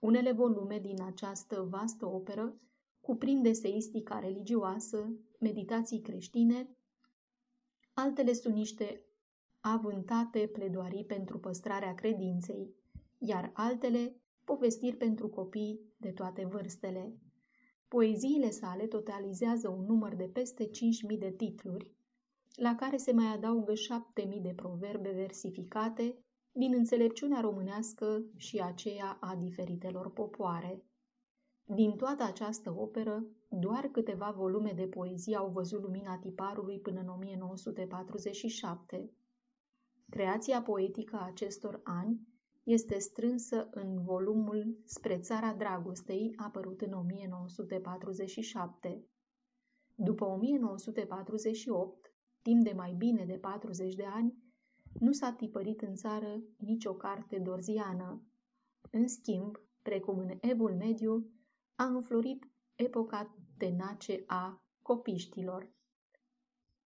Unele 0.00 0.32
volume 0.32 0.78
din 0.78 1.02
această 1.02 1.66
vastă 1.70 2.06
operă 2.06 2.54
cuprind 3.00 3.46
eseistica 3.46 4.18
religioasă, 4.18 5.12
meditații 5.40 6.00
creștine, 6.00 6.68
altele 7.94 8.32
sunt 8.32 8.54
niște 8.54 9.00
avântate 9.60 10.46
pledoarii 10.52 11.04
pentru 11.04 11.38
păstrarea 11.38 11.94
credinței, 11.94 12.74
iar 13.18 13.50
altele 13.54 14.14
povestiri 14.44 14.96
pentru 14.96 15.28
copii 15.28 15.80
de 15.96 16.10
toate 16.10 16.44
vârstele. 16.44 17.12
Poeziile 17.88 18.50
sale 18.50 18.86
totalizează 18.86 19.68
un 19.68 19.84
număr 19.84 20.14
de 20.14 20.24
peste 20.32 20.64
5.000 20.64 21.18
de 21.18 21.30
titluri, 21.30 21.90
la 22.54 22.74
care 22.74 22.96
se 22.96 23.12
mai 23.12 23.26
adaugă 23.26 23.72
7.000 23.72 24.40
de 24.42 24.52
proverbe 24.56 25.10
versificate 25.10 26.18
din 26.52 26.74
înțelepciunea 26.74 27.40
românească 27.40 28.24
și 28.36 28.58
aceea 28.58 29.16
a 29.20 29.36
diferitelor 29.36 30.10
popoare. 30.12 30.82
Din 31.66 31.96
toată 31.96 32.22
această 32.22 32.74
operă, 32.76 33.26
doar 33.48 33.86
câteva 33.86 34.30
volume 34.30 34.72
de 34.72 34.86
poezie 34.86 35.36
au 35.36 35.50
văzut 35.50 35.82
lumina 35.82 36.18
tiparului 36.18 36.80
până 36.80 37.00
în 37.00 37.08
1947. 37.08 39.12
Creația 40.08 40.62
poetică 40.62 41.16
a 41.16 41.26
acestor 41.26 41.80
ani 41.84 42.28
este 42.62 42.98
strânsă 42.98 43.68
în 43.70 44.02
volumul 44.02 44.78
Spre 44.84 45.18
țara 45.18 45.52
dragostei, 45.52 46.32
apărut 46.36 46.80
în 46.80 46.92
1947. 46.92 49.08
După 49.94 50.24
1948, 50.24 52.14
timp 52.42 52.64
de 52.64 52.72
mai 52.72 52.92
bine 52.92 53.24
de 53.24 53.38
40 53.38 53.94
de 53.94 54.04
ani, 54.04 54.42
nu 54.98 55.12
s-a 55.12 55.32
tipărit 55.32 55.80
în 55.80 55.94
țară 55.94 56.42
nicio 56.56 56.94
carte 56.94 57.38
dorziană. 57.38 58.22
În 58.90 59.08
schimb, 59.08 59.60
precum 59.82 60.18
în 60.18 60.38
Evul 60.40 60.74
Mediu, 60.74 61.28
a 61.76 61.84
înflorit 61.84 62.48
epoca 62.74 63.34
tenace 63.56 64.24
a 64.26 64.64
copiștilor. 64.82 65.72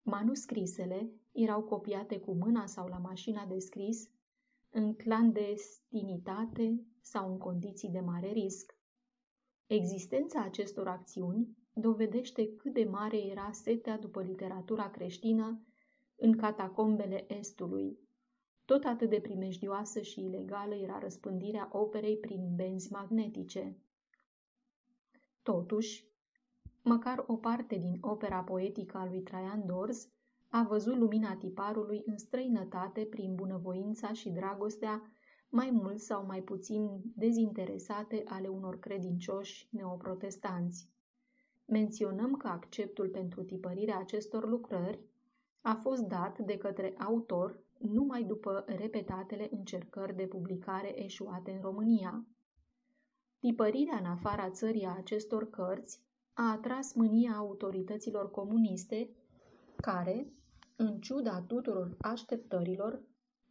Manuscrisele 0.02 1.10
erau 1.32 1.62
copiate 1.62 2.18
cu 2.20 2.34
mâna 2.34 2.66
sau 2.66 2.86
la 2.86 2.98
mașina 2.98 3.46
de 3.46 3.58
scris, 3.58 4.10
în 4.70 4.94
clandestinitate 4.94 6.86
sau 7.00 7.30
în 7.30 7.38
condiții 7.38 7.88
de 7.88 8.00
mare 8.00 8.32
risc. 8.32 8.76
Existența 9.66 10.42
acestor 10.42 10.88
acțiuni 10.88 11.56
dovedește 11.72 12.54
cât 12.56 12.72
de 12.72 12.84
mare 12.84 13.16
era 13.16 13.50
setea 13.52 13.98
după 13.98 14.22
literatura 14.22 14.90
creștină 14.90 15.62
în 16.16 16.36
catacombele 16.36 17.34
Estului. 17.34 17.98
Tot 18.64 18.84
atât 18.84 19.08
de 19.08 19.20
primejdioasă 19.20 20.00
și 20.00 20.20
ilegală 20.20 20.74
era 20.74 20.98
răspândirea 20.98 21.68
operei 21.72 22.18
prin 22.18 22.54
benzi 22.54 22.92
magnetice. 22.92 23.76
Totuși, 25.54 26.04
măcar 26.82 27.24
o 27.26 27.36
parte 27.36 27.76
din 27.76 27.98
opera 28.00 28.42
poetică 28.42 28.98
a 28.98 29.06
lui 29.06 29.20
Traian 29.20 29.66
Dors 29.66 30.08
a 30.48 30.62
văzut 30.62 30.96
lumina 30.96 31.36
tiparului 31.36 32.02
în 32.06 32.18
străinătate 32.18 33.04
prin 33.04 33.34
bunăvoința 33.34 34.12
și 34.12 34.30
dragostea 34.30 35.02
mai 35.48 35.70
mult 35.70 35.98
sau 35.98 36.26
mai 36.26 36.42
puțin 36.42 37.00
dezinteresate 37.16 38.22
ale 38.26 38.48
unor 38.48 38.78
credincioși 38.78 39.68
neoprotestanți. 39.70 40.90
Menționăm 41.64 42.32
că 42.32 42.46
acceptul 42.48 43.08
pentru 43.08 43.42
tipărirea 43.42 43.98
acestor 43.98 44.48
lucrări 44.48 45.00
a 45.60 45.74
fost 45.74 46.02
dat 46.02 46.38
de 46.38 46.56
către 46.56 46.94
autor 46.98 47.62
numai 47.78 48.22
după 48.24 48.64
repetatele 48.66 49.48
încercări 49.50 50.16
de 50.16 50.26
publicare 50.26 51.02
eșuate 51.04 51.50
în 51.50 51.60
România. 51.60 52.26
Tipărirea 53.40 53.96
în 53.98 54.04
afara 54.04 54.50
țării 54.50 54.84
a 54.84 54.96
acestor 54.96 55.50
cărți 55.50 56.02
a 56.32 56.50
atras 56.50 56.94
mânia 56.94 57.32
autorităților 57.32 58.30
comuniste, 58.30 59.10
care, 59.76 60.32
în 60.76 61.00
ciuda 61.00 61.40
tuturor 61.40 61.96
așteptărilor, 62.00 63.02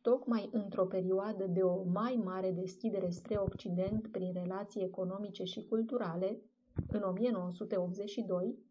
tocmai 0.02 0.50
într-o 0.52 0.86
perioadă 0.86 1.48
de 1.48 1.62
o 1.62 1.84
mai 1.84 2.22
mare 2.24 2.52
deschidere 2.52 3.10
spre 3.10 3.36
Occident 3.36 4.08
prin 4.08 4.34
relații 4.34 4.84
economice 4.84 5.44
și 5.44 5.66
culturale, 5.66 6.42
în 6.88 7.02
1982, 7.02 8.66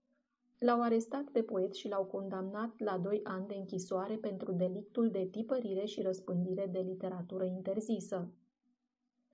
L-au 0.58 0.82
arestat 0.82 1.24
pe 1.24 1.42
poet 1.42 1.74
și 1.74 1.88
l-au 1.88 2.04
condamnat 2.04 2.78
la 2.78 2.98
doi 2.98 3.20
ani 3.24 3.46
de 3.46 3.54
închisoare 3.54 4.16
pentru 4.16 4.52
delictul 4.52 5.10
de 5.10 5.28
tipărire 5.30 5.84
și 5.84 6.02
răspândire 6.02 6.66
de 6.72 6.78
literatură 6.78 7.44
interzisă. 7.44 8.32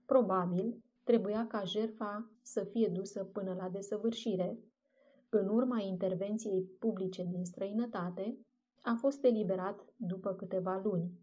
Probabil, 0.07 0.83
trebuia 1.05 1.47
ca 1.47 1.65
jerfa 1.65 2.31
să 2.43 2.65
fie 2.65 2.89
dusă 2.89 3.25
până 3.25 3.55
la 3.55 3.69
desăvârșire. 3.69 4.59
În 5.29 5.49
urma 5.49 5.81
intervenției 5.81 6.63
publice 6.63 7.25
din 7.25 7.45
străinătate, 7.45 8.39
a 8.83 8.95
fost 8.99 9.25
eliberat 9.25 9.85
după 9.97 10.35
câteva 10.35 10.81
luni. 10.85 11.21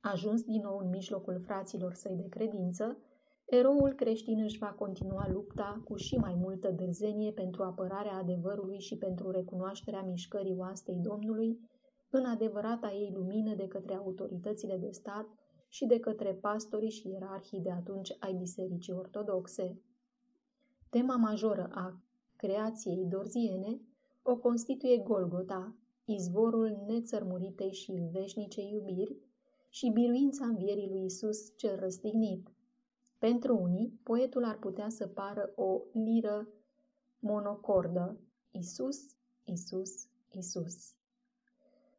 Ajuns 0.00 0.42
din 0.42 0.60
nou 0.60 0.78
în 0.78 0.88
mijlocul 0.88 1.40
fraților 1.40 1.92
săi 1.92 2.16
de 2.16 2.28
credință, 2.28 2.98
Eroul 3.44 3.92
creștin 3.92 4.42
își 4.42 4.58
va 4.58 4.72
continua 4.72 5.28
lupta 5.28 5.82
cu 5.84 5.96
și 5.96 6.16
mai 6.16 6.34
multă 6.34 6.70
dârzenie 6.70 7.32
pentru 7.32 7.62
apărarea 7.62 8.16
adevărului 8.16 8.80
și 8.80 8.96
pentru 8.96 9.30
recunoașterea 9.30 10.02
mișcării 10.02 10.56
oastei 10.56 10.98
Domnului 11.02 11.60
în 12.10 12.24
adevărata 12.24 12.92
ei 12.92 13.12
lumină 13.14 13.54
de 13.54 13.66
către 13.66 13.94
autoritățile 13.94 14.76
de 14.76 14.90
stat 14.90 15.26
și 15.74 15.86
de 15.86 16.00
către 16.00 16.34
pastorii 16.34 16.90
și 16.90 17.08
ierarhii 17.08 17.60
de 17.60 17.70
atunci 17.70 18.16
ai 18.18 18.32
Bisericii 18.32 18.92
Ortodoxe. 18.92 19.80
Tema 20.90 21.16
majoră 21.16 21.68
a 21.72 22.02
creației 22.36 23.04
dorziene 23.04 23.80
o 24.22 24.36
constituie 24.36 24.98
Golgota, 24.98 25.74
izvorul 26.04 26.84
nețărmuritei 26.86 27.72
și 27.72 28.08
veșnicei 28.12 28.70
iubiri 28.72 29.16
și 29.68 29.90
biruința 29.90 30.44
învierii 30.44 30.88
lui 30.88 31.04
Isus 31.04 31.56
cel 31.56 31.78
răstignit. 31.78 32.52
Pentru 33.18 33.58
unii, 33.58 34.00
poetul 34.02 34.44
ar 34.44 34.58
putea 34.58 34.88
să 34.88 35.06
pară 35.06 35.52
o 35.56 35.80
liră 35.92 36.48
monocordă, 37.18 38.18
Isus, 38.50 39.16
Isus, 39.44 40.06
Isus. 40.30 40.94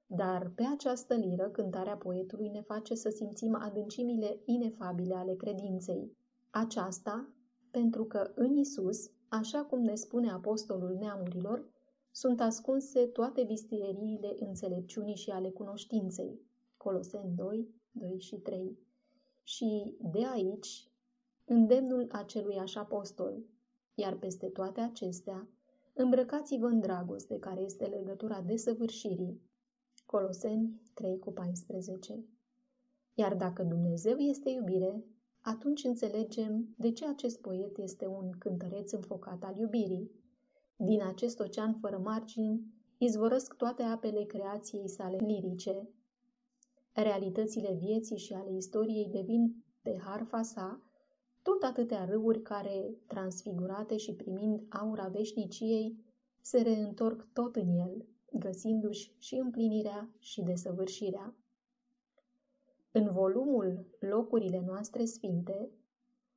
Dar 0.07 0.51
pe 0.55 0.63
această 0.73 1.13
liră, 1.13 1.49
cântarea 1.49 1.97
poetului 1.97 2.49
ne 2.49 2.61
face 2.61 2.95
să 2.95 3.09
simțim 3.09 3.55
adâncimile 3.55 4.41
inefabile 4.45 5.15
ale 5.15 5.35
credinței. 5.35 6.17
Aceasta, 6.49 7.29
pentru 7.71 8.05
că 8.05 8.31
în 8.35 8.55
Isus, 8.55 9.11
așa 9.27 9.63
cum 9.63 9.79
ne 9.79 9.95
spune 9.95 10.31
apostolul 10.31 10.95
neamurilor, 10.99 11.69
sunt 12.11 12.41
ascunse 12.41 13.05
toate 13.05 13.43
visteriile 13.43 14.35
înțelepciunii 14.39 15.15
și 15.15 15.29
ale 15.29 15.49
cunoștinței. 15.49 16.39
Coloseni 16.77 17.35
2, 17.35 17.69
2 17.91 18.19
și 18.19 18.35
3. 18.35 18.77
Și 19.43 19.97
de 19.99 20.25
aici 20.33 20.91
îndemnul 21.45 22.07
așa 22.61 22.79
apostol, 22.79 23.43
iar 23.93 24.15
peste 24.17 24.47
toate 24.47 24.81
acestea, 24.81 25.49
îmbrăcați-vă 25.93 26.65
în 26.65 26.79
dragoste, 26.79 27.39
care 27.39 27.61
este 27.61 27.85
legătura 27.85 28.41
desăvârșirii. 28.41 29.41
Coloseni 30.05 30.81
3 30.93 31.19
cu 31.19 31.31
14 31.31 32.25
Iar 33.13 33.35
dacă 33.35 33.63
Dumnezeu 33.63 34.17
este 34.17 34.49
iubire, 34.49 35.03
atunci 35.41 35.83
înțelegem 35.83 36.73
de 36.77 36.91
ce 36.91 37.07
acest 37.07 37.41
poet 37.41 37.77
este 37.77 38.07
un 38.07 38.31
cântăreț 38.39 38.91
înfocat 38.91 39.43
al 39.43 39.57
iubirii. 39.57 40.11
Din 40.75 41.01
acest 41.01 41.39
ocean 41.39 41.73
fără 41.73 41.97
margini 41.97 42.73
izvorăsc 42.97 43.53
toate 43.53 43.83
apele 43.83 44.23
creației 44.23 44.89
sale 44.89 45.17
lirice. 45.17 45.89
Realitățile 46.93 47.73
vieții 47.73 48.17
și 48.17 48.33
ale 48.33 48.55
istoriei 48.55 49.09
devin 49.11 49.63
pe 49.81 49.97
harfa 49.99 50.41
sa 50.41 50.81
tot 51.41 51.63
atâtea 51.63 52.05
râuri 52.05 52.41
care, 52.41 52.95
transfigurate 53.07 53.97
și 53.97 54.13
primind 54.13 54.65
aura 54.69 55.07
veșniciei, 55.07 55.97
se 56.41 56.61
reîntorc 56.61 57.27
tot 57.33 57.55
în 57.55 57.67
el, 57.67 58.05
găsindu-și 58.39 59.11
și 59.17 59.35
împlinirea 59.35 60.09
și 60.19 60.41
desăvârșirea. 60.41 61.35
În 62.91 63.11
volumul 63.11 63.85
Locurile 63.99 64.63
noastre 64.65 65.05
sfinte, 65.05 65.69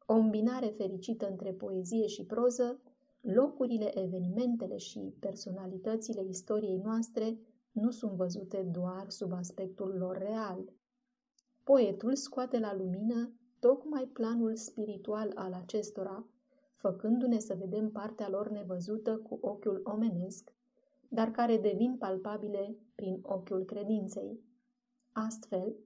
o 0.07 0.15
îmbinare 0.15 0.67
fericită 0.67 1.29
între 1.29 1.53
poezie 1.53 2.07
și 2.07 2.25
proză, 2.25 2.81
locurile, 3.21 3.99
evenimentele 3.99 4.77
și 4.77 5.15
personalitățile 5.21 6.25
istoriei 6.25 6.77
noastre 6.77 7.39
nu 7.73 7.91
sunt 7.91 8.13
văzute 8.13 8.63
doar 8.63 9.11
sub 9.11 9.33
aspectul 9.33 9.97
lor 9.99 10.19
real. 10.19 10.73
Poetul 11.65 12.15
scoate 12.15 12.59
la 12.59 12.75
lumină 12.75 13.33
tocmai 13.59 14.05
planul 14.05 14.57
spiritual 14.57 15.33
al 15.35 15.53
acestora, 15.53 16.27
făcându-ne 16.77 17.39
să 17.39 17.55
vedem 17.55 17.91
partea 17.91 18.29
lor 18.29 18.49
nevăzută 18.49 19.17
cu 19.17 19.39
ochiul 19.41 19.81
omenesc, 19.85 20.55
dar 21.09 21.31
care 21.31 21.57
devin 21.57 21.97
palpabile 21.97 22.77
prin 22.95 23.19
ochiul 23.23 23.65
credinței. 23.65 24.41
Astfel, 25.13 25.77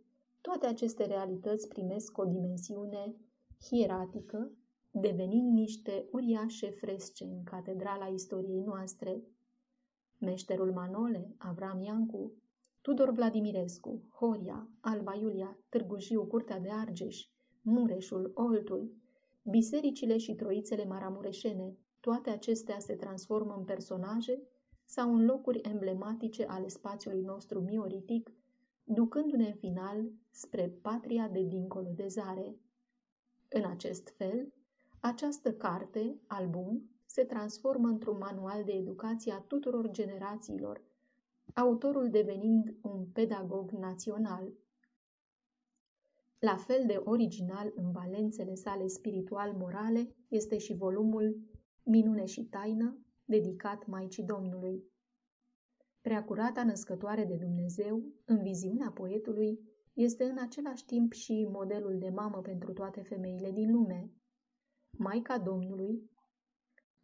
toate 0.41 0.67
aceste 0.67 1.05
realități 1.05 1.69
primesc 1.69 2.19
o 2.19 2.25
dimensiune 2.25 3.15
hieratică, 3.69 4.51
devenind 4.91 5.53
niște 5.53 6.09
uriașe 6.11 6.71
fresce 6.71 7.25
în 7.25 7.43
catedrala 7.45 8.07
istoriei 8.07 8.61
noastre. 8.61 9.23
Meșterul 10.19 10.73
Manole, 10.73 11.35
Avram 11.39 11.81
Iancu, 11.81 12.33
Tudor 12.81 13.11
Vladimirescu, 13.11 14.03
Horia, 14.11 14.69
Alba 14.81 15.15
Iulia, 15.15 15.59
Târgu 15.69 15.99
Jiu, 15.99 16.25
Curtea 16.25 16.61
de 16.61 16.71
Argeș, 16.71 17.27
Mureșul, 17.63 18.31
Oltul, 18.35 18.93
bisericile 19.43 20.17
și 20.17 20.35
troițele 20.35 20.85
maramureșene, 20.85 21.77
toate 22.01 22.31
acestea 22.31 22.79
se 22.79 22.95
transformă 22.95 23.55
în 23.59 23.65
personaje 23.65 24.43
sau 24.93 25.15
în 25.15 25.25
locuri 25.25 25.61
emblematice 25.61 26.45
ale 26.45 26.69
spațiului 26.69 27.23
nostru 27.23 27.61
mioritic, 27.61 28.31
ducându-ne 28.85 29.47
în 29.47 29.55
final 29.55 30.11
spre 30.31 30.69
patria 30.83 31.29
de 31.29 31.43
dincolo 31.43 31.89
de 31.95 32.07
zare. 32.07 32.57
În 33.49 33.65
acest 33.65 34.09
fel, 34.17 34.53
această 35.01 35.53
carte, 35.53 36.21
album, 36.27 36.91
se 37.07 37.25
transformă 37.25 37.89
într-un 37.89 38.19
manual 38.19 38.65
de 38.65 38.73
educație 38.73 39.33
a 39.33 39.41
tuturor 39.41 39.91
generațiilor, 39.91 40.83
autorul 41.55 42.11
devenind 42.11 42.75
un 42.83 43.07
pedagog 43.13 43.71
național. 43.71 44.53
La 46.39 46.57
fel 46.57 46.87
de 46.87 47.01
original 47.05 47.73
în 47.75 47.93
valențele 47.93 48.55
sale 48.55 48.87
spiritual-morale 48.87 50.15
este 50.29 50.59
și 50.59 50.75
volumul 50.75 51.37
Minune 51.83 52.25
și 52.25 52.45
taină, 52.45 53.02
dedicat 53.25 53.87
Maicii 53.87 54.25
Domnului. 54.25 54.85
Preacurata 56.01 56.65
născătoare 56.65 57.25
de 57.25 57.37
Dumnezeu, 57.37 58.03
în 58.25 58.43
viziunea 58.43 58.91
poetului, 58.91 59.59
este 59.93 60.25
în 60.25 60.39
același 60.39 60.85
timp 60.85 61.13
și 61.13 61.49
modelul 61.51 61.99
de 61.99 62.09
mamă 62.09 62.41
pentru 62.41 62.73
toate 62.73 63.03
femeile 63.03 63.51
din 63.51 63.73
lume. 63.73 64.11
Maica 64.99 65.39
Domnului, 65.39 66.11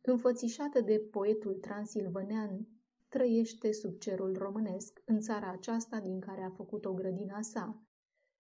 înfățișată 0.00 0.80
de 0.80 0.98
poetul 1.10 1.54
transilvanean, 1.54 2.68
trăiește 3.08 3.72
sub 3.72 3.98
cerul 3.98 4.36
românesc, 4.36 5.02
în 5.04 5.20
țara 5.20 5.50
aceasta 5.50 6.00
din 6.00 6.20
care 6.20 6.42
a 6.42 6.50
făcut 6.50 6.84
o 6.84 6.94
grădina 6.94 7.42
sa. 7.42 7.82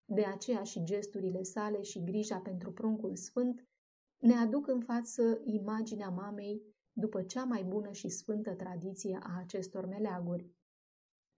De 0.04 0.24
aceea 0.24 0.62
și 0.62 0.84
gesturile 0.84 1.42
sale 1.42 1.82
și 1.82 2.04
grija 2.04 2.38
pentru 2.38 2.72
pruncul 2.72 3.16
sfânt 3.16 3.68
ne 4.18 4.34
aduc 4.34 4.66
în 4.66 4.80
față 4.80 5.40
imaginea 5.44 6.08
mamei 6.08 6.62
după 6.98 7.22
cea 7.22 7.44
mai 7.44 7.62
bună 7.62 7.92
și 7.92 8.08
sfântă 8.08 8.54
tradiție 8.54 9.18
a 9.22 9.38
acestor 9.38 9.86
meleaguri. 9.86 10.50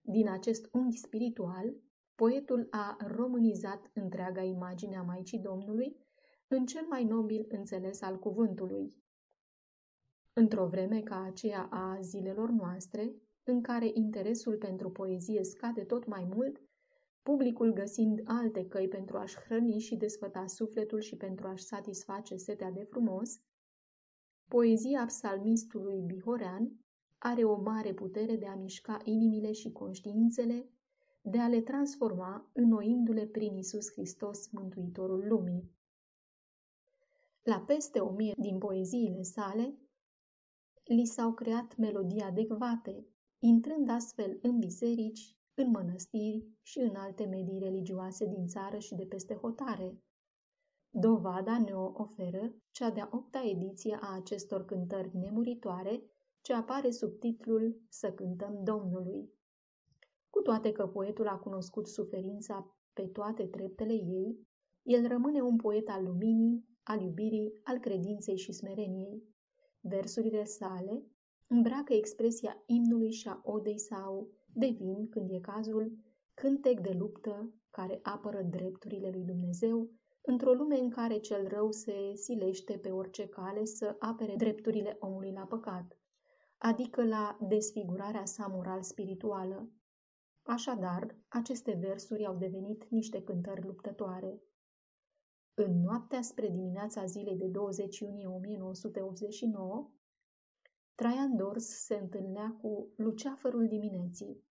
Din 0.01 0.29
acest 0.29 0.69
unghi 0.71 0.97
spiritual, 0.97 1.75
poetul 2.15 2.67
a 2.69 2.97
românizat 3.07 3.91
întreaga 3.93 4.41
imagine 4.41 4.97
a 4.97 5.01
Maicii 5.01 5.39
Domnului 5.39 5.95
în 6.47 6.65
cel 6.65 6.85
mai 6.89 7.03
nobil 7.03 7.45
înțeles 7.49 8.01
al 8.01 8.19
cuvântului. 8.19 8.95
Într-o 10.33 10.67
vreme 10.67 11.01
ca 11.01 11.23
aceea 11.23 11.67
a 11.71 11.97
zilelor 12.01 12.49
noastre, 12.49 13.15
în 13.43 13.61
care 13.61 13.91
interesul 13.93 14.57
pentru 14.57 14.91
poezie 14.91 15.43
scade 15.43 15.83
tot 15.83 16.05
mai 16.05 16.23
mult, 16.33 16.61
publicul 17.21 17.73
găsind 17.73 18.21
alte 18.23 18.67
căi 18.67 18.87
pentru 18.87 19.17
a-și 19.17 19.39
hrăni 19.39 19.79
și 19.79 19.95
desfăta 19.95 20.47
sufletul 20.47 20.99
și 20.99 21.17
pentru 21.17 21.47
a-și 21.47 21.63
satisface 21.63 22.35
setea 22.35 22.71
de 22.71 22.83
frumos, 22.83 23.41
poezia 24.51 25.05
psalmistului 25.05 26.01
Bihorean 26.01 26.71
are 27.17 27.43
o 27.43 27.61
mare 27.61 27.93
putere 27.93 28.35
de 28.35 28.47
a 28.47 28.55
mișca 28.55 28.97
inimile 29.03 29.51
și 29.51 29.71
conștiințele, 29.71 30.69
de 31.21 31.39
a 31.39 31.47
le 31.47 31.61
transforma 31.61 32.49
înnoindu-le 32.53 33.25
prin 33.25 33.55
Isus 33.55 33.91
Hristos, 33.91 34.49
Mântuitorul 34.49 35.27
lumii. 35.27 35.71
La 37.43 37.59
peste 37.59 37.99
o 37.99 38.09
mie 38.09 38.33
din 38.37 38.57
poeziile 38.57 39.21
sale, 39.21 39.77
li 40.83 41.05
s-au 41.05 41.33
creat 41.33 41.77
melodii 41.77 42.21
adecvate, 42.21 43.05
intrând 43.39 43.89
astfel 43.89 44.39
în 44.41 44.59
biserici, 44.59 45.35
în 45.53 45.69
mănăstiri 45.69 46.47
și 46.61 46.79
în 46.79 46.95
alte 46.95 47.25
medii 47.25 47.59
religioase 47.59 48.25
din 48.25 48.47
țară 48.47 48.77
și 48.77 48.95
de 48.95 49.05
peste 49.05 49.33
hotare. 49.33 50.01
Dovada 50.93 51.57
ne-o 51.57 51.91
oferă 51.93 52.53
cea 52.71 52.89
de-a 52.89 53.09
opta 53.11 53.43
ediție 53.43 53.97
a 54.01 54.15
acestor 54.15 54.65
cântări 54.65 55.17
nemuritoare, 55.17 56.03
ce 56.41 56.53
apare 56.53 56.91
sub 56.91 57.19
titlul 57.19 57.81
Să 57.89 58.11
cântăm 58.11 58.63
Domnului. 58.63 59.29
Cu 60.29 60.41
toate 60.41 60.71
că 60.71 60.87
poetul 60.87 61.27
a 61.27 61.37
cunoscut 61.37 61.87
suferința 61.87 62.75
pe 62.93 63.01
toate 63.01 63.43
treptele 63.45 63.93
ei, 63.93 64.47
el 64.83 65.07
rămâne 65.07 65.41
un 65.41 65.55
poet 65.55 65.89
al 65.89 66.03
luminii, 66.03 66.65
al 66.83 67.01
iubirii, 67.01 67.53
al 67.63 67.79
credinței 67.79 68.37
și 68.37 68.51
smereniei. 68.51 69.23
Versurile 69.81 70.43
sale 70.43 71.05
îmbracă 71.47 71.93
expresia 71.93 72.63
imnului 72.65 73.11
și 73.11 73.27
a 73.27 73.41
odei 73.43 73.79
sau 73.79 74.29
devin, 74.53 75.09
când 75.09 75.29
e 75.29 75.39
cazul, 75.39 75.97
cântec 76.33 76.79
de 76.79 76.95
luptă 76.97 77.53
care 77.69 77.99
apără 78.01 78.41
drepturile 78.41 79.09
lui 79.09 79.23
Dumnezeu 79.23 79.89
într-o 80.21 80.53
lume 80.53 80.79
în 80.79 80.89
care 80.89 81.19
cel 81.19 81.47
rău 81.47 81.71
se 81.71 82.13
silește 82.15 82.77
pe 82.77 82.91
orice 82.91 83.27
cale 83.27 83.65
să 83.65 83.95
apere 83.99 84.35
drepturile 84.35 84.97
omului 84.99 85.31
la 85.31 85.45
păcat, 85.45 85.97
adică 86.57 87.03
la 87.03 87.37
desfigurarea 87.41 88.25
sa 88.25 88.47
moral-spirituală. 88.47 89.71
Așadar, 90.43 91.15
aceste 91.27 91.77
versuri 91.81 92.25
au 92.25 92.35
devenit 92.35 92.87
niște 92.89 93.23
cântări 93.23 93.65
luptătoare. 93.65 94.41
În 95.53 95.81
noaptea 95.81 96.21
spre 96.21 96.47
dimineața 96.47 97.05
zilei 97.05 97.37
de 97.37 97.47
20 97.47 97.99
iunie 97.99 98.27
1989, 98.27 99.91
Traian 100.95 101.35
Dors 101.35 101.65
se 101.65 101.95
întâlnea 101.95 102.57
cu 102.61 102.93
luceafărul 102.95 103.67
dimineții. 103.67 104.43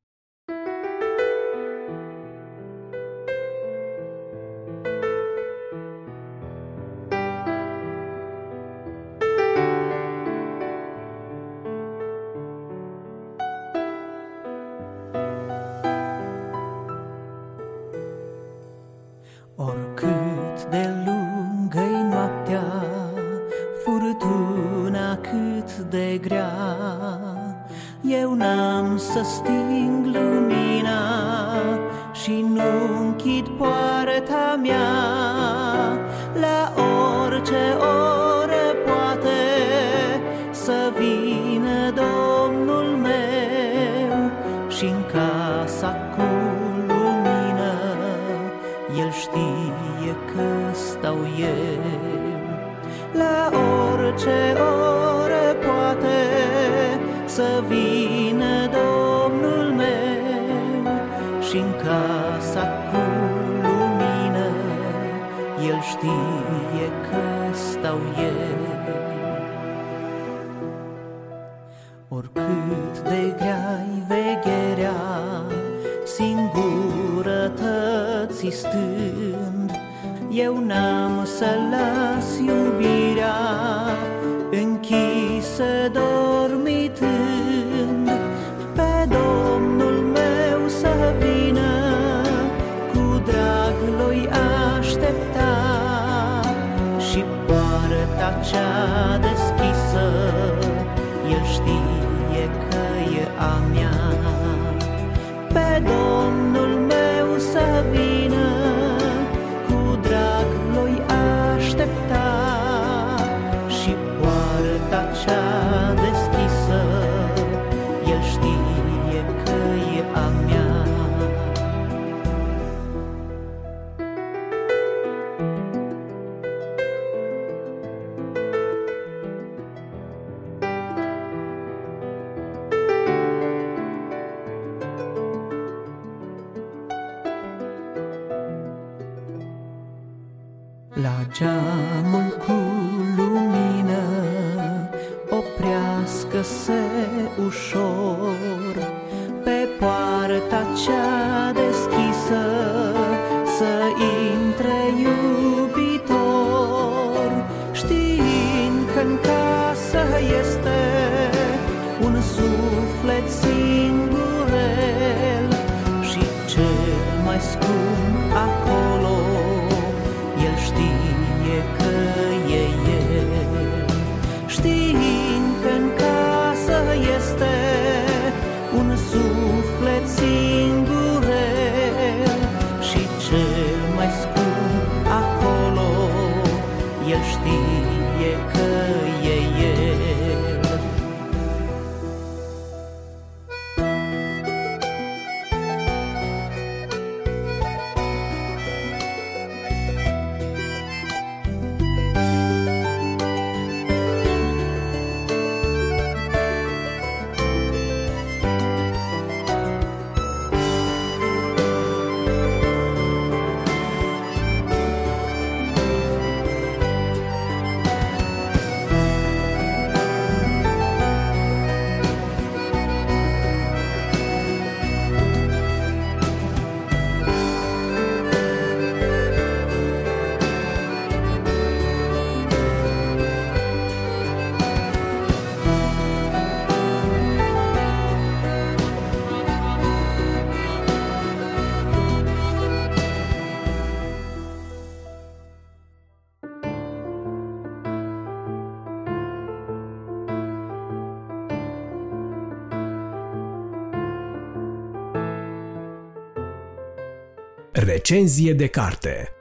Recenzie 257.81 258.53
de 258.53 258.67
carte 258.67 259.33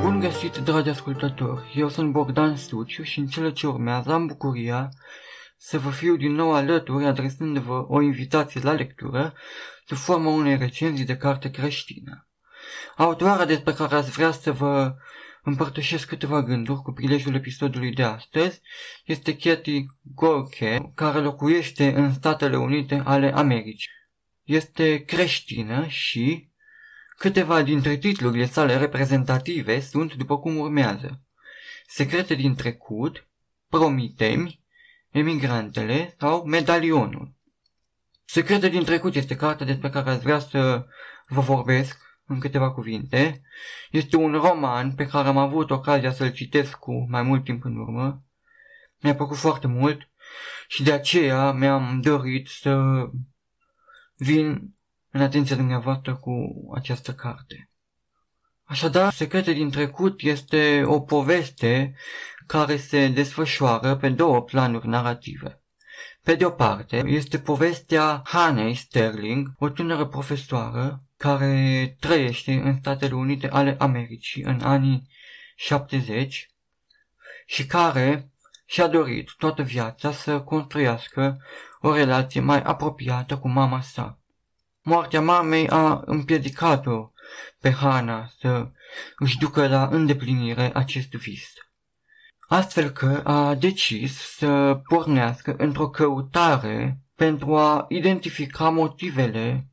Bun 0.00 0.20
găsit, 0.20 0.56
dragi 0.56 0.88
ascultători! 0.88 1.72
Eu 1.74 1.88
sunt 1.88 2.12
Bogdan 2.12 2.56
Suciu 2.56 3.02
și 3.02 3.18
în 3.18 3.26
cele 3.26 3.52
ce 3.52 3.66
urmează 3.66 4.12
am 4.12 4.26
bucuria 4.26 4.88
să 5.56 5.78
vă 5.78 5.90
fiu 5.90 6.16
din 6.16 6.32
nou 6.32 6.52
alături 6.52 7.04
adresându-vă 7.04 7.84
o 7.88 8.00
invitație 8.00 8.60
la 8.64 8.72
lectură 8.72 9.34
sub 9.86 9.96
forma 9.96 10.30
unei 10.30 10.56
recenzii 10.56 11.04
de 11.04 11.16
carte 11.16 11.50
creștină. 11.50 12.28
Autoarea 12.96 13.46
despre 13.46 13.72
care 13.72 13.94
ați 13.94 14.10
vrea 14.10 14.30
să 14.30 14.52
vă 14.52 14.94
împărtășesc 15.42 16.06
câteva 16.08 16.42
gânduri 16.42 16.82
cu 16.82 16.92
prilejul 16.92 17.34
episodului 17.34 17.92
de 17.92 18.02
astăzi. 18.02 18.60
Este 19.04 19.36
Katie 19.36 19.84
Gorke, 20.14 20.92
care 20.94 21.18
locuiește 21.18 21.92
în 21.96 22.12
Statele 22.12 22.56
Unite 22.56 23.02
ale 23.04 23.32
Americii. 23.34 23.96
Este 24.48 25.04
creștină 25.04 25.86
și 25.86 26.50
câteva 27.16 27.62
dintre 27.62 27.96
titlurile 27.96 28.46
sale 28.46 28.76
reprezentative 28.76 29.80
sunt 29.80 30.14
după 30.14 30.38
cum 30.38 30.56
urmează. 30.56 31.22
Secrete 31.86 32.34
din 32.34 32.54
trecut, 32.54 33.28
Promitemi, 33.68 34.62
Emigrantele 35.10 36.14
sau 36.18 36.44
Medalionul. 36.44 37.34
Secrete 38.24 38.68
din 38.68 38.84
trecut 38.84 39.14
este 39.14 39.36
cartea 39.36 39.66
despre 39.66 39.90
care 39.90 40.10
ați 40.10 40.22
vrea 40.22 40.38
să 40.38 40.86
vă 41.26 41.40
vorbesc 41.40 41.98
în 42.26 42.38
câteva 42.38 42.72
cuvinte. 42.72 43.42
Este 43.90 44.16
un 44.16 44.32
roman 44.32 44.94
pe 44.94 45.06
care 45.06 45.28
am 45.28 45.36
avut 45.36 45.70
ocazia 45.70 46.12
să-l 46.12 46.32
citesc 46.32 46.76
cu 46.76 47.06
mai 47.08 47.22
mult 47.22 47.44
timp 47.44 47.64
în 47.64 47.76
urmă. 47.76 48.22
Mi-a 49.00 49.14
plăcut 49.14 49.36
foarte 49.36 49.66
mult 49.66 50.10
și 50.68 50.82
de 50.82 50.92
aceea 50.92 51.52
mi-am 51.52 52.00
dorit 52.00 52.48
să 52.48 53.04
vin 54.18 54.74
în 55.10 55.20
atenția 55.20 55.56
dumneavoastră 55.56 56.16
cu 56.16 56.32
această 56.74 57.14
carte. 57.14 57.70
Așadar, 58.64 59.12
Secrete 59.12 59.52
din 59.52 59.70
trecut 59.70 60.20
este 60.22 60.82
o 60.84 61.00
poveste 61.00 61.94
care 62.46 62.76
se 62.76 63.08
desfășoară 63.08 63.96
pe 63.96 64.08
două 64.08 64.42
planuri 64.42 64.86
narrative. 64.88 65.62
Pe 66.22 66.34
de 66.34 66.44
o 66.44 66.50
parte, 66.50 67.02
este 67.06 67.38
povestea 67.38 68.22
Hanei 68.24 68.74
Sterling, 68.74 69.48
o 69.58 69.68
tânără 69.68 70.06
profesoară 70.06 71.02
care 71.16 71.96
trăiește 72.00 72.52
în 72.52 72.76
Statele 72.80 73.14
Unite 73.14 73.48
ale 73.48 73.76
Americii 73.78 74.42
în 74.42 74.60
anii 74.60 75.08
70 75.56 76.50
și 77.46 77.66
care 77.66 78.30
și-a 78.66 78.86
dorit 78.86 79.30
toată 79.38 79.62
viața 79.62 80.12
să 80.12 80.40
construiască 80.40 81.42
o 81.80 81.94
relație 81.94 82.40
mai 82.40 82.62
apropiată 82.62 83.38
cu 83.38 83.48
mama 83.48 83.80
sa. 83.80 84.18
Moartea 84.82 85.20
mamei 85.20 85.68
a 85.68 86.02
împiedicat-o 86.04 87.10
pe 87.60 87.70
Hana 87.70 88.30
să 88.38 88.70
își 89.18 89.38
ducă 89.38 89.68
la 89.68 89.88
îndeplinire 89.90 90.70
acest 90.74 91.10
vis. 91.10 91.52
Astfel 92.48 92.90
că 92.90 93.20
a 93.24 93.54
decis 93.54 94.36
să 94.36 94.80
pornească 94.88 95.54
într-o 95.58 95.88
căutare 95.88 97.00
pentru 97.14 97.56
a 97.56 97.84
identifica 97.88 98.68
motivele 98.68 99.68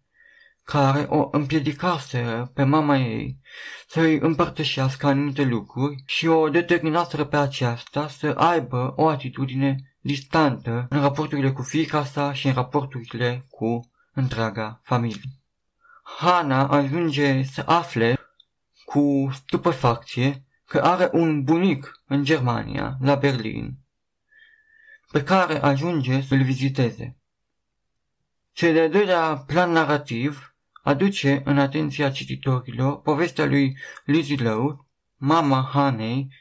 care 0.64 1.06
o 1.10 1.28
împiedicaseră 1.32 2.52
pe 2.54 2.64
mama 2.64 2.98
ei 2.98 3.40
să 3.88 4.00
îi 4.00 4.20
împărtășească 4.20 5.08
anumite 5.08 5.44
lucruri 5.44 6.04
și 6.06 6.28
o 6.28 6.50
determinaseră 6.50 7.26
pe 7.26 7.38
aceasta 7.38 8.08
să 8.08 8.28
aibă 8.28 8.94
o 8.96 9.08
atitudine 9.08 9.95
distantă 10.06 10.86
în 10.90 11.02
raporturile 11.02 11.52
cu 11.52 11.62
fiica 11.62 12.04
sa 12.04 12.34
și 12.34 12.48
în 12.48 12.54
raporturile 12.54 13.46
cu 13.50 13.92
întreaga 14.14 14.80
familie. 14.84 15.30
Hana 16.18 16.68
ajunge 16.68 17.44
să 17.44 17.64
afle 17.68 18.20
cu 18.86 19.30
stupefacție 19.34 20.44
că 20.66 20.80
are 20.80 21.10
un 21.12 21.44
bunic 21.44 22.02
în 22.08 22.24
Germania, 22.24 22.98
la 23.02 23.16
Berlin, 23.16 23.78
pe 25.12 25.24
care 25.24 25.62
ajunge 25.62 26.22
să-l 26.22 26.44
viziteze. 26.44 27.18
Cel 28.52 28.74
de-al 28.74 28.90
doilea 28.90 29.44
plan 29.48 29.72
narrativ 29.72 30.56
aduce 30.84 31.42
în 31.46 31.60
atenția 31.60 32.12
cititorilor 32.12 33.02
povestea 33.02 33.46
lui 33.46 33.78
Lizzie 34.04 34.38
Lowe, 34.40 34.76
mama 35.16 35.70
Hanei, 35.74 36.34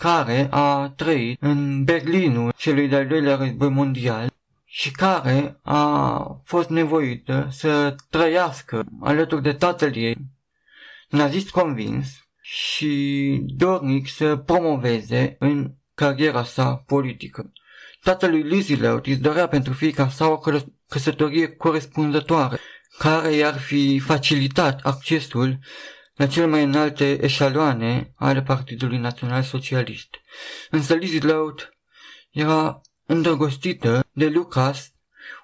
care 0.00 0.48
a 0.50 0.92
trăit 0.96 1.42
în 1.42 1.84
Berlinul 1.84 2.52
celui 2.56 2.88
de-al 2.88 3.06
doilea 3.06 3.36
război 3.36 3.68
mondial 3.68 4.32
și 4.64 4.90
care 4.90 5.58
a 5.62 6.40
fost 6.44 6.68
nevoită 6.68 7.48
să 7.50 7.94
trăiască 8.10 8.84
alături 9.00 9.42
de 9.42 9.52
tatăl 9.52 9.96
ei, 9.96 10.16
nazist 11.08 11.50
convins 11.50 12.08
și 12.40 13.42
dornic 13.46 14.08
să 14.08 14.36
promoveze 14.36 15.36
în 15.38 15.72
cariera 15.94 16.44
sa 16.44 16.82
politică. 16.86 17.52
Tatălui 18.02 18.42
Lizzie 18.42 18.76
Lowe 18.76 19.00
îți 19.04 19.20
dorea 19.20 19.48
pentru 19.48 19.72
fiica 19.72 20.08
sa 20.08 20.28
o 20.28 20.40
căsătorie 20.88 21.48
corespunzătoare 21.48 22.58
care 22.98 23.32
i-ar 23.32 23.58
fi 23.58 23.98
facilitat 23.98 24.80
accesul 24.82 25.58
la 26.20 26.26
cele 26.26 26.46
mai 26.46 26.64
înalte 26.64 27.24
eșaloane 27.24 28.12
ale 28.14 28.42
Partidului 28.42 28.98
Național 28.98 29.42
Socialist. 29.42 30.08
Însă 30.70 30.94
Lizzie 30.94 31.20
Loud 31.20 31.76
era 32.30 32.80
îndrăgostită 33.06 34.04
de 34.12 34.28
Lucas, 34.28 34.92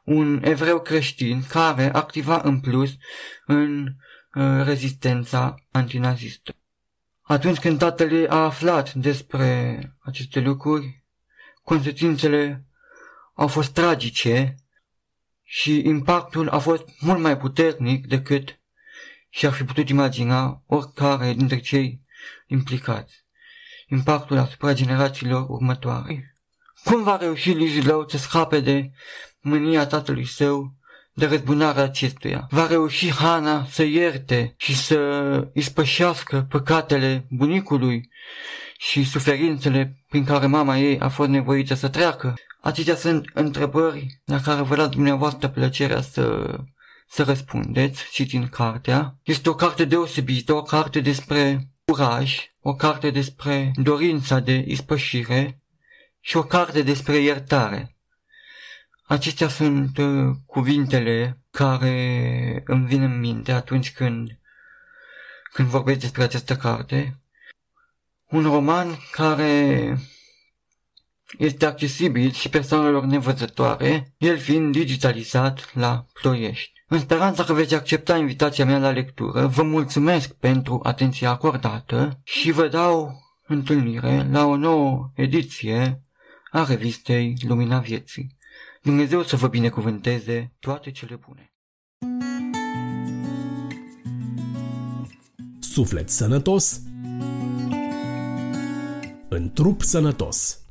un 0.04 0.42
evreu 0.44 0.80
creștin 0.80 1.42
care 1.48 1.92
activa 1.92 2.40
în 2.44 2.60
plus 2.60 2.90
în 3.46 3.86
uh, 3.86 4.62
rezistența 4.64 5.54
antinazistă. 5.70 6.54
Atunci 7.22 7.58
când 7.58 7.78
tatăl 7.78 8.12
ei 8.12 8.28
a 8.28 8.44
aflat 8.44 8.94
despre 8.94 9.80
aceste 9.98 10.40
lucruri, 10.40 11.04
consecințele 11.62 12.66
au 13.34 13.46
fost 13.46 13.72
tragice 13.72 14.54
și 15.42 15.78
impactul 15.78 16.48
a 16.48 16.58
fost 16.58 16.84
mult 17.00 17.18
mai 17.20 17.36
puternic 17.36 18.06
decât 18.06 18.60
și-ar 19.36 19.52
fi 19.52 19.64
putut 19.64 19.88
imagina 19.88 20.62
oricare 20.66 21.32
dintre 21.32 21.58
cei 21.58 22.00
implicați. 22.46 23.24
Impactul 23.88 24.38
asupra 24.38 24.72
generațiilor 24.72 25.46
următoare. 25.48 26.34
Cum 26.84 27.02
va 27.02 27.16
reuși 27.16 27.50
Lizzie 27.50 27.82
să 28.08 28.16
scape 28.16 28.60
de 28.60 28.90
mânia 29.40 29.86
tatălui 29.86 30.26
său, 30.26 30.74
de 31.12 31.26
răzbunarea 31.26 31.82
acestuia? 31.82 32.46
Va 32.50 32.66
reuși 32.66 33.12
Hana 33.12 33.64
să 33.64 33.82
ierte 33.82 34.54
și 34.56 34.76
să 34.76 35.50
ispășească 35.54 36.46
păcatele 36.50 37.26
bunicului 37.30 38.10
și 38.78 39.04
suferințele 39.04 40.04
prin 40.08 40.24
care 40.24 40.46
mama 40.46 40.78
ei 40.78 40.98
a 40.98 41.08
fost 41.08 41.28
nevoită 41.28 41.74
să 41.74 41.88
treacă? 41.88 42.34
Acestea 42.60 42.94
sunt 42.94 43.30
întrebări 43.34 44.20
la 44.24 44.40
care 44.40 44.62
vă 44.62 44.76
las 44.76 44.88
dumneavoastră 44.88 45.48
plăcerea 45.48 46.00
să, 46.00 46.56
să 47.08 47.22
răspundeți 47.22 48.10
citind 48.10 48.48
cartea. 48.48 49.16
Este 49.22 49.48
o 49.48 49.54
carte 49.54 49.84
deosebită, 49.84 50.52
o 50.52 50.62
carte 50.62 51.00
despre 51.00 51.68
curaj, 51.84 52.50
o 52.60 52.74
carte 52.74 53.10
despre 53.10 53.72
dorința 53.74 54.40
de 54.40 54.64
ispășire 54.66 55.60
și 56.20 56.36
o 56.36 56.42
carte 56.42 56.82
despre 56.82 57.16
iertare. 57.16 57.96
Acestea 59.06 59.48
sunt 59.48 59.98
uh, 59.98 60.34
cuvintele 60.46 61.40
care 61.50 62.62
îmi 62.66 62.86
vin 62.86 63.02
în 63.02 63.18
minte 63.18 63.52
atunci 63.52 63.92
când, 63.92 64.38
când 65.52 65.68
vorbesc 65.68 66.00
despre 66.00 66.22
această 66.22 66.56
carte. 66.56 67.20
Un 68.26 68.42
roman 68.42 68.96
care 69.10 69.96
este 71.38 71.66
accesibil 71.66 72.32
și 72.32 72.48
persoanelor 72.48 73.04
nevăzătoare, 73.04 74.14
el 74.18 74.38
fiind 74.38 74.72
digitalizat 74.72 75.74
la 75.74 76.06
Ploiești. 76.12 76.75
În 76.88 76.98
speranța 76.98 77.44
că 77.44 77.52
veți 77.52 77.74
accepta 77.74 78.16
invitația 78.16 78.64
mea 78.64 78.78
la 78.78 78.90
lectură, 78.90 79.46
vă 79.46 79.62
mulțumesc 79.62 80.32
pentru 80.32 80.80
atenția 80.82 81.30
acordată 81.30 82.20
și 82.22 82.50
vă 82.50 82.68
dau 82.68 83.20
întâlnire 83.46 84.28
la 84.30 84.44
o 84.46 84.56
nouă 84.56 85.10
ediție 85.14 86.02
a 86.50 86.64
revistei 86.64 87.36
Lumina 87.48 87.78
Vieții. 87.78 88.36
Dumnezeu 88.82 89.22
să 89.22 89.36
vă 89.36 89.48
binecuvânteze 89.48 90.54
toate 90.60 90.90
cele 90.90 91.18
bune. 91.26 91.54
Suflet 95.60 96.10
sănătos 96.10 96.80
în 99.28 99.52
trup 99.52 99.82
sănătos. 99.82 100.65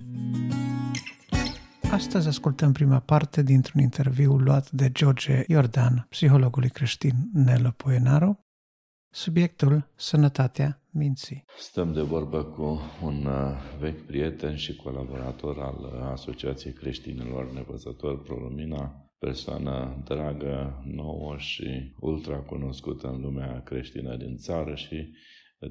Astăzi 1.95 2.27
ascultăm 2.27 2.71
prima 2.71 2.99
parte 2.99 3.43
dintr-un 3.43 3.81
interviu 3.81 4.37
luat 4.37 4.71
de 4.71 4.91
George 4.91 5.43
Iordan, 5.47 6.05
psihologului 6.09 6.69
creștin 6.69 7.13
Nelo 7.33 7.69
Poenaru, 7.77 8.39
subiectul 9.13 9.91
Sănătatea 9.95 10.81
minții. 10.91 11.43
Stăm 11.57 11.93
de 11.93 12.01
vorbă 12.01 12.43
cu 12.43 12.79
un 13.03 13.25
uh, 13.25 13.33
vechi 13.79 14.05
prieten 14.05 14.55
și 14.55 14.75
colaborator 14.75 15.59
al 15.59 15.93
uh, 15.93 16.09
Asociației 16.11 16.73
Creștinilor 16.73 17.53
Nevăzători 17.53 18.23
Prolumina, 18.23 19.11
persoană 19.17 20.01
dragă, 20.03 20.83
nouă 20.85 21.35
și 21.37 21.95
ultra 21.99 22.35
cunoscută 22.35 23.07
în 23.07 23.21
lumea 23.21 23.61
creștină 23.63 24.15
din 24.15 24.37
țară 24.37 24.75
și 24.75 25.13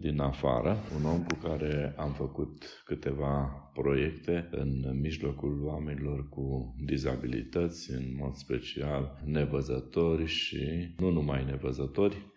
din 0.01 0.19
afară, 0.21 0.77
un 0.97 1.05
om 1.05 1.25
cu 1.25 1.35
care 1.35 1.95
am 1.97 2.13
făcut 2.13 2.83
câteva 2.85 3.45
proiecte 3.75 4.49
în 4.51 5.01
mijlocul 5.01 5.65
oamenilor 5.65 6.29
cu 6.29 6.75
dizabilități, 6.85 7.91
în 7.91 8.15
mod 8.17 8.35
special 8.35 9.23
nevăzători 9.25 10.25
și 10.27 10.95
nu 10.97 11.11
numai 11.11 11.45
nevăzători, 11.45 12.33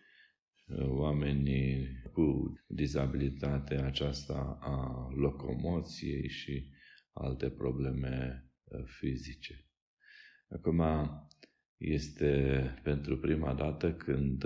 oamenii 0.88 1.88
cu 2.14 2.54
dizabilitatea 2.68 3.86
aceasta 3.86 4.58
a 4.62 5.08
locomoției 5.16 6.30
și 6.30 6.70
alte 7.14 7.50
probleme 7.50 8.46
uh, 8.64 8.80
fizice. 8.86 9.66
Acum 10.50 10.82
este 11.78 12.62
pentru 12.84 13.18
prima 13.18 13.54
dată 13.54 13.94
când 13.94 14.44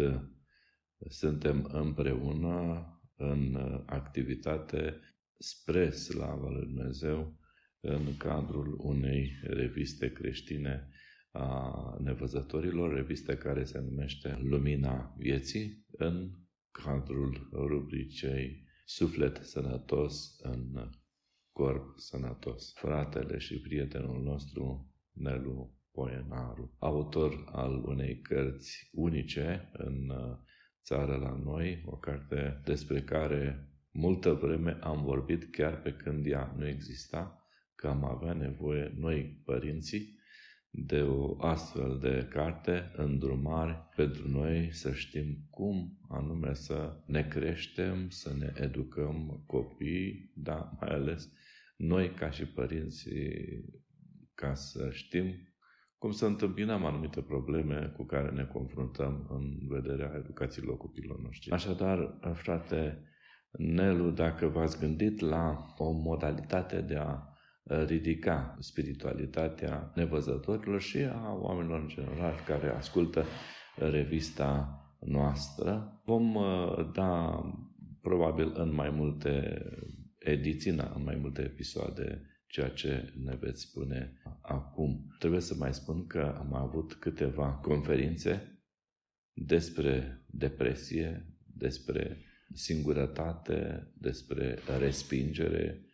suntem 1.07 1.69
împreună 1.71 2.85
în 3.15 3.57
activitate 3.85 4.99
spre 5.37 5.89
slava 5.89 6.49
lui 6.49 6.65
Dumnezeu 6.65 7.39
în 7.79 8.17
cadrul 8.17 8.77
unei 8.79 9.31
reviste 9.43 10.11
creștine 10.11 10.89
a 11.31 11.97
nevăzătorilor, 11.99 12.93
reviste 12.93 13.37
care 13.37 13.63
se 13.63 13.79
numește 13.79 14.39
Lumina 14.41 15.15
Vieții, 15.17 15.85
în 15.91 16.31
cadrul 16.71 17.49
rubricei 17.51 18.67
Suflet 18.85 19.39
Sănătos 19.43 20.39
în 20.41 20.89
Corp 21.51 21.97
Sănătos. 21.97 22.73
Fratele 22.73 23.37
și 23.37 23.61
prietenul 23.61 24.23
nostru, 24.23 24.93
Nelu 25.11 25.79
Poenaru, 25.91 26.75
autor 26.79 27.43
al 27.51 27.83
unei 27.85 28.19
cărți 28.19 28.89
unice 28.91 29.69
în 29.73 30.11
țară 30.83 31.15
la 31.15 31.41
noi, 31.43 31.83
o 31.85 31.95
carte 31.95 32.61
despre 32.65 33.01
care 33.01 33.69
multă 33.91 34.33
vreme 34.33 34.77
am 34.81 35.03
vorbit 35.03 35.51
chiar 35.51 35.81
pe 35.81 35.93
când 35.93 36.25
ea 36.25 36.53
nu 36.57 36.67
exista, 36.67 37.45
că 37.75 37.87
am 37.87 38.03
avea 38.03 38.33
nevoie 38.33 38.93
noi, 38.95 39.41
părinții, 39.45 40.19
de 40.73 41.01
o 41.01 41.35
astfel 41.39 41.97
de 42.01 42.27
carte, 42.29 42.91
îndrumare 42.95 43.89
pentru 43.95 44.29
noi 44.29 44.69
să 44.73 44.93
știm 44.93 45.37
cum 45.49 45.97
anume 46.09 46.53
să 46.53 47.03
ne 47.05 47.27
creștem, 47.27 48.09
să 48.09 48.33
ne 48.37 48.53
educăm 48.55 49.43
copiii, 49.45 50.31
da, 50.35 50.77
mai 50.79 50.89
ales 50.89 51.29
noi 51.77 52.11
ca 52.13 52.29
și 52.29 52.45
părinți, 52.45 53.09
ca 54.33 54.53
să 54.53 54.89
știm 54.91 55.50
cum 56.01 56.11
să 56.11 56.25
întâmpinăm 56.25 56.85
anumite 56.85 57.21
probleme 57.21 57.93
cu 57.97 58.03
care 58.03 58.29
ne 58.29 58.43
confruntăm 58.43 59.27
în 59.29 59.67
vederea 59.67 60.13
educației 60.17 60.77
copiilor 60.77 61.19
noștri. 61.19 61.51
Așadar, 61.51 62.17
frate 62.33 63.03
Nelu, 63.51 64.09
dacă 64.09 64.47
v-ați 64.47 64.79
gândit 64.79 65.19
la 65.19 65.73
o 65.77 65.91
modalitate 65.91 66.81
de 66.81 66.95
a 66.95 67.17
ridica 67.85 68.55
spiritualitatea 68.59 69.91
nevăzătorilor 69.95 70.81
și 70.81 70.97
a 70.97 71.33
oamenilor 71.41 71.79
în 71.79 71.87
general 71.87 72.35
care 72.45 72.69
ascultă 72.69 73.25
revista 73.75 74.79
noastră. 74.99 76.01
Vom 76.05 76.35
uh, 76.35 76.89
da 76.93 77.41
probabil 78.01 78.51
în 78.55 78.73
mai 78.73 78.89
multe 78.89 79.61
ediții, 80.19 80.71
în 80.71 81.03
mai 81.03 81.17
multe 81.21 81.41
episoade 81.41 82.30
ceea 82.51 82.69
ce 82.69 83.13
ne 83.23 83.35
veți 83.35 83.61
spune 83.61 84.21
acum. 84.41 85.15
Trebuie 85.19 85.41
să 85.41 85.55
mai 85.55 85.73
spun 85.73 86.07
că 86.07 86.35
am 86.37 86.53
avut 86.53 86.93
câteva 86.93 87.53
conferințe 87.53 88.61
despre 89.33 90.25
depresie, 90.27 91.35
despre 91.55 92.17
singurătate, 92.53 93.91
despre 93.97 94.59
respingere 94.79 95.85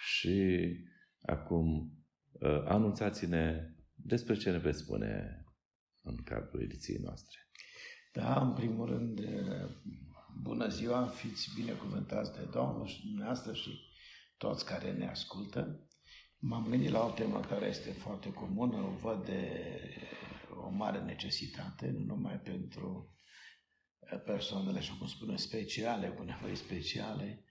și 0.00 0.68
Acum, 1.26 1.92
ă, 2.42 2.64
anunțați-ne 2.68 3.70
despre 3.94 4.34
ce 4.34 4.50
ne 4.50 4.58
veți 4.58 4.78
spune 4.78 5.44
în 6.02 6.16
cadrul 6.16 6.62
ediției 6.62 6.98
noastre. 6.98 7.38
Da, 8.12 8.40
în 8.40 8.52
primul 8.52 8.86
rând, 8.86 9.20
bună 10.42 10.68
ziua, 10.68 11.06
fiți 11.06 11.50
binecuvântați 11.54 12.32
de 12.32 12.48
Domnul 12.52 12.86
și 12.86 13.06
dumneavoastră 13.06 13.52
și 13.52 13.70
toți 14.36 14.64
care 14.64 14.92
ne 14.92 15.08
ascultă. 15.08 15.88
M-am 16.46 16.66
gândit 16.68 16.90
la 16.90 17.04
o 17.04 17.10
temă 17.10 17.40
care 17.40 17.66
este 17.66 17.90
foarte 17.90 18.32
comună, 18.32 18.76
o 18.76 18.90
văd 18.90 19.24
de 19.24 19.60
o 20.66 20.70
mare 20.70 21.00
necesitate, 21.00 21.90
nu 21.90 22.04
numai 22.04 22.40
pentru 22.40 23.14
persoanele, 24.24 24.78
așa 24.78 24.94
cum 24.98 25.06
spune, 25.06 25.36
speciale, 25.36 26.08
cu 26.08 26.22
nevoi 26.22 26.56
speciale, 26.56 27.44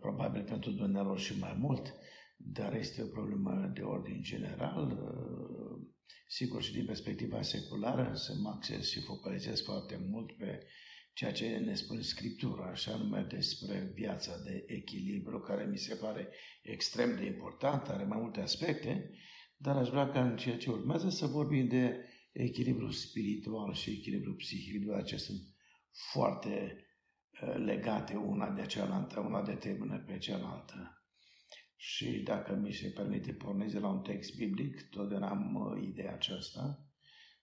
probabil 0.00 0.44
pentru 0.44 0.70
dumneavoastră 0.70 1.32
și 1.32 1.40
mai 1.40 1.54
mult, 1.58 1.94
dar 2.36 2.74
este 2.74 3.02
o 3.02 3.06
problemă 3.06 3.70
de 3.74 3.82
ordin 3.82 4.22
general. 4.22 4.90
Uh, 4.90 5.86
sigur, 6.28 6.62
și 6.62 6.72
din 6.72 6.86
perspectiva 6.86 7.42
seculară, 7.42 8.14
să 8.14 8.34
mă 8.40 8.48
acces 8.48 8.90
și 8.90 9.00
focalizez 9.00 9.62
foarte 9.62 9.96
mult 10.10 10.36
pe 10.36 10.66
ceea 11.14 11.32
ce 11.32 11.56
ne 11.56 11.74
spune 11.74 12.00
Scriptura, 12.00 12.64
așa 12.64 12.96
nume 12.96 13.26
despre 13.28 13.90
viața 13.94 14.42
de 14.44 14.64
echilibru, 14.66 15.40
care 15.40 15.64
mi 15.64 15.78
se 15.78 15.94
pare 15.94 16.28
extrem 16.62 17.16
de 17.16 17.24
important, 17.24 17.88
are 17.88 18.04
mai 18.04 18.18
multe 18.20 18.40
aspecte, 18.40 19.10
dar 19.56 19.76
aș 19.76 19.88
vrea 19.88 20.08
ca 20.08 20.24
în 20.24 20.36
ceea 20.36 20.56
ce 20.56 20.70
urmează 20.70 21.08
să 21.08 21.26
vorbim 21.26 21.68
de 21.68 22.04
echilibru 22.32 22.90
spiritual 22.90 23.74
și 23.74 23.90
echilibru 23.90 24.34
psihic, 24.34 24.84
deoarece 24.84 25.16
sunt 25.16 25.40
foarte 26.12 26.84
uh, 27.42 27.54
legate 27.56 28.16
una 28.16 28.50
de 28.50 28.66
cealaltă, 28.66 29.20
una 29.20 29.42
determină 29.42 30.04
pe 30.06 30.18
cealaltă. 30.18 31.04
Și 31.76 32.10
dacă 32.10 32.54
mi 32.54 32.72
se 32.72 32.88
permite 32.88 33.32
porneze 33.32 33.78
la 33.78 33.88
un 33.88 34.02
text 34.02 34.36
biblic, 34.36 34.88
totdeauna 34.88 35.28
am 35.28 35.54
uh, 35.54 35.88
ideea 35.88 36.12
aceasta, 36.12 36.88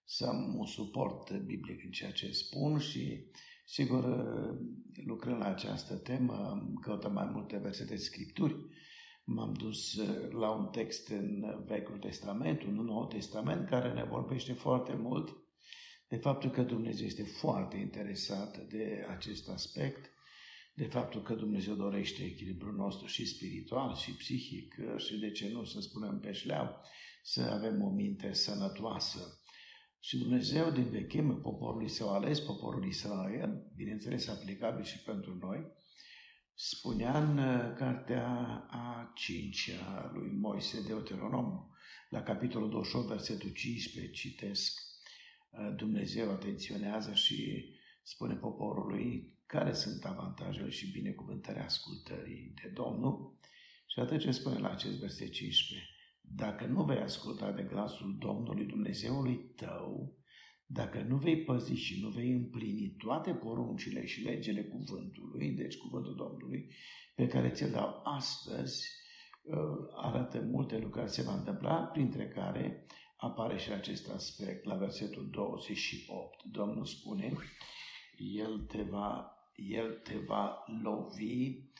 să 0.03 0.25
am 0.25 0.55
un 0.55 0.65
suport 0.65 1.31
biblic 1.31 1.83
în 1.83 1.91
ceea 1.91 2.11
ce 2.11 2.31
spun 2.31 2.79
și, 2.79 3.25
sigur, 3.65 4.03
uh, 4.03 4.59
lucrând 5.05 5.37
la 5.37 5.47
această 5.47 5.95
temă, 5.95 6.33
am 6.33 6.77
căutat 6.81 7.13
mai 7.13 7.29
multe 7.33 7.57
versete 7.57 7.95
Scripturi. 7.95 8.55
M-am 9.23 9.53
dus 9.53 9.93
uh, 9.93 10.31
la 10.31 10.51
un 10.51 10.65
text 10.65 11.09
în 11.09 11.63
Vechiul 11.67 11.97
Testament, 11.97 12.63
un 12.63 12.75
Nou 12.75 13.07
Testament, 13.07 13.69
care 13.69 13.93
ne 13.93 14.03
vorbește 14.03 14.53
foarte 14.53 14.95
mult 14.95 15.29
de 16.07 16.17
faptul 16.17 16.49
că 16.49 16.61
Dumnezeu 16.61 17.05
este 17.05 17.23
foarte 17.23 17.77
interesat 17.77 18.57
de 18.57 19.05
acest 19.09 19.49
aspect 19.49 20.11
de 20.73 20.85
faptul 20.85 21.21
că 21.21 21.33
Dumnezeu 21.33 21.75
dorește 21.75 22.23
echilibrul 22.23 22.73
nostru 22.73 23.07
și 23.07 23.25
spiritual 23.25 23.95
și 23.95 24.11
psihic 24.11 24.75
și 24.97 25.19
de 25.19 25.31
ce 25.31 25.49
nu 25.49 25.63
să 25.63 25.79
spunem 25.79 26.19
pe 26.19 26.31
șleau, 26.31 26.81
să 27.23 27.41
avem 27.41 27.81
o 27.83 27.89
minte 27.89 28.33
sănătoasă. 28.33 29.40
Și 30.03 30.17
Dumnezeu 30.17 30.71
din 30.71 30.89
vechime, 30.89 31.33
poporul 31.33 31.87
său 31.87 32.13
ales, 32.13 32.39
poporul 32.39 32.85
Israel, 32.85 33.71
bineînțeles 33.75 34.27
aplicabil 34.27 34.83
și 34.83 35.03
pentru 35.03 35.37
noi, 35.41 35.71
spunea 36.53 37.23
în 37.23 37.37
uh, 37.37 37.73
cartea 37.77 38.27
a 38.69 39.11
cincea 39.15 40.11
lui 40.13 40.31
Moise 40.31 40.81
Deuteronom, 40.87 41.69
la 42.09 42.23
capitolul 42.23 42.69
28, 42.69 43.07
versetul 43.07 43.49
15, 43.49 44.11
citesc, 44.11 44.79
uh, 45.49 45.73
Dumnezeu 45.75 46.31
atenționează 46.31 47.13
și 47.13 47.69
spune 48.03 48.33
poporului 48.33 49.37
care 49.45 49.73
sunt 49.73 50.05
avantajele 50.05 50.69
și 50.69 50.91
binecuvântarea 50.91 51.65
ascultării 51.65 52.53
de 52.61 52.67
Domnul. 52.73 53.39
Și 53.87 53.99
atunci 53.99 54.21
ce 54.21 54.31
spune 54.31 54.59
la 54.59 54.69
acest 54.71 54.99
verset 54.99 55.31
15, 55.31 55.89
dacă 56.35 56.65
nu 56.65 56.83
vei 56.83 56.97
asculta 56.97 57.51
de 57.51 57.63
glasul 57.63 58.15
Domnului 58.19 58.65
Dumnezeului 58.65 59.51
tău, 59.55 60.15
dacă 60.65 61.01
nu 61.01 61.17
vei 61.17 61.43
păzi 61.43 61.73
și 61.73 62.01
nu 62.01 62.09
vei 62.09 62.31
împlini 62.31 62.95
toate 62.97 63.33
poruncile 63.33 64.05
și 64.05 64.21
legile 64.21 64.63
cuvântului, 64.63 65.51
deci 65.51 65.77
cuvântul 65.77 66.15
Domnului, 66.15 66.69
pe 67.15 67.27
care 67.27 67.49
ți-l 67.49 67.71
dau 67.71 68.01
astăzi, 68.03 68.87
uh, 69.43 69.55
arată 69.95 70.41
multe 70.41 70.77
lucruri 70.77 71.09
se 71.09 71.21
va 71.21 71.33
întâmpla, 71.33 71.75
printre 71.75 72.27
care 72.27 72.85
apare 73.17 73.57
și 73.57 73.71
acest 73.71 74.09
aspect 74.09 74.65
la 74.65 74.75
versetul 74.75 75.29
28. 75.31 76.43
Domnul 76.43 76.85
spune, 76.85 77.33
El 78.17 78.59
te 78.59 78.81
va 78.81 79.35
el 79.55 80.01
te 80.03 80.17
va 80.17 80.63
lovi, 80.83 81.70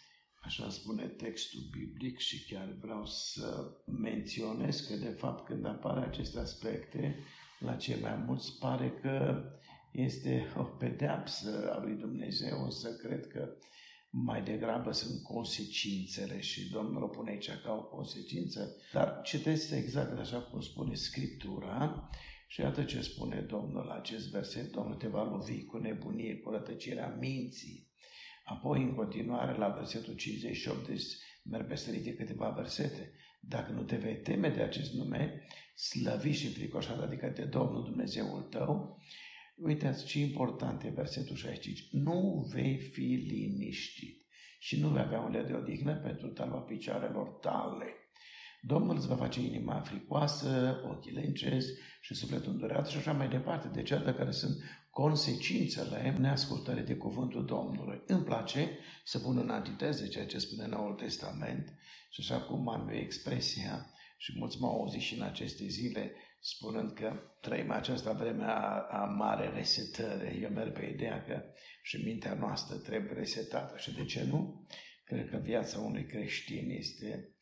așa 0.42 0.70
spune 0.70 1.08
textul 1.08 1.62
biblic 1.72 2.18
și 2.18 2.46
chiar 2.46 2.78
vreau 2.82 3.06
să 3.06 3.72
menționez 3.86 4.80
că 4.80 4.96
de 4.96 5.10
fapt 5.10 5.46
când 5.46 5.66
apare 5.66 6.06
aceste 6.06 6.40
aspecte, 6.40 7.16
la 7.60 7.76
cei 7.76 8.02
mai 8.02 8.24
mulți 8.26 8.58
pare 8.60 8.92
că 9.02 9.44
este 9.92 10.54
o 10.58 10.64
pedeapsă 10.64 11.72
a 11.74 11.82
lui 11.82 11.96
Dumnezeu, 11.96 12.70
să 12.70 12.96
cred 12.96 13.28
că 13.28 13.50
mai 14.10 14.44
degrabă 14.44 14.92
sunt 14.92 15.24
consecințele 15.24 16.40
și 16.40 16.72
Domnul 16.72 17.04
o 17.04 17.08
pune 17.08 17.32
aici 17.32 17.50
ca 17.64 17.74
o 17.74 17.84
consecință, 17.84 18.76
dar 18.94 19.20
citesc 19.24 19.72
exact 19.72 20.20
așa 20.20 20.42
cum 20.42 20.62
spune 20.62 20.94
Scriptura 20.94 22.10
și 22.48 22.62
iată 22.62 22.84
ce 22.84 23.02
spune 23.02 23.42
Domnul 23.42 23.86
la 23.86 23.94
acest 23.94 24.32
verset, 24.32 24.72
Domnul 24.72 24.96
te 24.96 25.08
va 25.08 25.24
lovi 25.24 25.66
cu 25.66 25.78
nebunie, 25.78 26.38
cu 26.38 26.50
rătăcirea 26.50 27.18
minții. 27.20 27.91
Apoi, 28.52 28.82
în 28.82 28.94
continuare, 28.94 29.58
la 29.58 29.68
versetul 29.68 30.14
58, 30.16 30.88
deci 30.88 31.04
merg 31.44 31.68
peste 31.68 32.16
câteva 32.16 32.50
versete. 32.50 33.12
Dacă 33.42 33.72
nu 33.72 33.84
te 33.84 33.96
vei 33.96 34.16
teme 34.16 34.50
de 34.50 34.62
acest 34.62 34.94
nume, 34.94 35.48
slăvi 35.76 36.32
și 36.32 36.54
fricoșat, 36.54 37.02
adică 37.02 37.32
de 37.36 37.44
Domnul 37.44 37.84
Dumnezeul 37.84 38.42
tău, 38.42 39.02
Uitați 39.64 40.06
ce 40.06 40.20
important 40.20 40.84
e 40.84 40.90
versetul 40.90 41.36
65. 41.36 41.88
Nu 41.92 42.48
vei 42.54 42.78
fi 42.78 43.02
liniștit 43.02 44.26
și 44.60 44.80
nu 44.80 44.88
vei 44.88 45.02
avea 45.02 45.20
un 45.20 45.32
de 45.32 45.54
odihnă 45.54 45.96
pentru 45.96 46.28
talva 46.28 46.58
picioarelor 46.58 47.28
tale. 47.28 47.86
Domnul 48.62 48.96
îți 48.96 49.08
va 49.08 49.16
face 49.16 49.40
inima 49.40 49.80
fricoasă, 49.80 50.82
ochii 50.90 51.12
lencezi 51.12 51.72
și 52.02 52.16
sufletul 52.16 52.52
îndurat 52.52 52.88
și 52.88 52.98
așa 52.98 53.14
mai 53.14 53.30
departe. 53.30 53.68
Deci, 53.68 53.90
iată 53.90 54.14
care 54.14 54.32
sunt 54.32 54.58
consecințele 54.92 56.16
neascultării 56.20 56.84
de 56.84 56.96
cuvântul 56.96 57.46
Domnului. 57.46 58.02
Îmi 58.08 58.24
place 58.24 58.78
să 59.04 59.20
pun 59.20 59.38
în 59.38 59.50
antiteză 59.50 60.08
ceea 60.08 60.26
ce 60.26 60.38
spune 60.38 60.68
Noul 60.68 60.94
Testament 60.94 61.74
și 62.10 62.20
așa 62.20 62.42
cum 62.42 62.70
am 62.70 62.90
eu 62.90 62.98
expresia 62.98 63.90
și 64.18 64.34
mulți 64.38 64.60
m-au 64.60 64.80
auzit 64.80 65.02
și 65.02 65.16
în 65.16 65.22
aceste 65.22 65.68
zile 65.68 66.12
spunând 66.40 66.92
că 66.92 67.20
trăim 67.42 67.72
această 67.72 68.16
vreme 68.20 68.44
a, 68.44 68.88
a 68.92 69.06
mare 69.06 69.50
resetări. 69.50 70.42
Eu 70.42 70.50
merg 70.50 70.74
pe 70.74 70.86
ideea 70.86 71.24
că 71.24 71.44
și 71.84 72.04
mintea 72.04 72.34
noastră 72.34 72.76
trebuie 72.76 73.14
resetată. 73.14 73.78
Și 73.78 73.94
de 73.94 74.06
ce 74.06 74.24
nu? 74.24 74.68
Cred 75.06 75.30
că 75.30 75.38
viața 75.38 75.80
unui 75.80 76.06
creștin 76.06 76.70
este, 76.70 77.36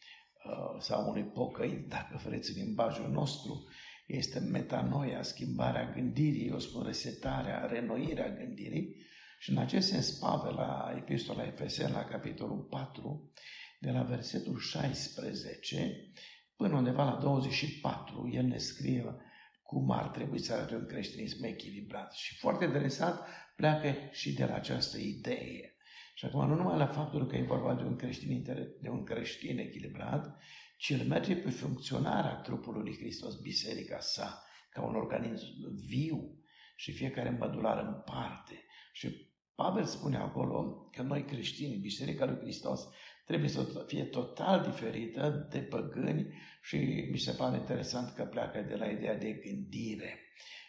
uh, 0.46 0.82
sau 0.82 1.10
unui 1.10 1.24
pocăit, 1.24 1.88
dacă 1.88 2.22
vreți, 2.26 2.58
în 2.58 2.64
limbajul 2.64 3.10
nostru, 3.10 3.68
este 4.10 4.40
metanoia, 4.40 5.22
schimbarea 5.22 5.92
gândirii, 5.92 6.48
eu 6.48 6.60
spun 6.60 6.84
resetarea, 6.84 7.66
renoirea 7.66 8.30
gândirii. 8.30 8.96
Și 9.40 9.50
în 9.50 9.58
acest 9.58 9.88
sens, 9.88 10.12
Pavel, 10.12 10.54
la 10.54 10.94
Epistola 10.98 11.44
Efesen, 11.44 11.92
la 11.92 12.04
capitolul 12.04 12.60
4, 12.60 13.32
de 13.80 13.92
la 13.92 14.04
versetul 14.04 14.60
16 14.60 16.12
până 16.56 16.76
undeva 16.76 17.04
la 17.04 17.20
24, 17.22 18.30
el 18.34 18.46
ne 18.46 18.58
scrie 18.58 19.16
cum 19.62 19.92
ar 19.92 20.08
trebui 20.08 20.40
să 20.40 20.54
arate 20.54 20.76
un 20.76 20.86
creștinism 20.86 21.44
echilibrat. 21.44 22.14
Și 22.14 22.38
foarte 22.38 22.66
interesant, 22.66 23.20
pleacă 23.56 23.96
și 24.12 24.34
de 24.34 24.46
la 24.46 24.54
această 24.54 24.98
idee. 24.98 25.76
Și 26.14 26.26
acum 26.26 26.48
nu 26.48 26.56
numai 26.56 26.78
la 26.78 26.88
faptul 26.88 27.28
că 27.28 27.36
e 27.36 27.42
vorba 27.42 27.76
de 27.76 27.84
un 27.84 27.96
creștin, 27.96 28.44
de 28.82 28.90
un 28.90 29.04
creștin 29.04 29.58
echilibrat, 29.58 30.38
ci 30.80 30.90
el 30.90 31.08
merge 31.08 31.36
pe 31.36 31.50
funcționarea 31.50 32.36
trupului 32.36 32.82
lui 32.82 32.98
Hristos, 32.98 33.42
biserica 33.42 34.00
sa, 34.00 34.44
ca 34.70 34.82
un 34.82 34.96
organism 34.96 35.46
viu 35.88 36.38
și 36.76 36.92
fiecare 36.92 37.30
mădular 37.30 37.78
în 37.86 38.02
parte. 38.06 38.64
Și 38.94 39.30
Pavel 39.56 39.86
spune 39.86 40.18
acolo 40.18 40.90
că 40.92 41.02
noi 41.02 41.26
creștini, 41.26 41.76
Biserica 41.76 42.26
lui 42.26 42.38
Hristos, 42.42 42.88
trebuie 43.26 43.50
să 43.50 43.84
fie 43.88 44.04
total 44.04 44.62
diferită 44.62 45.48
de 45.52 45.60
păgâni 45.60 46.34
și 46.62 47.08
mi 47.12 47.18
se 47.18 47.32
pare 47.32 47.58
interesant 47.58 48.16
că 48.16 48.24
pleacă 48.24 48.62
de 48.62 48.76
la 48.76 48.86
ideea 48.86 49.18
de 49.18 49.32
gândire. 49.32 50.20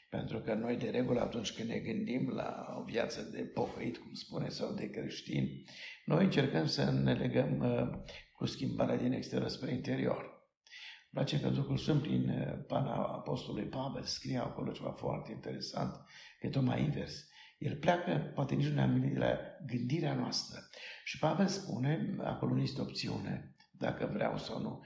Pentru 0.08 0.40
că 0.40 0.54
noi, 0.54 0.76
de 0.76 0.90
regulă, 0.90 1.20
atunci 1.20 1.52
când 1.52 1.68
ne 1.68 1.78
gândim 1.78 2.28
la 2.28 2.74
o 2.78 2.82
viață 2.82 3.22
de 3.22 3.42
pocăit, 3.42 3.98
cum 3.98 4.12
spune, 4.12 4.48
sau 4.48 4.74
de 4.74 4.90
creștin, 4.90 5.64
noi 6.04 6.24
încercăm 6.24 6.66
să 6.66 6.90
ne 6.90 7.12
legăm 7.14 7.58
uh, 7.58 8.02
cu 8.40 8.46
schimbarea 8.46 8.96
din 8.96 9.12
exterior 9.12 9.48
spre 9.48 9.72
interior. 9.72 10.18
Îmi 10.18 11.10
place 11.10 11.40
că 11.40 11.48
Duhul 11.48 11.76
Sfânt 11.76 12.02
prin 12.02 12.28
uh, 12.28 12.64
pana 12.66 12.94
Apostolului 12.94 13.68
Pavel 13.68 14.02
scrie 14.02 14.38
acolo 14.38 14.72
ceva 14.72 14.90
foarte 14.90 15.32
interesant, 15.32 15.94
că 16.38 16.46
e 16.46 16.50
tocmai 16.50 16.82
invers. 16.82 17.28
El 17.58 17.76
pleacă, 17.76 18.32
poate 18.34 18.54
nici 18.54 18.66
nu 18.66 18.74
ne-am 18.74 18.92
gândit 18.92 19.12
de 19.12 19.18
la 19.18 19.38
gândirea 19.66 20.14
noastră. 20.14 20.58
Și 21.04 21.18
Pavel 21.18 21.46
spune, 21.46 22.16
acolo 22.18 22.54
nu 22.54 22.60
este 22.60 22.80
opțiune, 22.80 23.54
dacă 23.70 24.10
vreau 24.12 24.38
sau 24.38 24.60
nu, 24.60 24.82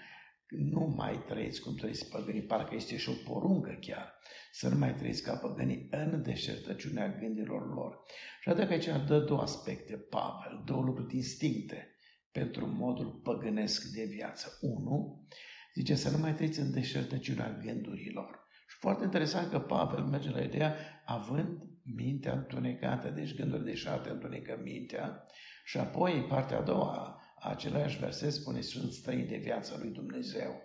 nu 0.49 0.95
mai 0.97 1.25
trăiți 1.27 1.61
cum 1.61 1.75
trăiți 1.75 2.09
păgânii, 2.09 2.43
parcă 2.43 2.75
este 2.75 2.97
și 2.97 3.09
o 3.09 3.33
poruncă 3.33 3.79
chiar, 3.81 4.19
să 4.53 4.69
nu 4.69 4.79
mai 4.79 4.95
trăiți 4.95 5.23
ca 5.23 5.37
păgânii 5.37 5.89
în 5.91 6.23
deșertăciunea 6.23 7.09
gândirilor 7.09 7.75
lor. 7.75 8.03
Și 8.41 8.49
atât 8.49 8.67
că 8.67 8.73
aici 8.73 9.07
dă 9.07 9.19
două 9.19 9.41
aspecte, 9.41 9.97
Pavel, 9.97 10.63
două 10.65 10.83
lucruri 10.83 11.09
distincte 11.09 11.94
pentru 12.39 12.67
modul 12.67 13.21
păgânesc 13.23 13.93
de 13.93 14.05
viață. 14.05 14.59
Unu, 14.61 15.27
zice 15.75 15.95
să 15.95 16.11
nu 16.11 16.19
mai 16.19 16.35
trăiți 16.35 16.61
în 16.61 16.73
deșertăciunea 16.73 17.61
gândurilor. 17.65 18.47
Și 18.69 18.77
foarte 18.81 19.05
interesant 19.05 19.51
că 19.51 19.59
Pavel 19.59 20.05
merge 20.05 20.31
la 20.31 20.41
ideea 20.41 20.77
având 21.05 21.63
mintea 21.83 22.33
întunecată, 22.33 23.09
deci 23.09 23.35
gânduri 23.35 23.65
de 23.65 23.75
șarte 23.75 24.11
întunecă 24.11 24.61
mintea, 24.63 25.27
și 25.65 25.79
apoi 25.79 26.27
partea 26.29 26.59
a 26.59 26.63
doua 26.63 27.23
a 27.39 27.51
același 27.51 27.99
verset 27.99 28.33
spune 28.33 28.61
sunt 28.61 28.93
străini 28.93 29.29
de 29.29 29.37
viața 29.37 29.77
lui 29.79 29.91
Dumnezeu. 29.91 30.63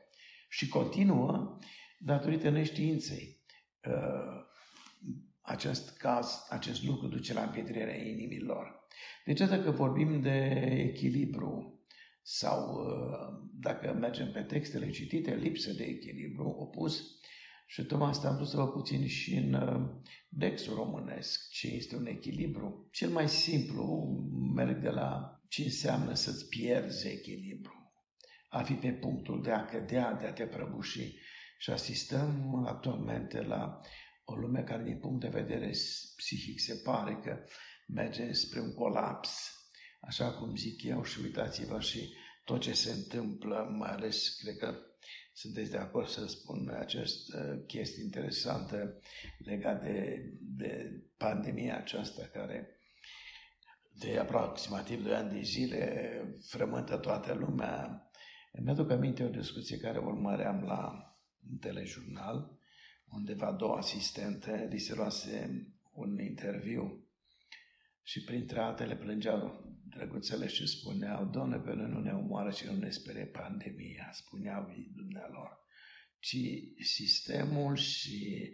Și 0.50 0.68
continuă 0.68 1.58
datorită 2.00 2.50
neștiinței. 2.50 3.44
Uh, 3.88 4.48
acest 5.42 5.98
caz, 5.98 6.46
acest 6.50 6.84
lucru 6.84 7.08
duce 7.08 7.34
la 7.34 7.42
împietrirea 7.42 7.96
inimilor. 7.96 8.79
Deci, 9.26 9.40
dacă 9.40 9.72
vorbim 9.72 10.22
de 10.22 10.64
echilibru 10.90 11.84
sau 12.22 12.74
uh, 12.74 13.50
dacă 13.60 13.94
mergem 13.94 14.32
pe 14.32 14.42
textele 14.42 14.90
citite, 14.90 15.36
lipsă 15.36 15.74
de 15.74 15.84
echilibru 15.84 16.48
opus, 16.48 17.20
și 17.68 17.84
tocmai 17.84 18.10
asta 18.10 18.28
am 18.28 18.36
vrut 18.36 18.48
să 18.48 18.58
vă 18.58 18.68
puțin 18.68 19.08
și 19.08 19.36
în 19.36 19.54
uh, 19.54 19.90
dexul 20.30 20.76
românesc, 20.76 21.50
ce 21.50 21.68
este 21.68 21.96
un 21.96 22.06
echilibru. 22.06 22.90
Cel 22.92 23.10
mai 23.10 23.30
simplu 23.30 23.84
merg 24.56 24.82
de 24.82 24.90
la 24.90 25.40
ce 25.48 25.64
înseamnă 25.64 26.14
să-ți 26.14 26.50
pierzi 26.50 27.08
echilibru, 27.08 27.94
a 28.50 28.62
fi 28.62 28.74
pe 28.74 28.92
punctul 28.92 29.42
de 29.42 29.52
a 29.52 29.66
cădea, 29.66 30.14
de 30.14 30.26
a 30.26 30.34
te 30.34 30.44
prăbuși. 30.44 31.16
Și 31.58 31.70
asistăm 31.70 32.64
actualmente 32.68 33.42
la 33.42 33.82
o 34.24 34.36
lume 34.36 34.64
care, 34.64 34.84
din 34.84 34.98
punct 34.98 35.22
de 35.22 35.28
vedere 35.28 35.70
psihic, 36.16 36.60
se 36.60 36.82
pare 36.84 37.20
că 37.24 37.38
merge 37.94 38.32
spre 38.32 38.60
un 38.60 38.74
colaps, 38.74 39.54
așa 40.02 40.34
cum 40.34 40.56
zic 40.56 40.84
eu, 40.84 41.04
și 41.04 41.20
uitați-vă 41.22 41.80
și 41.80 42.14
tot 42.44 42.62
ce 42.62 42.74
se 42.74 42.92
întâmplă, 42.92 43.76
mai 43.78 43.92
ales, 43.92 44.30
cred 44.30 44.58
că 44.58 44.76
sunteți 45.34 45.72
de 45.72 45.78
acord 45.78 46.08
să 46.08 46.26
spun 46.26 46.70
această 46.80 47.64
chestie 47.68 48.04
interesantă 48.04 49.00
legată 49.38 49.84
de, 49.84 50.30
de 50.40 51.04
pandemia 51.18 51.78
aceasta 51.78 52.30
care 52.34 52.80
de 53.92 54.18
aproximativ 54.18 55.04
2 55.04 55.14
ani 55.14 55.32
de 55.32 55.42
zile 55.42 56.38
frământă 56.48 56.98
toată 56.98 57.34
lumea. 57.34 58.04
Îmi 58.52 58.70
aduc 58.70 58.92
aminte 58.92 59.24
o 59.24 59.30
discuție 59.30 59.78
care 59.78 59.98
urmăream 59.98 60.64
la 60.64 61.14
un 61.50 61.58
telejurnal, 61.58 62.58
undeva 63.12 63.52
două 63.52 63.78
asistente 63.78 64.68
li 64.72 64.80
se 64.80 64.96
luase 64.96 65.68
un 65.94 66.20
interviu 66.20 67.09
și 68.10 68.24
printre 68.24 68.60
altele 68.60 68.96
plângeau 68.96 69.64
drăguțele 69.90 70.48
și 70.48 70.68
spuneau, 70.68 71.26
Doamne, 71.26 71.58
pe 71.58 71.74
noi 71.74 71.90
nu 71.90 72.00
ne 72.00 72.12
omoară 72.12 72.52
și 72.52 72.66
nu 72.66 72.76
ne 72.76 72.90
spere 72.90 73.26
pandemia, 73.26 74.10
spuneau 74.12 74.74
dumnealor, 74.96 75.58
ci 76.20 76.38
sistemul 76.84 77.76
și 77.76 78.50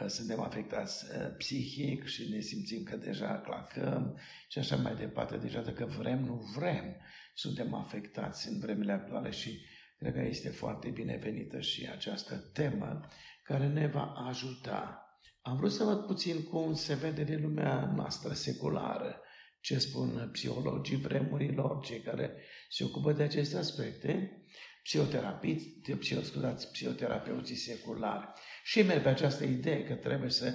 uh, 0.00 0.06
suntem 0.06 0.40
afectați 0.40 1.04
uh, 1.04 1.36
psihic 1.38 2.04
și 2.04 2.28
ne 2.28 2.40
simțim 2.40 2.82
că 2.82 2.96
deja 2.96 3.40
clacăm 3.40 4.18
și 4.48 4.58
așa 4.58 4.76
mai 4.76 4.96
departe. 4.96 5.36
Deja 5.36 5.60
dacă 5.60 5.84
vrem, 5.84 6.24
nu 6.24 6.34
vrem, 6.56 6.96
suntem 7.34 7.74
afectați 7.74 8.48
în 8.48 8.58
vremile 8.58 8.92
actuale 8.92 9.30
și 9.30 9.60
cred 9.98 10.12
că 10.12 10.20
este 10.20 10.48
foarte 10.48 10.90
binevenită 10.90 11.60
și 11.60 11.88
această 11.92 12.36
temă 12.52 13.00
care 13.42 13.68
ne 13.68 13.86
va 13.86 14.04
ajuta 14.04 15.05
am 15.46 15.56
vrut 15.56 15.72
să 15.72 15.84
văd 15.84 16.06
puțin 16.06 16.42
cum 16.42 16.74
se 16.74 16.94
vede 16.94 17.22
de 17.22 17.36
lumea 17.36 17.92
noastră 17.94 18.32
seculară, 18.32 19.20
ce 19.60 19.78
spun 19.78 20.28
psihologii 20.32 20.96
vremurilor, 20.96 21.84
cei 21.84 22.00
care 22.00 22.34
se 22.70 22.84
ocupă 22.84 23.12
de 23.12 23.22
aceste 23.22 23.56
aspecte, 23.56 24.42
psihoterapii, 24.82 25.82
scuzați, 26.22 26.70
psihoterapeuții 26.70 27.56
seculari. 27.56 28.26
Și 28.64 28.82
merg 28.82 29.02
pe 29.02 29.08
această 29.08 29.44
idee 29.44 29.84
că 29.84 29.94
trebuie 29.94 30.30
să 30.30 30.54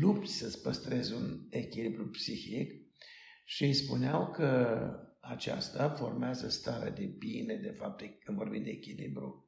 lupți 0.00 0.36
să-ți 0.36 0.62
păstrezi 0.62 1.12
un 1.12 1.46
echilibru 1.50 2.08
psihic 2.08 2.72
și 3.44 3.64
îi 3.64 3.74
spuneau 3.74 4.30
că 4.30 4.78
aceasta 5.20 5.90
formează 5.90 6.48
starea 6.48 6.90
de 6.90 7.04
bine, 7.04 7.54
de 7.54 7.74
fapt, 7.78 8.04
când 8.24 8.36
vorbim 8.36 8.62
de 8.62 8.70
echilibru. 8.70 9.47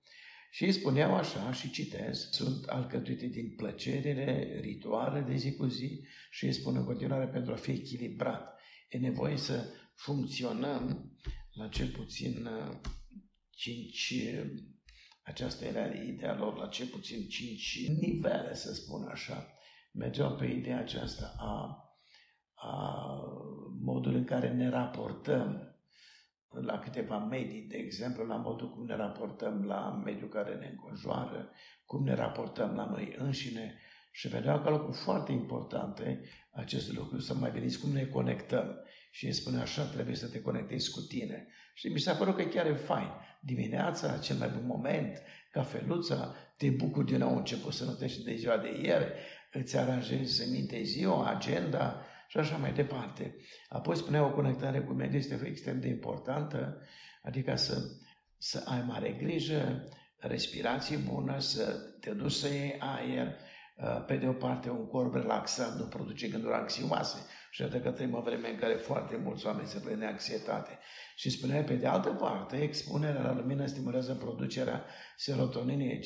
Și 0.51 0.65
îi 0.65 0.73
spuneau 0.73 1.15
așa, 1.15 1.53
și 1.53 1.71
citez, 1.71 2.29
sunt 2.31 2.65
alcătuite 2.67 3.27
din 3.27 3.55
plăcerile, 3.57 4.59
rituale 4.61 5.21
de 5.21 5.37
zi 5.37 5.55
cu 5.55 5.67
zi 5.67 6.07
și 6.31 6.45
îi 6.45 6.53
spun 6.53 6.77
în 6.77 6.85
continuare 6.85 7.27
pentru 7.27 7.53
a 7.53 7.57
fi 7.57 7.71
echilibrat. 7.71 8.59
E 8.89 8.99
nevoie 8.99 9.37
să 9.37 9.65
funcționăm 9.95 11.13
la 11.53 11.69
cel 11.69 11.89
puțin 11.89 12.47
uh, 12.47 12.81
cinci, 13.51 14.15
aceasta 15.23 15.65
era 15.65 15.87
ideea 15.87 16.35
lor, 16.35 16.57
la 16.57 16.67
cel 16.67 16.87
puțin 16.87 17.29
cinci 17.29 17.89
nivele, 17.89 18.55
să 18.55 18.75
spun 18.75 19.03
așa. 19.03 19.55
Mergeau 19.93 20.37
pe 20.37 20.47
ideea 20.47 20.79
aceasta 20.79 21.35
a, 21.39 21.77
a 22.55 23.07
modul 23.81 24.15
în 24.15 24.25
care 24.25 24.53
ne 24.53 24.69
raportăm 24.69 25.70
la 26.51 26.79
câteva 26.79 27.19
medii, 27.19 27.67
de 27.69 27.77
exemplu, 27.77 28.25
la 28.25 28.37
modul 28.37 28.71
cum 28.71 28.85
ne 28.85 28.97
raportăm 28.97 29.65
la 29.65 30.03
mediul 30.05 30.29
care 30.29 30.55
ne 30.55 30.67
înconjoară, 30.67 31.51
cum 31.85 32.05
ne 32.05 32.15
raportăm 32.15 32.75
la 32.75 32.85
noi 32.85 33.15
înșine 33.19 33.79
Și 34.13 34.29
vedeau 34.29 34.61
ca 34.61 34.71
lucruri 34.71 34.97
foarte 34.97 35.33
importante 35.33 36.21
acest 36.51 36.93
lucru, 36.93 37.19
să 37.19 37.35
mai 37.35 37.51
vedeți 37.51 37.81
cum 37.81 37.91
ne 37.91 38.05
conectăm. 38.05 38.77
Și 39.11 39.25
îmi 39.25 39.35
spune 39.35 39.61
așa, 39.61 39.85
trebuie 39.85 40.15
să 40.15 40.29
te 40.29 40.41
conectezi 40.41 40.91
cu 40.91 41.01
tine. 41.01 41.47
Și 41.75 41.89
mi 41.89 41.99
s-a 41.99 42.15
părut 42.15 42.37
că 42.37 42.43
chiar 42.43 42.67
e 42.67 42.75
fain. 42.75 43.09
Dimineața, 43.41 44.19
cel 44.19 44.37
mai 44.37 44.49
bun 44.49 44.67
moment, 44.67 45.23
cafeluța, 45.51 46.35
te 46.57 46.71
bucuri 46.71 47.07
din 47.07 47.19
nou 47.19 47.37
început 47.37 47.73
să 47.73 47.85
notești 47.85 48.25
de 48.25 48.35
ziua 48.35 48.57
de 48.57 48.81
ieri, 48.83 49.13
îți 49.53 49.77
aranjezi 49.77 50.45
în 50.45 50.53
minte 50.53 50.83
ziua, 50.83 51.29
agenda 51.31 52.05
și 52.31 52.39
așa 52.39 52.57
mai 52.57 52.73
departe. 52.73 53.37
Apoi 53.69 53.97
spunea 53.97 54.25
o 54.25 54.33
conectare 54.33 54.81
cu 54.81 54.93
mediul 54.93 55.21
este 55.21 55.43
extrem 55.47 55.81
de 55.81 55.89
importantă, 55.89 56.83
adică 57.23 57.57
să, 57.57 57.83
să 58.39 58.63
ai 58.65 58.85
mare 58.87 59.11
grijă, 59.11 59.89
respirație 60.17 60.97
bună, 60.97 61.39
să 61.39 61.79
te 62.01 62.11
duci 62.11 62.33
să 62.33 62.49
iei 62.49 62.77
aer, 62.79 63.37
pe 64.07 64.17
de 64.17 64.29
o 64.29 64.33
parte 64.33 64.71
un 64.71 64.87
corp 64.87 65.15
relaxat 65.15 65.79
nu 65.79 65.85
produce 65.85 66.29
gânduri 66.29 66.55
anxioase 66.55 67.27
și 67.51 67.63
atât 67.63 67.83
că 67.83 67.91
trăim 67.91 68.15
o 68.15 68.21
vreme 68.21 68.49
în 68.49 68.57
care 68.57 68.75
foarte 68.75 69.17
mulți 69.17 69.47
oameni 69.47 69.69
se 69.69 69.79
plâng 69.79 69.99
de 69.99 70.05
anxietate. 70.05 70.79
Și 71.15 71.31
spunea 71.31 71.63
pe 71.63 71.75
de 71.75 71.87
altă 71.87 72.09
parte, 72.09 72.57
expunerea 72.57 73.23
la 73.23 73.35
lumină 73.35 73.67
stimulează 73.67 74.15
producerea 74.15 74.85
serotoninei, 75.17 76.01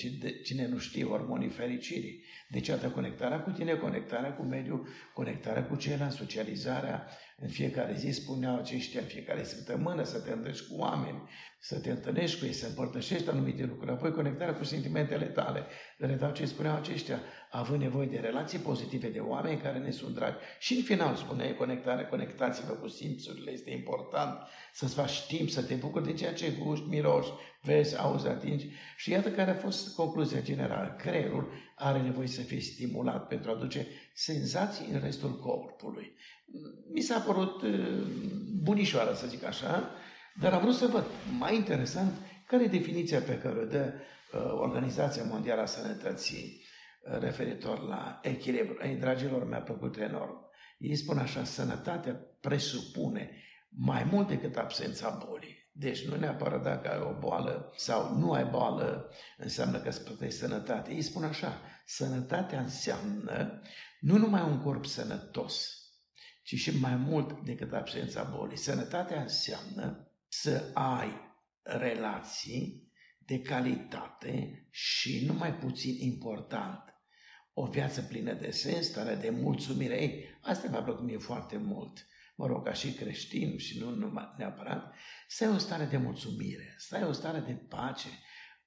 cine 0.44 0.66
nu 0.66 0.78
știe, 0.78 1.04
hormonii 1.04 1.48
fericirii. 1.48 2.24
Deci, 2.48 2.68
atât 2.68 2.92
conectarea 2.92 3.40
cu 3.40 3.50
tine, 3.50 3.74
conectarea 3.74 4.34
cu 4.34 4.42
mediul, 4.42 4.88
conectarea 5.14 5.66
cu 5.66 5.76
ceilalți, 5.76 6.16
socializarea. 6.16 7.08
În 7.36 7.48
fiecare 7.48 7.94
zi 7.96 8.10
spuneau 8.10 8.56
aceștia, 8.56 9.00
în 9.00 9.06
fiecare 9.06 9.44
săptămână 9.44 10.02
să 10.02 10.18
te 10.18 10.30
întâlnești 10.30 10.68
cu 10.68 10.80
oameni, 10.80 11.28
să 11.60 11.80
te 11.80 11.90
întâlnești 11.90 12.38
cu 12.38 12.44
ei, 12.44 12.52
să 12.52 12.66
împărtășești 12.66 13.28
anumite 13.28 13.64
lucruri. 13.64 13.90
Apoi 13.90 14.12
conectarea 14.12 14.54
cu 14.54 14.64
sentimentele 14.64 15.24
tale. 15.24 15.66
Redau 15.98 16.32
ce 16.32 16.44
spuneau 16.44 16.76
aceștia, 16.76 17.20
având 17.54 17.80
nevoie 17.80 18.06
de 18.06 18.18
relații 18.18 18.58
pozitive, 18.58 19.08
de 19.08 19.18
oameni 19.18 19.60
care 19.60 19.78
ne 19.78 19.90
sunt 19.90 20.14
dragi. 20.14 20.36
Și 20.58 20.74
în 20.74 20.82
final 20.82 21.14
spuneai 21.14 21.54
conectarea, 21.56 22.08
conectați-vă 22.08 22.72
cu 22.72 22.88
simțurile, 22.88 23.50
este 23.50 23.70
important 23.70 24.38
să-ți 24.72 24.94
faci 24.94 25.26
timp, 25.26 25.50
să 25.50 25.62
te 25.62 25.74
bucuri 25.74 26.04
de 26.04 26.12
ceea 26.12 26.32
ce 26.32 26.52
guști, 26.64 26.88
miroși, 26.88 27.30
vezi, 27.62 27.98
auzi, 27.98 28.26
atingi. 28.28 28.66
Și 28.96 29.10
iată 29.10 29.30
care 29.30 29.50
a 29.50 29.54
fost 29.54 29.94
concluzia 29.94 30.42
generală. 30.42 30.96
Creierul 30.98 31.52
are 31.74 32.00
nevoie 32.00 32.26
să 32.26 32.40
fie 32.40 32.60
stimulat 32.60 33.26
pentru 33.26 33.50
a 33.50 33.54
aduce 33.54 33.86
senzații 34.14 34.88
în 34.92 35.00
restul 35.00 35.38
corpului. 35.38 36.16
Mi 36.92 37.00
s-a 37.00 37.18
părut 37.18 37.62
uh, 37.62 38.06
bunișoară, 38.62 39.14
să 39.14 39.26
zic 39.26 39.44
așa, 39.44 39.90
dar 40.40 40.52
am 40.52 40.60
vrut 40.60 40.74
să 40.74 40.86
văd, 40.86 41.04
mai 41.38 41.54
interesant, 41.54 42.12
care 42.46 42.64
e 42.64 42.78
definiția 42.78 43.20
pe 43.20 43.38
care 43.38 43.58
o 43.58 43.64
dă 43.64 43.92
uh, 43.92 44.40
Organizația 44.60 45.24
Mondială 45.24 45.60
a 45.60 45.66
Sănătății 45.66 46.58
uh, 46.60 46.63
referitor 47.04 47.78
la 47.80 48.20
echilibru. 48.22 48.86
Ei, 48.86 48.96
dragilor, 48.96 49.48
mi-a 49.48 49.62
plăcut 49.62 49.96
enorm. 49.96 50.50
Ei 50.78 50.96
spun 50.96 51.18
așa, 51.18 51.44
sănătatea 51.44 52.14
presupune 52.40 53.30
mai 53.68 54.04
mult 54.04 54.28
decât 54.28 54.56
absența 54.56 55.24
bolii. 55.26 55.62
Deci 55.72 56.06
nu 56.06 56.16
neapărat 56.16 56.62
dacă 56.62 56.90
ai 56.90 57.00
o 57.00 57.18
boală 57.18 57.72
sau 57.76 58.16
nu 58.16 58.32
ai 58.32 58.44
boală 58.44 59.10
înseamnă 59.36 59.78
că 59.78 59.88
îți 59.88 60.36
sănătate. 60.36 60.92
Ei 60.92 61.02
spun 61.02 61.24
așa, 61.24 61.60
sănătatea 61.84 62.60
înseamnă 62.60 63.62
nu 64.00 64.16
numai 64.18 64.42
un 64.42 64.60
corp 64.62 64.86
sănătos, 64.86 65.82
ci 66.42 66.54
și 66.54 66.78
mai 66.78 66.96
mult 66.96 67.44
decât 67.44 67.72
absența 67.72 68.22
bolii. 68.22 68.56
Sănătatea 68.56 69.20
înseamnă 69.20 70.12
să 70.28 70.70
ai 70.74 71.32
relații 71.62 72.92
de 73.18 73.40
calitate 73.40 74.66
și, 74.70 75.26
nu 75.26 75.32
mai 75.32 75.54
puțin 75.54 76.00
important, 76.00 76.93
o 77.54 77.66
viață 77.66 78.02
plină 78.02 78.32
de 78.32 78.50
sens, 78.50 78.86
stare 78.86 79.14
de 79.14 79.30
mulțumire. 79.30 80.02
Ei, 80.02 80.38
asta 80.40 80.68
mi-a 80.68 80.82
plăcut 80.82 81.04
mie 81.04 81.18
foarte 81.18 81.56
mult 81.56 82.06
mă 82.36 82.46
rog, 82.46 82.64
ca 82.64 82.72
și 82.72 82.92
creștin 82.92 83.58
și 83.58 83.78
nu 83.78 83.90
numai 83.90 84.34
neapărat, 84.38 84.94
să 85.28 85.44
ai 85.44 85.54
o 85.54 85.58
stare 85.58 85.84
de 85.84 85.96
mulțumire, 85.96 86.74
să 86.78 86.94
ai 86.94 87.04
o 87.04 87.12
stare 87.12 87.38
de 87.38 87.52
pace, 87.52 88.08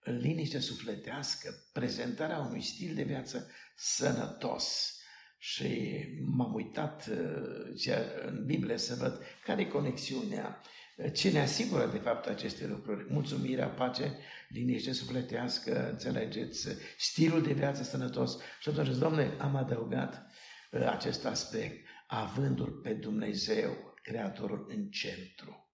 liniște 0.03 0.59
sufletească, 0.59 1.49
prezentarea 1.73 2.39
unui 2.39 2.61
stil 2.61 2.95
de 2.95 3.03
viață 3.03 3.51
sănătos. 3.75 4.91
Și 5.39 5.97
m-am 6.25 6.53
uitat 6.53 7.07
uh, 7.07 7.95
în 8.25 8.45
Biblie 8.45 8.77
să 8.77 8.95
văd 8.95 9.21
care 9.43 9.61
e 9.61 9.65
conexiunea, 9.65 10.61
uh, 10.97 11.13
ce 11.13 11.31
ne 11.31 11.39
asigură 11.39 11.85
de 11.85 11.97
fapt 11.97 12.27
aceste 12.27 12.67
lucruri. 12.67 13.11
Mulțumirea, 13.11 13.67
pace, 13.67 14.17
liniște 14.49 14.91
sufletească, 14.91 15.89
înțelegeți, 15.89 16.67
stilul 16.97 17.43
de 17.43 17.53
viață 17.53 17.83
sănătos. 17.83 18.37
Și 18.59 18.69
atunci, 18.69 18.97
Domnule, 18.97 19.37
am 19.39 19.55
adăugat 19.55 20.25
uh, 20.71 20.87
acest 20.87 21.25
aspect 21.25 21.87
avându-L 22.07 22.71
pe 22.71 22.93
Dumnezeu, 22.93 23.95
Creatorul, 24.01 24.65
în 24.69 24.89
centru. 24.89 25.71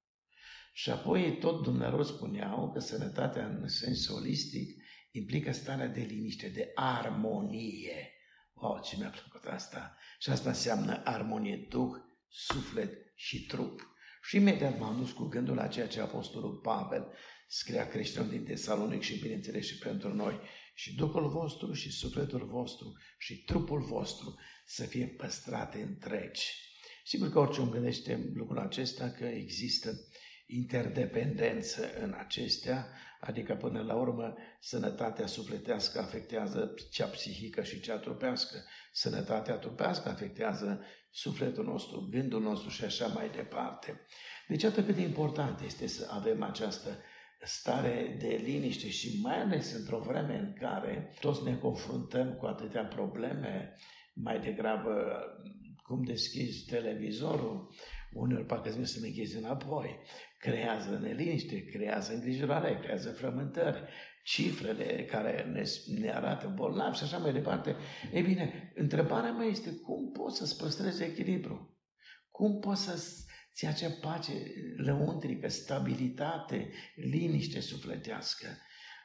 Și 0.73 0.89
apoi 0.89 1.37
tot 1.37 1.63
Dumnezeu 1.63 2.03
spuneau 2.03 2.71
că 2.71 2.79
sănătatea 2.79 3.45
în 3.45 3.67
sens 3.67 4.07
holistic 4.07 4.81
implică 5.11 5.51
starea 5.51 5.87
de 5.87 6.01
liniște, 6.01 6.47
de 6.47 6.71
armonie. 6.75 8.11
Wow, 8.53 8.79
ce 8.83 8.95
mi-a 8.97 9.09
plăcut 9.09 9.45
asta! 9.45 9.97
Și 10.19 10.29
asta 10.29 10.49
înseamnă 10.49 11.01
armonie, 11.03 11.67
duh, 11.69 11.91
suflet 12.27 13.11
și 13.15 13.45
trup. 13.45 13.92
Și 14.23 14.35
imediat 14.35 14.79
m-am 14.79 14.97
dus 14.97 15.11
cu 15.11 15.23
gândul 15.23 15.55
la 15.55 15.67
ceea 15.67 15.87
ce 15.87 16.01
Apostolul 16.01 16.55
Pavel 16.55 17.13
scria 17.47 17.87
creștinul 17.87 18.29
din 18.29 18.43
Tesalonic 18.43 19.01
și 19.01 19.19
bineînțeles 19.19 19.65
și 19.65 19.77
pentru 19.77 20.13
noi. 20.13 20.39
Și 20.73 20.95
Duhul 20.95 21.29
vostru 21.29 21.73
și 21.73 21.91
sufletul 21.91 22.45
vostru 22.45 22.93
și 23.17 23.43
trupul 23.43 23.81
vostru 23.81 24.39
să 24.65 24.83
fie 24.83 25.07
păstrate 25.07 25.81
întregi. 25.81 26.71
Sigur 27.05 27.31
că 27.31 27.39
orice 27.39 27.61
om 27.61 27.69
gândește 27.69 28.31
lucrul 28.33 28.59
acesta, 28.59 29.09
că 29.09 29.25
există 29.25 29.89
interdependență 30.45 31.93
în 32.01 32.13
acestea, 32.17 32.87
adică 33.19 33.55
până 33.55 33.81
la 33.81 33.95
urmă 33.95 34.35
sănătatea 34.59 35.27
sufletească 35.27 35.99
afectează 35.99 36.73
cea 36.91 37.07
psihică 37.07 37.63
și 37.63 37.79
cea 37.79 37.97
trupească, 37.97 38.63
sănătatea 38.91 39.55
trupească 39.55 40.09
afectează 40.09 40.85
sufletul 41.13 41.65
nostru, 41.65 42.07
gândul 42.11 42.41
nostru 42.41 42.69
și 42.69 42.83
așa 42.83 43.07
mai 43.07 43.29
departe. 43.29 44.01
Deci 44.47 44.63
atât 44.63 44.85
cât 44.85 44.95
de 44.95 45.01
important 45.01 45.61
este 45.61 45.87
să 45.87 46.07
avem 46.11 46.43
această 46.43 46.97
stare 47.41 48.15
de 48.19 48.41
liniște 48.43 48.89
și 48.89 49.19
mai 49.21 49.41
ales 49.41 49.73
într-o 49.73 49.99
vreme 49.99 50.37
în 50.37 50.53
care 50.53 51.13
toți 51.19 51.43
ne 51.43 51.57
confruntăm 51.57 52.33
cu 52.33 52.45
atâtea 52.45 52.85
probleme, 52.85 53.75
mai 54.13 54.39
degrabă 54.39 55.21
cum 55.83 56.03
deschizi 56.03 56.65
televizorul, 56.65 57.73
uneori 58.13 58.45
parcă 58.45 58.69
îți 58.69 58.91
să 58.93 58.99
ne 58.99 59.07
închizi 59.07 59.37
înapoi, 59.37 59.99
creează 60.43 60.99
neliniște, 61.01 61.65
creează 61.65 62.13
îngrijorare, 62.13 62.79
creează 62.79 63.09
frământări, 63.09 63.83
cifrele 64.23 65.05
care 65.05 65.43
ne, 65.43 65.63
ne 65.99 66.11
arată 66.11 66.53
bolnavi 66.55 66.97
și 66.97 67.03
așa 67.03 67.17
mai 67.17 67.33
departe. 67.33 67.75
Ei 68.13 68.21
bine, 68.21 68.71
întrebarea 68.75 69.31
mea 69.31 69.45
este 69.45 69.69
cum 69.71 70.11
poți 70.11 70.37
să-ți 70.37 70.57
păstrezi 70.57 71.03
echilibru? 71.03 71.77
Cum 72.31 72.59
poți 72.59 72.83
să 72.83 73.15
ți 73.53 73.65
acea 73.65 73.89
pace 74.01 74.33
lăuntrică, 74.77 75.47
stabilitate, 75.47 76.69
liniște 76.95 77.59
sufletească? 77.59 78.47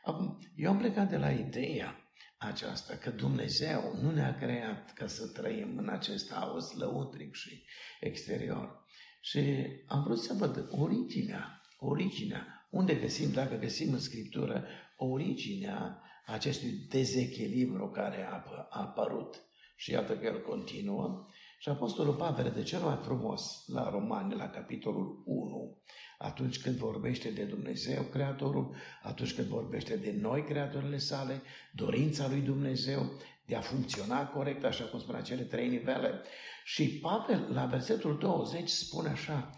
Acum, 0.04 0.38
eu 0.54 0.70
am 0.70 0.78
plecat 0.78 1.08
de 1.08 1.16
la 1.16 1.30
ideea 1.30 2.12
aceasta, 2.38 2.96
că 2.96 3.10
Dumnezeu 3.10 3.98
nu 4.02 4.10
ne-a 4.10 4.36
creat 4.36 4.92
ca 4.92 5.06
să 5.06 5.26
trăim 5.26 5.78
în 5.78 5.88
acest 5.88 6.32
haos 6.32 6.72
lăutric 6.72 7.34
și 7.34 7.64
exterior. 8.00 8.77
Și 9.20 9.66
am 9.86 10.02
vrut 10.02 10.18
să 10.18 10.34
văd 10.38 10.68
originea, 10.70 11.62
originea, 11.78 12.68
unde 12.70 12.94
găsim, 12.94 13.32
dacă 13.32 13.56
găsim 13.56 13.92
în 13.92 13.98
Scriptură, 13.98 14.64
originea 14.96 16.02
acestui 16.26 16.70
dezechilibru 16.70 17.90
care 17.90 18.26
a, 18.26 18.44
a 18.68 18.80
apărut. 18.80 19.42
Și 19.76 19.90
iată 19.90 20.16
că 20.16 20.26
el 20.26 20.42
continuă. 20.42 21.26
Și 21.58 21.68
Apostolul 21.68 22.14
Pavel 22.14 22.52
de 22.54 22.62
cel 22.62 22.80
mai 22.80 22.98
frumos 23.02 23.64
la 23.66 23.90
Romani, 23.90 24.34
la 24.34 24.48
capitolul 24.48 25.22
1, 25.24 25.78
atunci 26.18 26.60
când 26.60 26.76
vorbește 26.76 27.30
de 27.30 27.44
Dumnezeu, 27.44 28.02
Creatorul, 28.02 28.74
atunci 29.02 29.34
când 29.34 29.46
vorbește 29.46 29.96
de 29.96 30.18
noi, 30.20 30.44
creatorile 30.44 30.98
sale, 30.98 31.42
dorința 31.72 32.28
lui 32.28 32.40
Dumnezeu 32.40 33.12
de 33.48 33.56
a 33.56 33.60
funcționa 33.60 34.26
corect, 34.26 34.64
așa 34.64 34.84
cum 34.84 34.98
spunea 34.98 35.20
cele 35.20 35.42
trei 35.42 35.68
nivele. 35.68 36.22
Și 36.64 36.98
Pavel, 36.98 37.52
la 37.52 37.66
versetul 37.66 38.18
20, 38.18 38.68
spune 38.68 39.08
așa, 39.08 39.50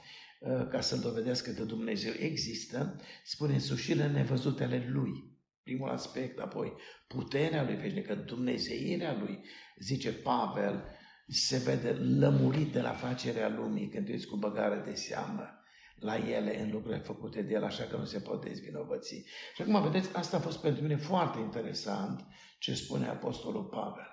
ă, 0.42 0.64
ca 0.70 0.80
să-l 0.80 0.98
dovedească 0.98 1.50
că 1.50 1.62
Dumnezeu 1.62 2.12
există, 2.18 3.00
spune 3.24 3.52
însușirile 3.52 4.08
nevăzutele 4.08 4.88
lui. 4.92 5.38
Primul 5.62 5.90
aspect, 5.90 6.38
apoi 6.38 6.72
puterea 7.06 7.62
lui 7.62 7.74
veșnică, 7.74 8.14
Dumnezeirea 8.14 9.18
lui, 9.20 9.44
zice 9.78 10.12
Pavel, 10.12 10.84
se 11.26 11.56
vede 11.56 11.90
lămurit 11.90 12.72
de 12.72 12.80
la 12.80 12.92
facerea 12.92 13.48
lumii 13.48 13.88
când 13.88 14.08
ești 14.08 14.28
cu 14.28 14.36
băgare 14.36 14.82
de 14.86 14.94
seamă 14.94 15.59
la 16.00 16.16
ele 16.16 16.60
în 16.60 16.70
lucrurile 16.70 17.00
făcute 17.00 17.42
de 17.42 17.52
el, 17.52 17.64
așa 17.64 17.84
că 17.84 17.96
nu 17.96 18.04
se 18.04 18.20
pot 18.20 18.44
dezvinovăți. 18.44 19.24
Și 19.54 19.62
acum, 19.62 19.82
vedeți, 19.82 20.16
asta 20.16 20.36
a 20.36 20.40
fost 20.40 20.60
pentru 20.60 20.82
mine 20.82 20.96
foarte 20.96 21.38
interesant 21.38 22.26
ce 22.58 22.74
spune 22.74 23.06
Apostolul 23.08 23.64
Pavel. 23.64 24.06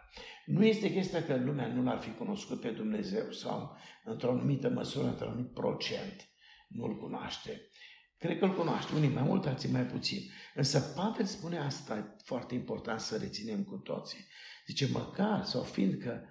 Nu 0.46 0.66
este 0.66 0.92
chestia 0.92 1.24
că 1.24 1.36
lumea 1.36 1.68
nu 1.68 1.84
l-ar 1.84 1.98
fi 1.98 2.10
cunoscut 2.10 2.62
pe 2.62 2.70
Dumnezeu 2.70 3.32
sau 3.32 3.78
într-o 4.04 4.32
anumită 4.32 4.70
măsură, 4.70 5.08
într-un 5.08 5.28
anumit 5.28 5.54
procent, 5.54 6.30
nu-l 6.68 6.98
cunoaște. 6.98 7.62
Cred 8.18 8.40
că 8.40 8.46
îl 8.46 8.56
cunoaște, 8.56 8.96
unii 8.96 9.10
mai 9.10 9.24
mult, 9.24 9.46
alții 9.46 9.72
mai 9.72 9.86
puțin. 9.86 10.20
Însă 10.56 10.80
Pavel 10.80 11.26
spune 11.26 11.58
asta, 11.58 12.16
foarte 12.24 12.54
important 12.54 13.00
să 13.00 13.18
reținem 13.18 13.64
cu 13.64 13.76
toții. 13.76 14.26
Zice, 14.66 14.88
măcar, 14.92 15.44
sau 15.44 15.62
fiindcă, 15.62 16.30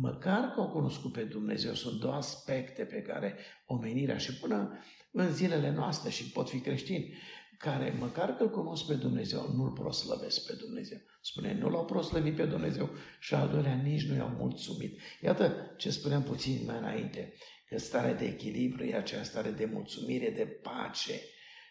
măcar 0.00 0.52
că 0.54 0.60
au 0.60 0.68
cunoscut 0.68 1.12
pe 1.12 1.22
Dumnezeu, 1.22 1.74
sunt 1.74 2.00
două 2.00 2.14
aspecte 2.14 2.84
pe 2.84 3.02
care 3.02 3.36
omenirea 3.66 4.18
și 4.18 4.38
până 4.38 4.78
în 5.12 5.32
zilele 5.32 5.70
noastre 5.70 6.10
și 6.10 6.30
pot 6.30 6.48
fi 6.48 6.60
creștini, 6.60 7.14
care 7.58 7.96
măcar 7.98 8.36
că 8.36 8.42
îl 8.42 8.50
cunosc 8.50 8.86
pe 8.86 8.94
Dumnezeu, 8.94 9.52
nu-l 9.56 9.70
proslăvesc 9.70 10.46
pe 10.46 10.52
Dumnezeu. 10.52 10.98
Spune, 11.20 11.54
nu 11.54 11.68
l-au 11.68 11.84
proslăvit 11.84 12.36
pe 12.36 12.44
Dumnezeu 12.44 12.90
și 13.20 13.34
al 13.34 13.48
doilea 13.48 13.74
nici 13.74 14.06
nu 14.06 14.14
i-au 14.14 14.28
mulțumit. 14.28 14.98
Iată 15.22 15.74
ce 15.76 15.90
spuneam 15.90 16.22
puțin 16.22 16.62
mai 16.66 16.78
înainte, 16.78 17.32
că 17.68 17.78
starea 17.78 18.14
de 18.14 18.24
echilibru 18.24 18.84
e 18.84 18.96
aceea 18.96 19.22
stare 19.22 19.50
de 19.50 19.64
mulțumire, 19.64 20.30
de 20.30 20.44
pace. 20.44 21.20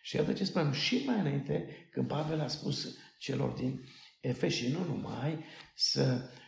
Și 0.02 0.16
iată 0.16 0.34
ce 0.34 0.44
spuneam 0.44 0.72
și 0.72 1.04
mai 1.06 1.20
înainte, 1.20 1.88
când 1.92 2.08
Pavel 2.08 2.40
a 2.40 2.48
spus 2.48 2.98
celor 3.20 3.50
din 3.50 3.84
Efes 4.22 4.54
și 4.54 4.72
nu 4.72 4.84
numai, 4.84 5.44
să 5.76 6.22
uh, 6.22 6.42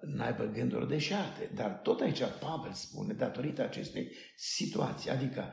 n-aibă 0.00 0.44
gânduri 0.44 0.88
deșarte. 0.88 1.50
Dar 1.54 1.70
tot 1.70 2.00
aici 2.00 2.22
Pavel 2.40 2.72
spune, 2.72 3.12
datorită 3.12 3.62
acestei 3.62 4.08
situații, 4.36 5.10
adică 5.10 5.52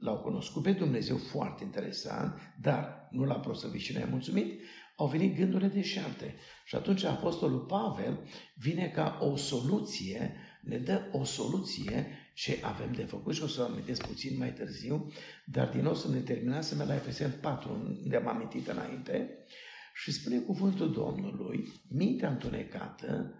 l-au 0.00 0.18
cunoscut 0.18 0.62
pe 0.62 0.72
Dumnezeu 0.72 1.16
foarte 1.16 1.64
interesant, 1.64 2.34
dar 2.60 3.08
nu 3.10 3.24
l-a 3.24 3.38
prosăvit 3.38 3.80
și 3.80 3.92
ne-a 3.92 4.06
mulțumit, 4.10 4.60
au 4.96 5.06
venit 5.06 5.36
gândurile 5.36 5.68
deșarte. 5.68 6.34
Și 6.64 6.74
atunci 6.74 7.04
Apostolul 7.04 7.60
Pavel 7.60 8.18
vine 8.54 8.88
ca 8.88 9.18
o 9.20 9.36
soluție, 9.36 10.36
ne 10.62 10.78
dă 10.78 11.08
o 11.12 11.24
soluție 11.24 12.06
ce 12.34 12.58
avem 12.62 12.92
de 12.92 13.02
făcut 13.02 13.34
și 13.34 13.42
o 13.42 13.46
să 13.46 13.62
o 13.62 13.64
amintesc 13.64 14.06
puțin 14.06 14.38
mai 14.38 14.52
târziu, 14.52 15.12
dar 15.44 15.68
din 15.68 15.82
nou 15.82 15.94
să 15.94 16.08
ne 16.08 16.20
terminasem 16.20 16.78
la 16.86 16.94
Efeseni 16.94 17.32
4, 17.32 17.98
unde 18.02 18.16
am 18.16 18.28
amintit 18.28 18.68
înainte, 18.68 19.38
și 19.94 20.12
spune 20.12 20.38
cuvântul 20.38 20.92
Domnului, 20.92 21.68
mintea 21.88 22.30
întunecată, 22.30 23.34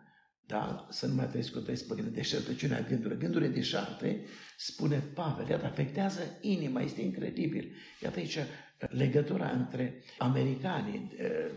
da? 0.47 0.87
să 0.91 1.07
nu 1.07 1.15
mai 1.15 1.29
trăiesc 1.29 1.53
cu 1.53 1.59
trăiesc 1.59 1.87
pe 1.87 2.03
deșertăciunea 2.03 2.81
gândurilor. 2.81 3.19
Gândurile 3.19 3.51
deșarte, 3.51 4.25
spune 4.57 4.99
Pavel, 5.15 5.49
iată, 5.49 5.67
afectează 5.67 6.39
inima, 6.41 6.81
este 6.81 7.01
incredibil. 7.01 7.73
Iată 8.03 8.19
aici 8.19 8.39
legătura 8.79 9.51
între 9.51 10.03
americanii, 10.19 11.13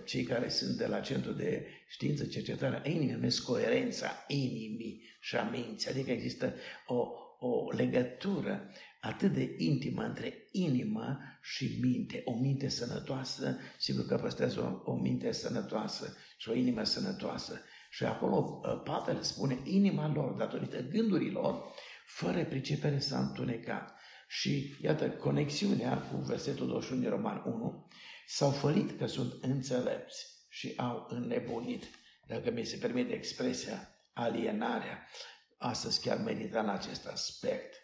cei 0.05 0.23
care 0.23 0.49
sunt 0.49 0.77
de 0.77 0.87
la 0.87 0.99
Centrul 0.99 1.35
de 1.35 1.67
Știință, 1.87 2.25
Cercetare 2.25 2.81
a 2.83 2.89
Inimii, 2.89 3.13
numesc 3.13 3.43
coerența 3.43 4.25
inimii 4.27 5.01
și 5.19 5.35
a 5.35 5.43
minții, 5.43 5.89
adică 5.89 6.11
există 6.11 6.53
o, 6.87 7.07
o 7.39 7.71
legătură 7.71 8.71
atât 9.03 9.33
de 9.33 9.55
intimă 9.57 10.03
între 10.03 10.47
inimă 10.51 11.19
și 11.41 11.77
minte. 11.81 12.21
O 12.25 12.39
minte 12.39 12.67
sănătoasă, 12.67 13.57
sigur 13.77 14.05
că 14.05 14.15
păstrează 14.15 14.83
o, 14.85 14.91
o 14.91 14.95
minte 14.95 15.31
sănătoasă 15.31 16.17
și 16.37 16.49
o 16.49 16.53
inimă 16.53 16.83
sănătoasă. 16.83 17.61
Și 17.89 18.05
acolo 18.05 18.61
ă, 18.63 18.77
Pavel 18.77 19.21
spune, 19.21 19.59
inima 19.63 20.13
lor, 20.13 20.31
datorită 20.31 20.81
gândurilor, 20.81 21.63
fără 22.05 22.45
pricepere 22.45 22.99
s-a 22.99 23.19
întunecat. 23.19 23.93
Și 24.27 24.75
iată, 24.81 25.09
conexiunea 25.09 25.97
cu 25.97 26.15
versetul 26.17 26.67
21 26.67 27.01
din 27.01 27.09
Roman 27.09 27.43
1, 27.45 27.87
s-au 28.27 28.49
fălit 28.49 28.97
că 28.97 29.05
sunt 29.05 29.43
înțelepți 29.43 30.25
și 30.49 30.73
au 30.77 31.07
înnebunit. 31.09 31.83
Dacă 32.27 32.51
mi 32.51 32.65
se 32.65 32.77
permite 32.77 33.13
expresia, 33.13 33.89
alienarea. 34.13 35.07
Astăzi 35.57 36.01
chiar 36.01 36.17
medita 36.17 36.59
în 36.59 36.69
acest 36.69 37.05
aspect. 37.07 37.82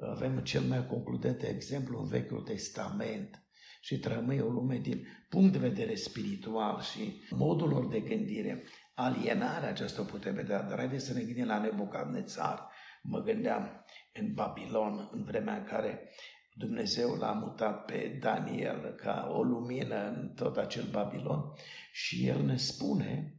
Avem 0.00 0.38
cel 0.38 0.62
mai 0.62 0.86
concludent 0.86 1.42
exemplu 1.42 1.98
în 1.98 2.08
Vechiul 2.08 2.40
Testament 2.40 3.44
și 3.80 3.98
trămâi 3.98 4.40
o 4.40 4.48
lume 4.48 4.78
din 4.78 5.06
punct 5.28 5.52
de 5.52 5.58
vedere 5.58 5.94
spiritual 5.94 6.80
și 6.80 7.22
modul 7.30 7.68
lor 7.68 7.88
de 7.88 8.00
gândire. 8.00 8.64
Alienarea 8.94 9.68
aceasta 9.68 10.00
o 10.00 10.04
putem 10.04 10.34
vedea, 10.34 10.62
dar 10.62 10.78
haideți 10.78 11.04
să 11.04 11.12
ne 11.12 11.22
gândim 11.22 11.46
la 11.46 11.58
Nebucadnețar. 11.58 12.68
Mă 13.02 13.22
gândeam 13.22 13.84
în 14.12 14.34
Babilon, 14.34 15.08
în 15.12 15.24
vremea 15.24 15.56
în 15.56 15.64
care 15.64 16.08
Dumnezeu 16.54 17.14
l-a 17.14 17.32
mutat 17.32 17.84
pe 17.84 18.18
Daniel 18.20 18.94
ca 18.96 19.32
o 19.36 19.42
lumină 19.42 20.08
în 20.08 20.32
tot 20.34 20.56
acel 20.56 20.84
Babilon 20.90 21.52
și 21.92 22.26
el 22.26 22.44
ne 22.44 22.56
spune, 22.56 23.38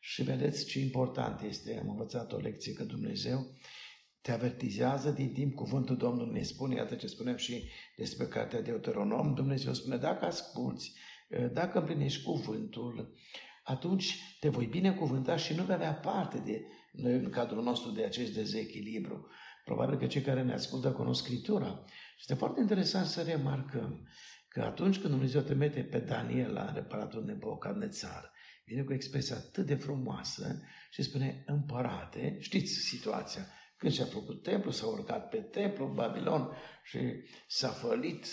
și 0.00 0.22
vedeți 0.22 0.66
ce 0.66 0.80
important 0.80 1.40
este, 1.40 1.78
am 1.82 1.88
învățat 1.88 2.32
o 2.32 2.36
lecție 2.36 2.72
că 2.72 2.84
Dumnezeu 2.84 3.46
te 4.26 4.32
avertizează 4.32 5.10
din 5.10 5.32
timp 5.32 5.54
cuvântul 5.54 5.96
Domnului 5.96 6.32
ne 6.32 6.42
spune, 6.42 6.74
iată 6.74 6.94
ce 6.94 7.06
spunem 7.06 7.36
și 7.36 7.68
despre 7.96 8.26
cartea 8.26 8.62
Deuteronom, 8.62 9.34
Dumnezeu 9.34 9.72
spune, 9.74 9.96
dacă 9.96 10.24
asculți, 10.24 10.92
dacă 11.52 11.78
împlinești 11.78 12.22
cuvântul, 12.22 13.14
atunci 13.64 14.36
te 14.40 14.48
voi 14.48 14.66
binecuvânta 14.66 15.36
și 15.36 15.54
nu 15.54 15.62
vei 15.62 15.74
avea 15.74 15.94
parte 15.94 16.38
de 16.38 16.66
noi 16.92 17.12
în 17.12 17.30
cadrul 17.30 17.62
nostru 17.62 17.90
de 17.90 18.04
acest 18.04 18.34
dezechilibru. 18.34 19.28
Probabil 19.64 19.98
că 19.98 20.06
cei 20.06 20.22
care 20.22 20.42
ne 20.42 20.52
ascultă 20.52 20.92
cunosc 20.92 21.24
Scriptura. 21.24 21.84
Este 22.18 22.34
foarte 22.34 22.60
interesant 22.60 23.06
să 23.06 23.22
remarcăm 23.22 24.08
că 24.48 24.60
atunci 24.62 24.98
când 24.98 25.12
Dumnezeu 25.12 25.40
trimite 25.40 25.80
pe 25.80 25.98
Daniel 25.98 26.52
la 26.52 26.72
reparatul 26.72 27.24
Nebucadnețar, 27.24 28.32
vine 28.64 28.82
cu 28.82 28.92
expresia 28.92 29.36
atât 29.36 29.66
de 29.66 29.74
frumoasă 29.74 30.62
și 30.90 31.02
spune, 31.02 31.44
împărate, 31.46 32.36
știți 32.40 32.72
situația, 32.72 33.46
când 33.76 33.92
și-a 33.92 34.04
făcut 34.04 34.42
templu, 34.42 34.70
s-a 34.70 34.86
urcat 34.86 35.28
pe 35.28 35.36
templu, 35.36 35.86
Babilon 35.86 36.56
și 36.82 36.98
s-a 37.46 37.68
fălit, 37.68 38.26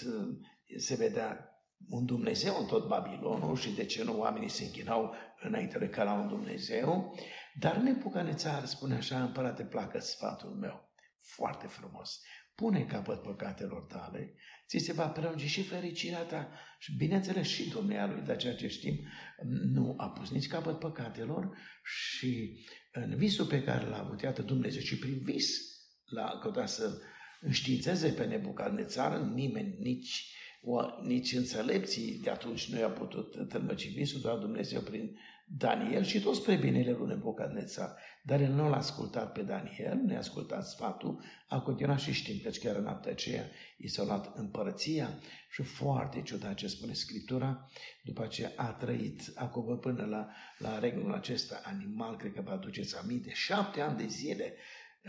se 0.78 0.96
vedea 0.96 1.48
un 1.90 2.06
Dumnezeu 2.06 2.60
în 2.60 2.66
tot 2.66 2.88
Babilonul 2.88 3.56
și 3.56 3.76
de 3.76 3.86
ce 3.86 4.04
nu 4.04 4.20
oamenii 4.20 4.50
se 4.50 4.64
închinau 4.64 5.14
înainte 5.40 5.78
de 5.78 5.90
ca 5.90 6.04
la 6.04 6.14
un 6.14 6.28
Dumnezeu, 6.28 7.16
dar 7.60 7.76
Nebucanețar 7.76 8.66
spune 8.66 8.96
așa, 8.96 9.24
împărate, 9.24 9.64
placă 9.64 10.00
sfatul 10.00 10.50
meu, 10.50 10.90
foarte 11.22 11.68
frumos, 11.68 12.22
pune 12.56 12.86
capăt 12.86 13.22
păcatelor 13.22 13.84
tale, 13.84 14.36
ți 14.68 14.78
se 14.78 14.94
va 14.94 15.08
prelungi 15.08 15.48
și 15.48 15.64
fericirea 15.64 16.24
ta. 16.24 16.52
Și 16.80 16.96
bineînțeles 16.98 17.48
și 17.48 17.70
Domnul 17.70 18.10
lui, 18.10 18.22
dar 18.26 18.38
ceea 18.38 18.56
ce 18.56 18.68
știm, 18.68 19.00
nu 19.48 19.94
a 19.98 20.10
pus 20.10 20.30
nici 20.30 20.48
capăt 20.48 20.80
păcatelor 20.80 21.58
și 21.84 22.60
în 22.92 23.16
visul 23.16 23.46
pe 23.46 23.64
care 23.64 23.88
l-a 23.88 24.00
avut, 24.00 24.22
iată 24.22 24.42
Dumnezeu 24.42 24.82
și 24.82 24.98
prin 24.98 25.20
vis 25.24 25.74
l-a 26.06 26.40
căutat 26.42 26.70
să 26.70 27.02
înștiințeze 27.42 28.10
pe 28.10 28.26
Nebucadnețar, 28.26 29.20
nimeni, 29.20 29.76
nici 29.80 30.32
o, 30.62 30.82
nici 31.02 31.34
înțelepții 31.34 32.20
de 32.24 32.30
atunci 32.30 32.70
nu 32.70 32.80
i-a 32.80 32.90
putut 32.90 33.48
tălmăci 33.50 33.94
visul, 33.94 34.22
doar 34.22 34.38
Dumnezeu 34.38 34.82
prin 34.82 35.18
Daniel 35.46 36.04
și 36.04 36.22
tot 36.22 36.36
spre 36.36 36.56
binele 36.56 36.92
lui 36.92 37.08
Nebucadnețar. 37.08 37.96
Dar 38.24 38.42
el 38.42 38.52
nu 38.52 38.70
l-a 38.70 38.78
ascultat 38.78 39.32
pe 39.32 39.42
Daniel, 39.42 39.96
nu 40.06 40.12
i-a 40.12 40.18
ascultat 40.18 40.68
sfatul, 40.68 41.24
a 41.48 41.62
continuat 41.62 42.00
și 42.00 42.12
știm 42.12 42.40
că 42.44 42.50
chiar 42.50 42.76
în 42.76 42.84
noaptea 42.84 43.12
aceea 43.12 43.44
i 43.78 43.88
s-a 43.88 44.04
luat 44.04 44.38
împărăția 44.38 45.20
și 45.50 45.64
foarte 45.64 46.22
ciudat 46.22 46.54
ce 46.54 46.68
spune 46.68 46.94
Scriptura, 46.94 47.70
după 48.04 48.28
ce 48.28 48.54
a 48.56 48.72
trăit 48.72 49.22
acum 49.36 49.80
până 49.80 50.06
la, 50.06 50.30
la 50.58 50.80
regnul 50.80 51.14
acesta 51.14 51.62
animal, 51.64 52.18
cred 52.18 52.34
că 52.34 52.42
vă 52.42 52.52
aduceți 52.52 52.98
aminte, 52.98 53.32
șapte 53.34 53.82
ani 53.82 53.98
de 53.98 54.08
zile 54.08 54.54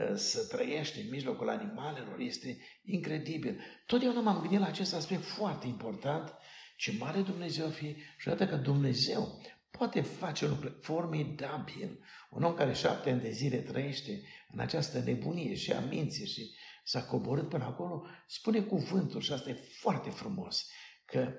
Uh, 0.00 0.14
să 0.14 0.46
trăiești 0.56 1.00
în 1.00 1.08
mijlocul 1.10 1.48
animalelor 1.48 2.18
este 2.18 2.58
incredibil. 2.84 3.60
Totdeauna 3.86 4.20
m-am 4.20 4.40
gândit 4.40 4.58
la 4.58 4.66
acest 4.66 4.94
aspect 4.94 5.24
foarte 5.24 5.66
important, 5.66 6.34
ce 6.76 6.94
mare 6.98 7.20
Dumnezeu 7.20 7.68
fi 7.68 7.96
și 8.18 8.28
atât 8.28 8.48
că 8.48 8.56
Dumnezeu 8.56 9.40
poate 9.78 10.00
face 10.00 10.46
lucruri 10.46 10.76
formidabil. 10.80 11.98
Un 12.30 12.42
om 12.42 12.54
care 12.54 12.72
șapte 12.72 13.10
ani 13.10 13.20
de 13.20 13.30
zile 13.30 13.56
trăiește 13.56 14.22
în 14.52 14.58
această 14.58 14.98
nebunie 14.98 15.54
și 15.54 15.72
a 15.72 15.80
minții 15.80 16.26
și 16.26 16.54
s-a 16.84 17.04
coborât 17.04 17.48
până 17.48 17.64
acolo, 17.64 18.06
spune 18.26 18.60
cuvântul 18.60 19.20
și 19.20 19.32
asta 19.32 19.50
e 19.50 19.54
foarte 19.80 20.10
frumos, 20.10 20.70
că 21.04 21.32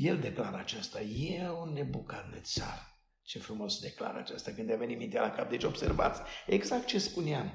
el 0.00 0.18
declară 0.18 0.56
aceasta, 0.56 1.00
e 1.00 1.50
un 1.50 1.72
nebucadnețar 1.72 2.94
ce 3.22 3.38
frumos 3.38 3.80
declară 3.80 4.18
aceasta 4.18 4.52
când 4.52 4.72
a 4.72 4.76
venit 4.76 4.98
mintea 4.98 5.22
la 5.22 5.30
cap. 5.30 5.50
Deci 5.50 5.64
observați 5.64 6.20
exact 6.46 6.86
ce 6.86 6.98
spuneam. 6.98 7.52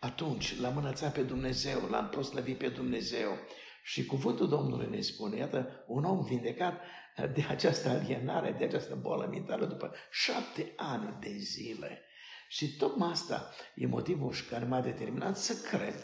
Atunci 0.00 0.58
l-am 0.58 0.76
înălțat 0.76 1.12
pe 1.12 1.22
Dumnezeu, 1.22 1.88
l-am 1.88 2.08
proslăvit 2.08 2.58
pe 2.58 2.68
Dumnezeu 2.68 3.38
și 3.82 4.04
cuvântul 4.04 4.48
Domnului 4.48 4.90
ne 4.90 5.00
spune, 5.00 5.36
iată, 5.36 5.84
un 5.86 6.04
om 6.04 6.24
vindecat 6.24 6.80
de 7.16 7.44
această 7.48 7.88
alienare, 7.88 8.54
de 8.58 8.64
această 8.64 8.94
boală 8.94 9.26
mentală 9.30 9.66
după 9.66 9.94
șapte 10.10 10.72
ani 10.76 11.16
de 11.20 11.36
zile. 11.38 12.00
Și 12.48 12.76
tocmai 12.76 13.10
asta 13.10 13.50
e 13.74 13.86
motivul 13.86 14.34
care 14.50 14.64
m-a 14.64 14.80
determinat 14.80 15.36
să 15.36 15.68
cred 15.76 15.94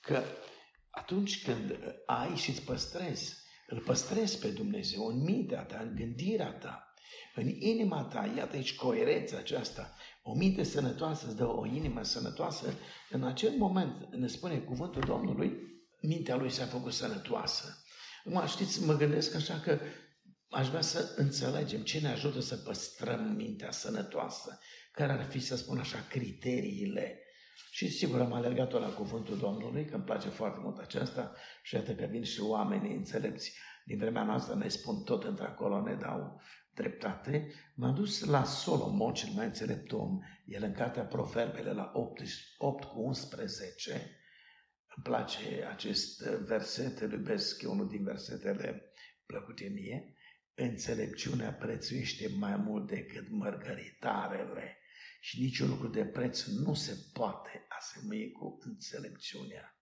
că 0.00 0.22
atunci 0.90 1.44
când 1.44 1.78
ai 2.06 2.36
și 2.36 2.50
îți 2.50 2.62
păstrezi, 2.62 3.36
îl 3.66 3.80
păstrezi 3.80 4.38
pe 4.38 4.48
Dumnezeu 4.48 5.06
în 5.06 5.22
mintea 5.22 5.62
ta, 5.62 5.78
în 5.78 5.94
gândirea 5.94 6.52
ta, 6.52 6.94
în 7.34 7.48
inima 7.48 8.02
ta, 8.02 8.32
iată 8.36 8.56
aici 8.56 8.74
coerența 8.74 9.36
aceasta, 9.36 9.94
o 10.22 10.34
minte 10.34 10.62
sănătoasă 10.62 11.26
îți 11.26 11.36
dă 11.36 11.46
o 11.46 11.66
inimă 11.66 12.02
sănătoasă, 12.02 12.74
în 13.10 13.24
acel 13.24 13.50
moment, 13.50 14.14
ne 14.14 14.26
spune 14.26 14.58
cuvântul 14.58 15.02
Domnului, 15.06 15.52
mintea 16.00 16.36
lui 16.36 16.50
s-a 16.50 16.64
făcut 16.64 16.92
sănătoasă. 16.92 17.84
Acum, 18.24 18.46
știți, 18.46 18.84
mă 18.84 18.96
gândesc 18.96 19.34
așa 19.34 19.60
că 19.60 19.78
aș 20.56 20.68
vrea 20.68 20.80
să 20.80 21.14
înțelegem 21.16 21.80
ce 21.80 22.00
ne 22.00 22.08
ajută 22.08 22.40
să 22.40 22.56
păstrăm 22.56 23.34
mintea 23.34 23.70
sănătoasă, 23.70 24.58
care 24.92 25.12
ar 25.12 25.24
fi, 25.24 25.38
să 25.38 25.56
spun 25.56 25.78
așa, 25.78 26.06
criteriile. 26.10 27.20
Și 27.70 27.90
sigur 27.90 28.20
am 28.20 28.32
alergat 28.32 28.72
la 28.72 28.88
cuvântul 28.88 29.38
Domnului, 29.38 29.84
că 29.84 29.94
îmi 29.94 30.04
place 30.04 30.28
foarte 30.28 30.58
mult 30.62 30.78
aceasta 30.78 31.34
și 31.62 31.74
iată 31.74 31.94
că 31.94 32.04
vin 32.04 32.24
și 32.24 32.40
oamenii 32.40 32.94
înțelepți 32.94 33.52
din 33.84 33.98
vremea 33.98 34.24
noastră, 34.24 34.54
ne 34.54 34.68
spun 34.68 35.02
tot 35.02 35.24
într-acolo, 35.24 35.82
ne 35.82 35.94
dau 35.94 36.40
dreptate. 36.74 37.52
M-am 37.74 37.94
dus 37.94 38.24
la 38.24 38.44
Solomon, 38.44 39.14
cel 39.14 39.30
mai 39.34 39.44
înțelept 39.44 39.92
om, 39.92 40.18
el 40.44 40.62
în 40.62 40.72
cartea 40.72 41.02
Proverbele 41.02 41.72
la 41.72 41.90
8, 41.94 42.22
8 42.58 42.84
cu 42.84 43.00
11, 43.00 43.92
îmi 44.96 45.04
place 45.04 45.64
acest 45.70 46.22
verset, 46.22 46.98
îl 46.98 47.12
iubesc, 47.12 47.62
e 47.62 47.66
unul 47.66 47.88
din 47.88 48.04
versetele 48.04 48.92
plăcute 49.26 49.68
mie. 49.74 50.15
Înțelepciunea 50.58 51.52
prețuiește 51.52 52.28
mai 52.28 52.56
mult 52.56 52.86
decât 52.86 53.28
mărgăritarele 53.30 54.78
și 55.20 55.40
niciun 55.40 55.68
lucru 55.68 55.88
de 55.88 56.04
preț 56.04 56.44
nu 56.44 56.74
se 56.74 56.96
poate 57.12 57.66
asemui 57.68 58.32
cu 58.32 58.58
înțelepciunea. 58.60 59.80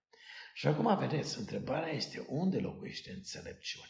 Și 0.53 0.67
acum 0.67 0.97
vedeți, 0.97 1.39
întrebarea 1.39 1.93
este 1.93 2.25
unde 2.27 2.57
locuiește 2.57 3.11
înțelepciunea? 3.11 3.89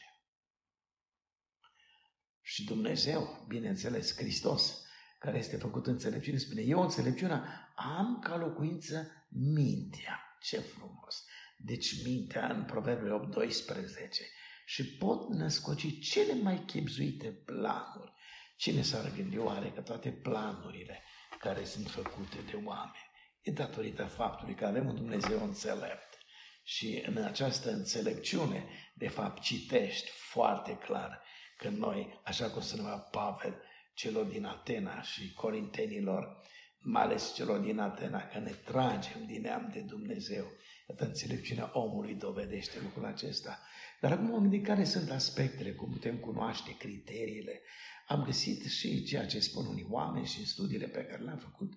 Și 2.41 2.63
Dumnezeu, 2.63 3.45
bineînțeles, 3.47 4.15
Hristos, 4.15 4.85
care 5.19 5.37
este 5.37 5.57
făcut 5.57 5.87
înțelepciune, 5.87 6.37
spune, 6.37 6.61
eu 6.61 6.81
înțelepciunea 6.81 7.73
am 7.75 8.19
ca 8.19 8.37
locuință 8.37 9.27
mintea. 9.29 10.37
Ce 10.41 10.59
frumos! 10.59 11.25
Deci 11.57 12.03
mintea 12.03 12.53
în 12.53 12.65
Proverbele 12.65 13.13
8, 13.13 13.31
12 13.31 14.23
și 14.65 14.97
pot 14.97 15.29
născoci 15.29 15.99
cele 16.09 16.33
mai 16.33 16.63
chipzuite 16.65 17.27
planuri. 17.27 18.13
Cine 18.57 18.81
s-ar 18.81 19.11
gândi 19.15 19.37
oare 19.37 19.71
că 19.71 19.81
toate 19.81 20.09
planurile 20.09 21.03
care 21.39 21.65
sunt 21.65 21.87
făcute 21.87 22.37
de 22.51 22.61
oameni 22.63 23.13
e 23.45 23.51
datorită 23.51 24.03
faptului 24.03 24.55
că 24.55 24.65
avem 24.65 24.87
un 24.87 24.95
Dumnezeu 24.95 25.43
înțelept 25.43 26.17
și 26.63 27.03
în 27.05 27.17
această 27.17 27.71
înțelepciune, 27.71 28.65
de 28.93 29.07
fapt, 29.07 29.41
citești 29.41 30.09
foarte 30.09 30.77
clar 30.77 31.21
că 31.57 31.69
noi, 31.69 32.21
așa 32.23 32.49
cum 32.49 32.61
se 32.61 32.75
numea 32.75 32.97
Pavel, 32.97 33.61
celor 33.93 34.25
din 34.25 34.45
Atena 34.45 35.01
și 35.01 35.33
corintenilor, 35.33 36.41
mai 36.79 37.01
ales 37.01 37.33
celor 37.33 37.59
din 37.59 37.79
Atena, 37.79 38.27
că 38.27 38.39
ne 38.39 38.51
tragem 38.51 39.25
din 39.25 39.41
neam 39.41 39.69
de 39.73 39.79
Dumnezeu. 39.79 40.51
Iată, 40.89 41.05
înțelepciunea 41.05 41.69
omului 41.73 42.13
dovedește 42.13 42.79
lucrul 42.83 43.05
acesta. 43.05 43.59
Dar 44.05 44.13
acum 44.13 44.33
am 44.33 44.41
gândit 44.41 44.65
care 44.65 44.83
sunt 44.83 45.09
aspectele, 45.09 45.71
cum 45.71 45.91
putem 45.91 46.17
cunoaște 46.17 46.75
criteriile. 46.77 47.61
Am 48.07 48.23
găsit 48.23 48.65
și 48.65 49.03
ceea 49.03 49.25
ce 49.25 49.39
spun 49.39 49.65
unii 49.65 49.87
oameni 49.89 50.25
și 50.25 50.39
în 50.39 50.45
studiile 50.45 50.87
pe 50.87 51.05
care 51.05 51.23
le-am 51.23 51.37
făcut, 51.37 51.73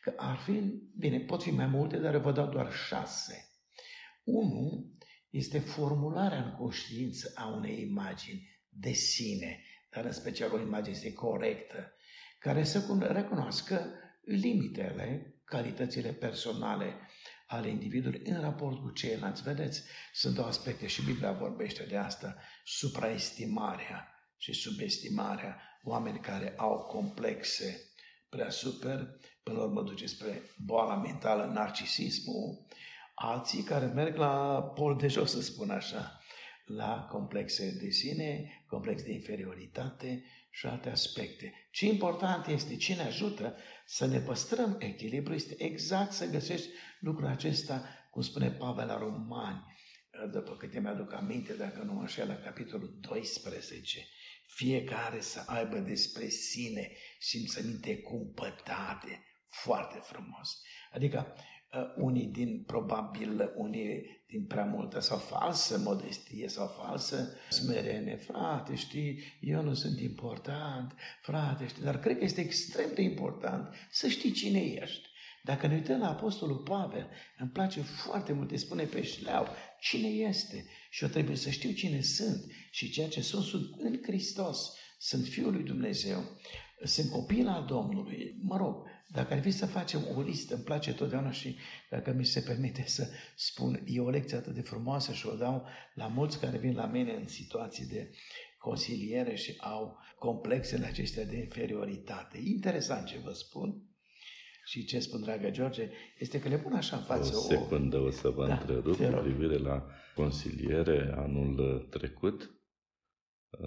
că 0.00 0.12
ar 0.16 0.36
fi, 0.36 0.62
bine, 0.98 1.20
pot 1.20 1.42
fi 1.42 1.50
mai 1.50 1.66
multe, 1.66 1.96
dar 1.96 2.16
vă 2.16 2.32
dau 2.32 2.48
doar 2.48 2.72
șase. 2.72 3.48
Unu 4.24 4.92
este 5.30 5.58
formularea 5.58 6.44
în 6.44 6.52
conștiință 6.52 7.32
a 7.34 7.46
unei 7.46 7.80
imagini 7.80 8.48
de 8.68 8.92
sine, 8.92 9.64
dar 9.90 10.04
în 10.04 10.12
special 10.12 10.52
o 10.52 10.60
imagine 10.60 10.96
este 10.96 11.12
corectă, 11.12 11.92
care 12.38 12.64
să 12.64 12.98
recunoască 13.10 13.90
limitele, 14.24 15.34
calitățile 15.44 16.12
personale 16.12 16.94
ale 17.48 17.68
individului 17.68 18.20
în 18.24 18.40
raport 18.40 18.78
cu 18.80 18.90
ceilalți. 18.90 19.42
Vedeți, 19.42 19.82
sunt 20.12 20.34
două 20.34 20.48
aspecte 20.48 20.86
și 20.86 21.04
Biblia 21.04 21.32
vorbește 21.32 21.82
de 21.82 21.96
asta, 21.96 22.36
supraestimarea 22.64 24.12
și 24.36 24.52
subestimarea, 24.52 25.60
oameni 25.82 26.18
care 26.18 26.54
au 26.56 26.78
complexe 26.78 27.80
prea 28.28 28.50
super, 28.50 29.18
până 29.42 29.58
la 29.58 29.64
urmă 29.64 29.82
duce 29.82 30.06
spre 30.06 30.42
boala 30.64 30.96
mentală, 30.96 31.44
narcisismul, 31.44 32.66
alții 33.14 33.62
care 33.62 33.86
merg 33.86 34.16
la 34.16 34.62
pol 34.74 34.96
de 34.96 35.08
jos, 35.08 35.30
să 35.30 35.42
spun 35.42 35.70
așa, 35.70 36.20
la 36.64 37.06
complexe 37.10 37.78
de 37.82 37.90
sine, 37.90 38.50
complex 38.66 39.02
de 39.02 39.12
inferioritate 39.12 40.24
și 40.50 40.66
alte 40.66 40.90
aspecte. 40.90 41.68
Ce 41.70 41.86
important 41.86 42.46
este, 42.46 42.76
ce 42.76 42.94
ne 42.94 43.02
ajută 43.02 43.56
să 43.86 44.06
ne 44.06 44.18
păstrăm 44.18 44.76
echilibru, 44.78 45.34
este 45.34 45.62
exact 45.62 46.12
să 46.12 46.26
găsești 46.26 46.68
lucrul 47.00 47.26
acesta, 47.26 47.88
cum 48.10 48.22
spune 48.22 48.50
Pavel 48.50 48.86
la 48.86 48.98
Romani, 48.98 49.64
după 50.32 50.56
câte 50.56 50.80
mi-aduc 50.80 51.12
aminte, 51.12 51.52
dacă 51.52 51.82
nu 51.82 52.00
așa, 52.00 52.24
la 52.24 52.36
capitolul 52.36 52.98
12, 53.00 54.06
fiecare 54.46 55.20
să 55.20 55.42
aibă 55.46 55.78
despre 55.78 56.28
sine 56.28 56.92
simțăminte 57.18 57.98
cumpătate, 57.98 59.24
foarte 59.48 59.98
frumos. 59.98 60.62
Adică 60.92 61.32
uh, 61.36 61.57
unii 61.96 62.26
din, 62.26 62.62
probabil, 62.66 63.52
unii 63.56 64.22
din 64.28 64.44
prea 64.44 64.64
multă 64.64 65.00
sau 65.00 65.18
falsă 65.18 65.78
modestie 65.78 66.48
sau 66.48 66.66
falsă 66.66 67.36
smerene. 67.48 68.16
Frate, 68.16 68.74
știi, 68.74 69.18
eu 69.40 69.62
nu 69.62 69.74
sunt 69.74 70.00
important, 70.00 70.94
frate, 71.22 71.66
știi, 71.66 71.82
dar 71.82 71.98
cred 72.00 72.18
că 72.18 72.24
este 72.24 72.40
extrem 72.40 72.90
de 72.94 73.02
important 73.02 73.74
să 73.90 74.08
știi 74.08 74.32
cine 74.32 74.60
ești. 74.60 75.08
Dacă 75.44 75.66
ne 75.66 75.74
uităm 75.74 76.00
la 76.00 76.08
Apostolul 76.08 76.56
Pavel, 76.56 77.10
îmi 77.38 77.50
place 77.50 77.80
foarte 77.80 78.32
mult, 78.32 78.50
îi 78.50 78.58
spune 78.58 78.84
pe 78.84 79.02
șleau 79.02 79.46
cine 79.80 80.08
este 80.08 80.64
și 80.90 81.02
eu 81.04 81.10
trebuie 81.10 81.36
să 81.36 81.50
știu 81.50 81.70
cine 81.72 82.00
sunt 82.00 82.44
și 82.70 82.90
ceea 82.90 83.08
ce 83.08 83.20
sunt, 83.20 83.44
sunt 83.44 83.64
în 83.78 83.98
Hristos, 84.02 84.72
sunt 84.98 85.24
Fiul 85.24 85.52
lui 85.52 85.62
Dumnezeu, 85.62 86.24
sunt 86.84 87.10
copil 87.10 87.48
al 87.48 87.64
Domnului, 87.64 88.38
mă 88.42 88.56
rog, 88.56 88.86
dacă 89.06 89.34
ar 89.34 89.40
fi 89.40 89.50
să 89.50 89.66
facem 89.66 90.00
o 90.16 90.20
listă, 90.20 90.54
îmi 90.54 90.64
place 90.64 90.94
totdeauna 90.94 91.30
și 91.30 91.56
dacă 91.90 92.12
mi 92.12 92.24
se 92.24 92.40
permite 92.40 92.84
să 92.86 93.08
spun, 93.36 93.82
e 93.86 94.00
o 94.00 94.10
lecție 94.10 94.36
atât 94.36 94.54
de 94.54 94.60
frumoasă 94.60 95.12
și 95.12 95.26
o 95.26 95.34
dau 95.34 95.66
la 95.94 96.06
mulți 96.06 96.40
care 96.40 96.58
vin 96.58 96.74
la 96.74 96.86
mine 96.86 97.12
în 97.12 97.26
situații 97.26 97.86
de 97.86 98.10
consiliere 98.58 99.34
și 99.34 99.56
au 99.60 99.98
complexele 100.18 100.86
acestea 100.86 101.24
de 101.24 101.36
inferioritate. 101.36 102.40
Interesant 102.44 103.06
ce 103.06 103.18
vă 103.24 103.32
spun 103.32 103.82
și 104.64 104.84
ce 104.84 104.98
spun, 104.98 105.20
dragă 105.20 105.50
George, 105.50 105.90
este 106.18 106.40
că 106.40 106.48
le 106.48 106.58
pun 106.58 106.72
așa 106.72 106.96
în 106.96 107.02
față 107.02 107.36
o... 107.36 107.40
secundă 107.40 107.98
o 107.98 108.10
să 108.10 108.28
vă 108.28 108.46
da, 108.46 108.52
întrerup 108.52 108.96
cu 108.96 109.20
privire 109.22 109.58
la 109.58 109.86
consiliere 110.14 111.14
anul 111.16 111.86
trecut. 111.90 112.57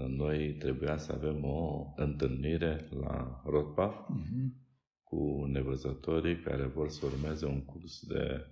Noi 0.08 0.56
trebuia 0.60 0.98
să 0.98 1.12
avem 1.12 1.44
o 1.44 1.94
întâlnire 1.96 2.88
la 2.90 3.42
Rotbaf 3.46 3.96
uh-huh 3.96 4.62
cu 5.12 5.46
nevăzătorii 5.52 6.40
care 6.40 6.66
vor 6.66 6.90
să 6.90 7.06
urmeze 7.06 7.46
un 7.46 7.66
curs 7.66 8.00
de 8.08 8.46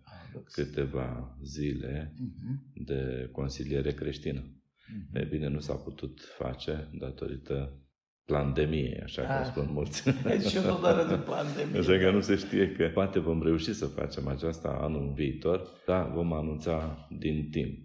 câteva 0.51 1.37
zile 1.43 2.13
uh-huh. 2.15 2.83
de 2.85 3.29
consiliere 3.31 3.93
creștină. 3.93 4.39
Uh-huh. 4.39 5.21
E 5.21 5.25
bine, 5.25 5.47
nu 5.47 5.59
s-a 5.59 5.73
putut 5.73 6.21
face 6.37 6.89
datorită 6.99 7.83
pandemiei, 8.25 8.99
așa 9.03 9.21
cum 9.21 9.35
ah. 9.35 9.45
spun 9.45 9.67
mulți. 9.71 10.03
Deci 10.23 10.57
nu 10.57 10.79
doar 10.79 11.07
de 11.07 11.15
pandemie. 11.15 11.79
Așa 11.79 11.97
că 11.97 12.11
nu 12.11 12.21
se 12.21 12.35
știe 12.35 12.71
că 12.71 12.89
poate 12.93 13.19
vom 13.19 13.43
reuși 13.43 13.73
să 13.73 13.85
facem 13.85 14.27
aceasta 14.27 14.69
anul 14.81 15.13
viitor, 15.15 15.67
dar 15.85 16.11
vom 16.11 16.33
anunța 16.33 17.07
din 17.19 17.49
timp. 17.49 17.77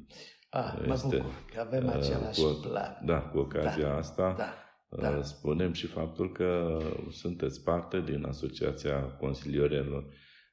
Ah, 0.56 0.74
este, 0.88 0.88
mă 0.88 0.98
bucur 1.02 1.34
că 1.54 1.60
avem 1.60 1.88
același 1.88 2.40
cu, 2.40 2.58
plan. 2.62 3.00
Da, 3.04 3.20
cu 3.20 3.38
ocazia 3.38 3.88
da, 3.88 3.96
asta. 3.96 4.34
Da 4.38 4.54
da. 5.00 5.08
Uh, 5.08 5.22
spunem 5.22 5.72
și 5.72 5.86
faptul 5.86 6.32
că 6.32 6.78
sunteți 7.10 7.62
parte 7.62 8.00
din 8.00 8.24
Asociația 8.24 9.00
Consilierilor 9.02 10.04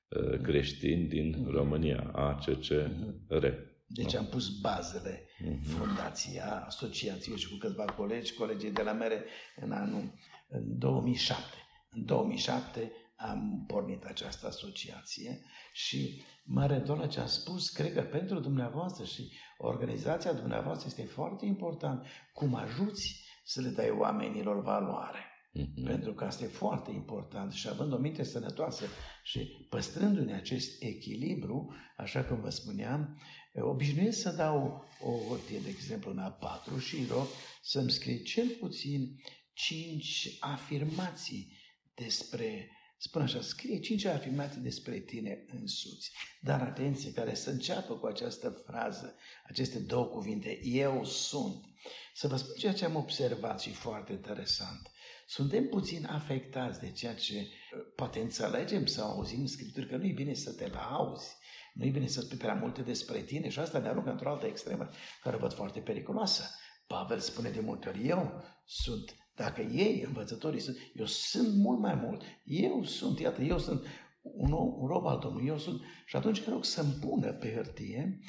uh, 0.09 0.41
Creștini 0.41 1.07
din 1.07 1.33
mm-hmm. 1.33 1.51
România, 1.51 2.11
ACCR. 2.13 3.47
Deci 3.87 4.15
am 4.15 4.25
pus 4.25 4.59
bazele 4.59 5.21
mm-hmm. 5.21 5.61
fundația, 5.63 6.63
asociației 6.65 7.37
și 7.37 7.49
cu 7.49 7.55
câțiva 7.55 7.85
colegi, 7.85 8.33
colegii 8.33 8.71
de 8.71 8.81
la 8.81 8.91
mere 8.91 9.23
în 9.55 9.71
anul 9.71 10.13
în 10.47 10.77
2007. 10.77 11.43
În 11.89 12.05
2007 12.05 12.91
am 13.15 13.63
pornit 13.67 14.03
această 14.03 14.47
asociație 14.47 15.41
și 15.73 16.21
mă 16.43 16.65
reîntorc 16.65 16.99
la 16.99 17.07
ce 17.07 17.19
a 17.19 17.25
spus, 17.25 17.69
cred 17.69 17.93
că 17.93 18.01
pentru 18.01 18.39
dumneavoastră 18.39 19.05
și 19.05 19.31
organizația 19.61 20.33
dumneavoastră 20.33 20.87
este 20.87 21.03
foarte 21.03 21.45
important 21.45 22.05
cum 22.33 22.55
ajuți 22.55 23.23
să 23.43 23.61
le 23.61 23.69
dai 23.69 23.89
oamenilor 23.89 24.61
valoare. 24.61 25.25
Mm-hmm. 25.59 25.85
Pentru 25.85 26.13
că 26.13 26.23
asta 26.23 26.43
e 26.43 26.47
foarte 26.47 26.91
important 26.91 27.51
și 27.51 27.67
având 27.67 27.93
o 27.93 27.97
minte 27.97 28.23
sănătoasă 28.23 28.85
și 29.23 29.67
păstrându-ne 29.69 30.33
acest 30.33 30.83
echilibru, 30.83 31.73
așa 31.97 32.23
cum 32.23 32.41
vă 32.41 32.49
spuneam, 32.49 33.21
obișnuiesc 33.53 34.21
să 34.21 34.31
dau 34.31 34.85
o 35.01 35.11
hârtie, 35.29 35.59
de 35.59 35.69
exemplu, 35.69 36.11
în 36.11 36.31
A4 36.31 36.83
și 36.83 37.05
rog 37.09 37.25
să-mi 37.61 37.91
scrie 37.91 38.21
cel 38.21 38.47
puțin 38.59 39.15
cinci 39.53 40.37
afirmații 40.39 41.57
despre 41.93 42.69
Spune 43.03 43.23
așa, 43.23 43.41
scrie 43.41 43.79
cinci 43.79 44.05
afirmații 44.05 44.61
despre 44.61 44.99
tine 44.99 45.45
însuți. 45.47 46.11
Dar 46.41 46.61
atenție, 46.61 47.11
care 47.11 47.33
să 47.33 47.49
înceapă 47.49 47.97
cu 47.97 48.05
această 48.05 48.49
frază, 48.49 49.15
aceste 49.47 49.79
două 49.79 50.05
cuvinte, 50.05 50.59
eu 50.63 51.05
sunt. 51.05 51.65
Să 52.13 52.27
vă 52.27 52.35
spun 52.35 52.53
ceea 52.57 52.73
ce 52.73 52.85
am 52.85 52.95
observat 52.95 53.61
și 53.61 53.73
foarte 53.73 54.11
interesant. 54.11 54.91
Suntem 55.27 55.67
puțin 55.67 56.05
afectați 56.05 56.79
de 56.79 56.91
ceea 56.91 57.15
ce 57.15 57.37
uh, 57.37 57.79
poate 57.95 58.19
înțelegem 58.19 58.85
sau 58.85 59.09
auzim 59.09 59.39
în 59.39 59.47
Scripturi, 59.47 59.87
că 59.87 59.95
nu 59.95 60.05
e 60.05 60.11
bine 60.11 60.33
să 60.33 60.53
te 60.53 60.67
lauzi, 60.67 61.35
nu 61.73 61.85
e 61.85 61.89
bine 61.89 62.07
să 62.07 62.21
spui 62.21 62.37
prea 62.37 62.53
multe 62.53 62.81
despre 62.81 63.21
tine 63.21 63.49
și 63.49 63.59
asta 63.59 63.79
ne 63.79 63.87
aruncă 63.87 64.09
într-o 64.09 64.29
altă 64.29 64.45
extremă 64.45 64.89
care 65.23 65.35
o 65.35 65.39
văd 65.39 65.53
foarte 65.53 65.79
periculoasă. 65.79 66.43
Pavel 66.87 67.19
spune 67.19 67.49
de 67.49 67.59
multe 67.59 67.89
ori, 67.89 68.07
eu 68.07 68.43
sunt 68.65 69.15
dacă 69.35 69.61
ei, 69.61 70.03
învățătorii, 70.05 70.59
sunt, 70.59 70.77
eu 70.95 71.05
sunt 71.05 71.55
mult 71.55 71.79
mai 71.79 71.95
mult. 71.95 72.21
Eu 72.43 72.83
sunt, 72.83 73.19
iată, 73.19 73.41
eu 73.41 73.59
sunt 73.59 73.85
un, 74.21 74.51
un 74.51 74.87
rob 74.87 75.05
al 75.05 75.19
Domnului, 75.19 75.47
eu 75.47 75.57
sunt. 75.57 75.81
Și 76.05 76.15
atunci 76.15 76.47
rog 76.47 76.65
să-mi 76.65 76.93
pună 76.93 77.31
pe 77.31 77.53
hârtie 77.53 78.19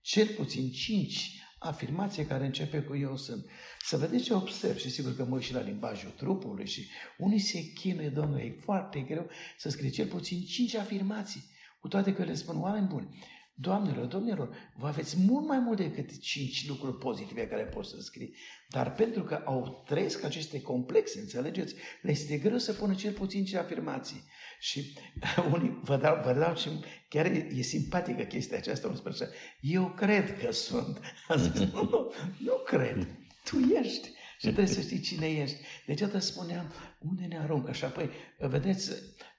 cel 0.00 0.26
puțin 0.26 0.70
cinci 0.70 1.42
afirmații 1.58 2.24
care 2.24 2.44
începe 2.44 2.80
cu 2.82 2.96
eu 2.96 3.16
sunt. 3.16 3.46
Să 3.80 3.96
vedeți 3.96 4.24
ce 4.24 4.34
observ 4.34 4.76
și 4.76 4.90
sigur 4.90 5.16
că 5.16 5.24
mă 5.24 5.40
și 5.40 5.54
la 5.54 5.60
limbajul 5.60 6.10
trupului 6.10 6.66
și 6.66 6.86
unii 7.18 7.38
se 7.38 7.72
chinuie, 7.72 8.08
domnule, 8.08 8.42
e 8.42 8.60
foarte 8.60 9.00
greu 9.00 9.28
să 9.58 9.68
scrie 9.68 9.90
cel 9.90 10.06
puțin 10.06 10.40
cinci 10.44 10.74
afirmații, 10.74 11.44
cu 11.80 11.88
toate 11.88 12.12
că 12.14 12.24
le 12.24 12.34
spun 12.34 12.60
oameni 12.60 12.86
buni. 12.86 13.18
Doamnelor, 13.62 14.04
domnilor, 14.04 14.48
vă 14.74 14.86
aveți 14.86 15.16
mult 15.18 15.46
mai 15.46 15.58
mult 15.58 15.76
decât 15.76 16.18
cinci 16.18 16.68
lucruri 16.68 16.98
pozitive 16.98 17.46
care 17.46 17.62
pot 17.62 17.86
să 17.86 18.00
scrii. 18.00 18.34
Dar 18.68 18.94
pentru 18.94 19.22
că 19.22 19.42
au 19.44 19.82
trăiesc 19.86 20.24
aceste 20.24 20.60
complexe, 20.60 21.20
înțelegeți, 21.20 21.74
le 22.00 22.10
este 22.10 22.36
greu 22.36 22.58
să 22.58 22.72
pună 22.72 22.94
cel 22.94 23.12
puțin 23.12 23.44
cinci 23.44 23.60
afirmații. 23.60 24.24
Și 24.60 24.98
unii 25.52 25.80
vă 25.82 25.96
dau, 25.96 26.22
vă 26.24 26.32
dau 26.32 26.54
și 26.54 26.68
chiar 27.08 27.24
e, 27.24 27.48
e 27.54 27.62
simpatică 27.62 28.22
chestia 28.22 28.56
aceasta, 28.56 28.86
unul 28.86 28.98
spune 28.98 29.14
așa, 29.14 29.30
eu 29.60 29.92
cred 29.96 30.38
că 30.38 30.52
sunt. 30.52 31.00
nu, 31.72 31.82
nu, 31.82 32.12
nu 32.38 32.54
cred, 32.64 33.06
tu 33.44 33.58
ești. 33.58 34.08
Și 34.38 34.48
trebuie 34.48 34.66
să 34.66 34.80
știi 34.80 35.00
cine 35.00 35.26
ești. 35.26 35.56
Deci 35.86 36.00
atât 36.00 36.22
spuneam, 36.22 36.72
unde 36.98 37.24
ne 37.24 37.38
aruncă? 37.38 37.72
Și 37.72 37.84
apoi, 37.84 38.10
vedeți, 38.38 38.92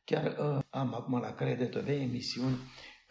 chiar 0.05 0.25
uh, 0.25 0.63
am 0.69 0.93
acum 0.93 1.19
la 1.19 1.33
Crede 1.33 1.65
TV 1.65 1.87
emisiuni 1.87 2.57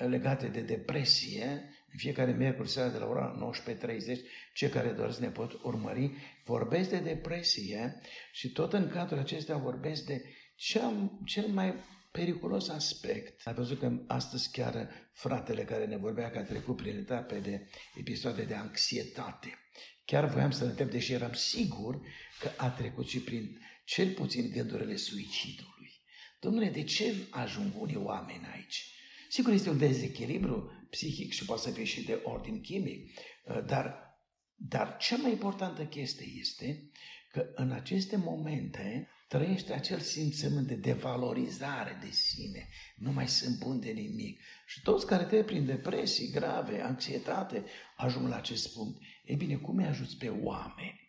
legate 0.06 0.46
de 0.46 0.60
depresie, 0.60 1.70
în 1.92 1.98
fiecare 1.98 2.32
miercuri 2.32 2.68
seara 2.68 2.90
de 2.90 2.98
la 2.98 3.06
ora 3.06 3.52
19.30, 3.66 4.18
cei 4.54 4.68
care 4.68 4.88
doresc 4.88 5.18
ne 5.18 5.30
pot 5.30 5.52
urmări, 5.62 6.10
vorbesc 6.44 6.90
de 6.90 6.98
depresie 6.98 8.00
și 8.32 8.52
tot 8.52 8.72
în 8.72 8.88
cadrul 8.88 9.18
acestea 9.18 9.56
vorbesc 9.56 10.04
de 10.04 10.24
cel, 10.54 11.10
cel 11.24 11.46
mai 11.46 11.74
periculos 12.12 12.68
aspect. 12.68 13.46
Ai 13.46 13.54
văzut 13.54 13.78
că 13.78 13.92
astăzi 14.06 14.50
chiar 14.50 14.88
fratele 15.12 15.64
care 15.64 15.86
ne 15.86 15.96
vorbea 15.96 16.30
că 16.30 16.38
a 16.38 16.42
trecut 16.42 16.76
prin 16.76 16.96
etape 16.96 17.38
de 17.38 17.68
episoade 17.94 18.42
de 18.42 18.54
anxietate. 18.54 19.58
Chiar 20.04 20.26
voiam 20.26 20.50
să 20.50 20.64
întreb, 20.64 20.90
deși 20.90 21.12
eram 21.12 21.32
sigur 21.32 22.00
că 22.40 22.50
a 22.56 22.70
trecut 22.70 23.08
și 23.08 23.20
prin 23.20 23.60
cel 23.84 24.12
puțin 24.12 24.50
gândurile 24.50 24.96
suicidului. 24.96 26.00
Domnule, 26.40 26.68
de 26.68 26.82
ce 26.82 27.14
ajung 27.30 27.72
unii 27.78 27.96
oameni 27.96 28.48
aici? 28.54 28.92
Sigur, 29.32 29.52
este 29.52 29.70
un 29.70 29.78
dezechilibru 29.78 30.86
psihic 30.90 31.32
și 31.32 31.44
poate 31.44 31.62
să 31.62 31.70
fie 31.70 31.84
și 31.84 32.04
de 32.04 32.20
ordin 32.24 32.60
chimic, 32.60 33.18
uh, 33.44 33.64
dar, 33.66 34.16
dar 34.54 34.96
cea 34.96 35.16
mai 35.16 35.30
importantă 35.30 35.84
chestie 35.84 36.26
este 36.38 36.90
că 37.30 37.50
în 37.54 37.70
aceste 37.70 38.16
momente 38.16 39.08
trăiește 39.28 39.72
acel 39.72 39.98
simțământ 39.98 40.66
de 40.66 40.74
devalorizare 40.74 41.98
de 42.04 42.10
sine. 42.10 42.68
Nu 42.96 43.12
mai 43.12 43.28
sunt 43.28 43.58
bun 43.58 43.80
de 43.80 43.90
nimic. 43.90 44.40
Și 44.66 44.82
toți 44.82 45.06
care 45.06 45.24
trec 45.24 45.46
prin 45.46 45.66
depresii 45.66 46.30
grave, 46.30 46.80
anxietate, 46.80 47.64
ajung 47.96 48.28
la 48.28 48.36
acest 48.36 48.74
punct. 48.74 49.02
Ei 49.24 49.36
bine, 49.36 49.54
cum 49.54 49.76
îi 49.76 49.86
ajuți 49.86 50.16
pe 50.16 50.28
oameni? 50.28 51.00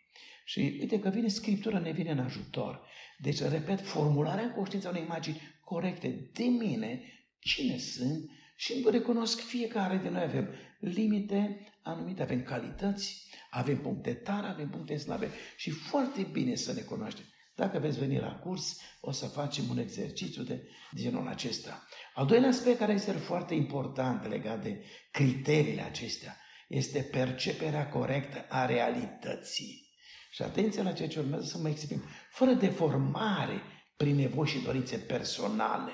Și 0.44 0.58
uite 0.58 0.98
că 0.98 1.08
vine 1.08 1.28
Scriptura, 1.28 1.78
ne 1.78 1.92
vine 1.92 2.10
în 2.10 2.18
ajutor. 2.18 2.86
Deci, 3.18 3.40
repet, 3.40 3.80
formularea 3.80 4.44
în 4.44 4.52
conștiința 4.52 4.88
unei 4.88 5.02
imagini 5.02 5.40
corecte 5.64 6.30
de 6.32 6.44
mine 6.44 7.02
cine 7.44 7.78
sunt 7.78 8.30
și 8.56 8.86
recunosc 8.90 9.40
fiecare 9.40 9.96
de 9.96 10.08
noi 10.08 10.22
avem 10.22 10.48
limite 10.78 11.72
anumite, 11.82 12.22
avem 12.22 12.42
calități, 12.42 13.30
avem 13.50 13.80
puncte 13.80 14.12
tare, 14.14 14.46
avem 14.46 14.68
puncte 14.68 14.96
slabe 14.96 15.30
și 15.56 15.70
foarte 15.70 16.22
bine 16.22 16.54
să 16.54 16.72
ne 16.72 16.80
cunoaștem. 16.80 17.24
Dacă 17.54 17.78
veți 17.78 17.98
veni 17.98 18.18
la 18.18 18.34
curs, 18.34 18.80
o 19.00 19.10
să 19.10 19.26
facem 19.26 19.64
un 19.70 19.78
exercițiu 19.78 20.42
de, 20.42 20.68
de 20.90 21.00
genul 21.00 21.28
acesta. 21.28 21.86
Al 22.14 22.26
doilea 22.26 22.48
aspect 22.48 22.78
care 22.78 22.92
este 22.92 23.12
foarte 23.12 23.54
important 23.54 24.26
legat 24.26 24.62
de 24.62 24.84
criteriile 25.10 25.82
acestea 25.82 26.36
este 26.68 27.00
perceperea 27.00 27.88
corectă 27.88 28.46
a 28.48 28.66
realității. 28.66 29.88
Și 30.30 30.42
atenție 30.42 30.82
la 30.82 30.92
ceea 30.92 31.08
ce 31.08 31.18
urmează 31.18 31.44
să 31.44 31.58
mă 31.58 31.68
exprim, 31.68 32.02
fără 32.30 32.52
deformare 32.52 33.62
prin 33.96 34.14
nevoi 34.14 34.46
și 34.46 34.62
dorințe 34.62 34.96
personale. 34.96 35.92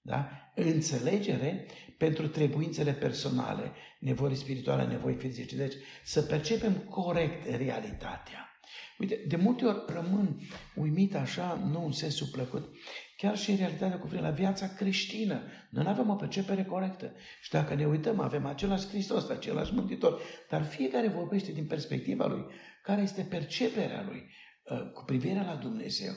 Da? 0.00 0.41
Înțelegere 0.54 1.66
pentru 1.98 2.28
trebuințele 2.28 2.92
personale, 2.92 3.72
nevoi 3.98 4.34
spirituale, 4.36 4.84
nevoi 4.86 5.14
fizice. 5.14 5.56
Deci 5.56 5.74
să 6.04 6.22
percepem 6.22 6.72
corect 6.72 7.46
realitatea. 7.56 8.52
Uite, 8.98 9.24
de 9.28 9.36
multe 9.36 9.64
ori 9.64 9.82
rămân 9.86 10.40
uimit 10.74 11.14
așa, 11.14 11.68
nu 11.70 11.84
în 11.84 11.92
sensul 11.92 12.26
plăcut, 12.32 12.74
chiar 13.16 13.36
și 13.36 13.50
în 13.50 13.56
realitatea 13.56 13.98
cu 13.98 14.08
la 14.12 14.30
viața 14.30 14.68
creștină. 14.68 15.42
Noi 15.70 15.84
nu 15.84 15.90
avem 15.90 16.10
o 16.10 16.14
percepere 16.14 16.64
corectă. 16.64 17.12
Și 17.42 17.50
dacă 17.50 17.74
ne 17.74 17.86
uităm, 17.86 18.20
avem 18.20 18.46
același 18.46 18.88
Hristos, 18.88 19.28
același 19.28 19.74
Mântuitor, 19.74 20.20
dar 20.50 20.64
fiecare 20.64 21.08
vorbește 21.08 21.52
din 21.52 21.66
perspectiva 21.66 22.26
lui, 22.26 22.44
care 22.82 23.02
este 23.02 23.22
perceperea 23.22 24.02
lui 24.08 24.30
uh, 24.62 24.92
cu 24.92 25.04
privire 25.04 25.44
la 25.44 25.54
Dumnezeu. 25.54 26.12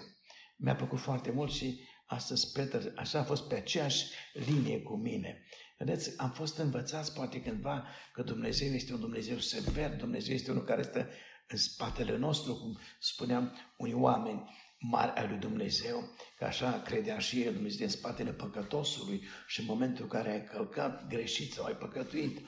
Mi-a 0.57 0.75
plăcut 0.75 0.99
foarte 0.99 1.31
mult 1.31 1.51
și 1.51 1.79
Astăzi 2.05 2.51
Peter 2.51 2.93
așa 2.95 3.19
a 3.19 3.23
fost 3.23 3.47
pe 3.47 3.55
aceeași 3.55 4.05
linie 4.33 4.81
cu 4.81 4.95
mine. 4.95 5.45
Vedeți, 5.77 6.17
am 6.17 6.31
fost 6.31 6.57
învățați 6.57 7.13
poate 7.13 7.41
cândva 7.41 7.87
că 8.13 8.21
Dumnezeu 8.21 8.73
este 8.73 8.93
un 8.93 8.99
Dumnezeu 8.99 9.37
sever, 9.37 9.95
Dumnezeu 9.95 10.33
este 10.33 10.51
unul 10.51 10.63
care 10.63 10.81
stă 10.81 11.09
în 11.47 11.57
spatele 11.57 12.17
nostru, 12.17 12.55
cum 12.55 12.79
spuneam 12.99 13.57
unii 13.77 13.93
oameni 13.93 14.43
mari 14.79 15.19
ai 15.19 15.27
lui 15.27 15.37
Dumnezeu, 15.37 16.15
că 16.37 16.45
așa 16.45 16.81
credea 16.81 17.19
și 17.19 17.41
el, 17.41 17.53
Dumnezeu 17.53 17.85
în 17.85 17.91
spatele 17.91 18.31
păcătosului 18.33 19.23
și 19.47 19.59
în 19.59 19.65
momentul 19.65 20.03
în 20.03 20.09
care 20.09 20.31
ai 20.31 20.43
călcat 20.43 21.07
greșit 21.07 21.53
sau 21.53 21.65
ai 21.65 21.75
păcătuit, 21.75 22.47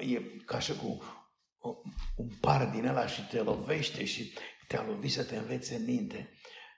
e 0.00 0.20
ca 0.44 0.58
și 0.58 0.72
cu 0.72 1.02
un 2.16 2.28
par 2.40 2.70
din 2.70 2.86
ăla 2.86 3.06
și 3.06 3.26
te 3.26 3.40
lovește 3.40 4.04
și 4.04 4.32
te-a 4.68 4.82
lovit 4.82 5.12
să 5.12 5.24
te 5.24 5.36
învețe 5.36 5.74
în 5.74 5.84
minte. 5.84 6.33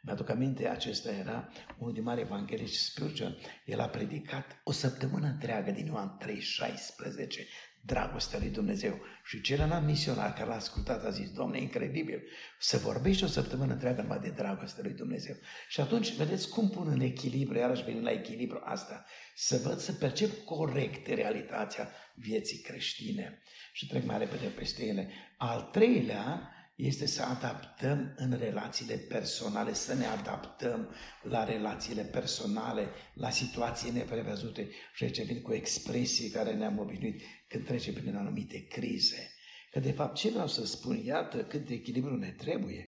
Mi-aduc 0.07 0.29
aminte, 0.29 0.69
acesta 0.69 1.11
era 1.11 1.49
unul 1.79 1.93
din 1.93 2.03
mari 2.03 2.21
evangeliști 2.21 2.77
Spurgeon. 2.77 3.37
El 3.65 3.81
a 3.81 3.89
predicat 3.89 4.61
o 4.65 4.73
săptămână 4.73 5.27
întreagă 5.27 5.71
din 5.71 5.87
Ioan 5.87 6.19
3,16 6.25 6.33
dragostea 7.81 8.39
lui 8.39 8.49
Dumnezeu. 8.49 9.01
Și 9.25 9.41
celălalt 9.41 9.87
misionar 9.87 10.33
care 10.33 10.49
l-a 10.49 10.55
ascultat 10.55 11.05
a 11.05 11.11
zis, 11.11 11.31
Domne, 11.31 11.61
incredibil, 11.61 12.23
să 12.59 12.77
vorbești 12.77 13.25
o 13.25 13.27
săptămână 13.27 13.73
întreagă 13.73 14.03
numai 14.03 14.19
de 14.19 14.31
dragostea 14.31 14.83
lui 14.83 14.93
Dumnezeu. 14.93 15.35
Și 15.69 15.81
atunci, 15.81 16.15
vedeți 16.15 16.49
cum 16.49 16.69
pun 16.69 16.89
în 16.89 17.01
echilibru, 17.01 17.59
iarăși 17.59 17.85
veni 17.85 18.03
la 18.03 18.11
echilibru 18.11 18.61
asta, 18.65 19.05
să 19.35 19.61
văd, 19.63 19.79
să 19.79 19.93
percep 19.93 20.45
corect 20.45 21.07
realitatea 21.07 21.91
vieții 22.15 22.59
creștine. 22.59 23.43
Și 23.73 23.87
trec 23.87 24.05
mai 24.05 24.19
repede 24.19 24.47
peste 24.47 24.85
ele. 24.85 25.11
Al 25.37 25.63
treilea, 25.63 26.51
este 26.77 27.07
să 27.07 27.23
adaptăm 27.23 28.15
în 28.17 28.37
relațiile 28.39 28.95
personale, 28.95 29.75
să 29.75 29.95
ne 29.95 30.07
adaptăm 30.07 30.89
la 31.23 31.45
relațiile 31.45 32.03
personale, 32.03 32.89
la 33.15 33.31
situații 33.31 33.91
neprevăzute 33.91 34.69
și 34.95 35.05
aici 35.05 35.23
vin 35.23 35.43
cu 35.43 35.53
expresii 35.53 36.31
care 36.31 36.55
ne-am 36.55 36.79
obișnuit 36.79 37.23
când 37.49 37.65
trecem 37.65 37.95
prin 37.95 38.17
anumite 38.17 38.67
crize. 38.67 39.31
Că 39.71 39.81
de 39.81 39.93
fapt 39.93 40.15
ce 40.15 40.31
vreau 40.31 40.49
să 40.49 40.67
spun, 40.67 40.97
iată 41.05 41.45
cât 41.45 41.67
de 41.67 41.75
echilibru 41.75 42.17
ne 42.17 42.35
trebuie. 42.39 42.85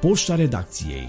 Poșta 0.00 0.34
redacției 0.34 1.08